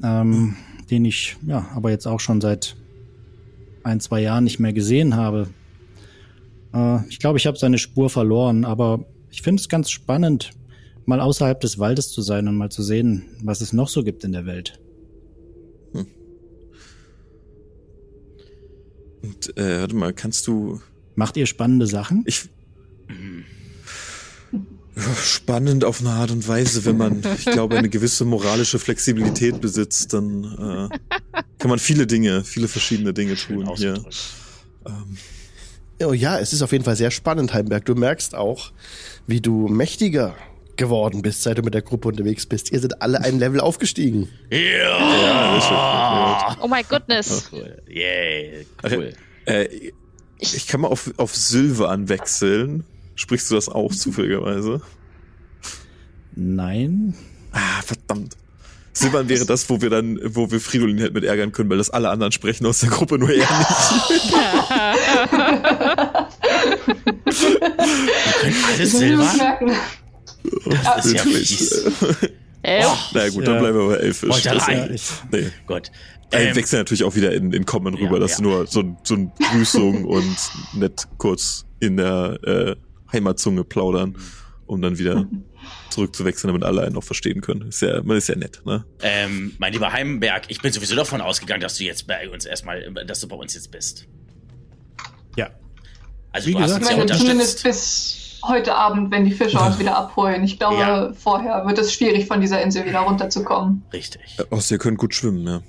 ähm, 0.03 0.57
den 0.91 1.05
ich, 1.05 1.37
ja, 1.47 1.69
aber 1.75 1.91
jetzt 1.91 2.07
auch 2.07 2.21
schon 2.21 2.41
seit 2.41 2.77
ein, 3.83 4.01
zwei 4.01 4.21
Jahren 4.21 4.45
nicht 4.45 4.59
mehr 4.59 4.73
gesehen 4.73 5.17
habe. 5.17 5.49
Äh, 6.73 7.07
ich 7.09 7.19
glaube, 7.19 7.39
ich 7.39 7.47
habe 7.47 7.59
seine 7.59 7.79
Spur 7.79 8.11
verloren, 8.11 8.65
aber 8.65 9.05
ich 9.31 9.43
finde 9.43 9.61
es 9.61 9.69
ganz 9.69 9.91
spannend, 9.91 10.51
mal 11.07 11.21
außerhalb 11.21 11.61
des 11.61 11.79
Waldes 11.79 12.11
zu 12.11 12.23
sein 12.23 12.49
und 12.49 12.57
mal 12.57 12.71
zu 12.71 12.83
sehen, 12.83 13.25
was 13.43 13.61
es 13.61 13.73
noch 13.73 13.89
so 13.89 14.03
gibt 14.05 14.25
in 14.25 14.33
der 14.33 14.47
Welt. 14.47 14.79
Und 19.25 19.57
äh, 19.57 19.81
warte 19.81 19.97
mal, 19.97 20.13
kannst 20.13 20.47
du. 20.47 20.81
Macht 21.15 21.37
ihr 21.37 21.47
spannende 21.47 21.87
Sachen? 21.87 22.25
Ich. 22.27 22.49
Ja, 24.97 25.03
Spannend 25.17 25.85
auf 25.85 26.01
eine 26.01 26.11
Art 26.11 26.31
und 26.31 26.47
Weise, 26.47 26.85
wenn 26.85 26.97
man, 26.97 27.23
ich 27.37 27.45
glaube, 27.47 27.77
eine 27.77 27.89
gewisse 27.89 28.25
moralische 28.25 28.79
Flexibilität 28.79 29.61
besitzt, 29.61 30.13
dann 30.13 30.89
äh, 30.93 30.99
kann 31.59 31.69
man 31.71 31.79
viele 31.79 32.07
Dinge, 32.07 32.45
viele 32.45 32.69
verschiedene 32.69 33.13
Dinge 33.13 33.35
tun 33.35 33.63
hier. 33.77 33.95
ausgedrückt. 33.95 34.17
Ähm, 34.87 35.17
Oh 36.03 36.13
ja, 36.13 36.39
es 36.41 36.53
ist 36.53 36.61
auf 36.61 36.73
jeden 36.73 36.85
Fall 36.85 36.97
sehr 36.97 37.13
spannend, 37.13 37.55
Heimberg. 37.55 37.85
Du 37.85 37.95
merkst 37.95 38.35
auch, 38.35 38.73
wie 39.29 39.41
du 39.41 39.69
mächtiger 39.69 40.35
geworden 40.77 41.23
bist, 41.23 41.43
seit 41.43 41.57
du 41.57 41.63
mit 41.63 41.73
der 41.73 41.83
Gruppe 41.83 42.09
unterwegs 42.09 42.47
bist. 42.47 42.73
Ihr 42.73 42.81
seid 42.81 43.01
alle 43.01 43.21
ein 43.21 43.39
Level 43.39 43.61
aufgestiegen. 43.61 44.29
Ja! 44.51 44.59
ja, 44.61 46.57
Oh 46.61 46.67
my 46.67 46.83
goodness. 46.83 47.49
Cool. 47.53 47.81
Yay, 47.89 48.67
Ach, 48.83 48.91
cool. 48.93 49.13
äh, 49.47 49.69
ich 50.41 50.67
kann 50.67 50.81
mal 50.81 50.89
auf, 50.89 51.13
auf 51.17 51.35
Silve 51.35 51.89
anwechseln. 51.89 52.85
Sprichst 53.17 53.51
du 53.51 53.55
das 53.55 53.69
auch 53.69 53.93
zufälligerweise? 53.95 54.81
Nein. 56.37 57.15
Ah, 57.53 57.83
verdammt. 57.83 58.37
Silbern 58.93 59.29
wäre 59.29 59.45
das, 59.45 59.69
wo 59.69 59.81
wir 59.81 59.91
dann, 59.91 60.21
wo 60.25 60.51
wir 60.53 60.61
Fridolin 60.61 61.01
halt 61.01 61.15
mit 61.15 61.25
ärgern 61.25 61.51
können, 61.53 61.69
weil 61.69 61.79
das 61.79 61.91
alle 61.91 62.11
anderen 62.11 62.31
sprechen 62.33 62.65
aus 62.67 62.79
der 62.79 62.91
Gruppe, 62.91 63.19
nur 63.19 63.29
er 63.31 63.39
nicht. 63.39 64.31
Können 68.41 68.55
alle 68.65 68.83
Ich 68.85 68.93
muss 68.93 69.01
mir 69.01 69.17
das. 69.17 69.39
Das 70.95 71.07
ist 71.07 71.13
ja 71.15 71.23
fies. 71.23 71.85
Oh, 72.67 72.97
Na 73.13 73.29
gut, 73.31 73.47
dann 73.47 73.59
bleiben 73.59 73.79
wir 73.79 73.89
bei 73.89 73.97
Elfisch. 73.97 74.43
Das- 74.43 74.67
Ja, 74.69 74.87
ich, 74.91 75.03
Nee. 75.31 75.51
Äh, 76.31 76.49
Ähm, 76.49 76.57
wechseln 76.57 76.81
natürlich 76.81 77.05
auch 77.05 77.15
wieder 77.15 77.33
in, 77.33 77.53
in 77.53 77.65
Common 77.67 77.95
rüber, 77.95 78.15
Ja, 78.15 78.19
dass 78.21 78.39
ja. 78.39 78.43
nur 78.45 78.67
so, 78.67 78.81
ein- 78.81 78.97
so 79.05 79.15
eine 79.15 79.31
Grüßung 79.53 80.05
und 80.05 80.37
nett 80.73 81.07
kurz 81.19 81.65
in 81.81 81.97
der 81.99 82.39
äh, 82.43 82.77
Heimatzunge 83.15 83.65
plaudern, 83.65 84.17
um 84.67 84.83
dann 84.83 84.99
wieder 84.99 85.27
zurückzuwechseln, 85.91 86.53
damit 86.53 86.65
alle 86.65 86.83
einen 86.83 86.97
auch 86.97 87.03
verstehen 87.05 87.41
können. 87.41 87.69
Ist 87.69 87.81
ja, 87.83 88.03
man 88.03 88.17
ist 88.19 88.29
ja 88.29 88.37
nett, 88.37 88.61
ne? 88.67 88.85
ähm, 89.03 89.55
mein 89.59 89.73
lieber 89.73 89.93
Heimberg, 89.93 90.45
ich 90.49 90.61
bin 90.61 90.73
sowieso 90.73 90.95
davon 90.97 91.21
ausgegangen, 91.21 91.61
dass 91.63 91.77
du 91.79 91.85
jetzt 91.85 92.07
bei 92.07 92.29
uns 92.29 92.45
erstmal, 92.45 92.83
dass 93.07 93.21
du 93.21 93.29
bei 93.29 93.37
uns 93.37 93.55
jetzt 93.55 93.71
bist. 93.71 94.07
ja. 95.37 95.49
Also 96.33 96.49
Wie 96.49 96.53
du 96.55 96.59
hast 96.61 96.81
gesagt, 96.81 96.83
uns 96.83 96.91
Ich 96.91 96.97
ja 96.97 96.99
meine, 97.07 97.19
zumindest 97.21 97.65
unterstützt. 97.65 98.41
bis 98.43 98.49
heute 98.49 98.75
Abend, 98.75 99.13
wenn 99.13 99.25
die 99.25 99.31
Fischer 99.31 99.65
uns 99.65 99.79
wieder 99.79 99.97
abholen. 99.97 100.43
Ich 100.43 100.59
glaube, 100.59 100.77
Ja. 100.81 101.13
vorher 101.13 101.65
wird 101.65 101.79
es 101.79 101.95
schwierig, 101.95 102.27
von 102.27 102.41
dieser 102.41 102.61
Insel 102.61 102.85
wieder 102.85 102.99
runterzukommen. 103.01 103.85
Richtig. 103.93 104.37
Außer 104.51 104.75
ihr 104.75 104.79
könnt 104.79 104.99
gut 104.99 105.15
schwimmen, 105.15 105.47
ja. 105.47 105.63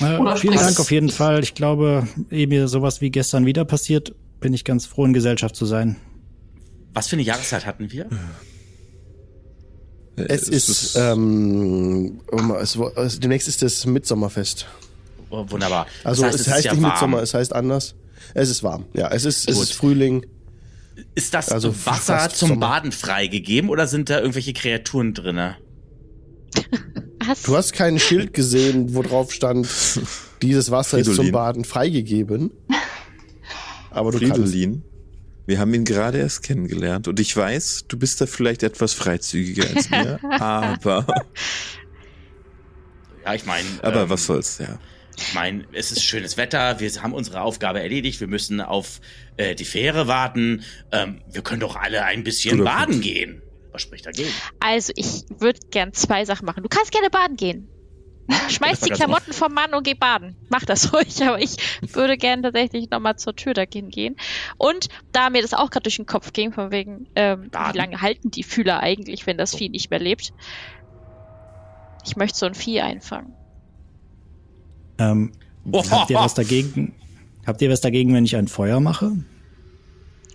Äh, 0.00 0.36
vielen 0.36 0.54
Dank 0.54 0.78
auf 0.78 0.90
jeden 0.90 1.08
Fall. 1.08 1.42
Ich 1.42 1.54
glaube, 1.54 2.06
ehe 2.30 2.46
mir 2.46 2.68
sowas 2.68 3.00
wie 3.00 3.10
gestern 3.10 3.46
wieder 3.46 3.64
passiert, 3.64 4.14
bin 4.40 4.52
ich 4.52 4.64
ganz 4.64 4.84
froh, 4.86 5.04
in 5.06 5.12
Gesellschaft 5.14 5.56
zu 5.56 5.64
sein. 5.66 5.96
Was 6.92 7.08
für 7.08 7.16
eine 7.16 7.22
Jahreszeit 7.22 7.66
hatten 7.66 7.90
wir? 7.92 8.06
Äh, 10.16 10.24
Es 10.28 10.48
ist, 10.48 10.96
ähm, 10.96 12.20
um, 12.30 12.50
es, 12.56 12.76
es, 12.96 13.20
demnächst 13.20 13.48
ist 13.48 13.62
das 13.62 13.86
Mitsommerfest. 13.86 14.66
Oh, 15.30 15.44
wunderbar. 15.48 15.86
Also 16.04 16.22
Das 16.22 16.34
es 16.34 16.40
ist 16.42 16.52
heißt 16.52 16.64
ja 16.64 16.72
nicht 16.74 16.82
warm. 16.82 16.92
Mitsommer, 16.92 17.22
es 17.22 17.34
heißt 17.34 17.52
anders. 17.54 17.94
Es 18.34 18.50
ist 18.50 18.62
warm. 18.62 18.86
Ja, 18.94 19.08
es 19.08 19.24
ist, 19.24 19.48
es 19.48 19.58
ist 19.58 19.72
Frühling. 19.72 20.26
Ist 21.14 21.32
das 21.34 21.48
Also 21.50 21.74
Wasser 21.86 22.28
zum 22.30 22.48
Sommer. 22.50 22.60
Baden 22.60 22.92
freigegeben 22.92 23.70
oder 23.70 23.86
sind 23.86 24.10
da 24.10 24.18
irgendwelche 24.20 24.52
Kreaturen 24.52 25.14
drinne? 25.14 25.56
hast, 27.26 27.46
Du 27.46 27.56
hast 27.56 27.72
kein 27.72 27.98
Schild 27.98 28.34
gesehen, 28.34 28.94
wo 28.94 29.02
drauf 29.02 29.32
stand, 29.32 29.68
dieses 30.42 30.70
Wasser 30.70 30.98
ist 30.98 31.06
zum 31.06 31.14
Fridolin. 31.14 31.32
Baden 31.32 31.64
freigegeben. 31.64 32.50
Aber 33.90 34.10
du 34.12 34.18
kannst. 34.20 34.54
Wir 35.50 35.58
haben 35.58 35.74
ihn 35.74 35.84
gerade 35.84 36.18
erst 36.18 36.44
kennengelernt 36.44 37.08
und 37.08 37.18
ich 37.18 37.36
weiß, 37.36 37.86
du 37.88 37.98
bist 37.98 38.20
da 38.20 38.26
vielleicht 38.26 38.62
etwas 38.62 38.92
freizügiger 38.92 39.64
als 39.74 39.90
mir, 39.90 40.20
aber, 40.40 41.04
Ja, 43.24 43.34
ich 43.34 43.44
meine. 43.46 43.66
aber 43.82 44.02
ähm, 44.02 44.10
was 44.10 44.26
soll's, 44.26 44.58
ja. 44.58 44.78
Ich 45.18 45.34
meine, 45.34 45.64
es 45.72 45.90
ist 45.90 46.04
schönes 46.04 46.36
Wetter, 46.36 46.78
wir 46.78 46.88
haben 47.02 47.12
unsere 47.12 47.40
Aufgabe 47.40 47.82
erledigt, 47.82 48.20
wir 48.20 48.28
müssen 48.28 48.60
auf 48.60 49.00
äh, 49.38 49.56
die 49.56 49.64
Fähre 49.64 50.06
warten. 50.06 50.62
Ähm, 50.92 51.20
wir 51.28 51.42
können 51.42 51.60
doch 51.60 51.74
alle 51.74 52.04
ein 52.04 52.22
bisschen 52.22 52.58
Guter 52.58 52.70
baden 52.70 52.90
Punkt. 52.92 53.02
gehen. 53.02 53.42
Was 53.72 53.82
spricht 53.82 54.06
dagegen? 54.06 54.30
also 54.60 54.92
ich 54.94 55.24
würde 55.36 55.58
gern 55.72 55.92
zwei 55.92 56.24
Sachen 56.24 56.46
machen. 56.46 56.62
Du 56.62 56.68
kannst 56.68 56.92
gerne 56.92 57.10
baden 57.10 57.36
gehen. 57.36 57.66
Schmeiß 58.48 58.80
Das 58.80 58.82
war 58.82 58.88
die 58.88 58.94
Klamotten 58.94 59.32
vom 59.32 59.52
Mann 59.52 59.74
und 59.74 59.84
geh 59.84 59.94
baden. 59.94 60.36
Mach 60.48 60.64
das 60.64 60.92
ruhig, 60.92 61.22
aber 61.22 61.40
ich 61.40 61.56
würde 61.94 62.16
gern 62.16 62.42
tatsächlich 62.42 62.90
nochmal 62.90 63.16
zur 63.16 63.34
Tür 63.34 63.54
dagegen 63.54 63.90
gehen. 63.90 64.16
Und 64.56 64.88
da 65.12 65.30
mir 65.30 65.42
das 65.42 65.54
auch 65.54 65.70
gerade 65.70 65.84
durch 65.84 65.96
den 65.96 66.06
Kopf 66.06 66.32
ging, 66.32 66.52
von 66.52 66.70
wegen, 66.70 67.06
ähm, 67.16 67.50
wie 67.52 67.76
lange 67.76 68.00
halten 68.00 68.30
die 68.30 68.42
Fühler 68.42 68.80
eigentlich, 68.80 69.26
wenn 69.26 69.38
das 69.38 69.54
Vieh 69.54 69.68
nicht 69.68 69.90
mehr 69.90 70.00
lebt? 70.00 70.32
Ich 72.04 72.16
möchte 72.16 72.38
so 72.38 72.46
ein 72.46 72.54
Vieh 72.54 72.80
einfangen. 72.80 73.34
Ähm, 74.98 75.32
habt 75.90 76.10
ihr 76.10 76.18
was 76.18 76.34
dagegen? 76.34 76.94
Habt 77.46 77.62
ihr 77.62 77.70
was 77.70 77.80
dagegen, 77.80 78.14
wenn 78.14 78.24
ich 78.24 78.36
ein 78.36 78.48
Feuer 78.48 78.80
mache? 78.80 79.12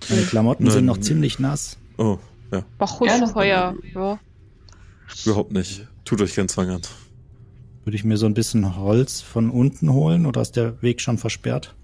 Meine 0.10 0.24
Klamotten 0.24 0.66
Nein. 0.66 0.74
sind 0.74 0.86
noch 0.86 1.00
ziemlich 1.00 1.40
nass. 1.40 1.78
Oh, 1.98 2.20
ja, 2.52 2.64
Mach 2.78 3.00
Gerne. 3.00 3.24
ruhig 3.24 3.32
Feuer. 3.32 3.76
Ja. 3.94 4.20
überhaupt 5.26 5.52
nicht. 5.52 5.88
Tut 6.04 6.22
euch 6.22 6.36
keinen 6.36 6.50
Zwang 6.50 6.70
an. 6.70 6.82
Würde 7.86 7.96
ich 7.96 8.04
mir 8.04 8.18
so 8.18 8.26
ein 8.26 8.34
bisschen 8.34 8.78
Holz 8.78 9.22
von 9.22 9.52
unten 9.52 9.94
holen 9.94 10.26
oder 10.26 10.42
ist 10.42 10.56
der 10.56 10.82
Weg 10.82 11.02
schon 11.02 11.20
versperrt? 11.20 11.76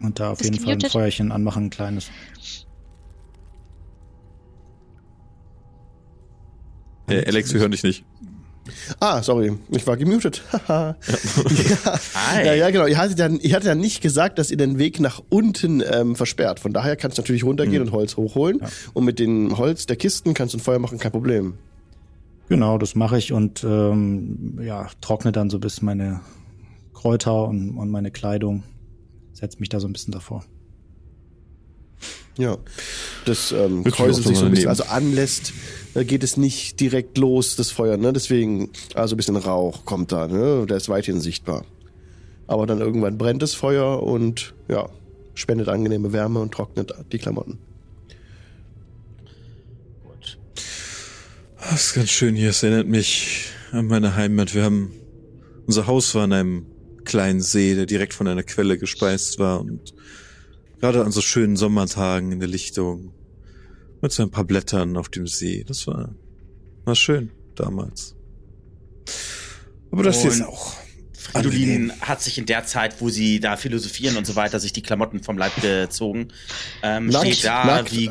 Und 0.00 0.18
da 0.18 0.30
auf 0.32 0.40
Ist 0.40 0.46
jeden 0.46 0.56
Fall 0.56 0.72
ein 0.72 0.78
gemutet? 0.78 0.92
Feuerchen 0.92 1.30
anmachen, 1.30 1.66
ein 1.66 1.70
kleines. 1.70 2.10
Äh, 7.08 7.26
Alex, 7.26 7.52
wir 7.52 7.60
hören 7.60 7.70
dich 7.72 7.82
nicht. 7.82 8.04
Ah, 8.98 9.22
sorry, 9.22 9.52
ich 9.70 9.86
war 9.86 9.98
gemutet. 9.98 10.42
Ja. 10.68 10.96
Ja, 12.42 12.54
ja, 12.54 12.70
genau. 12.70 12.86
Ihr 12.86 12.96
hattet, 12.96 13.18
ja, 13.18 13.28
ihr 13.28 13.54
hattet 13.54 13.66
ja 13.66 13.74
nicht 13.74 14.00
gesagt, 14.00 14.38
dass 14.38 14.50
ihr 14.50 14.56
den 14.56 14.78
Weg 14.78 15.00
nach 15.00 15.22
unten 15.28 15.82
ähm, 15.86 16.16
versperrt. 16.16 16.60
Von 16.60 16.72
daher 16.72 16.96
kannst 16.96 17.18
du 17.18 17.22
natürlich 17.22 17.44
runtergehen 17.44 17.82
und 17.82 17.92
Holz 17.92 18.16
hochholen. 18.16 18.60
Und 18.94 19.04
mit 19.04 19.18
dem 19.18 19.58
Holz 19.58 19.84
der 19.84 19.96
Kisten 19.96 20.32
kannst 20.32 20.54
du 20.54 20.58
ein 20.58 20.60
Feuer 20.62 20.78
machen, 20.78 20.98
kein 20.98 21.12
Problem. 21.12 21.58
Genau, 22.48 22.78
das 22.78 22.94
mache 22.94 23.18
ich 23.18 23.32
und 23.32 23.64
ähm, 23.64 24.58
ja, 24.62 24.88
trockne 25.00 25.32
dann 25.32 25.50
so 25.50 25.56
ein 25.56 25.60
bisschen 25.60 25.86
meine 25.86 26.20
Kräuter 26.92 27.48
und, 27.48 27.76
und 27.76 27.90
meine 27.90 28.10
Kleidung. 28.10 28.62
Setz 29.32 29.58
mich 29.58 29.68
da 29.68 29.80
so 29.80 29.88
ein 29.88 29.92
bisschen 29.92 30.12
davor. 30.12 30.44
Ja. 32.36 32.58
Das 33.24 33.52
ähm, 33.52 33.84
kräuselt 33.84 34.26
sich 34.26 34.36
so 34.36 34.44
ein 34.44 34.50
bisschen, 34.50 34.68
also 34.68 34.84
anlässt, 34.84 35.52
äh, 35.94 36.04
geht 36.04 36.22
es 36.22 36.36
nicht 36.36 36.78
direkt 36.80 37.16
los, 37.18 37.56
das 37.56 37.70
Feuer, 37.70 37.96
ne? 37.96 38.12
Deswegen, 38.12 38.70
also 38.94 39.14
ein 39.14 39.16
bisschen 39.16 39.36
Rauch 39.36 39.84
kommt 39.84 40.12
da, 40.12 40.28
ne? 40.28 40.66
Der 40.66 40.76
ist 40.76 40.88
weithin 40.88 41.20
sichtbar. 41.20 41.64
Aber 42.46 42.66
dann 42.66 42.80
irgendwann 42.80 43.16
brennt 43.16 43.42
das 43.42 43.54
Feuer 43.54 44.02
und 44.02 44.54
ja, 44.68 44.88
spendet 45.34 45.68
angenehme 45.68 46.12
Wärme 46.12 46.40
und 46.40 46.52
trocknet 46.52 46.92
die 47.12 47.18
Klamotten. 47.18 47.58
Das 51.70 51.86
ist 51.86 51.94
ganz 51.94 52.10
schön 52.10 52.36
hier. 52.36 52.50
Es 52.50 52.62
erinnert 52.62 52.88
mich 52.88 53.46
an 53.72 53.86
meine 53.86 54.14
Heimat. 54.14 54.54
Wir 54.54 54.64
haben, 54.64 54.92
unser 55.66 55.86
Haus 55.86 56.14
war 56.14 56.24
an 56.24 56.32
einem 56.32 56.66
kleinen 57.04 57.40
See, 57.40 57.74
der 57.74 57.86
direkt 57.86 58.12
von 58.12 58.28
einer 58.28 58.42
Quelle 58.42 58.78
gespeist 58.78 59.38
war 59.38 59.60
und 59.60 59.94
gerade 60.80 61.02
an 61.04 61.10
so 61.10 61.20
schönen 61.20 61.56
Sommertagen 61.56 62.32
in 62.32 62.40
der 62.40 62.48
Lichtung 62.48 63.14
mit 64.02 64.12
so 64.12 64.22
ein 64.22 64.30
paar 64.30 64.44
Blättern 64.44 64.96
auf 64.96 65.08
dem 65.08 65.26
See. 65.26 65.64
Das 65.66 65.86
war, 65.86 66.14
war 66.84 66.94
schön 66.94 67.30
damals. 67.54 68.14
Aber 69.90 70.02
das 70.02 70.20
hier 70.20 70.30
ist 70.30 70.42
auch 70.42 70.74
Fridolin 71.12 71.92
hat 72.00 72.22
sich 72.22 72.36
in 72.36 72.46
der 72.46 72.66
Zeit, 72.66 73.00
wo 73.00 73.08
sie 73.08 73.40
da 73.40 73.56
philosophieren 73.56 74.16
und 74.16 74.26
so 74.26 74.36
weiter, 74.36 74.60
sich 74.60 74.72
die 74.72 74.82
Klamotten 74.82 75.22
vom 75.22 75.38
Leib 75.38 75.60
gezogen. 75.60 76.28
Ähm, 76.82 77.06
Nackt, 77.06 77.26
steht 77.26 77.44
da 77.44 77.64
nackt. 77.64 77.92
wie, 77.92 78.10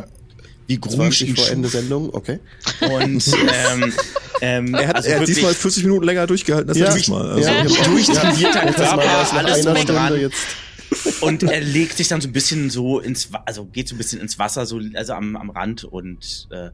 wie 0.75 0.89
20 0.89 0.97
Grumsch 0.99 1.21
ihn 1.21 1.35
vor 1.35 1.49
Ende. 1.49 1.69
Sendung, 1.69 2.09
okay. 2.13 2.39
Und 2.81 3.27
ähm, 3.71 3.93
ähm, 4.41 4.73
Er 4.75 4.87
hat, 4.89 4.95
also 4.97 5.09
er 5.09 5.19
hat 5.21 5.27
diesmal 5.27 5.53
40 5.53 5.83
Minuten 5.83 6.05
länger 6.05 6.27
durchgehalten 6.27 6.69
als 6.69 6.77
Ja. 6.79 6.85
letztes 6.87 7.07
Mal. 7.07 7.31
Also, 7.31 7.49
Ja. 7.49 7.63
durchtrainierter 7.63 8.65
war 8.65 8.73
Körper, 8.73 9.37
alles 9.37 9.65
einer 9.67 9.73
drum 9.73 9.85
dran. 9.85 10.19
jetzt. 10.19 10.37
Und 11.21 11.43
er 11.43 11.61
legt 11.61 11.97
sich 11.97 12.07
dann 12.07 12.21
so 12.21 12.27
ein 12.27 12.33
bisschen 12.33 12.69
so 12.69 12.99
ins, 12.99 13.29
also 13.45 13.65
geht 13.65 13.87
so 13.87 13.95
ein 13.95 13.97
bisschen 13.97 14.19
ins 14.21 14.37
Wasser, 14.37 14.65
so, 14.65 14.79
also 14.93 15.13
am, 15.13 15.35
am 15.35 15.49
Rand 15.49 15.83
und 15.85 16.47
äh, 16.51 16.69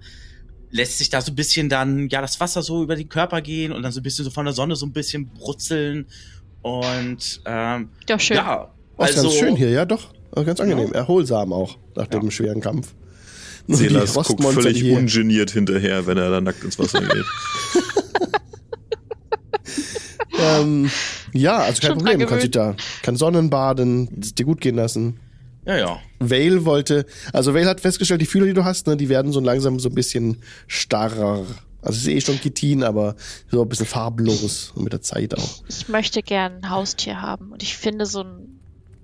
lässt 0.72 0.98
sich 0.98 1.10
da 1.10 1.22
so 1.22 1.32
ein 1.32 1.36
bisschen 1.36 1.70
dann, 1.70 2.10
ja, 2.10 2.22
das 2.22 2.40
Wasser 2.40 2.62
so 2.62 2.84
über 2.84 2.96
den 2.96 3.08
Körper 3.10 3.42
gehen 3.42 3.72
und 3.72 3.82
dann 3.84 3.92
so 3.92 4.00
ein 4.02 4.04
bisschen 4.04 4.26
so 4.26 4.32
von 4.32 4.46
der 4.46 4.54
Sonne 4.54 4.76
so 4.76 4.86
ein 4.86 4.92
bisschen 4.92 5.28
brutzeln. 5.30 6.08
Und 6.62 7.42
ähm, 7.46 7.90
Ja, 8.08 8.20
schön. 8.20 8.38
ja, 8.38 8.74
Oh, 8.98 9.04
ist 9.06 9.16
also 9.18 9.30
ganz 9.30 9.40
schön 9.40 9.56
hier, 9.56 9.70
ja 9.70 9.86
doch. 9.86 10.14
Ganz 10.36 10.60
angenehm, 10.60 10.92
erholsam 10.92 11.54
auch 11.54 11.78
nach 11.96 12.08
dem 12.08 12.30
schweren 12.32 12.60
Kampf. 12.62 12.94
Silas 13.76 14.14
guckt 14.14 14.44
völlig 14.44 14.80
hier- 14.82 14.98
ungeniert 14.98 15.52
hinterher, 15.52 16.08
wenn 16.08 16.18
er 16.18 16.30
da 16.30 16.42
nackt 16.42 16.64
ins 16.64 16.78
Wasser 16.80 17.02
geht. 17.02 17.26
Ähm, 20.42 20.90
ja, 21.34 21.58
also 21.58 21.82
kein 21.82 21.90
Schon 21.92 21.98
Problem. 22.06 22.28
Kannst 22.28 22.44
dich 22.46 22.52
da, 22.52 22.76
kann 23.02 23.16
Sonnenbaden, 23.16 24.10
es 24.22 24.36
dir 24.36 24.46
gut 24.46 24.62
gehen 24.62 24.76
lassen. 24.76 25.20
Ja, 25.66 25.78
ja. 25.78 26.00
Vale 26.20 26.66
wollte, 26.66 27.06
also 27.34 27.54
Vale 27.54 27.66
hat 27.68 27.82
festgestellt, 27.82 28.22
die 28.22 28.26
Fühler, 28.26 28.46
die 28.46 28.54
du 28.54 28.64
hast, 28.64 28.88
ne, 28.88 28.96
die 28.96 29.10
werden 29.10 29.32
so 29.32 29.40
langsam 29.40 29.80
so 29.80 29.90
ein 29.90 29.96
bisschen 29.96 30.38
starrer. 30.68 31.46
Also 31.82 31.98
es 31.98 32.04
ist 32.04 32.08
eh 32.08 32.22
schon 32.22 32.40
Kitin, 32.40 32.84
aber 32.84 33.16
so 33.52 33.62
ein 33.62 33.70
bisschen 33.70 33.86
farblos 33.86 34.72
und 34.76 34.84
mit 34.84 34.94
der 34.94 35.02
Zeit 35.02 35.38
auch. 35.38 35.64
Ich 35.68 35.88
möchte 35.90 36.22
gern 36.24 36.64
ein 36.64 36.70
Haustier 36.70 37.22
haben 37.22 37.52
und 37.52 37.64
ich 37.64 37.78
finde 37.78 38.06
so 38.06 38.22
ein 38.24 38.49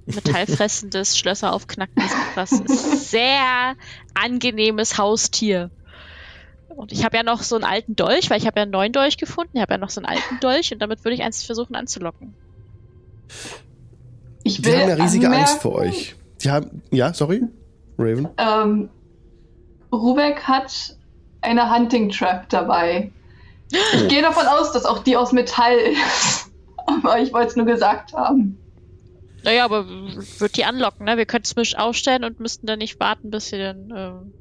metallfressendes, 0.06 1.18
Schlösser 1.18 1.54
aufknackendes 1.54 2.12
etwas 2.32 2.52
ist 2.52 3.10
sehr 3.12 3.76
angenehmes 4.14 4.98
Haustier. 4.98 5.72
Und 6.70 6.92
ich 6.92 7.06
habe 7.06 7.18
ja 7.18 7.24
noch 7.24 7.42
so 7.42 7.56
einen 7.56 7.64
alten 7.64 7.96
Dolch, 7.96 8.30
weil 8.30 8.38
ich 8.38 8.46
habe 8.46 8.60
ja 8.60 8.64
einen 8.64 8.72
neuen 8.72 8.92
Dolch 8.92 9.18
gefunden. 9.18 9.52
Ich 9.54 9.62
habe 9.62 9.74
ja 9.74 9.78
noch 9.78 9.90
so 9.90 10.02
einen 10.02 10.08
alten 10.08 10.40
Dolch 10.42 10.74
und 10.74 10.80
damit 10.82 11.04
würde 11.04 11.16
ich 11.16 11.24
eins 11.24 11.44
versuchen 11.44 11.76
anzulocken. 11.76 12.34
Ich 14.44 14.58
Die 14.58 14.66
will 14.66 14.80
haben 14.80 14.90
ja 14.90 14.96
riesige 14.96 15.26
anmerken, 15.28 15.48
Angst 15.48 15.62
vor 15.62 15.76
euch. 15.76 16.16
Die 16.44 16.52
haben, 16.52 16.82
ja, 16.92 17.14
sorry, 17.14 17.44
Raven. 17.98 18.28
Ähm, 18.38 18.90
Rubek 19.92 20.44
hat 20.44 20.98
eine 21.42 21.74
Hunting 21.74 22.10
Trap 22.10 22.50
dabei. 22.50 23.12
Ich 23.72 24.08
gehe 24.10 24.22
davon 24.22 24.46
aus, 24.46 24.72
dass 24.74 24.86
auch 24.86 25.00
die 25.00 25.18
aus 25.18 25.32
Metall 25.32 25.78
ist. 25.78 26.52
Aber 26.86 27.20
ich 27.20 27.34
wollte 27.34 27.48
es 27.48 27.56
nur 27.56 27.66
gesagt 27.66 28.14
haben. 28.14 28.58
Naja, 29.46 29.64
aber 29.66 29.88
wird 29.88 30.58
die 30.58 30.66
anlocken, 30.66 31.06
ne? 31.06 31.18
Wir 31.18 31.26
könnten 31.26 31.46
es 31.46 31.56
mich 31.56 31.78
ausstellen 31.78 32.24
und 32.24 32.40
müssten 32.40 32.66
dann 32.68 32.80
nicht 32.80 33.00
warten, 33.00 33.30
bis 33.30 33.48
sie 33.50 33.58
dann. 33.58 33.94
Ähm, 33.96 34.34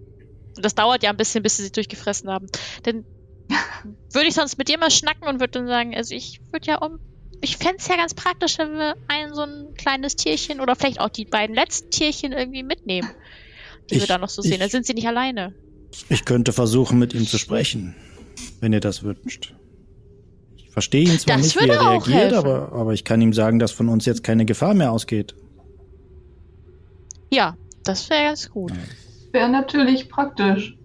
das 0.56 0.74
dauert 0.74 1.02
ja 1.02 1.10
ein 1.10 1.16
bisschen, 1.16 1.43
bis 1.43 1.56
sie 1.56 1.62
sich 1.64 1.72
durchgefressen 1.72 2.28
haben. 2.31 2.47
Denn 2.86 3.05
würde 4.12 4.26
ich 4.28 4.35
sonst 4.35 4.56
mit 4.59 4.68
dir 4.68 4.78
mal 4.78 4.90
schnacken 4.90 5.28
und 5.28 5.40
würde 5.40 5.52
dann 5.52 5.66
sagen, 5.68 5.94
also 5.94 6.14
ich 6.14 6.40
würde 6.51 6.66
ja 6.66 6.78
um. 6.78 6.98
Ich 7.40 7.59
fände 7.59 7.76
es 7.78 7.89
ja 7.89 7.97
ganz 7.97 8.14
praktisch, 8.14 8.56
wenn 8.59 8.72
wir 8.72 8.94
ein 9.09 9.35
so 9.35 9.43
ein 9.43 9.74
kleines 9.76 10.16
Tierchen 10.16 10.60
oder 10.60 10.74
vielleicht 10.76 11.01
auch 11.01 11.10
die 11.10 11.26
beiden 11.26 11.55
letzten 11.55 11.90
Tierchen 11.90 12.32
irgendwie 12.32 12.62
mitnehmen, 12.62 13.10
die 13.90 13.97
wir 13.97 14.02
Ich- 14.02 14.09
da 14.09 14.16
noch 14.18 14.31
so 14.31 14.40
sehen. 14.40 14.52
ich- 14.55 14.59
Dann 14.60 14.70
sind 14.70 14.86
sie 14.86 14.94
nicht 14.94 15.06
alleine. 15.06 15.55
Ich 16.09 16.24
könnte 16.24 16.52
versuchen, 16.55 16.98
mit 16.98 17.12
ihm 17.12 17.26
zu 17.26 17.36
sprechen, 17.39 17.94
wenn 18.60 18.72
ihr 18.72 18.81
das 18.81 19.02
wünscht. 19.02 19.55
Ich 20.75 20.83
verstehe 20.83 21.05
ihn 21.05 21.21
zwar 21.21 21.37
Das 21.37 21.45
nicht, 21.45 21.61
wie 21.61 21.69
er 21.69 21.81
reagiert, 21.81 22.33
aber, 22.33 22.73
aber 22.73 22.95
ich 22.95 23.05
kann 23.05 23.21
ihm 23.21 23.33
sagen, 23.33 23.61
dass 23.61 23.71
von 23.71 23.89
uns 23.89 24.07
jetzt 24.07 24.25
keine 24.25 24.45
Gefahr 24.45 24.75
mehr 24.75 24.91
ausgeht. 24.91 25.37
Ja, 27.31 27.57
das 27.85 28.11
wäre 28.11 28.25
ganz 28.25 28.51
gut. 28.51 28.73
Wäre 29.31 29.49
natürlich 29.49 30.09
praktisch. 30.09 30.77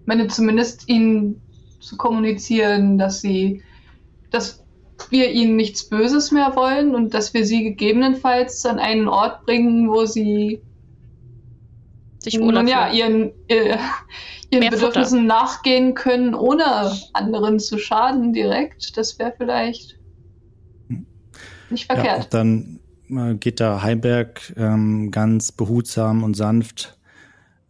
Ich 0.00 0.06
meine, 0.06 0.28
zumindest 0.28 0.88
ihnen 0.88 1.42
zu 1.80 1.98
kommunizieren, 1.98 2.96
dass 2.96 3.20
sie, 3.20 3.62
dass 4.30 4.64
wir 5.10 5.30
ihnen 5.30 5.56
nichts 5.56 5.86
Böses 5.86 6.30
mehr 6.30 6.56
wollen 6.56 6.94
und 6.94 7.12
dass 7.12 7.34
wir 7.34 7.44
sie 7.44 7.62
gegebenenfalls 7.62 8.64
an 8.64 8.78
einen 8.78 9.06
Ort 9.06 9.44
bringen, 9.44 9.90
wo 9.90 10.06
sie 10.06 10.62
Sich 12.26 12.40
wohler 12.40 12.62
nun 12.62 12.68
ja, 12.68 12.90
ihren, 12.92 13.30
äh, 13.48 13.76
ihren 14.50 14.70
Bedürfnissen 14.70 15.26
nachgehen 15.26 15.94
können, 15.94 16.34
ohne 16.34 16.64
anderen 17.12 17.60
zu 17.60 17.78
schaden 17.78 18.32
direkt. 18.32 18.96
Das 18.96 19.18
wäre 19.20 19.32
vielleicht 19.36 19.96
nicht 21.70 21.88
Ja, 21.88 21.94
verkehrt. 21.94 22.34
dann 22.34 22.80
äh, 23.08 23.34
geht 23.34 23.60
da 23.60 23.80
Heiberg 23.82 24.54
ähm, 24.56 25.10
ganz 25.12 25.52
behutsam 25.52 26.24
und 26.24 26.34
sanft 26.34 26.98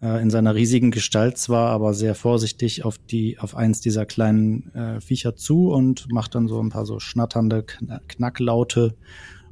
äh, 0.00 0.22
in 0.22 0.30
seiner 0.30 0.54
riesigen 0.54 0.90
Gestalt 0.90 1.36
zwar, 1.36 1.70
aber 1.70 1.92
sehr 1.92 2.14
vorsichtig 2.14 2.84
auf 2.84 2.96
die 2.98 3.38
auf 3.38 3.54
eins 3.56 3.82
dieser 3.82 4.06
kleinen 4.06 4.74
äh, 4.74 5.00
Viecher 5.02 5.36
zu 5.36 5.68
und 5.70 6.10
macht 6.10 6.34
dann 6.34 6.48
so 6.48 6.62
ein 6.62 6.70
paar 6.70 6.86
so 6.86 6.98
schnatternde 6.98 7.64
Kn 7.64 8.00
Knacklaute 8.08 8.96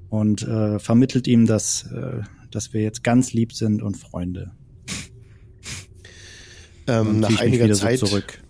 und 0.09 0.43
äh, 0.49 0.79
vermittelt 0.79 1.27
ihm, 1.27 1.47
dass 1.47 1.91
äh, 1.93 2.23
dass 2.51 2.73
wir 2.73 2.83
jetzt 2.83 3.03
ganz 3.03 3.33
lieb 3.33 3.53
sind 3.53 3.83
und 3.83 3.97
Freunde. 3.97 4.53
Ähm, 6.87 7.21
nach 7.21 7.39
einiger 7.41 7.73
Zeit 7.73 7.99
so 8.01 8.07
zurück. 8.07 8.41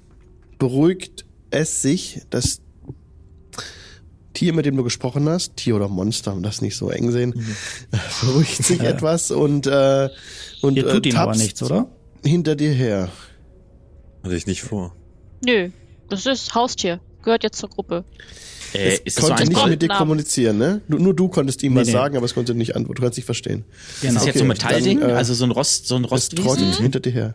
beruhigt 0.59 1.25
es 1.51 1.83
sich, 1.83 2.23
das 2.31 2.61
Tier, 4.33 4.53
mit 4.53 4.67
dem 4.67 4.77
du 4.77 4.83
gesprochen 4.83 5.29
hast, 5.29 5.57
Tier 5.57 5.77
oder 5.77 5.89
Monster, 5.89 6.37
das 6.43 6.61
nicht 6.61 6.77
so 6.77 6.91
eng 6.91 7.13
sehen, 7.13 7.35
beruhigt 8.21 8.65
sich 8.65 8.79
Ja. 8.83 8.91
etwas 8.91 9.31
und, 9.31 9.69
äh, 9.69 10.09
und 10.61 10.77
Ihr 10.77 10.89
tut 10.89 11.07
äh, 11.07 11.11
ihm 11.11 11.17
aber 11.17 11.37
nichts, 11.37 11.63
oder? 11.63 11.89
hinter 12.25 12.57
dir 12.57 12.73
her. 12.73 13.11
Hatte 14.25 14.35
ich 14.35 14.47
nicht 14.49 14.63
vor. 14.63 14.97
Nö, 15.45 15.69
das 16.09 16.27
ist 16.27 16.53
Haustier. 16.55 17.01
Gehört 17.23 17.45
jetzt 17.45 17.59
zur 17.59 17.69
Gruppe. 17.71 18.05
Äh, 18.73 18.95
es 18.95 18.99
ist 19.01 19.17
so 19.21 19.29
konnte 19.29 19.43
ein 19.45 19.49
nicht 19.49 19.67
mit 19.69 19.83
dir 19.83 19.87
Namen. 19.89 19.99
kommunizieren, 19.99 20.59
ne? 20.59 20.81
Du, 20.89 20.99
nur 20.99 21.15
du 21.15 21.29
konntest 21.29 21.63
ihm 21.63 21.75
Nee, 21.75 21.81
was 21.81 21.87
nee. 21.87 21.93
sagen, 21.93 22.17
aber 22.17 22.27
es 22.27 22.35
konnte 22.35 22.55
nicht 22.55 22.75
antworten. 22.75 22.97
Du 22.97 23.03
kannst 23.03 23.19
nicht 23.19 23.27
verstehen. 23.27 23.65
Ist 23.95 24.01
Genau. 24.03 24.15
das 24.15 24.27
jetzt 24.27 24.39
so 24.39 24.45
ein 24.45 24.51
Okay, 24.51 24.59
Metallding? 24.65 25.01
dann, 25.01 25.11
äh, 25.11 25.13
also 25.13 25.33
so 25.35 25.45
ein 25.45 25.53
Rost, 25.53 25.87
so 25.87 25.95
ein 25.95 26.05
Es 26.05 26.11
Rostwesen? 26.11 26.45
trottet 26.45 26.75
hinter 26.81 27.01
dir 27.01 27.13
her. 27.13 27.35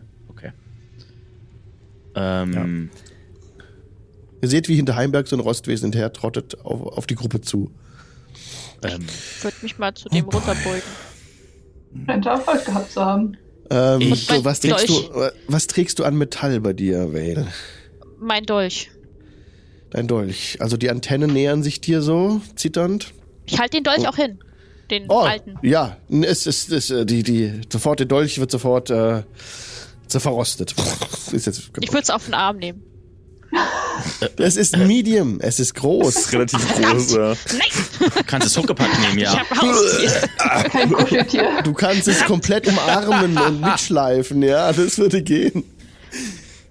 Ähm, 2.14 2.90
Ihr 4.42 4.48
seht, 4.48 4.68
wie 4.68 4.74
hinter 4.76 4.96
Heimberg 4.96 5.28
so 5.28 5.36
ein 5.36 5.40
Rostwesen 5.40 5.86
hinterher 5.86 6.12
trottet 6.12 6.58
auf, 6.64 6.80
auf 6.96 7.06
die 7.06 7.14
Gruppe 7.14 7.40
zu. 7.42 7.70
ähm, 8.82 9.06
Würde 9.42 9.56
mich 9.62 9.78
mal 9.78 9.92
zu 9.94 10.08
dem 10.08 10.24
runterbeugen. 10.24 10.82
Scheint 12.06 12.24
Erfolg 12.26 12.64
gehabt 12.64 12.90
zu 12.92 13.04
haben. 13.04 13.36
Ähm, 13.68 14.00
Ich- 14.00 14.26
so, 14.26 14.44
was, 14.44 14.60
trägst 14.60 14.88
Dolch. 14.88 15.08
du, 15.10 15.32
was 15.48 15.66
trägst 15.66 15.98
du 15.98 16.04
an 16.04 16.16
Metall 16.16 16.60
bei 16.60 16.72
dir, 16.72 17.12
Vale? 17.12 17.46
Mein 18.18 18.44
Dolch. 18.46 18.90
Dein 19.90 20.06
Dolch. 20.08 20.56
Also 20.60 20.76
die 20.76 20.88
Antennen 20.88 21.32
nähern 21.32 21.62
sich 21.62 21.80
dir 21.80 22.00
so, 22.00 22.40
zitternd. 22.54 23.12
Ich 23.46 23.58
halte 23.58 23.76
den 23.78 23.84
Dolch 23.84 24.08
auch 24.08 24.16
hin. 24.16 24.38
Den 24.90 25.04
Oh, 25.08 25.20
alten. 25.20 25.56
ja, 25.62 25.98
es 26.22 26.46
ist, 26.46 26.72
es, 26.72 26.90
äh, 26.90 27.04
die, 27.06 27.22
die, 27.22 27.60
sofort 27.72 27.98
der 28.00 28.06
Dolch 28.06 28.38
wird 28.40 28.50
sofort 28.50 28.90
äh, 28.90 29.22
so 30.12 30.20
verrostet. 30.20 30.74
Ist 31.32 31.46
jetzt 31.46 31.70
Ich 31.80 31.88
würde 31.92 32.02
es 32.02 32.10
auf 32.10 32.24
den 32.24 32.34
Arm 32.34 32.56
nehmen. 32.58 32.82
es 34.36 34.56
ist 34.56 34.76
Medium, 34.76 35.40
es 35.40 35.58
ist 35.58 35.74
groß. 35.74 36.14
ist 36.16 36.32
relativ 36.32 36.60
groß, 36.74 37.12
ja. 37.14 37.34
Nein, 37.52 38.10
Kannst 38.26 38.46
es 38.46 38.56
Huckepack 38.56 38.88
nehmen, 39.00 39.18
ich 39.18 39.24
ja. 39.24 39.38
habe 39.40 39.60
Haustier. 39.60 40.10
Kein 40.70 40.92
Kuscheltier. 40.92 41.62
Du 41.64 41.72
kannst 41.72 42.06
es 42.06 42.24
komplett 42.24 42.68
umarmen 42.68 43.36
und 43.36 43.60
mitschleifen, 43.60 44.40
ja, 44.42 44.72
das 44.72 44.98
würde 44.98 45.22
gehen. 45.22 45.64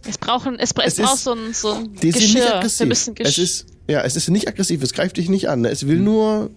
Es, 0.07 0.17
brauchen, 0.17 0.57
es, 0.57 0.71
es, 0.71 0.93
Es 0.93 0.95
braucht 1.05 1.15
ist- 1.15 1.23
so 1.25 1.33
ein, 1.33 1.53
so 1.53 1.71
ein 1.73 1.95
Die 1.95 2.11
sind 2.11 2.21
nicht 2.21 2.61
Geschirr. 2.61 2.79
Wir 2.79 2.85
müssen 2.87 3.15
Es 3.19 3.25
Geschirr. 3.35 3.43
ist, 3.43 3.65
ja, 3.89 4.01
es 4.01 4.15
ist 4.15 4.29
nicht 4.29 4.47
aggressiv, 4.47 4.81
es 4.81 4.93
greift 4.93 5.17
dich 5.17 5.27
nicht 5.27 5.49
an. 5.49 5.65
Es 5.65 5.85
will 5.85 5.99
nur 5.99 6.49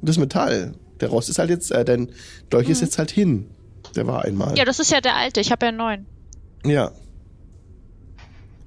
das 0.00 0.16
Metall. 0.16 0.72
Der 1.00 1.10
Rost 1.10 1.28
ist 1.28 1.38
halt 1.38 1.50
jetzt, 1.50 1.70
äh, 1.70 1.84
dein 1.84 2.08
Dolch 2.48 2.70
ist 2.70 2.80
jetzt 2.80 2.96
halt 2.96 3.10
hin. 3.10 3.50
Der 3.94 4.06
war 4.06 4.24
einmal. 4.24 4.56
Ja, 4.56 4.64
das 4.64 4.78
ist 4.80 4.90
ja 4.90 5.02
der 5.02 5.14
alte. 5.16 5.40
Ich 5.40 5.52
habe 5.52 5.66
ja 5.66 5.68
einen 5.68 5.78
neuen. 5.78 6.06
Ja. 6.68 6.90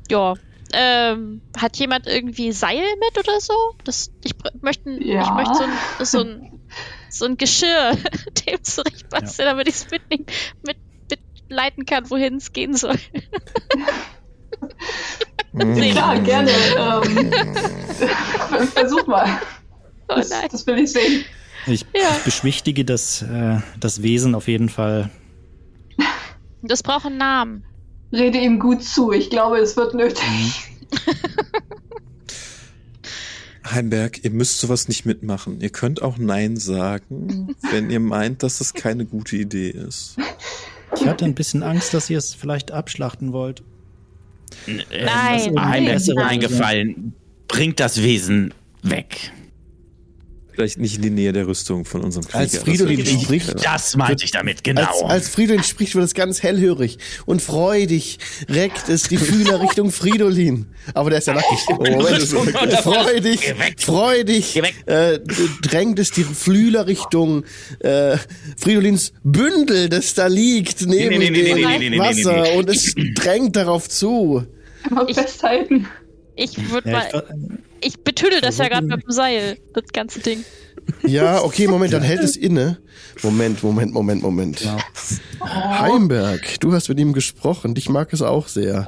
Ja. 0.10 0.34
Ähm, 0.72 1.42
hat 1.58 1.78
jemand 1.78 2.06
irgendwie 2.06 2.52
Seil 2.52 2.84
mit 3.00 3.18
oder 3.18 3.40
so? 3.40 3.54
Das, 3.84 4.12
ich 4.24 4.36
möchte, 4.62 4.92
Ja. 5.04 5.22
ich 5.24 5.30
möchte 5.32 5.56
so 5.56 5.64
ein, 5.64 6.06
so 6.06 6.20
ein, 6.22 6.60
so 7.10 7.26
ein 7.26 7.38
Geschirr 7.38 7.94
dem 8.48 8.64
zurechtbasteln, 8.64 9.48
damit 9.48 9.68
ich 9.68 9.76
es 9.76 9.90
mitnehmen, 9.90 10.26
mit, 10.64 10.78
mitleiten 11.10 11.86
kann, 11.88 12.10
wohin 12.12 12.36
es 12.36 12.54
gehen 12.54 12.76
soll. 12.76 12.96
Nee. 15.52 15.92
Klar, 15.92 16.20
gerne. 16.20 16.52
Ähm, 16.78 17.32
versuch 18.68 19.08
mal. 19.08 19.28
Oh 20.08 20.16
Das, 20.16 20.30
nein. 20.30 20.48
das 20.52 20.68
will 20.68 20.78
ich 20.78 20.92
sehen. 20.92 21.26
Ich, 21.66 21.82
Ja. 21.94 22.16
ich 22.18 22.24
beschwichtige 22.24 22.86
das, 22.86 23.24
äh, 23.24 23.58
das 23.80 24.04
Wesen 24.04 24.36
auf 24.36 24.48
jeden 24.48 24.70
Fall. 24.70 25.10
Das 26.62 26.84
braucht 26.84 27.08
einen 27.08 27.18
Namen. 27.18 27.64
Rede 28.12 28.40
ihm 28.40 28.60
gut 28.60 28.84
zu. 28.84 29.12
Ich 29.12 29.30
glaube, 29.30 29.58
es 29.58 29.78
wird 29.78 29.94
nötig. 29.94 30.72
Heimberg, 33.66 34.24
ihr 34.24 34.32
müsst 34.32 34.60
sowas 34.60 34.88
nicht 34.88 35.06
mitmachen. 35.06 35.62
Ihr 35.62 35.70
könnt 35.70 36.02
auch 36.02 36.18
Nein 36.18 36.58
sagen, 36.58 37.56
wenn 37.72 37.90
ihr 37.92 38.00
meint, 38.00 38.42
dass 38.42 38.58
das 38.58 38.74
keine 38.74 39.06
gute 39.06 39.36
Idee 39.36 39.70
ist. 39.70 40.16
Ich 40.96 41.06
hatte 41.06 41.26
ein 41.26 41.36
bisschen 41.36 41.62
Angst, 41.62 41.94
dass 41.94 42.10
ihr 42.10 42.18
es 42.18 42.34
vielleicht 42.34 42.72
abschlachten 42.72 43.32
wollt. 43.32 43.62
Nein, 44.66 44.82
Einem 45.00 45.54
nein, 45.54 45.86
ist 45.88 46.08
nein. 46.08 46.26
eingefallen. 46.26 47.14
Bringt 47.48 47.80
das 47.80 48.02
Wesen 48.02 48.54
weg. 48.82 49.32
Vielleicht 50.60 50.78
nicht 50.78 50.98
in 50.98 51.02
die 51.04 51.10
Nähe 51.10 51.32
der 51.32 51.48
Rüstung 51.48 51.86
von 51.86 52.02
unserem 52.02 52.26
Krieger. 52.26 52.40
Als 52.40 52.52
das 52.52 52.64
Fridolin 52.64 52.98
wichtig. 52.98 53.22
spricht, 53.24 53.66
Das 53.66 53.96
meinte 53.96 54.26
ich 54.26 54.32
damit, 54.32 54.58
als, 54.58 54.64
genau. 54.64 55.06
als 55.06 55.30
Fridolin 55.30 55.64
spricht, 55.64 55.96
wird 55.96 56.04
es 56.04 56.14
ganz 56.14 56.44
hellhörig 56.44 56.98
und 57.26 57.42
freudig 57.42 58.20
reckt 58.50 58.90
es 58.90 59.04
die 59.04 59.16
Fühler 59.16 59.62
Richtung 59.62 59.90
Fridolin. 59.90 60.66
Aber 60.94 61.12
der 61.12 61.20
ist 61.20 61.28
ja 61.28 61.34
nackig. 61.36 61.60
Oh, 61.70 61.76
Moment. 61.76 62.24
freudig, 62.84 63.40
Geh 63.42 63.58
weg. 63.58 63.76
freudig 63.80 64.62
äh, 64.88 65.20
drängt 65.62 65.98
es 65.98 66.12
die 66.12 66.26
Fühler 66.26 66.88
Richtung 66.88 67.46
äh, 67.80 68.18
Fridolins 68.58 69.14
Bündel, 69.24 69.88
das 69.88 70.14
da 70.14 70.28
liegt 70.28 70.82
neben 70.86 71.18
Nee, 71.18 71.18
nee, 71.20 71.30
nee, 71.30 71.30
dem 71.30 71.34
nee, 71.34 71.54
nee, 71.54 71.66
nee, 71.66 71.78
nee, 71.80 71.90
nee, 71.92 72.00
Wasser 72.00 72.42
nee. 72.42 72.58
und 72.58 72.70
es 72.70 72.94
drängt 73.16 73.56
darauf 73.56 73.88
zu. 73.88 74.46
Immer 74.90 75.08
Ich- 75.08 75.16
festhalten. 75.16 75.88
Ich 76.42 76.72
würde 76.72 76.90
Ja, 76.90 76.98
mal. 76.98 77.06
ich, 77.06 77.12
ver- 77.12 77.26
Ich 77.82 78.00
betüdel 78.04 78.42
das 78.42 78.58
ja 78.58 78.68
gerade 78.70 78.86
mit 78.88 79.04
dem 79.04 79.12
Seil, 79.12 79.58
das 79.74 79.86
ganze 79.94 80.20
Ding. 80.20 80.44
Ja, 81.06 81.44
okay, 81.44 81.68
Moment, 81.68 81.94
dann 81.94 82.02
hält 82.02 82.22
es 82.24 82.36
inne. 82.36 82.78
Moment, 83.22 83.62
Moment, 83.62 83.94
Moment, 83.94 84.22
Moment. 84.24 84.62
Heimberg, 85.42 86.60
du 86.62 86.72
hast 86.74 86.88
mit 86.90 87.00
ihm 87.00 87.14
gesprochen. 87.14 87.76
Dich 87.76 87.90
mag 87.90 88.12
es 88.14 88.22
auch 88.22 88.48
sehr. 88.48 88.88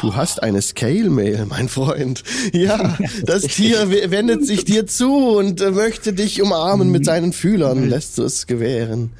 Du 0.00 0.14
hast 0.14 0.42
eine 0.42 0.62
Scale-Mail, 0.62 1.46
mein 1.48 1.68
Freund. 1.68 2.22
Ja, 2.52 2.96
das 3.24 3.42
Tier 3.42 3.90
we- 3.90 4.10
wendet 4.10 4.46
sich 4.46 4.64
dir 4.64 4.86
zu 4.86 5.36
und 5.36 5.60
äh, 5.60 5.70
möchte 5.72 6.12
dich 6.12 6.40
umarmen 6.40 6.90
mit 6.90 7.04
seinen 7.04 7.32
Fühlern. 7.32 7.88
Lässt 7.88 8.16
du 8.18 8.22
es 8.22 8.46
gewähren? 8.46 9.10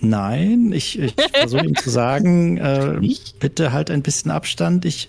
nein, 0.00 0.72
ich, 0.72 0.98
ich 0.98 1.14
versuche 1.34 1.66
ihm 1.66 1.76
zu 1.76 1.90
sagen, 1.90 2.56
äh, 2.58 2.98
bitte 3.38 3.72
halt 3.72 3.90
ein 3.90 4.02
bisschen 4.02 4.30
Abstand. 4.30 4.84
Ich 4.84 5.08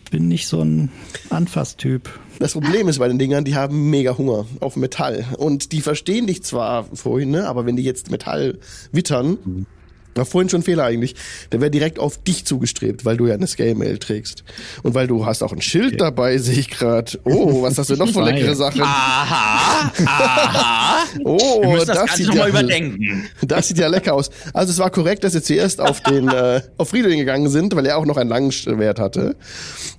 bin 0.00 0.28
nicht 0.28 0.46
so 0.46 0.62
ein 0.62 0.90
Anfasstyp. 1.30 2.08
Das 2.38 2.52
Problem 2.52 2.88
ist 2.88 2.98
bei 2.98 3.08
den 3.08 3.18
Dingern, 3.18 3.44
die 3.44 3.54
haben 3.54 3.90
mega 3.90 4.16
Hunger 4.16 4.46
auf 4.60 4.76
Metall. 4.76 5.24
Und 5.38 5.72
die 5.72 5.80
verstehen 5.80 6.26
dich 6.26 6.42
zwar 6.42 6.84
vorhin, 6.94 7.30
ne, 7.30 7.46
aber 7.46 7.66
wenn 7.66 7.76
die 7.76 7.84
jetzt 7.84 8.10
Metall 8.10 8.58
wittern, 8.90 9.66
war 10.14 10.24
vorhin 10.24 10.48
schon 10.48 10.60
ein 10.60 10.64
Fehler 10.64 10.84
eigentlich, 10.84 11.14
der 11.50 11.60
wäre 11.60 11.70
direkt 11.70 11.98
auf 11.98 12.22
dich 12.22 12.44
zugestrebt, 12.44 13.04
weil 13.04 13.16
du 13.16 13.26
ja 13.26 13.34
eine 13.34 13.46
Scale-Mail 13.46 13.98
trägst. 13.98 14.44
Und 14.82 14.94
weil 14.94 15.06
du 15.06 15.26
hast 15.26 15.42
auch 15.42 15.52
ein 15.52 15.62
Schild 15.62 16.00
dabei, 16.00 16.38
sehe 16.38 16.58
ich 16.58 16.70
gerade. 16.70 17.18
Oh, 17.24 17.62
was 17.62 17.78
hast 17.78 17.90
du 17.90 17.96
noch 17.96 18.10
für 18.10 18.22
leckere 18.22 18.54
Sachen? 18.54 18.82
Aha, 18.82 19.92
aha. 20.04 21.04
Wir 21.16 21.26
Oh, 21.26 21.74
das, 21.76 21.86
das, 21.86 21.96
Ganze 21.96 22.16
sieht 22.16 22.26
nochmal 22.28 22.44
ja, 22.44 22.48
überdenken. 22.48 23.24
das 23.42 23.68
sieht 23.68 23.78
ja 23.78 23.88
lecker 23.88 24.14
aus. 24.14 24.30
Also 24.52 24.72
es 24.72 24.78
war 24.78 24.90
korrekt, 24.90 25.24
dass 25.24 25.32
sie 25.32 25.42
zuerst 25.42 25.80
auf 25.80 26.00
den 26.00 26.28
äh, 26.28 26.62
auf 26.76 26.90
Fridolin 26.90 27.18
gegangen 27.18 27.48
sind, 27.48 27.74
weil 27.74 27.86
er 27.86 27.98
auch 27.98 28.06
noch 28.06 28.16
einen 28.16 28.30
langen 28.30 28.52
Wert 28.78 28.98
hatte. 28.98 29.36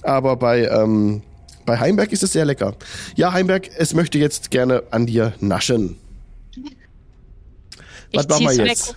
Aber 0.02 0.36
bei 0.36 0.68
ähm, 0.68 1.22
bei 1.66 1.80
Heimberg 1.80 2.12
ist 2.12 2.24
es 2.24 2.34
sehr 2.34 2.46
lecker. 2.46 2.76
Ja, 3.16 3.32
Heimberg, 3.32 3.70
es 3.78 3.94
möchte 3.94 4.18
jetzt 4.18 4.52
gerne 4.52 4.84
an 4.92 5.06
dir 5.06 5.34
naschen. 5.40 5.98
Was 8.14 8.26
Ich 8.26 8.30
machen 8.30 8.42
wir 8.44 8.50
zieh's 8.50 8.90
weg. 8.90 8.96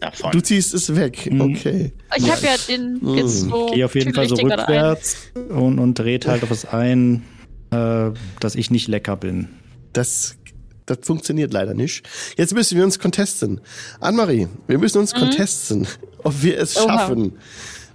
Davon. 0.00 0.32
Du 0.32 0.40
ziehst 0.40 0.74
es 0.74 0.94
weg. 0.94 1.30
Okay. 1.38 1.92
Ich 2.16 2.30
habe 2.30 2.44
ja 2.44 2.54
den 2.68 3.00
jetzt 3.16 3.40
so. 3.40 3.66
Gehe 3.66 3.84
auf 3.84 3.94
jeden 3.94 4.12
Fall 4.12 4.28
so 4.28 4.34
rückwärts 4.34 5.16
und, 5.34 5.78
und 5.78 5.94
dreht 5.94 6.26
halt 6.26 6.42
auf 6.42 6.50
es 6.50 6.66
ein, 6.66 7.24
äh, 7.70 8.10
dass 8.40 8.54
ich 8.54 8.70
nicht 8.70 8.88
lecker 8.88 9.16
bin. 9.16 9.48
Das, 9.94 10.36
das 10.84 10.98
funktioniert 11.02 11.52
leider 11.52 11.72
nicht. 11.72 12.06
Jetzt 12.36 12.52
müssen 12.52 12.76
wir 12.76 12.84
uns 12.84 12.98
contesten. 12.98 13.60
Annemarie, 14.00 14.48
wir 14.66 14.78
müssen 14.78 14.98
uns 14.98 15.14
contesten, 15.14 15.86
ob 16.22 16.42
wir 16.42 16.58
es 16.58 16.76
Oha. 16.76 16.84
schaffen, 16.98 17.38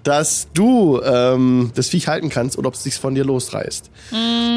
dass 0.04 0.48
du 0.54 1.02
ähm, 1.04 1.72
das 1.76 1.90
Viech 1.90 2.08
halten 2.08 2.30
kannst 2.30 2.58
oder 2.58 2.68
ob 2.68 2.74
es 2.74 2.84
sich 2.84 2.96
von 2.96 3.16
dir 3.16 3.24
losreißt. 3.24 3.90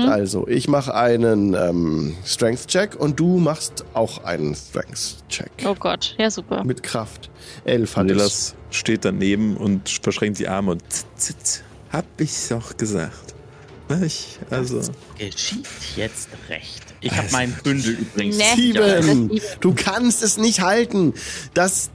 Also, 0.09 0.47
ich 0.49 0.69
mache 0.69 0.95
einen 0.95 1.55
ähm, 1.55 2.17
Strength-Check 2.25 2.97
und 2.97 3.19
du 3.21 3.39
machst 3.39 3.85
auch 3.95 4.25
einen 4.25 4.55
Strength-Check. 4.55 5.51
Oh 5.67 5.75
Gott, 5.75 6.15
ja 6.19 6.31
super. 6.31 6.65
Mit 6.65 6.83
Kraft. 6.83 7.31
Elf 7.65 7.97
hat 7.97 8.07
es. 8.07 8.11
Vanillas 8.11 8.55
steht 8.71 9.05
daneben 9.05 9.57
und 9.57 9.89
verschränkt 9.89 10.39
die 10.39 10.49
Arme 10.49 10.73
und 10.73 10.83
zit, 10.89 11.07
zit. 11.17 11.65
Hab 11.91 12.05
ich's 12.19 12.49
doch 12.49 12.77
gesagt. 12.77 13.35
Ich, 14.05 14.39
also. 14.51 14.81
Geschieht 15.19 15.69
jetzt 15.95 16.29
recht. 16.49 16.83
Ich 17.01 17.13
habe 17.13 17.31
meinen 17.33 17.53
Bündel 17.63 17.93
übrigens. 17.93 18.39
Nee. 18.39 18.55
Sieben. 18.57 19.41
Du 19.61 19.75
kannst 19.75 20.23
es 20.23 20.39
nicht 20.39 20.63
halten. 20.63 21.13
Das 21.53 21.91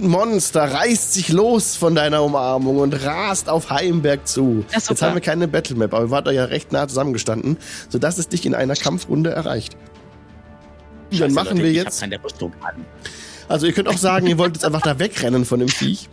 Monster 0.00 0.62
reißt 0.62 1.14
sich 1.14 1.30
los 1.30 1.76
von 1.76 1.94
deiner 1.94 2.22
Umarmung 2.22 2.78
und 2.78 3.04
rast 3.04 3.48
auf 3.48 3.70
Heimberg 3.70 4.28
zu. 4.28 4.64
Jetzt 4.72 5.02
haben 5.02 5.14
wir 5.14 5.20
keine 5.20 5.48
Battlemap, 5.48 5.94
aber 5.94 6.06
wir 6.06 6.10
waren 6.10 6.24
da 6.24 6.30
ja 6.30 6.44
recht 6.44 6.72
nah 6.72 6.86
zusammengestanden, 6.86 7.56
sodass 7.88 8.18
es 8.18 8.28
dich 8.28 8.46
in 8.46 8.54
einer 8.54 8.74
Kampfrunde 8.74 9.30
erreicht. 9.30 9.76
Dann 11.10 11.18
Scheiße, 11.18 11.34
machen 11.34 11.48
Leute, 11.56 11.62
wir 11.62 11.70
ich 11.70 11.76
jetzt. 11.76 12.04
Also 13.48 13.66
ihr 13.66 13.72
könnt 13.72 13.88
auch 13.88 13.98
sagen, 13.98 14.26
ihr 14.26 14.38
wollt 14.38 14.54
jetzt 14.54 14.64
einfach 14.64 14.82
da 14.82 14.98
wegrennen 14.98 15.44
von 15.44 15.60
dem 15.60 15.68
Viech. 15.68 16.08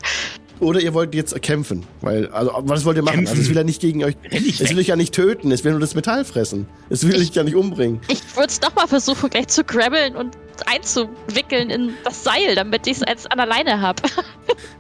Oder 0.60 0.80
ihr 0.80 0.94
wollt 0.94 1.16
jetzt 1.16 1.40
kämpfen. 1.42 1.86
Weil, 2.02 2.28
also, 2.28 2.54
was 2.60 2.86
wollt 2.86 2.96
ihr 2.96 3.02
machen? 3.02 3.16
Kämpfen? 3.16 3.32
Also, 3.32 3.42
es 3.42 3.50
will 3.50 3.58
ja 3.58 3.64
nicht 3.64 3.82
gegen 3.82 4.04
euch. 4.04 4.16
Ich 4.30 4.62
Es 4.62 4.70
will 4.70 4.78
euch 4.78 4.88
ja 4.88 4.96
nicht 4.96 5.12
töten, 5.12 5.52
es 5.52 5.64
will 5.64 5.72
nur 5.72 5.80
das 5.80 5.96
Metall 5.96 6.24
fressen. 6.24 6.68
Es 6.90 7.04
will 7.04 7.18
dich 7.18 7.34
ja 7.34 7.44
nicht 7.44 7.56
umbringen. 7.56 8.00
Ich 8.08 8.22
würde 8.36 8.50
es 8.50 8.60
doch 8.60 8.76
mal 8.76 8.88
versuchen, 8.88 9.32
gleich 9.32 9.48
zu 9.48 9.64
grabbeln 9.64 10.16
und 10.16 10.38
einzuwickeln 10.68 11.70
in 11.70 11.94
das 12.04 12.24
Seil, 12.24 12.56
damit 12.56 12.88
ich 12.88 12.98
es 12.98 13.04
als 13.04 13.26
an 13.28 13.38
der 13.38 13.48
Leine 13.48 13.80
habe. 13.82 14.02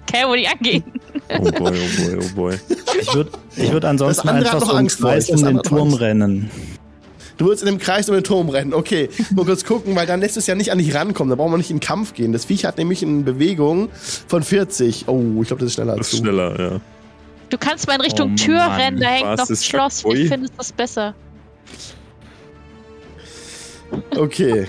Kann 0.07 0.21
ja 0.21 0.27
wohl 0.27 0.37
nicht 0.37 0.51
angehen. 0.51 0.83
Oh 1.39 1.51
boy, 1.51 1.71
oh 1.79 2.01
boy, 2.03 2.17
oh 2.19 2.35
boy. 2.35 2.59
Ich 2.99 3.13
würde 3.13 3.31
ich 3.55 3.71
würd 3.71 3.85
ansonsten 3.85 4.27
Das 4.27 4.35
andere 4.35 4.49
hat 4.51 4.55
einfach 4.55 4.59
noch 4.59 4.65
so 4.67 4.71
im 4.73 4.77
Angst 4.79 4.99
Kreis 4.99 5.27
das 5.27 5.41
um 5.41 5.47
den 5.47 5.63
Turm 5.63 5.87
Angst. 5.89 6.01
rennen. 6.01 6.51
Du 7.37 7.47
willst 7.47 7.63
in 7.63 7.67
dem 7.67 7.79
Kreis 7.79 8.07
um 8.09 8.15
den 8.15 8.23
Turm 8.23 8.49
rennen. 8.49 8.73
Okay, 8.73 9.09
nur 9.33 9.45
kurz 9.45 9.63
gucken, 9.65 9.95
weil 9.95 10.05
dann 10.05 10.19
lässt 10.19 10.37
es 10.37 10.45
ja 10.47 10.53
nicht 10.55 10.71
an 10.71 10.77
dich 10.77 10.93
rankommen. 10.93 11.29
Da 11.29 11.35
brauchen 11.35 11.51
wir 11.51 11.57
nicht 11.57 11.71
in 11.71 11.77
den 11.77 11.81
Kampf 11.81 12.13
gehen. 12.13 12.33
Das 12.33 12.45
Viech 12.45 12.65
hat 12.65 12.77
nämlich 12.77 13.01
eine 13.03 13.23
Bewegung 13.23 13.89
von 14.27 14.43
40. 14.43 15.05
Oh, 15.07 15.41
ich 15.41 15.47
glaube, 15.47 15.61
das 15.61 15.67
ist 15.69 15.73
schneller 15.75 15.95
Das 15.95 15.97
als 15.99 16.07
ist 16.13 16.19
du. 16.19 16.23
schneller, 16.25 16.59
ja. 16.73 16.81
Du 17.49 17.57
kannst 17.57 17.87
mal 17.87 17.95
in 17.95 18.01
Richtung 18.01 18.33
Oh 18.33 18.35
Tür 18.35 18.57
Mann, 18.59 18.79
rennen, 18.79 18.99
da 18.99 19.07
hängt 19.07 19.25
was 19.27 19.39
noch 19.39 19.49
ein 19.49 19.53
ist 19.53 19.65
Schloss. 19.65 20.03
Ich 20.13 20.27
finde 20.29 20.49
das 20.57 20.71
besser. 20.71 21.13
Okay. 24.15 24.67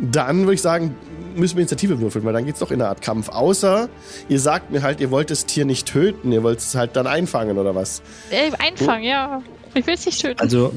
Dann 0.00 0.40
würde 0.40 0.54
ich 0.54 0.62
sagen, 0.62 0.96
müssen 1.36 1.56
wir 1.56 1.62
Initiative 1.62 2.00
würfeln, 2.00 2.24
weil 2.24 2.32
dann 2.32 2.46
geht's 2.46 2.60
doch 2.60 2.70
in 2.70 2.80
eine 2.80 2.88
Art 2.88 3.02
Kampf. 3.02 3.28
Außer, 3.28 3.88
ihr 4.28 4.40
sagt 4.40 4.70
mir 4.70 4.82
halt, 4.82 5.00
ihr 5.00 5.10
wollt 5.10 5.30
das 5.30 5.46
Tier 5.46 5.64
nicht 5.64 5.86
töten, 5.86 6.32
ihr 6.32 6.42
wollt 6.42 6.58
es 6.58 6.74
halt 6.74 6.96
dann 6.96 7.06
einfangen 7.06 7.58
oder 7.58 7.74
was. 7.74 8.02
Äh, 8.30 8.50
einfangen, 8.58 9.04
ja. 9.04 9.42
Ich 9.74 9.86
will 9.86 9.94
es 9.94 10.06
nicht 10.06 10.20
töten. 10.20 10.40
Also. 10.40 10.72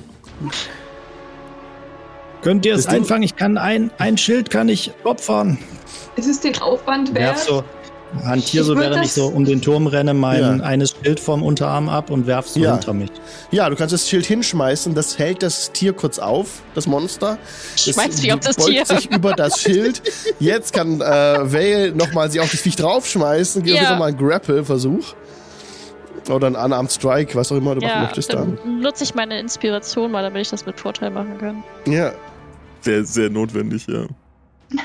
Könnt 2.42 2.66
ihr 2.66 2.76
es 2.76 2.88
einfangen? 2.88 3.24
Ich 3.24 3.36
kann 3.38 3.58
ein, 3.58 3.92
ein 3.98 4.18
Schild 4.18 4.50
kann 4.50 4.68
ich 4.68 4.92
opfern. 5.06 5.58
Ist 6.18 6.28
es 6.28 6.42
den 6.42 6.58
Aufwand 6.62 7.16
wert? 7.16 7.40
so, 7.40 7.64
hantiere 8.24 8.62
Ich 8.64 8.68
so, 8.68 8.78
während 8.78 9.06
ich 9.06 9.14
so 9.14 9.28
um 9.28 9.46
den 9.46 9.62
Turm 9.62 9.88
renne, 9.88 10.14
mein 10.14 10.60
Ja. 10.60 10.64
eines 10.66 10.92
Schild 10.92 11.20
vom 11.20 11.44
Unterarm 11.44 11.90
ab 11.90 12.10
und 12.10 12.28
werf 12.28 12.48
so 12.48 12.60
Ja. 12.60 12.74
hinter 12.74 12.94
mich. 12.94 13.10
Ja, 13.52 13.70
du 13.70 13.76
kannst 13.76 13.94
das 13.94 14.10
Schild 14.10 14.26
hinschmeißen, 14.26 14.94
das 14.96 15.18
hält 15.18 15.44
das 15.44 15.72
Tier 15.72 15.94
kurz 15.94 16.20
auf, 16.20 16.62
das 16.76 16.88
Monster. 16.88 17.38
Schmeiß 17.78 18.22
mich 18.22 18.34
auf 18.34 18.40
das 18.42 18.56
beugt 18.56 18.70
Tier. 18.70 18.86
sich 18.86 19.12
über 19.12 19.34
das 19.34 19.60
Schild. 19.62 20.02
Jetzt 20.40 20.74
kann 20.74 21.02
äh, 21.02 21.04
Vale 21.04 21.92
nochmal 21.96 22.30
sie 22.32 22.40
auf 22.40 22.52
das 22.52 22.62
Viech 22.62 22.76
draufschmeißen. 22.76 23.64
Gib 23.64 23.76
Ja. 23.76 23.92
nochmal 23.92 24.10
einen 24.10 24.18
Grapple-Versuch. 24.18 25.14
Oder 26.30 26.48
einen 26.48 26.56
Unarmed 26.56 26.90
Strike, 26.92 27.36
was 27.36 27.52
auch 27.52 27.58
immer 27.58 27.76
du 27.76 27.82
machen 27.82 27.92
Ja, 27.96 28.02
möchtest 28.04 28.32
dann. 28.34 28.58
dann 28.64 28.80
nutze 28.80 29.04
ich 29.04 29.14
meine 29.14 29.38
Inspiration 29.40 30.10
mal, 30.12 30.24
damit 30.24 30.42
ich 30.44 30.50
das 30.50 30.66
mit 30.66 30.80
Vorteil 30.80 31.10
machen 31.12 31.38
kann. 31.38 31.64
Ja, 31.86 32.14
Sehr, 32.82 33.04
sehr 33.04 33.30
notwendig, 33.30 33.86
ja. 33.88 34.06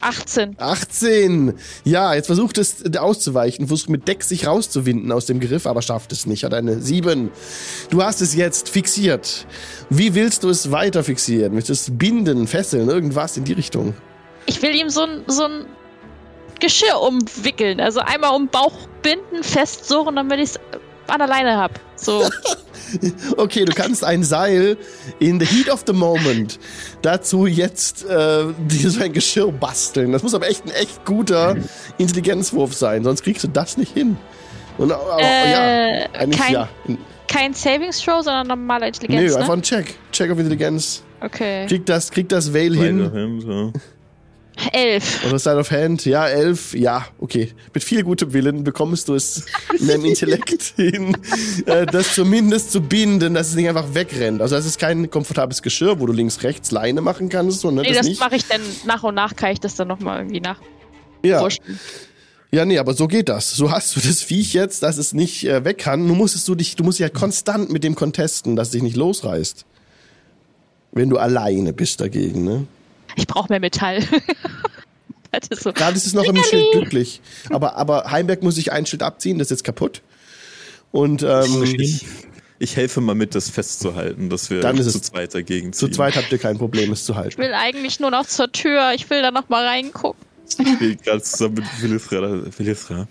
18. 0.00 0.56
18. 0.58 1.54
Ja, 1.84 2.14
jetzt 2.14 2.26
versucht 2.26 2.58
es 2.58 2.82
äh, 2.82 2.98
auszuweichen, 2.98 3.68
versucht 3.68 3.90
mit 3.90 4.08
Deck 4.08 4.22
sich 4.22 4.46
rauszuwinden 4.46 5.12
aus 5.12 5.26
dem 5.26 5.40
Griff, 5.40 5.66
aber 5.66 5.82
schafft 5.82 6.12
es 6.12 6.26
nicht. 6.26 6.44
Hat 6.44 6.54
eine 6.54 6.80
7. 6.80 7.30
Du 7.90 8.02
hast 8.02 8.20
es 8.20 8.34
jetzt 8.34 8.68
fixiert. 8.68 9.46
Wie 9.90 10.14
willst 10.14 10.44
du 10.44 10.48
es 10.48 10.70
weiter 10.70 11.04
fixieren? 11.04 11.54
Willst 11.54 11.68
du 11.68 11.72
es 11.72 11.90
binden, 11.92 12.46
fesseln, 12.46 12.88
irgendwas 12.88 13.36
in 13.36 13.44
die 13.44 13.52
Richtung? 13.52 13.94
Ich 14.46 14.62
will 14.62 14.74
ihm 14.74 14.90
so 14.90 15.02
ein, 15.02 15.22
so 15.26 15.44
ein 15.44 15.66
Geschirr 16.60 17.00
umwickeln. 17.00 17.80
Also 17.80 18.00
einmal 18.00 18.34
um 18.34 18.48
Bauch 18.48 18.88
binden, 19.02 19.42
festsuchen, 19.42 20.16
damit 20.16 20.38
ich 20.38 20.50
es 20.50 20.60
an 21.10 21.18
der 21.18 21.28
Leine 21.28 21.56
hab. 21.56 21.72
So. 21.96 22.28
Okay, 23.36 23.64
du 23.64 23.72
kannst 23.72 24.04
ein 24.04 24.22
Seil 24.22 24.76
in 25.18 25.40
the 25.40 25.46
heat 25.46 25.68
of 25.68 25.82
the 25.88 25.92
moment 25.92 26.60
dazu 27.02 27.46
jetzt 27.46 28.04
äh, 28.04 28.44
dir 28.58 28.90
so 28.90 29.02
ein 29.02 29.12
Geschirr 29.12 29.50
basteln. 29.50 30.12
Das 30.12 30.22
muss 30.22 30.34
aber 30.34 30.48
echt 30.48 30.64
ein 30.64 30.70
echt 30.70 31.04
guter 31.04 31.56
Intelligenzwurf 31.98 32.74
sein, 32.74 33.02
sonst 33.02 33.24
kriegst 33.24 33.42
du 33.42 33.48
das 33.48 33.76
nicht 33.76 33.92
hin. 33.92 34.16
Und, 34.78 34.92
aber, 34.92 35.20
ja, 35.20 35.88
äh, 35.88 36.08
eigentlich 36.12 36.40
kein, 36.40 36.52
ja. 36.52 36.68
kein 37.28 37.54
Savings 37.54 38.00
Throw, 38.00 38.22
sondern 38.22 38.46
normaler 38.46 38.86
Intelligenz. 38.88 39.20
Nö, 39.20 39.30
ne? 39.30 39.36
einfach 39.36 39.54
ein 39.54 39.62
Check. 39.62 39.94
Check 40.12 40.30
auf 40.30 40.38
Intelligenz. 40.38 41.02
Okay. 41.20 41.66
Kriegt 41.66 41.88
das, 41.88 42.10
kriegt 42.10 42.30
das 42.30 42.52
Veil 42.52 42.76
Beide 42.76 42.84
hin. 42.84 43.12
Hand, 43.12 43.44
ja. 43.44 43.80
Elf. 44.72 45.24
Oder 45.26 45.38
Side 45.38 45.56
of 45.56 45.70
Hand, 45.70 46.06
ja, 46.06 46.26
elf, 46.26 46.74
ja, 46.74 47.06
okay. 47.18 47.52
Mit 47.74 47.84
viel 47.84 48.02
gutem 48.02 48.32
Willen 48.32 48.64
bekommst 48.64 49.08
du 49.08 49.14
es 49.14 49.44
in 49.78 49.86
deinem 49.86 50.06
Intellekt 50.06 50.74
hin, 50.76 51.16
äh, 51.66 51.84
das 51.84 52.14
zumindest 52.14 52.72
zu 52.72 52.80
binden, 52.80 53.34
dass 53.34 53.48
es 53.48 53.54
nicht 53.54 53.68
einfach 53.68 53.94
wegrennt. 53.94 54.40
Also 54.40 54.56
das 54.56 54.64
ist 54.64 54.78
kein 54.78 55.10
komfortables 55.10 55.62
Geschirr, 55.62 56.00
wo 56.00 56.06
du 56.06 56.12
links, 56.12 56.42
rechts 56.42 56.70
Leine 56.70 57.02
machen 57.02 57.28
kannst, 57.28 57.60
sondern 57.60 57.84
Nee, 57.84 57.92
das, 57.92 58.08
das 58.08 58.18
mache 58.18 58.36
ich 58.36 58.46
dann 58.46 58.62
nach 58.86 59.02
und 59.02 59.14
nach, 59.14 59.36
kann 59.36 59.52
ich 59.52 59.60
das 59.60 59.74
dann 59.74 59.88
nochmal 59.88 60.20
irgendwie 60.20 60.40
nach. 60.40 60.58
Ja. 61.22 61.46
Ja, 62.52 62.64
nee, 62.64 62.78
aber 62.78 62.94
so 62.94 63.08
geht 63.08 63.28
das. 63.28 63.50
So 63.50 63.70
hast 63.70 63.96
du 63.96 64.00
das 64.00 64.22
Viech 64.22 64.54
jetzt, 64.54 64.82
dass 64.82 64.96
es 64.98 65.12
nicht 65.12 65.44
äh, 65.44 65.64
weg 65.64 65.78
kann. 65.78 66.06
Nun 66.06 66.16
musstest 66.16 66.46
du 66.48 66.54
dich, 66.54 66.76
du 66.76 66.84
musst 66.84 66.98
dich 66.98 67.04
ja 67.04 67.10
konstant 67.10 67.70
mit 67.70 67.84
dem 67.84 67.94
contesten, 67.94 68.56
dass 68.56 68.68
es 68.68 68.72
dich 68.72 68.82
nicht 68.82 68.96
losreißt. 68.96 69.66
Wenn 70.92 71.10
du 71.10 71.18
alleine 71.18 71.72
bist 71.72 72.00
dagegen, 72.00 72.44
ne? 72.44 72.66
Ich 73.16 73.26
brauche 73.26 73.48
mehr 73.50 73.60
Metall. 73.60 74.00
das 75.32 75.48
ist 75.50 75.62
so. 75.64 75.72
Gerade 75.72 75.96
ist 75.96 76.06
es 76.06 76.14
noch 76.14 76.24
im 76.24 76.36
Schild 76.44 76.70
glücklich. 76.72 77.20
Aber, 77.50 77.76
aber 77.76 78.10
Heimberg 78.10 78.42
muss 78.42 78.54
sich 78.54 78.70
ein 78.72 78.86
Schild 78.86 79.02
abziehen, 79.02 79.38
das 79.38 79.46
ist 79.46 79.50
jetzt 79.58 79.64
kaputt. 79.64 80.02
Und 80.92 81.22
ähm, 81.22 81.64
Ich, 81.78 82.06
ich 82.58 82.76
helfe 82.76 83.00
mal 83.00 83.14
mit, 83.14 83.34
das 83.34 83.50
festzuhalten, 83.50 84.30
dass 84.30 84.48
wir 84.50 84.60
Dann 84.60 84.78
ist 84.78 84.86
es- 84.86 84.92
zu 84.94 85.00
zweit 85.00 85.34
dagegen 85.34 85.72
zu 85.72 85.86
ziehen. 85.86 85.94
zweit 85.94 86.16
habt 86.16 86.30
ihr 86.32 86.38
kein 86.38 86.56
Problem, 86.58 86.92
es 86.92 87.04
zu 87.04 87.12
Ich 87.12 87.18
halten. 87.18 87.38
will 87.42 87.52
eigentlich 87.54 88.00
nur 88.00 88.10
noch 88.10 88.26
zur 88.26 88.52
Tür. 88.52 88.92
Ich 88.94 89.10
will 89.10 89.20
da 89.22 89.30
noch 89.30 89.48
mal 89.48 89.66
reingucken. 89.66 90.24
Ich 90.48 90.54
spiele 90.68 90.96
gerade 90.96 91.22
zusammen 91.22 91.54
mit 91.56 91.82
Willisra. 91.82 92.40
Willisra. 92.56 93.08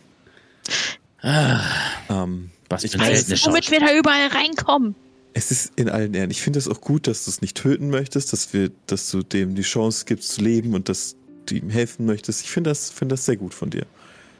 Ähm, 1.23 2.51
Was 2.69 2.83
ich 2.83 2.93
weiß, 2.93 3.01
Verhältnis. 3.05 3.45
Womit 3.45 3.71
wir 3.71 3.79
da 3.79 3.93
überall 3.93 4.27
reinkommen. 4.27 4.95
Es 5.37 5.51
ist 5.51 5.73
in 5.75 5.89
allen 5.89 6.13
Ehren. 6.13 6.31
Ich 6.31 6.41
finde 6.41 6.59
es 6.59 6.67
auch 6.69 6.79
gut, 6.79 7.07
dass 7.07 7.25
du 7.25 7.29
es 7.29 7.41
nicht 7.41 7.57
töten 7.57 7.89
möchtest, 7.89 8.31
dass 8.31 8.53
wir, 8.53 8.71
dass 8.87 9.11
du 9.11 9.21
dem 9.21 9.53
die 9.53 9.63
Chance 9.63 10.05
gibst 10.05 10.31
zu 10.31 10.41
leben 10.41 10.73
und 10.73 10.87
dass 10.87 11.17
du 11.45 11.55
ihm 11.55 11.69
helfen 11.69 12.05
möchtest. 12.05 12.41
Ich 12.41 12.51
finde 12.51 12.69
das, 12.69 12.89
finde 12.89 13.13
das 13.13 13.25
sehr 13.25 13.35
gut 13.35 13.53
von 13.53 13.69
dir. 13.69 13.85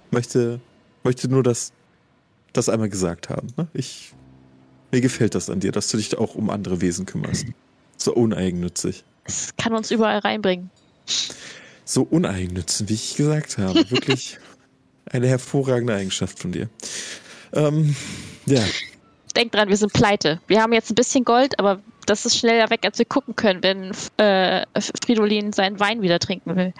Möchte, 0.10 0.62
möchte 1.04 1.28
nur 1.28 1.44
das, 1.44 1.74
das 2.54 2.70
einmal 2.70 2.88
gesagt 2.88 3.30
haben. 3.30 3.50
Ne? 3.58 3.68
Ich, 3.74 4.14
mir 4.94 5.02
gefällt 5.02 5.36
das 5.36 5.50
an 5.50 5.60
dir, 5.60 5.74
dass 5.74 5.90
du 5.90 5.98
dich 5.98 6.18
auch 6.18 6.34
um 6.36 6.50
andere 6.50 6.80
Wesen 6.80 7.06
kümmerst. 7.06 7.46
So 7.98 8.14
uneigennützig. 8.14 9.04
Es 9.26 9.54
kann 9.58 9.74
uns 9.74 9.92
überall 9.92 10.20
reinbringen. 10.20 10.72
So 11.84 12.04
uneigennützig, 12.04 12.88
wie 12.88 12.94
ich 12.94 13.18
gesagt 13.18 13.58
habe. 13.58 13.92
Wirklich 13.92 14.38
eine 15.12 15.28
hervorragende 15.28 15.94
Eigenschaft 15.94 16.40
von 16.40 16.54
dir. 16.54 16.70
Ähm, 17.52 17.98
ja, 18.46 18.64
Denk 19.36 19.52
dran, 19.52 19.68
wir 19.70 19.78
sind 19.78 19.94
pleite. 19.94 20.40
Wir 20.48 20.62
haben 20.62 20.74
jetzt 20.74 20.92
ein 20.92 20.96
bisschen 20.96 21.26
Gold, 21.26 21.60
aber 21.60 21.80
das 22.06 22.26
ist 22.26 22.38
schneller 22.38 22.70
weg, 22.70 22.82
als 22.84 22.98
wir 23.00 23.06
gucken 23.06 23.36
können, 23.36 23.62
wenn 23.64 23.92
äh, 24.18 24.66
Fridolin 25.04 25.52
seinen 25.54 25.80
Wein 25.80 26.02
wieder 26.02 26.20
trinken 26.20 26.56
will. 26.56 26.74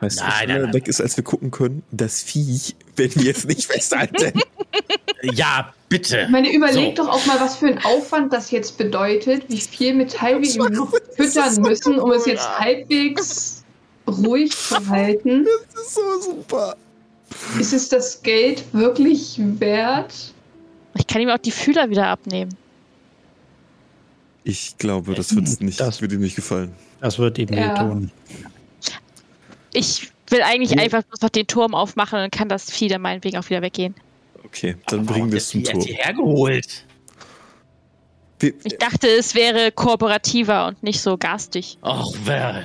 weißt 0.00 0.20
du, 0.20 0.24
Nein, 0.24 0.32
schneller 0.44 0.64
nein. 0.64 0.74
weg 0.74 0.88
ist, 0.88 1.00
als 1.00 1.16
wir 1.16 1.24
gucken 1.24 1.50
können? 1.50 1.82
Das 1.90 2.22
Viech, 2.22 2.74
wenn 2.96 3.14
wir 3.16 3.30
es 3.30 3.44
nicht 3.46 3.66
festhalten. 3.66 4.40
Ja, 5.22 5.74
bitte. 5.90 6.20
Ich 6.22 6.28
meine, 6.30 6.50
überleg 6.50 6.96
So. 6.96 7.04
doch 7.04 7.12
auch 7.12 7.26
mal, 7.26 7.38
was 7.40 7.56
für 7.56 7.66
ein 7.66 7.84
Aufwand 7.84 8.32
das 8.32 8.50
jetzt 8.50 8.78
bedeutet, 8.78 9.44
wie 9.48 9.60
viel 9.60 9.92
Metall 9.92 10.40
wir 10.40 10.48
ihm 10.48 10.88
füttern 11.14 11.60
müssen, 11.60 11.98
um 11.98 12.10
es 12.12 12.24
jetzt 12.24 12.48
halbwegs 12.58 13.62
ruhig 14.08 14.50
zu 14.56 14.88
halten. 14.88 15.46
Das 15.74 15.82
ist 15.82 15.94
so 15.94 16.20
super. 16.22 16.74
Ist 17.58 17.74
es 17.74 17.90
das 17.90 18.22
Geld 18.22 18.64
wirklich 18.72 19.36
wert? 19.38 20.29
Ich 20.94 21.06
kann 21.06 21.22
ihm 21.22 21.28
auch 21.30 21.38
die 21.38 21.50
Fühler 21.50 21.88
wieder 21.90 22.06
abnehmen. 22.08 22.54
Ich 24.44 24.76
glaube, 24.78 25.14
das 25.14 25.34
wird 25.34 25.60
nicht, 25.60 25.78
Das- 25.80 26.00
wird 26.00 26.12
ihm 26.12 26.20
nicht 26.20 26.36
gefallen. 26.36 26.74
Das 27.00 27.18
wird 27.18 27.38
ihm 27.38 27.48
Ja. 27.52 27.74
wehtun. 27.74 28.10
Ich 29.72 30.10
will 30.28 30.42
eigentlich 30.42 30.70
Ja. 30.72 30.82
einfach 30.82 31.02
bloß 31.02 31.20
noch 31.20 31.28
den 31.30 31.46
Turm 31.46 31.74
aufmachen 31.74 32.16
und 32.16 32.22
dann 32.22 32.30
kann 32.30 32.48
das 32.48 32.70
Vieh 32.70 32.88
dann 32.88 33.02
meinetwegen 33.02 33.36
auch 33.38 33.48
wieder 33.50 33.62
weggehen. 33.62 33.94
Okay, 34.44 34.76
dann 34.88 35.06
bringen 35.06 35.30
wir 35.30 35.38
es 35.38 35.48
zum 35.50 35.62
Tor. 35.62 35.74
Tor. 35.74 35.82
hierher 35.84 36.12
geholt. 36.14 36.84
Wir, 38.40 38.54
Ich 38.64 38.78
dachte, 38.78 39.06
es 39.08 39.34
wäre 39.34 39.70
kooperativer 39.70 40.66
und 40.66 40.82
nicht 40.82 41.00
so 41.00 41.16
garstig. 41.18 41.76
Och, 41.82 42.16
wer. 42.24 42.64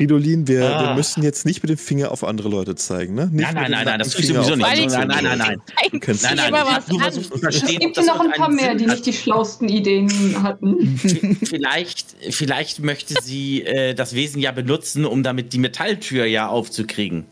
Fridolin, 0.00 0.48
wir, 0.48 0.64
Ah. 0.64 0.88
wir 0.88 0.94
müssen 0.94 1.22
jetzt 1.22 1.44
nicht 1.44 1.62
mit 1.62 1.68
dem 1.68 1.76
Finger 1.76 2.10
auf 2.10 2.24
andere 2.24 2.48
Leute 2.48 2.74
zeigen, 2.74 3.14
ne? 3.14 3.26
Nicht 3.26 3.42
Nein, 3.42 3.54
nein, 3.54 3.70
nein, 3.70 3.84
nein, 3.84 3.98
das 3.98 4.10
tue 4.10 4.20
ich 4.22 4.28
sowieso 4.28 4.56
nicht. 4.56 4.66
Nein, 4.66 5.08
nein, 5.08 5.24
nein, 5.24 5.38
nein. 5.38 5.62
Eigentlich 5.76 6.00
kannst 6.00 6.22
Nein, 6.24 6.36
nein, 6.50 6.82
zu 7.12 7.20
Es 7.20 7.40
verstehen, 7.40 7.76
ob 7.76 7.80
gibt 7.80 7.96
ja 7.98 8.02
noch 8.04 8.20
ein 8.20 8.30
paar 8.32 8.48
mehr, 8.50 8.74
die 8.74 8.84
hat. 8.86 8.92
nicht 8.92 9.04
die 9.06 9.12
schlausten 9.12 9.68
Ideen 9.68 10.42
hatten. 10.42 10.96
Vielleicht, 11.44 12.16
vielleicht 12.30 12.78
möchte 12.80 13.14
sie 13.22 13.62
äh, 13.62 13.92
das 13.94 14.14
Wesen 14.14 14.40
ja 14.40 14.52
benutzen, 14.52 15.04
um 15.04 15.22
damit 15.22 15.52
die 15.52 15.58
Metalltür 15.58 16.24
ja 16.24 16.48
aufzukriegen. 16.48 17.26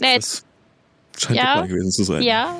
Nee, 0.00 0.16
Das 0.16 0.42
scheint 1.16 1.36
Ja. 1.38 1.44
der 1.44 1.52
Plan 1.52 1.68
gewesen 1.68 1.90
zu 1.92 2.02
sein. 2.04 2.22
ja. 2.22 2.56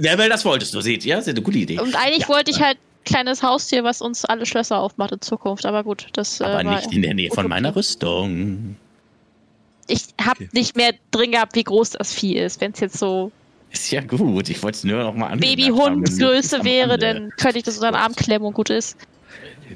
Ja, 0.00 0.18
weil 0.18 0.28
das 0.28 0.44
wolltest 0.44 0.74
du, 0.74 0.80
seht 0.80 1.04
ihr? 1.06 1.16
Das 1.16 1.26
ist 1.26 1.30
eine 1.32 1.42
gute 1.42 1.58
Idee. 1.58 1.80
Und 1.80 1.94
eigentlich 1.96 2.22
Ja. 2.22 2.28
wollte 2.28 2.50
ich 2.50 2.60
halt 2.60 2.76
kleines 3.04 3.42
Haustier, 3.42 3.84
was 3.84 4.00
uns 4.00 4.24
alle 4.24 4.46
Schlösser 4.46 4.78
aufmacht 4.78 5.12
in 5.12 5.20
Zukunft. 5.20 5.64
Aber 5.66 5.84
gut, 5.84 6.06
das 6.14 6.40
äh, 6.40 6.44
Aber 6.44 6.64
war 6.64 6.76
nicht 6.76 6.92
in 6.92 7.02
der 7.02 7.14
Nähe 7.14 7.30
von 7.30 7.48
meiner 7.48 7.74
Rüstung. 7.76 8.76
Ich 9.86 10.06
habe 10.20 10.44
Okay. 10.44 10.48
nicht 10.52 10.76
mehr 10.76 10.92
drin 11.10 11.32
gehabt, 11.32 11.54
wie 11.56 11.64
groß 11.64 11.90
das 11.90 12.12
Vieh 12.12 12.36
ist. 12.38 12.60
Wenn 12.60 12.72
es 12.72 12.80
jetzt 12.80 12.98
so 12.98 13.30
Ist 13.70 13.90
ja 13.90 14.00
gut. 14.00 14.48
Ich 14.48 14.62
wollte 14.62 14.76
es 14.78 14.84
nur 14.84 14.98
noch 15.02 15.14
mal 15.14 15.30
haben. 15.30 15.40
Babyhundgröße 15.40 16.64
wäre, 16.64 16.96
dann 16.98 17.30
könnte 17.36 17.58
ich 17.58 17.64
das 17.64 17.76
unter 17.76 17.90
den 17.90 17.96
Arm 17.96 18.14
klemmen 18.14 18.46
und 18.48 18.54
gut 18.54 18.70
ist. 18.70 18.96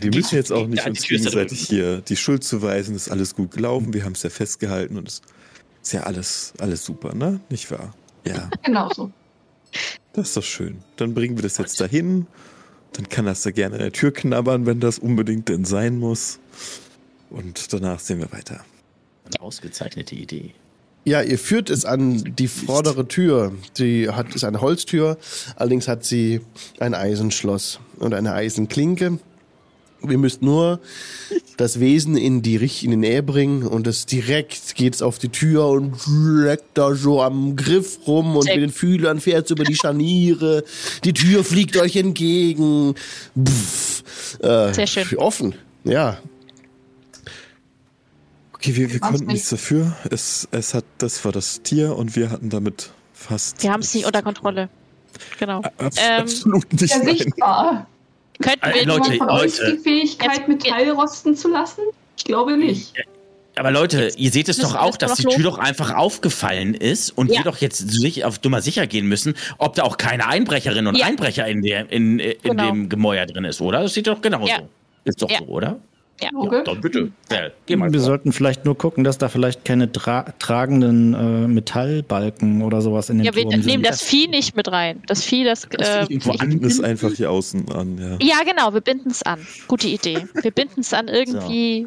Wir 0.00 0.10
müssen 0.14 0.36
jetzt 0.36 0.52
auch 0.52 0.66
nicht 0.66 0.82
Ja, 0.84 0.88
uns 0.90 1.02
gegenseitig 1.06 1.60
hier 1.68 2.00
die 2.00 2.16
Schuld 2.16 2.44
zuweisen. 2.44 2.94
ist 2.94 3.10
alles 3.10 3.34
gut 3.34 3.50
gelaufen. 3.52 3.92
Wir 3.92 4.04
haben 4.04 4.12
es 4.12 4.22
ja 4.22 4.30
festgehalten 4.30 4.96
und 4.96 5.08
es 5.08 5.20
ist 5.82 5.92
ja 5.92 6.02
alles, 6.02 6.52
alles 6.58 6.84
super, 6.84 7.14
ne? 7.14 7.40
Nicht 7.50 7.70
wahr? 7.70 7.92
Ja, 8.26 8.48
Genau 8.62 8.88
so. 8.94 9.10
das 10.12 10.28
ist 10.28 10.36
doch 10.36 10.42
schön. 10.44 10.78
Dann 10.96 11.12
bringen 11.14 11.36
wir 11.36 11.42
das 11.42 11.58
jetzt 11.58 11.80
dahin. 11.80 12.26
Dann 12.92 13.08
kann 13.08 13.26
das 13.26 13.42
da 13.42 13.50
gerne 13.50 13.76
an 13.76 13.80
der 13.80 13.92
Tür 13.92 14.12
knabbern, 14.12 14.66
wenn 14.66 14.80
das 14.80 14.98
unbedingt 14.98 15.48
denn 15.48 15.64
sein 15.64 15.98
muss. 15.98 16.38
Und 17.30 17.72
danach 17.72 18.00
sehen 18.00 18.18
wir 18.20 18.32
weiter. 18.32 18.64
Eine 19.26 19.40
ausgezeichnete 19.40 20.14
Idee. 20.14 20.54
Ja, 21.04 21.22
ihr 21.22 21.38
führt 21.38 21.70
es 21.70 21.84
an 21.84 22.34
die 22.36 22.48
vordere 22.48 23.08
Tür. 23.08 23.52
Die 23.78 24.10
hat, 24.10 24.34
ist 24.34 24.44
eine 24.44 24.60
Holztür, 24.60 25.16
allerdings 25.56 25.88
hat 25.88 26.04
sie 26.04 26.40
ein 26.80 26.94
Eisenschloss 26.94 27.80
und 27.98 28.14
eine 28.14 28.34
Eisenklinke. 28.34 29.18
Ihr 30.02 30.18
müsst 30.18 30.42
nur 30.42 30.80
das 31.56 31.80
Wesen 31.80 32.16
in 32.16 32.40
die 32.42 32.56
richtige 32.56 32.96
Nähe 32.96 33.22
bringen 33.22 33.64
und 33.64 33.86
es 33.86 34.06
direkt 34.06 34.76
geht's 34.76 35.02
auf 35.02 35.18
die 35.18 35.28
Tür 35.28 35.66
und 35.68 35.96
leckt 36.06 36.78
da 36.78 36.94
so 36.94 37.20
am 37.20 37.56
Griff 37.56 37.98
rum 38.06 38.36
und 38.36 38.46
mit 38.46 38.56
den 38.56 38.70
Fühlern 38.70 39.20
fährt's 39.20 39.50
über 39.50 39.64
die 39.64 39.74
Scharniere. 39.74 40.62
Die 41.04 41.12
Tür 41.12 41.42
fliegt 41.42 41.76
euch 41.76 41.96
entgegen. 41.96 42.94
Pff, 43.36 44.04
äh, 44.40 44.72
Sehr 44.72 44.86
schön. 44.86 45.18
Offen, 45.18 45.54
ja. 45.84 46.18
Okay, 48.52 48.76
wir, 48.76 48.92
wir 48.92 49.00
konnten 49.00 49.26
nicht? 49.26 49.34
nichts 49.34 49.50
dafür. 49.50 49.96
Es, 50.10 50.48
es 50.50 50.74
hat, 50.74 50.84
das 50.98 51.24
war 51.24 51.32
das 51.32 51.62
Tier 51.62 51.96
und 51.96 52.16
wir 52.16 52.30
hatten 52.30 52.50
damit 52.50 52.90
fast. 53.12 53.62
Wir 53.62 53.72
haben 53.72 53.80
es 53.80 53.94
nicht 53.94 54.06
unter 54.06 54.22
Kontrolle. 54.22 54.68
Genau. 55.38 55.62
Abs 55.78 55.96
Ähm, 55.98 56.22
absolut 56.22 56.72
nicht. 56.72 56.90
Ja, 56.90 56.98
nein. 56.98 57.16
sichtbar. 57.16 57.86
Könnten 58.40 58.64
Äh, 58.64 58.74
wir 58.74 58.86
Leute, 58.86 59.12
von 59.14 59.30
euch 59.30 59.58
Leute. 59.58 59.72
die 59.76 59.82
Fähigkeit, 59.82 60.38
Jetzt- 60.38 60.48
Metall 60.48 60.90
rosten 60.90 61.34
zu 61.34 61.48
lassen? 61.48 61.82
Ich 62.16 62.24
glaube 62.24 62.56
nicht. 62.56 62.92
Aber 63.56 63.72
Leute, 63.72 64.12
ihr 64.16 64.30
seht 64.30 64.48
es 64.48 64.58
doch 64.58 64.76
auch, 64.76 64.96
das 64.96 65.10
dass 65.10 65.18
die 65.18 65.24
Tür 65.34 65.42
doch 65.42 65.58
einfach 65.58 65.94
aufgefallen 65.96 66.74
ist 66.74 67.10
und 67.10 67.28
Ja. 67.32 67.38
wir 67.38 67.44
doch 67.50 67.56
jetzt 67.56 67.78
sich 67.90 68.24
auf 68.24 68.38
dummer 68.38 68.62
sicher 68.62 68.86
gehen 68.86 69.08
müssen, 69.08 69.34
ob 69.58 69.74
da 69.74 69.82
auch 69.82 69.96
keine 69.96 70.28
Einbrecherinnen 70.28 70.86
und 70.86 70.96
Ja. 70.96 71.06
Einbrecher 71.06 71.46
in, 71.48 71.62
der, 71.62 71.90
in, 71.90 72.20
in 72.20 72.34
Genau. 72.42 72.66
dem 72.66 72.88
Gemäuer 72.88 73.26
drin 73.26 73.44
ist, 73.44 73.60
oder? 73.60 73.82
Das 73.82 73.94
sieht 73.94 74.06
doch 74.06 74.20
genauso. 74.22 74.46
Ja. 74.46 74.60
Ist 75.04 75.20
doch 75.20 75.28
Ja. 75.30 75.38
so, 75.40 75.46
oder? 75.46 75.80
Ja. 76.20 76.30
Okay. 76.34 76.62
Dann 76.64 76.80
bitte. 76.80 77.12
Ja, 77.30 77.48
geh 77.66 77.76
mal. 77.76 77.92
Wir 77.92 78.00
vor. 78.00 78.06
sollten 78.06 78.32
vielleicht 78.32 78.64
nur 78.64 78.76
gucken, 78.76 79.04
dass 79.04 79.18
da 79.18 79.28
vielleicht 79.28 79.64
keine 79.64 79.90
tra 79.92 80.22
tragenden 80.38 81.14
äh, 81.14 81.46
Metallbalken 81.48 82.62
oder 82.62 82.80
sowas 82.82 83.08
in 83.10 83.18
den 83.18 83.26
Ja, 83.26 83.34
wir 83.34 83.42
Turm 83.42 83.52
nehmen 83.60 83.66
sind. 83.66 83.86
das 83.86 84.02
Vieh 84.02 84.26
nicht 84.28 84.56
mit 84.56 84.66
rein. 84.70 85.02
Das 85.06 85.22
Vieh, 85.22 85.44
das. 85.44 85.64
Äh, 85.64 86.00
irgendwo 86.08 86.32
ich- 86.32 86.40
an- 86.40 86.48
Binden 86.48 86.66
es 86.66 86.80
einfach 86.80 87.12
hier 87.12 87.30
außen 87.30 87.70
an, 87.70 87.98
ja. 87.98 88.26
ja, 88.38 88.44
genau, 88.44 88.74
wir 88.74 88.80
binden 88.80 89.10
es 89.10 89.22
an. 89.22 89.38
Gute 89.68 89.86
Idee. 89.88 90.26
Wir 90.42 90.50
binden 90.50 90.80
es 90.80 90.92
an 90.92 91.06
irgendwie. 91.08 91.86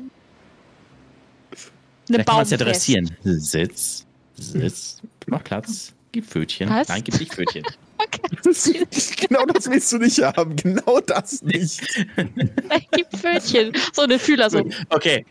Eine 2.09 2.23
Vielleicht 2.23 2.27
kann 2.27 2.35
man 2.35 2.43
es 2.43 2.49
ja 2.51 2.57
Baum 2.57 2.65
dressieren. 2.67 3.11
Sitz, 3.23 4.05
Sitz, 4.35 5.01
mach 5.27 5.43
Platz, 5.43 5.93
gib 6.11 6.25
Pfötchen. 6.25 6.69
Was? 6.69 6.87
Nein, 6.89 7.03
gib 7.03 7.19
nicht 7.19 7.33
Genau 9.17 9.45
das 9.45 9.69
willst 9.69 9.91
du 9.93 9.97
nicht 9.97 10.19
haben. 10.21 10.55
Genau 10.55 10.99
das 11.05 11.41
nicht. 11.41 11.81
Nein, 12.17 12.85
gib 12.91 13.07
Pfötchen. 13.15 13.71
So 13.93 14.01
eine 14.03 14.19
Fühler 14.19 14.49
so. 14.49 14.63
Okay. 14.89 15.25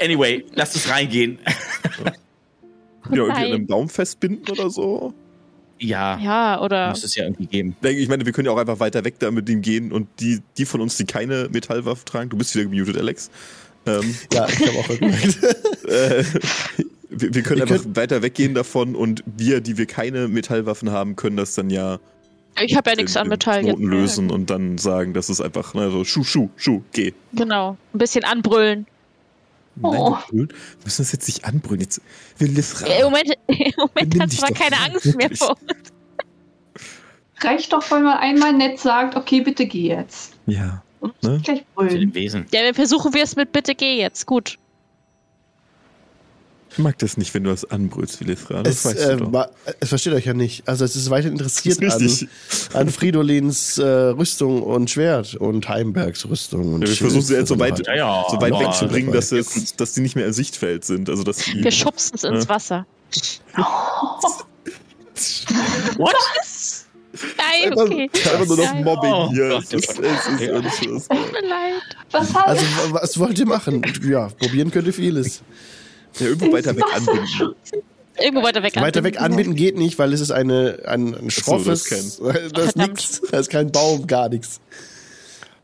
Anyway, 0.00 0.44
lasst 0.54 0.74
uns 0.76 0.88
reingehen. 0.88 1.38
Ja, 3.10 3.16
irgendwie 3.16 3.32
an 3.32 3.44
einem 3.52 3.66
Baum 3.66 3.88
festbinden 3.88 4.48
oder 4.50 4.70
so. 4.70 5.12
Ja, 5.78 6.18
Ja, 6.18 6.60
oder. 6.60 6.90
muss 6.90 7.04
es 7.04 7.16
ja 7.16 7.24
irgendwie 7.24 7.46
geben. 7.46 7.76
Ich 7.82 8.08
meine, 8.08 8.24
wir 8.24 8.32
können 8.32 8.46
ja 8.46 8.52
auch 8.52 8.58
einfach 8.58 8.80
weiter 8.80 9.04
weg 9.04 9.18
da 9.18 9.30
mit 9.30 9.48
ihm 9.48 9.60
gehen 9.60 9.92
und 9.92 10.08
die, 10.20 10.40
die 10.56 10.64
von 10.64 10.80
uns, 10.80 10.96
die 10.96 11.04
keine 11.04 11.48
Metallwaffe 11.52 12.04
tragen, 12.04 12.30
du 12.30 12.36
bist 12.36 12.54
wieder 12.54 12.64
gemutet, 12.64 12.96
Alex. 12.96 13.30
Ähm, 13.86 14.16
Ja, 14.32 14.46
ich 14.48 14.66
habe 14.66 14.78
auch 14.78 14.88
gemerkt. 14.98 15.38
äh, 15.88 16.24
wir, 17.10 17.34
wir 17.34 17.42
können 17.42 17.58
Ihr 17.58 17.72
einfach 17.72 17.84
weiter 17.94 18.22
weggehen 18.22 18.54
davon 18.54 18.94
und 18.94 19.22
wir, 19.26 19.60
die 19.60 19.76
wir 19.78 19.86
keine 19.86 20.28
Metallwaffen 20.28 20.90
haben, 20.90 21.16
können 21.16 21.36
das 21.36 21.54
dann 21.54 21.70
ja 21.70 21.98
Ich 22.60 22.76
habe 22.76 22.90
ja 22.90 22.96
nichts 22.96 23.16
an 23.16 23.28
Metall 23.28 23.58
jetzt. 23.64 23.76
Knoten 23.76 23.84
lösen 23.84 24.30
und 24.30 24.50
dann 24.50 24.78
sagen, 24.78 25.14
das 25.14 25.30
ist 25.30 25.40
einfach, 25.40 25.74
ne, 25.74 25.90
so 25.90 26.04
Schuh, 26.04 26.24
Schuh, 26.24 26.48
Schuh, 26.56 26.82
geh. 26.92 27.12
Genau. 27.32 27.76
Ein 27.92 27.98
bisschen 27.98 28.24
anbrüllen. 28.24 28.86
Oh. 29.82 30.16
Nein, 30.30 30.48
wir 30.48 30.56
müssen 30.84 31.02
das 31.02 31.10
jetzt 31.12 31.26
nicht 31.26 31.44
anbrüllen. 31.44 31.80
Jetzt 31.80 32.00
will 32.38 32.50
Lifra. 32.52 32.86
Im 32.86 33.04
Moment, 33.06 33.32
im 33.48 33.72
Moment 33.76 34.20
hat 34.20 34.32
zwar 34.32 34.52
keine 34.52 34.76
Angst 34.78 35.16
mehr 35.16 35.30
vor. 35.34 35.56
Reicht 37.40 37.72
doch, 37.72 37.90
wenn 37.90 38.04
man 38.04 38.18
einmal 38.18 38.52
nett 38.52 38.78
sagt, 38.78 39.16
okay, 39.16 39.40
bitte 39.40 39.66
geh 39.66 39.88
jetzt. 39.88 40.34
Ja. 40.46 40.82
Und 41.00 41.20
Ne? 41.22 41.40
gleich 41.42 41.64
brüllen. 41.74 42.14
Wesen. 42.14 42.46
Ja, 42.52 42.62
dann 42.62 42.74
versuchen 42.74 43.12
wir 43.12 43.22
es 43.24 43.36
mit 43.36 43.52
Bitte 43.52 43.74
geh 43.74 43.98
jetzt. 43.98 44.26
Gut. 44.26 44.58
Ich 46.76 46.82
mag 46.82 46.98
das 46.98 47.16
nicht, 47.16 47.32
wenn 47.34 47.44
du 47.44 47.50
das 47.50 47.64
anbrüllst, 47.70 48.20
wie 48.20 48.24
Lifra. 48.24 48.64
Das 48.64 48.78
Es, 48.78 48.84
weißt 48.84 48.98
äh, 48.98 49.16
du 49.16 49.30
es 49.78 49.88
versteht 49.88 50.12
euch 50.12 50.24
ja 50.26 50.34
nicht. 50.34 50.66
Also 50.68 50.84
es 50.84 50.96
ist 50.96 51.08
weiter 51.08 51.28
interessiert 51.28 51.80
ist 51.80 52.26
an, 52.74 52.80
an 52.80 52.90
Fridolins 52.90 53.78
äh, 53.78 53.84
Rüstung 53.84 54.60
und 54.62 54.90
Schwert 54.90 55.36
und 55.36 55.68
Heimbergs 55.68 56.28
Rüstung. 56.28 56.74
Und 56.74 56.82
Ja, 56.82 56.88
wir 56.88 56.96
versuchen 56.96 57.22
sie 57.22 57.34
jetzt 57.36 57.48
so 57.48 57.58
weit, 57.60 57.78
hat. 57.86 57.96
ja, 57.96 58.24
so 58.28 58.40
weit 58.40 58.52
aber- 58.52 58.64
wegzubringen, 58.66 59.12
dass, 59.12 59.30
es, 59.30 59.76
dass 59.76 59.92
die 59.92 60.00
nicht 60.00 60.16
mehr 60.16 60.26
im 60.26 60.32
Sichtfeld 60.32 60.84
sind. 60.84 61.08
Also, 61.08 61.22
dass 61.22 61.36
die, 61.38 61.62
Wir 61.62 61.70
schubsen 61.70 62.16
es 62.16 62.24
ins 62.24 62.44
Ja. 62.44 62.48
Wasser. 62.48 62.86
What? 65.96 66.14
Nein, 67.36 67.72
okay. 67.78 68.10
einfach 68.12 68.46
nur 68.46 68.56
noch 68.56 68.64
Nein. 68.74 68.82
Mobbing 68.84 69.12
Oh 69.12 69.30
hier. 69.30 69.48
Gott, 69.50 69.64
Es 69.64 69.72
ist, 69.72 69.98
es 70.00 70.26
ist 70.26 70.40
Ja. 70.40 70.60
Tut 70.60 71.32
mir 71.32 71.48
leid. 71.48 71.82
Was 72.10 72.34
Also 72.34 72.64
was 72.90 73.18
wollt 73.20 73.38
ihr 73.38 73.46
machen? 73.46 73.82
Ja, 74.04 74.28
probieren 74.28 74.70
könnt 74.72 74.88
ihr 74.88 74.92
vieles. 74.92 75.42
Ja, 76.18 76.26
irgendwo 76.26 76.52
weiter 76.52 76.76
weg 76.76 76.84
anbinden. 76.94 77.54
Irgendwo 78.20 78.42
weiter 78.42 78.62
weg. 78.62 78.76
Weiter 78.76 79.02
weg 79.02 79.16
anbinden. 79.16 79.18
anbinden 79.18 79.56
geht 79.56 79.76
nicht, 79.76 79.98
weil 79.98 80.12
es 80.12 80.20
ist 80.20 80.30
eine, 80.30 80.78
ein, 80.86 81.14
ein 81.14 81.30
schroffes, 81.30 81.88
das 81.88 82.18
das, 82.52 82.66
ist 82.66 82.76
nix, 82.76 83.22
da 83.30 83.38
ist 83.38 83.50
kein 83.50 83.72
Baum, 83.72 84.06
gar 84.06 84.28
nichts. 84.28 84.60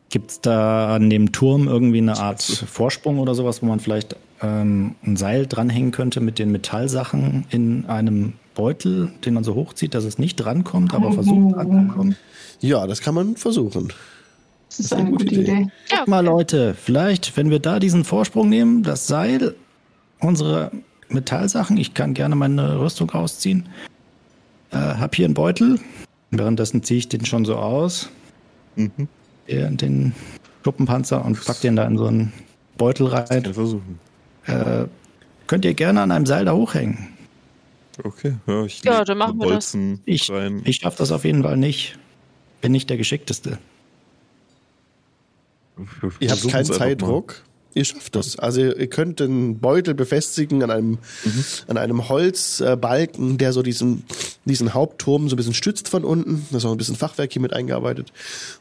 Gibt 0.08 0.30
es 0.32 0.40
da 0.40 0.96
an 0.96 1.08
dem 1.08 1.30
Turm 1.30 1.68
irgendwie 1.68 1.98
eine 1.98 2.18
Art 2.18 2.42
Vorsprung 2.42 3.20
oder 3.20 3.36
sowas, 3.36 3.62
wo 3.62 3.66
man 3.66 3.78
vielleicht 3.78 4.16
ähm, 4.42 4.96
ein 5.04 5.16
Seil 5.16 5.46
dranhängen 5.46 5.92
könnte 5.92 6.20
mit 6.20 6.40
den 6.40 6.50
Metallsachen 6.50 7.46
in 7.50 7.86
einem 7.86 8.32
Beutel, 8.54 9.12
den 9.24 9.34
man 9.34 9.44
so 9.44 9.54
hochzieht, 9.54 9.94
dass 9.94 10.04
es 10.04 10.18
nicht 10.18 10.36
drankommt, 10.36 10.92
aber 10.94 11.12
versucht 11.12 11.54
dranzukommen? 11.54 12.16
Ja, 12.60 12.88
das 12.88 13.00
kann 13.00 13.14
man 13.14 13.36
versuchen. 13.36 13.92
Das 14.68 14.80
ist 14.80 14.92
eine 14.92 15.10
gute 15.10 15.34
Idee. 15.34 15.68
Ja, 15.90 15.98
Guck 15.98 16.08
mal, 16.08 16.24
Leute, 16.24 16.74
vielleicht, 16.74 17.36
wenn 17.36 17.50
wir 17.50 17.58
da 17.58 17.78
diesen 17.78 18.04
Vorsprung 18.04 18.48
nehmen, 18.48 18.82
das 18.82 19.06
Seil, 19.06 19.54
unsere 20.20 20.70
Metallsachen, 21.08 21.76
ich 21.76 21.94
kann 21.94 22.14
gerne 22.14 22.36
meine 22.36 22.78
Rüstung 22.80 23.10
rausziehen. 23.10 23.68
Äh, 24.70 24.76
hab 24.76 25.14
hier 25.14 25.24
einen 25.24 25.34
Beutel. 25.34 25.80
Währenddessen 26.30 26.82
ziehe 26.82 26.98
ich 26.98 27.08
den 27.08 27.24
schon 27.26 27.44
so 27.44 27.56
aus, 27.56 28.08
Mhm. 28.76 29.08
den, 29.48 29.76
den 29.76 30.14
Schuppenpanzer, 30.64 31.24
und 31.24 31.44
pack 31.44 31.60
den 31.60 31.74
da 31.76 31.84
in 31.86 31.98
so 31.98 32.06
einen 32.06 32.32
Beutel 32.78 33.08
rein. 33.08 33.44
Versuchen. 33.52 33.98
Äh, 34.46 34.84
könnt 35.48 35.64
ihr 35.64 35.74
gerne 35.74 36.02
an 36.02 36.12
einem 36.12 36.26
Seil 36.26 36.44
da 36.44 36.52
hochhängen. 36.54 37.08
Okay, 38.04 38.36
ja, 38.46 38.64
ich 38.64 38.82
Ja, 38.84 39.04
dann 39.04 39.18
machen 39.18 39.40
wir 39.40 39.50
das. 39.50 39.76
Ich, 40.04 40.30
rein. 40.30 40.62
ich 40.64 40.76
schaff 40.76 40.94
das 40.96 41.10
auf 41.10 41.24
jeden 41.24 41.42
Fall 41.42 41.56
nicht. 41.56 41.98
Bin 42.60 42.72
nicht 42.72 42.88
der 42.88 42.96
Geschickteste. 42.96 43.58
Ihr 46.20 46.30
habt 46.30 46.48
keinen 46.48 46.64
Zeitdruck. 46.66 47.42
Ihr 47.72 47.84
schafft 47.84 48.16
das. 48.16 48.38
Also 48.38 48.60
ihr 48.60 48.88
könnt 48.88 49.20
den 49.20 49.58
Beutel 49.60 49.94
befestigen 49.94 50.62
an 50.62 50.70
einem, 50.70 50.98
an 51.68 51.76
einem 51.76 52.08
Holzbalken, 52.08 53.38
der 53.38 53.52
so 53.52 53.62
diesen, 53.62 54.04
diesen 54.44 54.74
Hauptturm 54.74 55.28
so 55.28 55.34
ein 55.34 55.36
bisschen 55.36 55.54
stützt 55.54 55.88
von 55.88 56.04
unten. 56.04 56.46
Da 56.50 56.58
ist 56.58 56.64
auch 56.64 56.72
ein 56.72 56.78
bisschen 56.78 56.96
Fachwerk 56.96 57.32
hier 57.32 57.42
mit 57.42 57.52
eingearbeitet. 57.52 58.12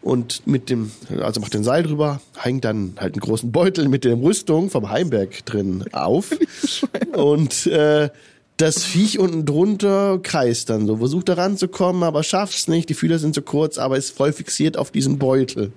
Und 0.02 0.46
mit 0.46 0.70
dem, 0.70 0.92
also 1.20 1.42
macht 1.42 1.56
den 1.56 1.64
Seil 1.64 1.84
drüber, 1.84 2.22
hängt 2.38 2.66
dann 2.66 2.94
halt 2.98 3.16
einen 3.16 3.22
großen 3.22 3.52
Beutel 3.52 3.88
mit 3.88 4.04
der 4.04 4.16
Rüstung 4.16 4.70
vom 4.70 4.90
Heimberg 4.90 5.44
drin 5.46 5.86
auf. 5.92 6.30
Und 7.14 7.66
äh, 7.66 8.10
das 8.58 8.84
Viech 8.84 9.18
unten 9.18 9.46
drunter 9.46 10.20
kreist 10.22 10.70
dann 10.70 10.86
so, 10.86 10.98
versucht 10.98 11.30
da 11.30 11.34
ranzukommen, 11.34 12.04
aber 12.04 12.24
schafft's 12.24 12.68
nicht. 12.68 12.90
Die 12.90 12.94
Fühler 12.94 13.18
sind 13.18 13.34
zu 13.34 13.42
kurz, 13.42 13.78
aber 13.78 13.98
ist 13.98 14.16
voll 14.16 14.34
fixiert 14.34 14.78
auf 14.78 14.92
diesen 14.92 15.18
Beutel. 15.18 15.72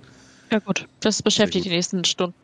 ja 0.50 0.58
gut. 0.58 0.86
Das 1.00 1.22
beschäftigt 1.22 1.64
die 1.64 1.70
nächsten 1.70 2.04
Stunden. 2.04 2.34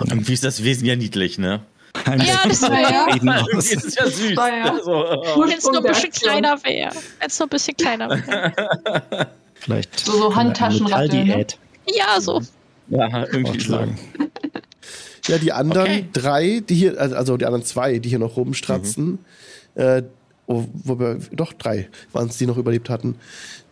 Irgendwie 0.00 0.32
ist 0.32 0.44
das 0.44 0.62
Wesen 0.64 0.86
ja 0.86 0.96
niedlich, 0.96 1.38
ne? 1.38 1.60
Ja, 2.06 2.48
das 2.48 2.62
wäre 2.62 2.80
Ja. 2.80 3.06
Aus. 3.56 3.70
ist 3.70 3.84
es 3.84 3.94
ja 3.94 4.06
süß. 4.06 4.30
Ja, 4.32 4.48
ja. 4.48 4.72
Also, 4.72 4.92
äh, 5.04 5.50
Wenn 5.50 5.58
es 5.58 5.64
nur 5.64 5.76
ein 5.76 5.82
bisschen 5.82 6.10
kleiner 6.10 6.56
wäre. 6.64 6.90
Wenn 7.20 7.28
es 7.28 7.38
nur 7.38 7.46
ein 7.46 7.50
bisschen 7.50 7.76
kleiner 7.76 8.08
wäre. 8.10 9.28
Vielleicht 9.54 10.00
So- 10.00 10.12
so 10.12 10.34
Handtaschenratte, 10.34 11.24
ne? 11.24 11.46
Ja, 11.86 12.20
so. 12.20 12.40
ja, 12.88 13.06
irgendwie 13.26 13.60
so. 13.60 13.76
vorschlagen. 13.76 13.98
Ja, 15.28 15.38
die 15.38 15.52
anderen 15.52 15.86
Okay. 15.86 16.04
drei, 16.12 16.62
die 16.68 16.74
hier, 16.74 17.00
also 17.00 17.36
die 17.36 17.44
anderen 17.46 17.64
zwei, 17.64 18.00
die 18.00 18.08
hier 18.08 18.18
noch 18.18 18.36
rumstratzen, 18.36 19.20
äh, 19.76 20.02
oh, 20.46 20.64
wobei, 20.82 21.18
doch 21.30 21.52
drei 21.52 21.88
waren 22.12 22.26
es, 22.28 22.38
die 22.38 22.46
noch 22.46 22.56
überlebt 22.56 22.90
hatten, 22.90 23.14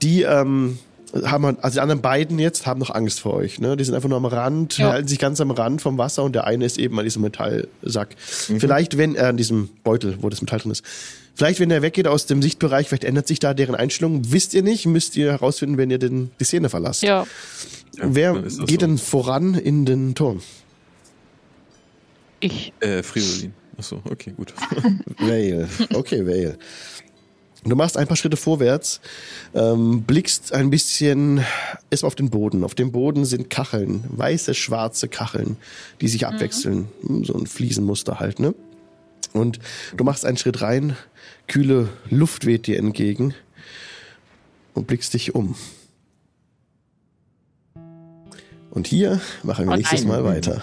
die 0.01 0.23
ähm, 0.23 0.79
haben, 1.25 1.45
halt- 1.47 1.63
also 1.65 1.75
die 1.77 1.81
anderen 1.81 2.01
beiden 2.01 2.39
jetzt 2.39 2.67
haben 2.67 2.79
noch 2.81 2.91
Angst 2.91 3.21
vor 3.21 3.35
euch. 3.35 3.59
Ne? 3.59 3.77
Die 3.77 3.85
sind 3.85 3.95
einfach 3.95 4.09
nur 4.09 4.19
am 4.19 4.25
Rand, 4.27 4.79
Ja. 4.79 4.91
halten 4.93 5.09
sich 5.09 5.19
ganz 5.19 5.41
am 5.41 5.51
Rand 5.51 5.83
vom 5.83 5.99
Wasser 5.99 6.23
und 6.25 6.35
der 6.35 6.45
eine 6.47 6.65
ist 6.65 6.79
eben 6.79 6.99
an 6.99 7.05
diesem 7.05 7.23
Metallsack. 7.23 8.17
Mhm. 8.49 8.61
Vielleicht, 8.61 8.97
wenn, 8.99 9.15
äh, 9.17 9.21
an 9.21 9.37
diesem 9.37 9.69
Beutel, 9.85 10.19
wo 10.21 10.29
das 10.29 10.41
Metall 10.41 10.59
drin 10.61 10.71
ist. 10.73 10.85
Vielleicht, 11.35 11.59
wenn 11.61 11.69
der 11.71 11.81
weggeht 11.83 12.07
aus 12.07 12.27
dem 12.27 12.43
Sichtbereich, 12.43 12.89
vielleicht 12.89 13.05
ändert 13.05 13.27
sich 13.27 13.39
da 13.39 13.55
deren 13.55 13.75
Einstellung. 13.75 14.31
Wisst 14.33 14.53
ihr 14.53 14.63
nicht, 14.63 14.85
müsst 14.87 15.17
ihr 15.17 15.31
herausfinden, 15.33 15.79
wenn 15.79 15.91
ihr 15.91 15.99
den, 15.99 16.31
die 16.39 16.45
Szene 16.45 16.69
verlasst. 16.69 17.03
Ja. 17.03 17.27
Ja, 17.97 18.05
Wer 18.05 18.35
das 18.35 18.59
geht 18.59 18.69
so. 18.81 18.87
denn 18.87 18.99
voran 18.99 19.55
in 19.55 19.85
den 19.87 20.15
Turm? 20.15 20.41
Ich. 22.41 22.73
Äh, 22.81 23.03
Fridolin. 23.03 23.53
Achso, 23.79 24.01
okay, 24.11 24.33
gut. 24.37 24.53
Vale. 25.19 25.69
Okay, 25.95 26.27
Vale. 26.27 26.59
Du 27.65 27.77
machst 27.77 27.97
ein 27.97 28.07
paar 28.07 28.17
Schritte 28.17 28.39
vorwärts, 28.39 29.01
ähm, 29.55 30.03
blickst 30.03 30.55
ein 30.55 30.71
bisschen 30.71 31.45
erstmal 31.91 32.09
auf 32.09 32.15
den 32.15 32.31
Boden. 32.31 32.65
Auf 32.65 32.75
dem 32.75 32.91
Boden 32.91 33.27
sind 33.27 33.51
Kacheln, 33.51 34.05
weiße, 34.09 34.55
schwarze 34.55 35.09
Kacheln, 35.09 35.57
die 36.01 36.09
sich 36.09 36.27
abwechseln. 36.27 36.89
So 37.23 37.35
ein 37.35 37.47
Fliesenmuster 37.47 38.19
halt, 38.19 38.41
ne? 38.41 38.55
Und 39.33 39.59
du 39.97 40.05
machst 40.05 40.25
einen 40.25 40.39
Schritt 40.39 40.63
rein, 40.63 40.97
kühle 41.47 41.89
Luft 42.09 42.47
weht 42.47 42.67
dir 42.67 42.79
entgegen 42.79 43.35
und 44.75 44.87
blickst 44.87 45.13
dich 45.15 45.35
um. 45.35 45.55
Und 48.71 48.87
hier 48.87 49.21
machen 49.43 49.69
wir 49.69 49.77
nächstes. 49.77 50.05
Mal 50.05 50.25
weiter. 50.25 50.63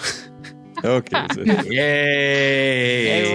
Okay, 0.83 1.25
sehr 1.35 1.45
schön. 1.63 1.71
Yay! 1.71 3.33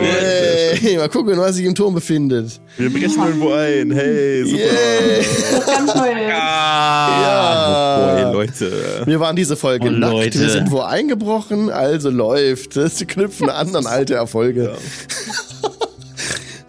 Hey, 0.80 0.96
mal 0.96 1.08
gucken, 1.08 1.38
was 1.38 1.56
sich 1.56 1.66
im 1.66 1.74
Turm 1.74 1.94
befindet. 1.94 2.60
Wir 2.76 2.90
brechen 2.92 3.22
irgendwo 3.22 3.52
ein. 3.52 3.90
Hey, 3.92 4.44
super. 4.44 4.58
Yay. 4.62 5.24
Ganz 5.66 5.94
neu. 5.94 6.12
Boy, 6.12 6.22
Ja. 6.28 8.30
Leute. 8.32 9.02
Wir 9.06 9.20
waren 9.20 9.36
diese 9.36 9.56
Folge 9.56 9.88
Oh, 9.88 9.90
nackt, 9.90 10.12
Leute. 10.12 10.40
wir 10.40 10.50
sind 10.50 10.70
wo 10.70 10.80
eingebrochen, 10.80 11.70
also 11.70 12.10
läuft. 12.10 12.76
Das 12.76 12.98
knüpfen 13.06 13.48
an 13.50 13.74
an 13.76 13.86
alte 13.86 14.14
Erfolge. 14.14 14.72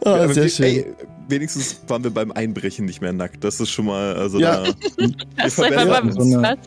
Ah, 0.05 0.15
Aber 0.15 0.33
sehr 0.33 0.43
wir- 0.43 0.49
schön. 0.49 0.65
Ey, 0.65 0.85
wenigstens 1.29 1.77
waren 1.87 2.03
wir 2.03 2.11
beim 2.11 2.31
Einbrechen 2.31 2.85
nicht 2.85 3.01
mehr 3.01 3.13
nackt. 3.13 3.43
Das 3.43 3.59
ist 3.59 3.69
schon 3.71 3.85
mal, 3.85 4.15
also 4.15 4.39
Ja. 4.39 4.63
da. 4.63 4.73
Das 5.37 5.55
so 5.55 5.63
eine- 5.63 5.87
was? 6.41 6.57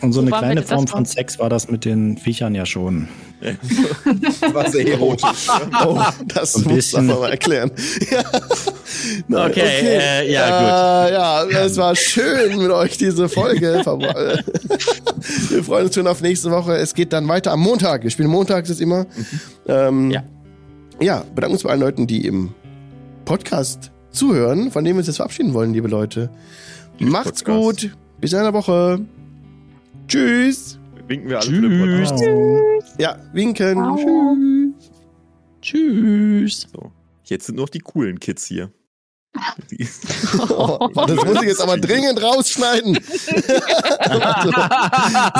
Und 0.00 0.12
so 0.12 0.20
eine 0.20 0.30
kleine 0.30 0.62
Form 0.62 0.86
von 0.86 1.02
mal? 1.02 1.08
Sex 1.08 1.38
war 1.38 1.48
das 1.50 1.70
mit 1.70 1.84
den 1.84 2.16
Viechern 2.18 2.54
ja 2.54 2.66
schon. 2.66 3.08
war 4.52 4.70
sehr 4.70 4.88
erotisch. 4.88 5.46
Oh, 5.84 6.02
das 6.26 6.56
Ein 6.56 6.74
muss 6.74 6.92
man 6.92 7.06
mal 7.06 7.30
erklären. 7.30 7.70
ja. 8.10 8.22
Nein, 9.28 9.50
Okay, 9.50 9.60
äh, 9.60 10.32
ja, 10.32 11.06
Äh, 11.06 11.12
ja, 11.12 11.44
es 11.64 11.76
war 11.76 11.94
schön 11.94 12.58
mit 12.58 12.70
euch 12.70 12.96
diese 12.98 13.28
Folge. 13.28 13.82
Wir 15.50 15.62
freuen 15.64 15.86
uns 15.86 15.94
schon 15.94 16.06
auf 16.06 16.20
nächste 16.20 16.50
Woche. 16.50 16.76
Es 16.76 16.94
geht 16.94 17.12
dann 17.12 17.28
weiter 17.28 17.52
am 17.52 17.60
Montag. 17.60 18.02
Wir 18.02 18.10
spielen 18.10 18.28
montags 18.28 18.68
jetzt 18.68 18.80
immer. 18.80 19.06
Ähm, 19.66 20.10
Ja. 20.10 20.22
Ja, 21.00 21.24
bedanken 21.34 21.52
uns 21.54 21.62
bei 21.62 21.70
allen 21.70 21.80
Leuten, 21.80 22.06
die 22.08 22.26
im 22.26 22.54
Podcast 23.24 23.92
zuhören, 24.10 24.72
von 24.72 24.84
denen 24.84 24.96
wir 24.96 25.00
uns 25.00 25.06
jetzt 25.06 25.16
verabschieden 25.16 25.54
wollen, 25.54 25.72
liebe 25.72 25.86
Leute. 25.86 26.30
Macht's 26.98 27.44
Podcast. 27.44 27.82
gut. 27.82 27.96
Bis 28.20 28.32
in 28.32 28.40
einer 28.40 28.52
Woche. 28.52 29.00
Tschüss. 30.08 30.77
Winken 31.08 31.30
wir 31.30 31.38
alle 31.40 31.46
für 31.50 31.60
den 31.62 31.80
Podcast. 31.80 32.24
Ja, 32.98 33.18
winken. 33.32 33.74
Ciao. 33.74 33.98
Tschüss. 35.62 36.66
So. 36.72 36.92
Jetzt 37.24 37.46
sind 37.46 37.56
noch 37.56 37.68
die 37.68 37.80
coolen 37.80 38.20
Kids 38.20 38.46
hier. 38.46 38.70
Oh, 40.48 40.88
das 41.06 41.24
muss 41.24 41.42
ich 41.42 41.48
jetzt 41.48 41.60
aber 41.60 41.76
dringend 41.76 42.20
rausschneiden. 42.22 42.94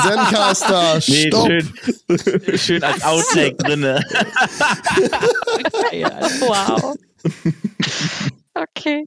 Zencaster, 0.02 1.00
Nee, 1.08 1.26
stopp. 1.28 1.46
schön, 1.48 2.58
schön 2.58 2.82
als 2.84 3.02
Outtake 3.02 3.56
drinne. 3.56 4.04
Wow. 6.40 6.94
Okay. 8.54 9.04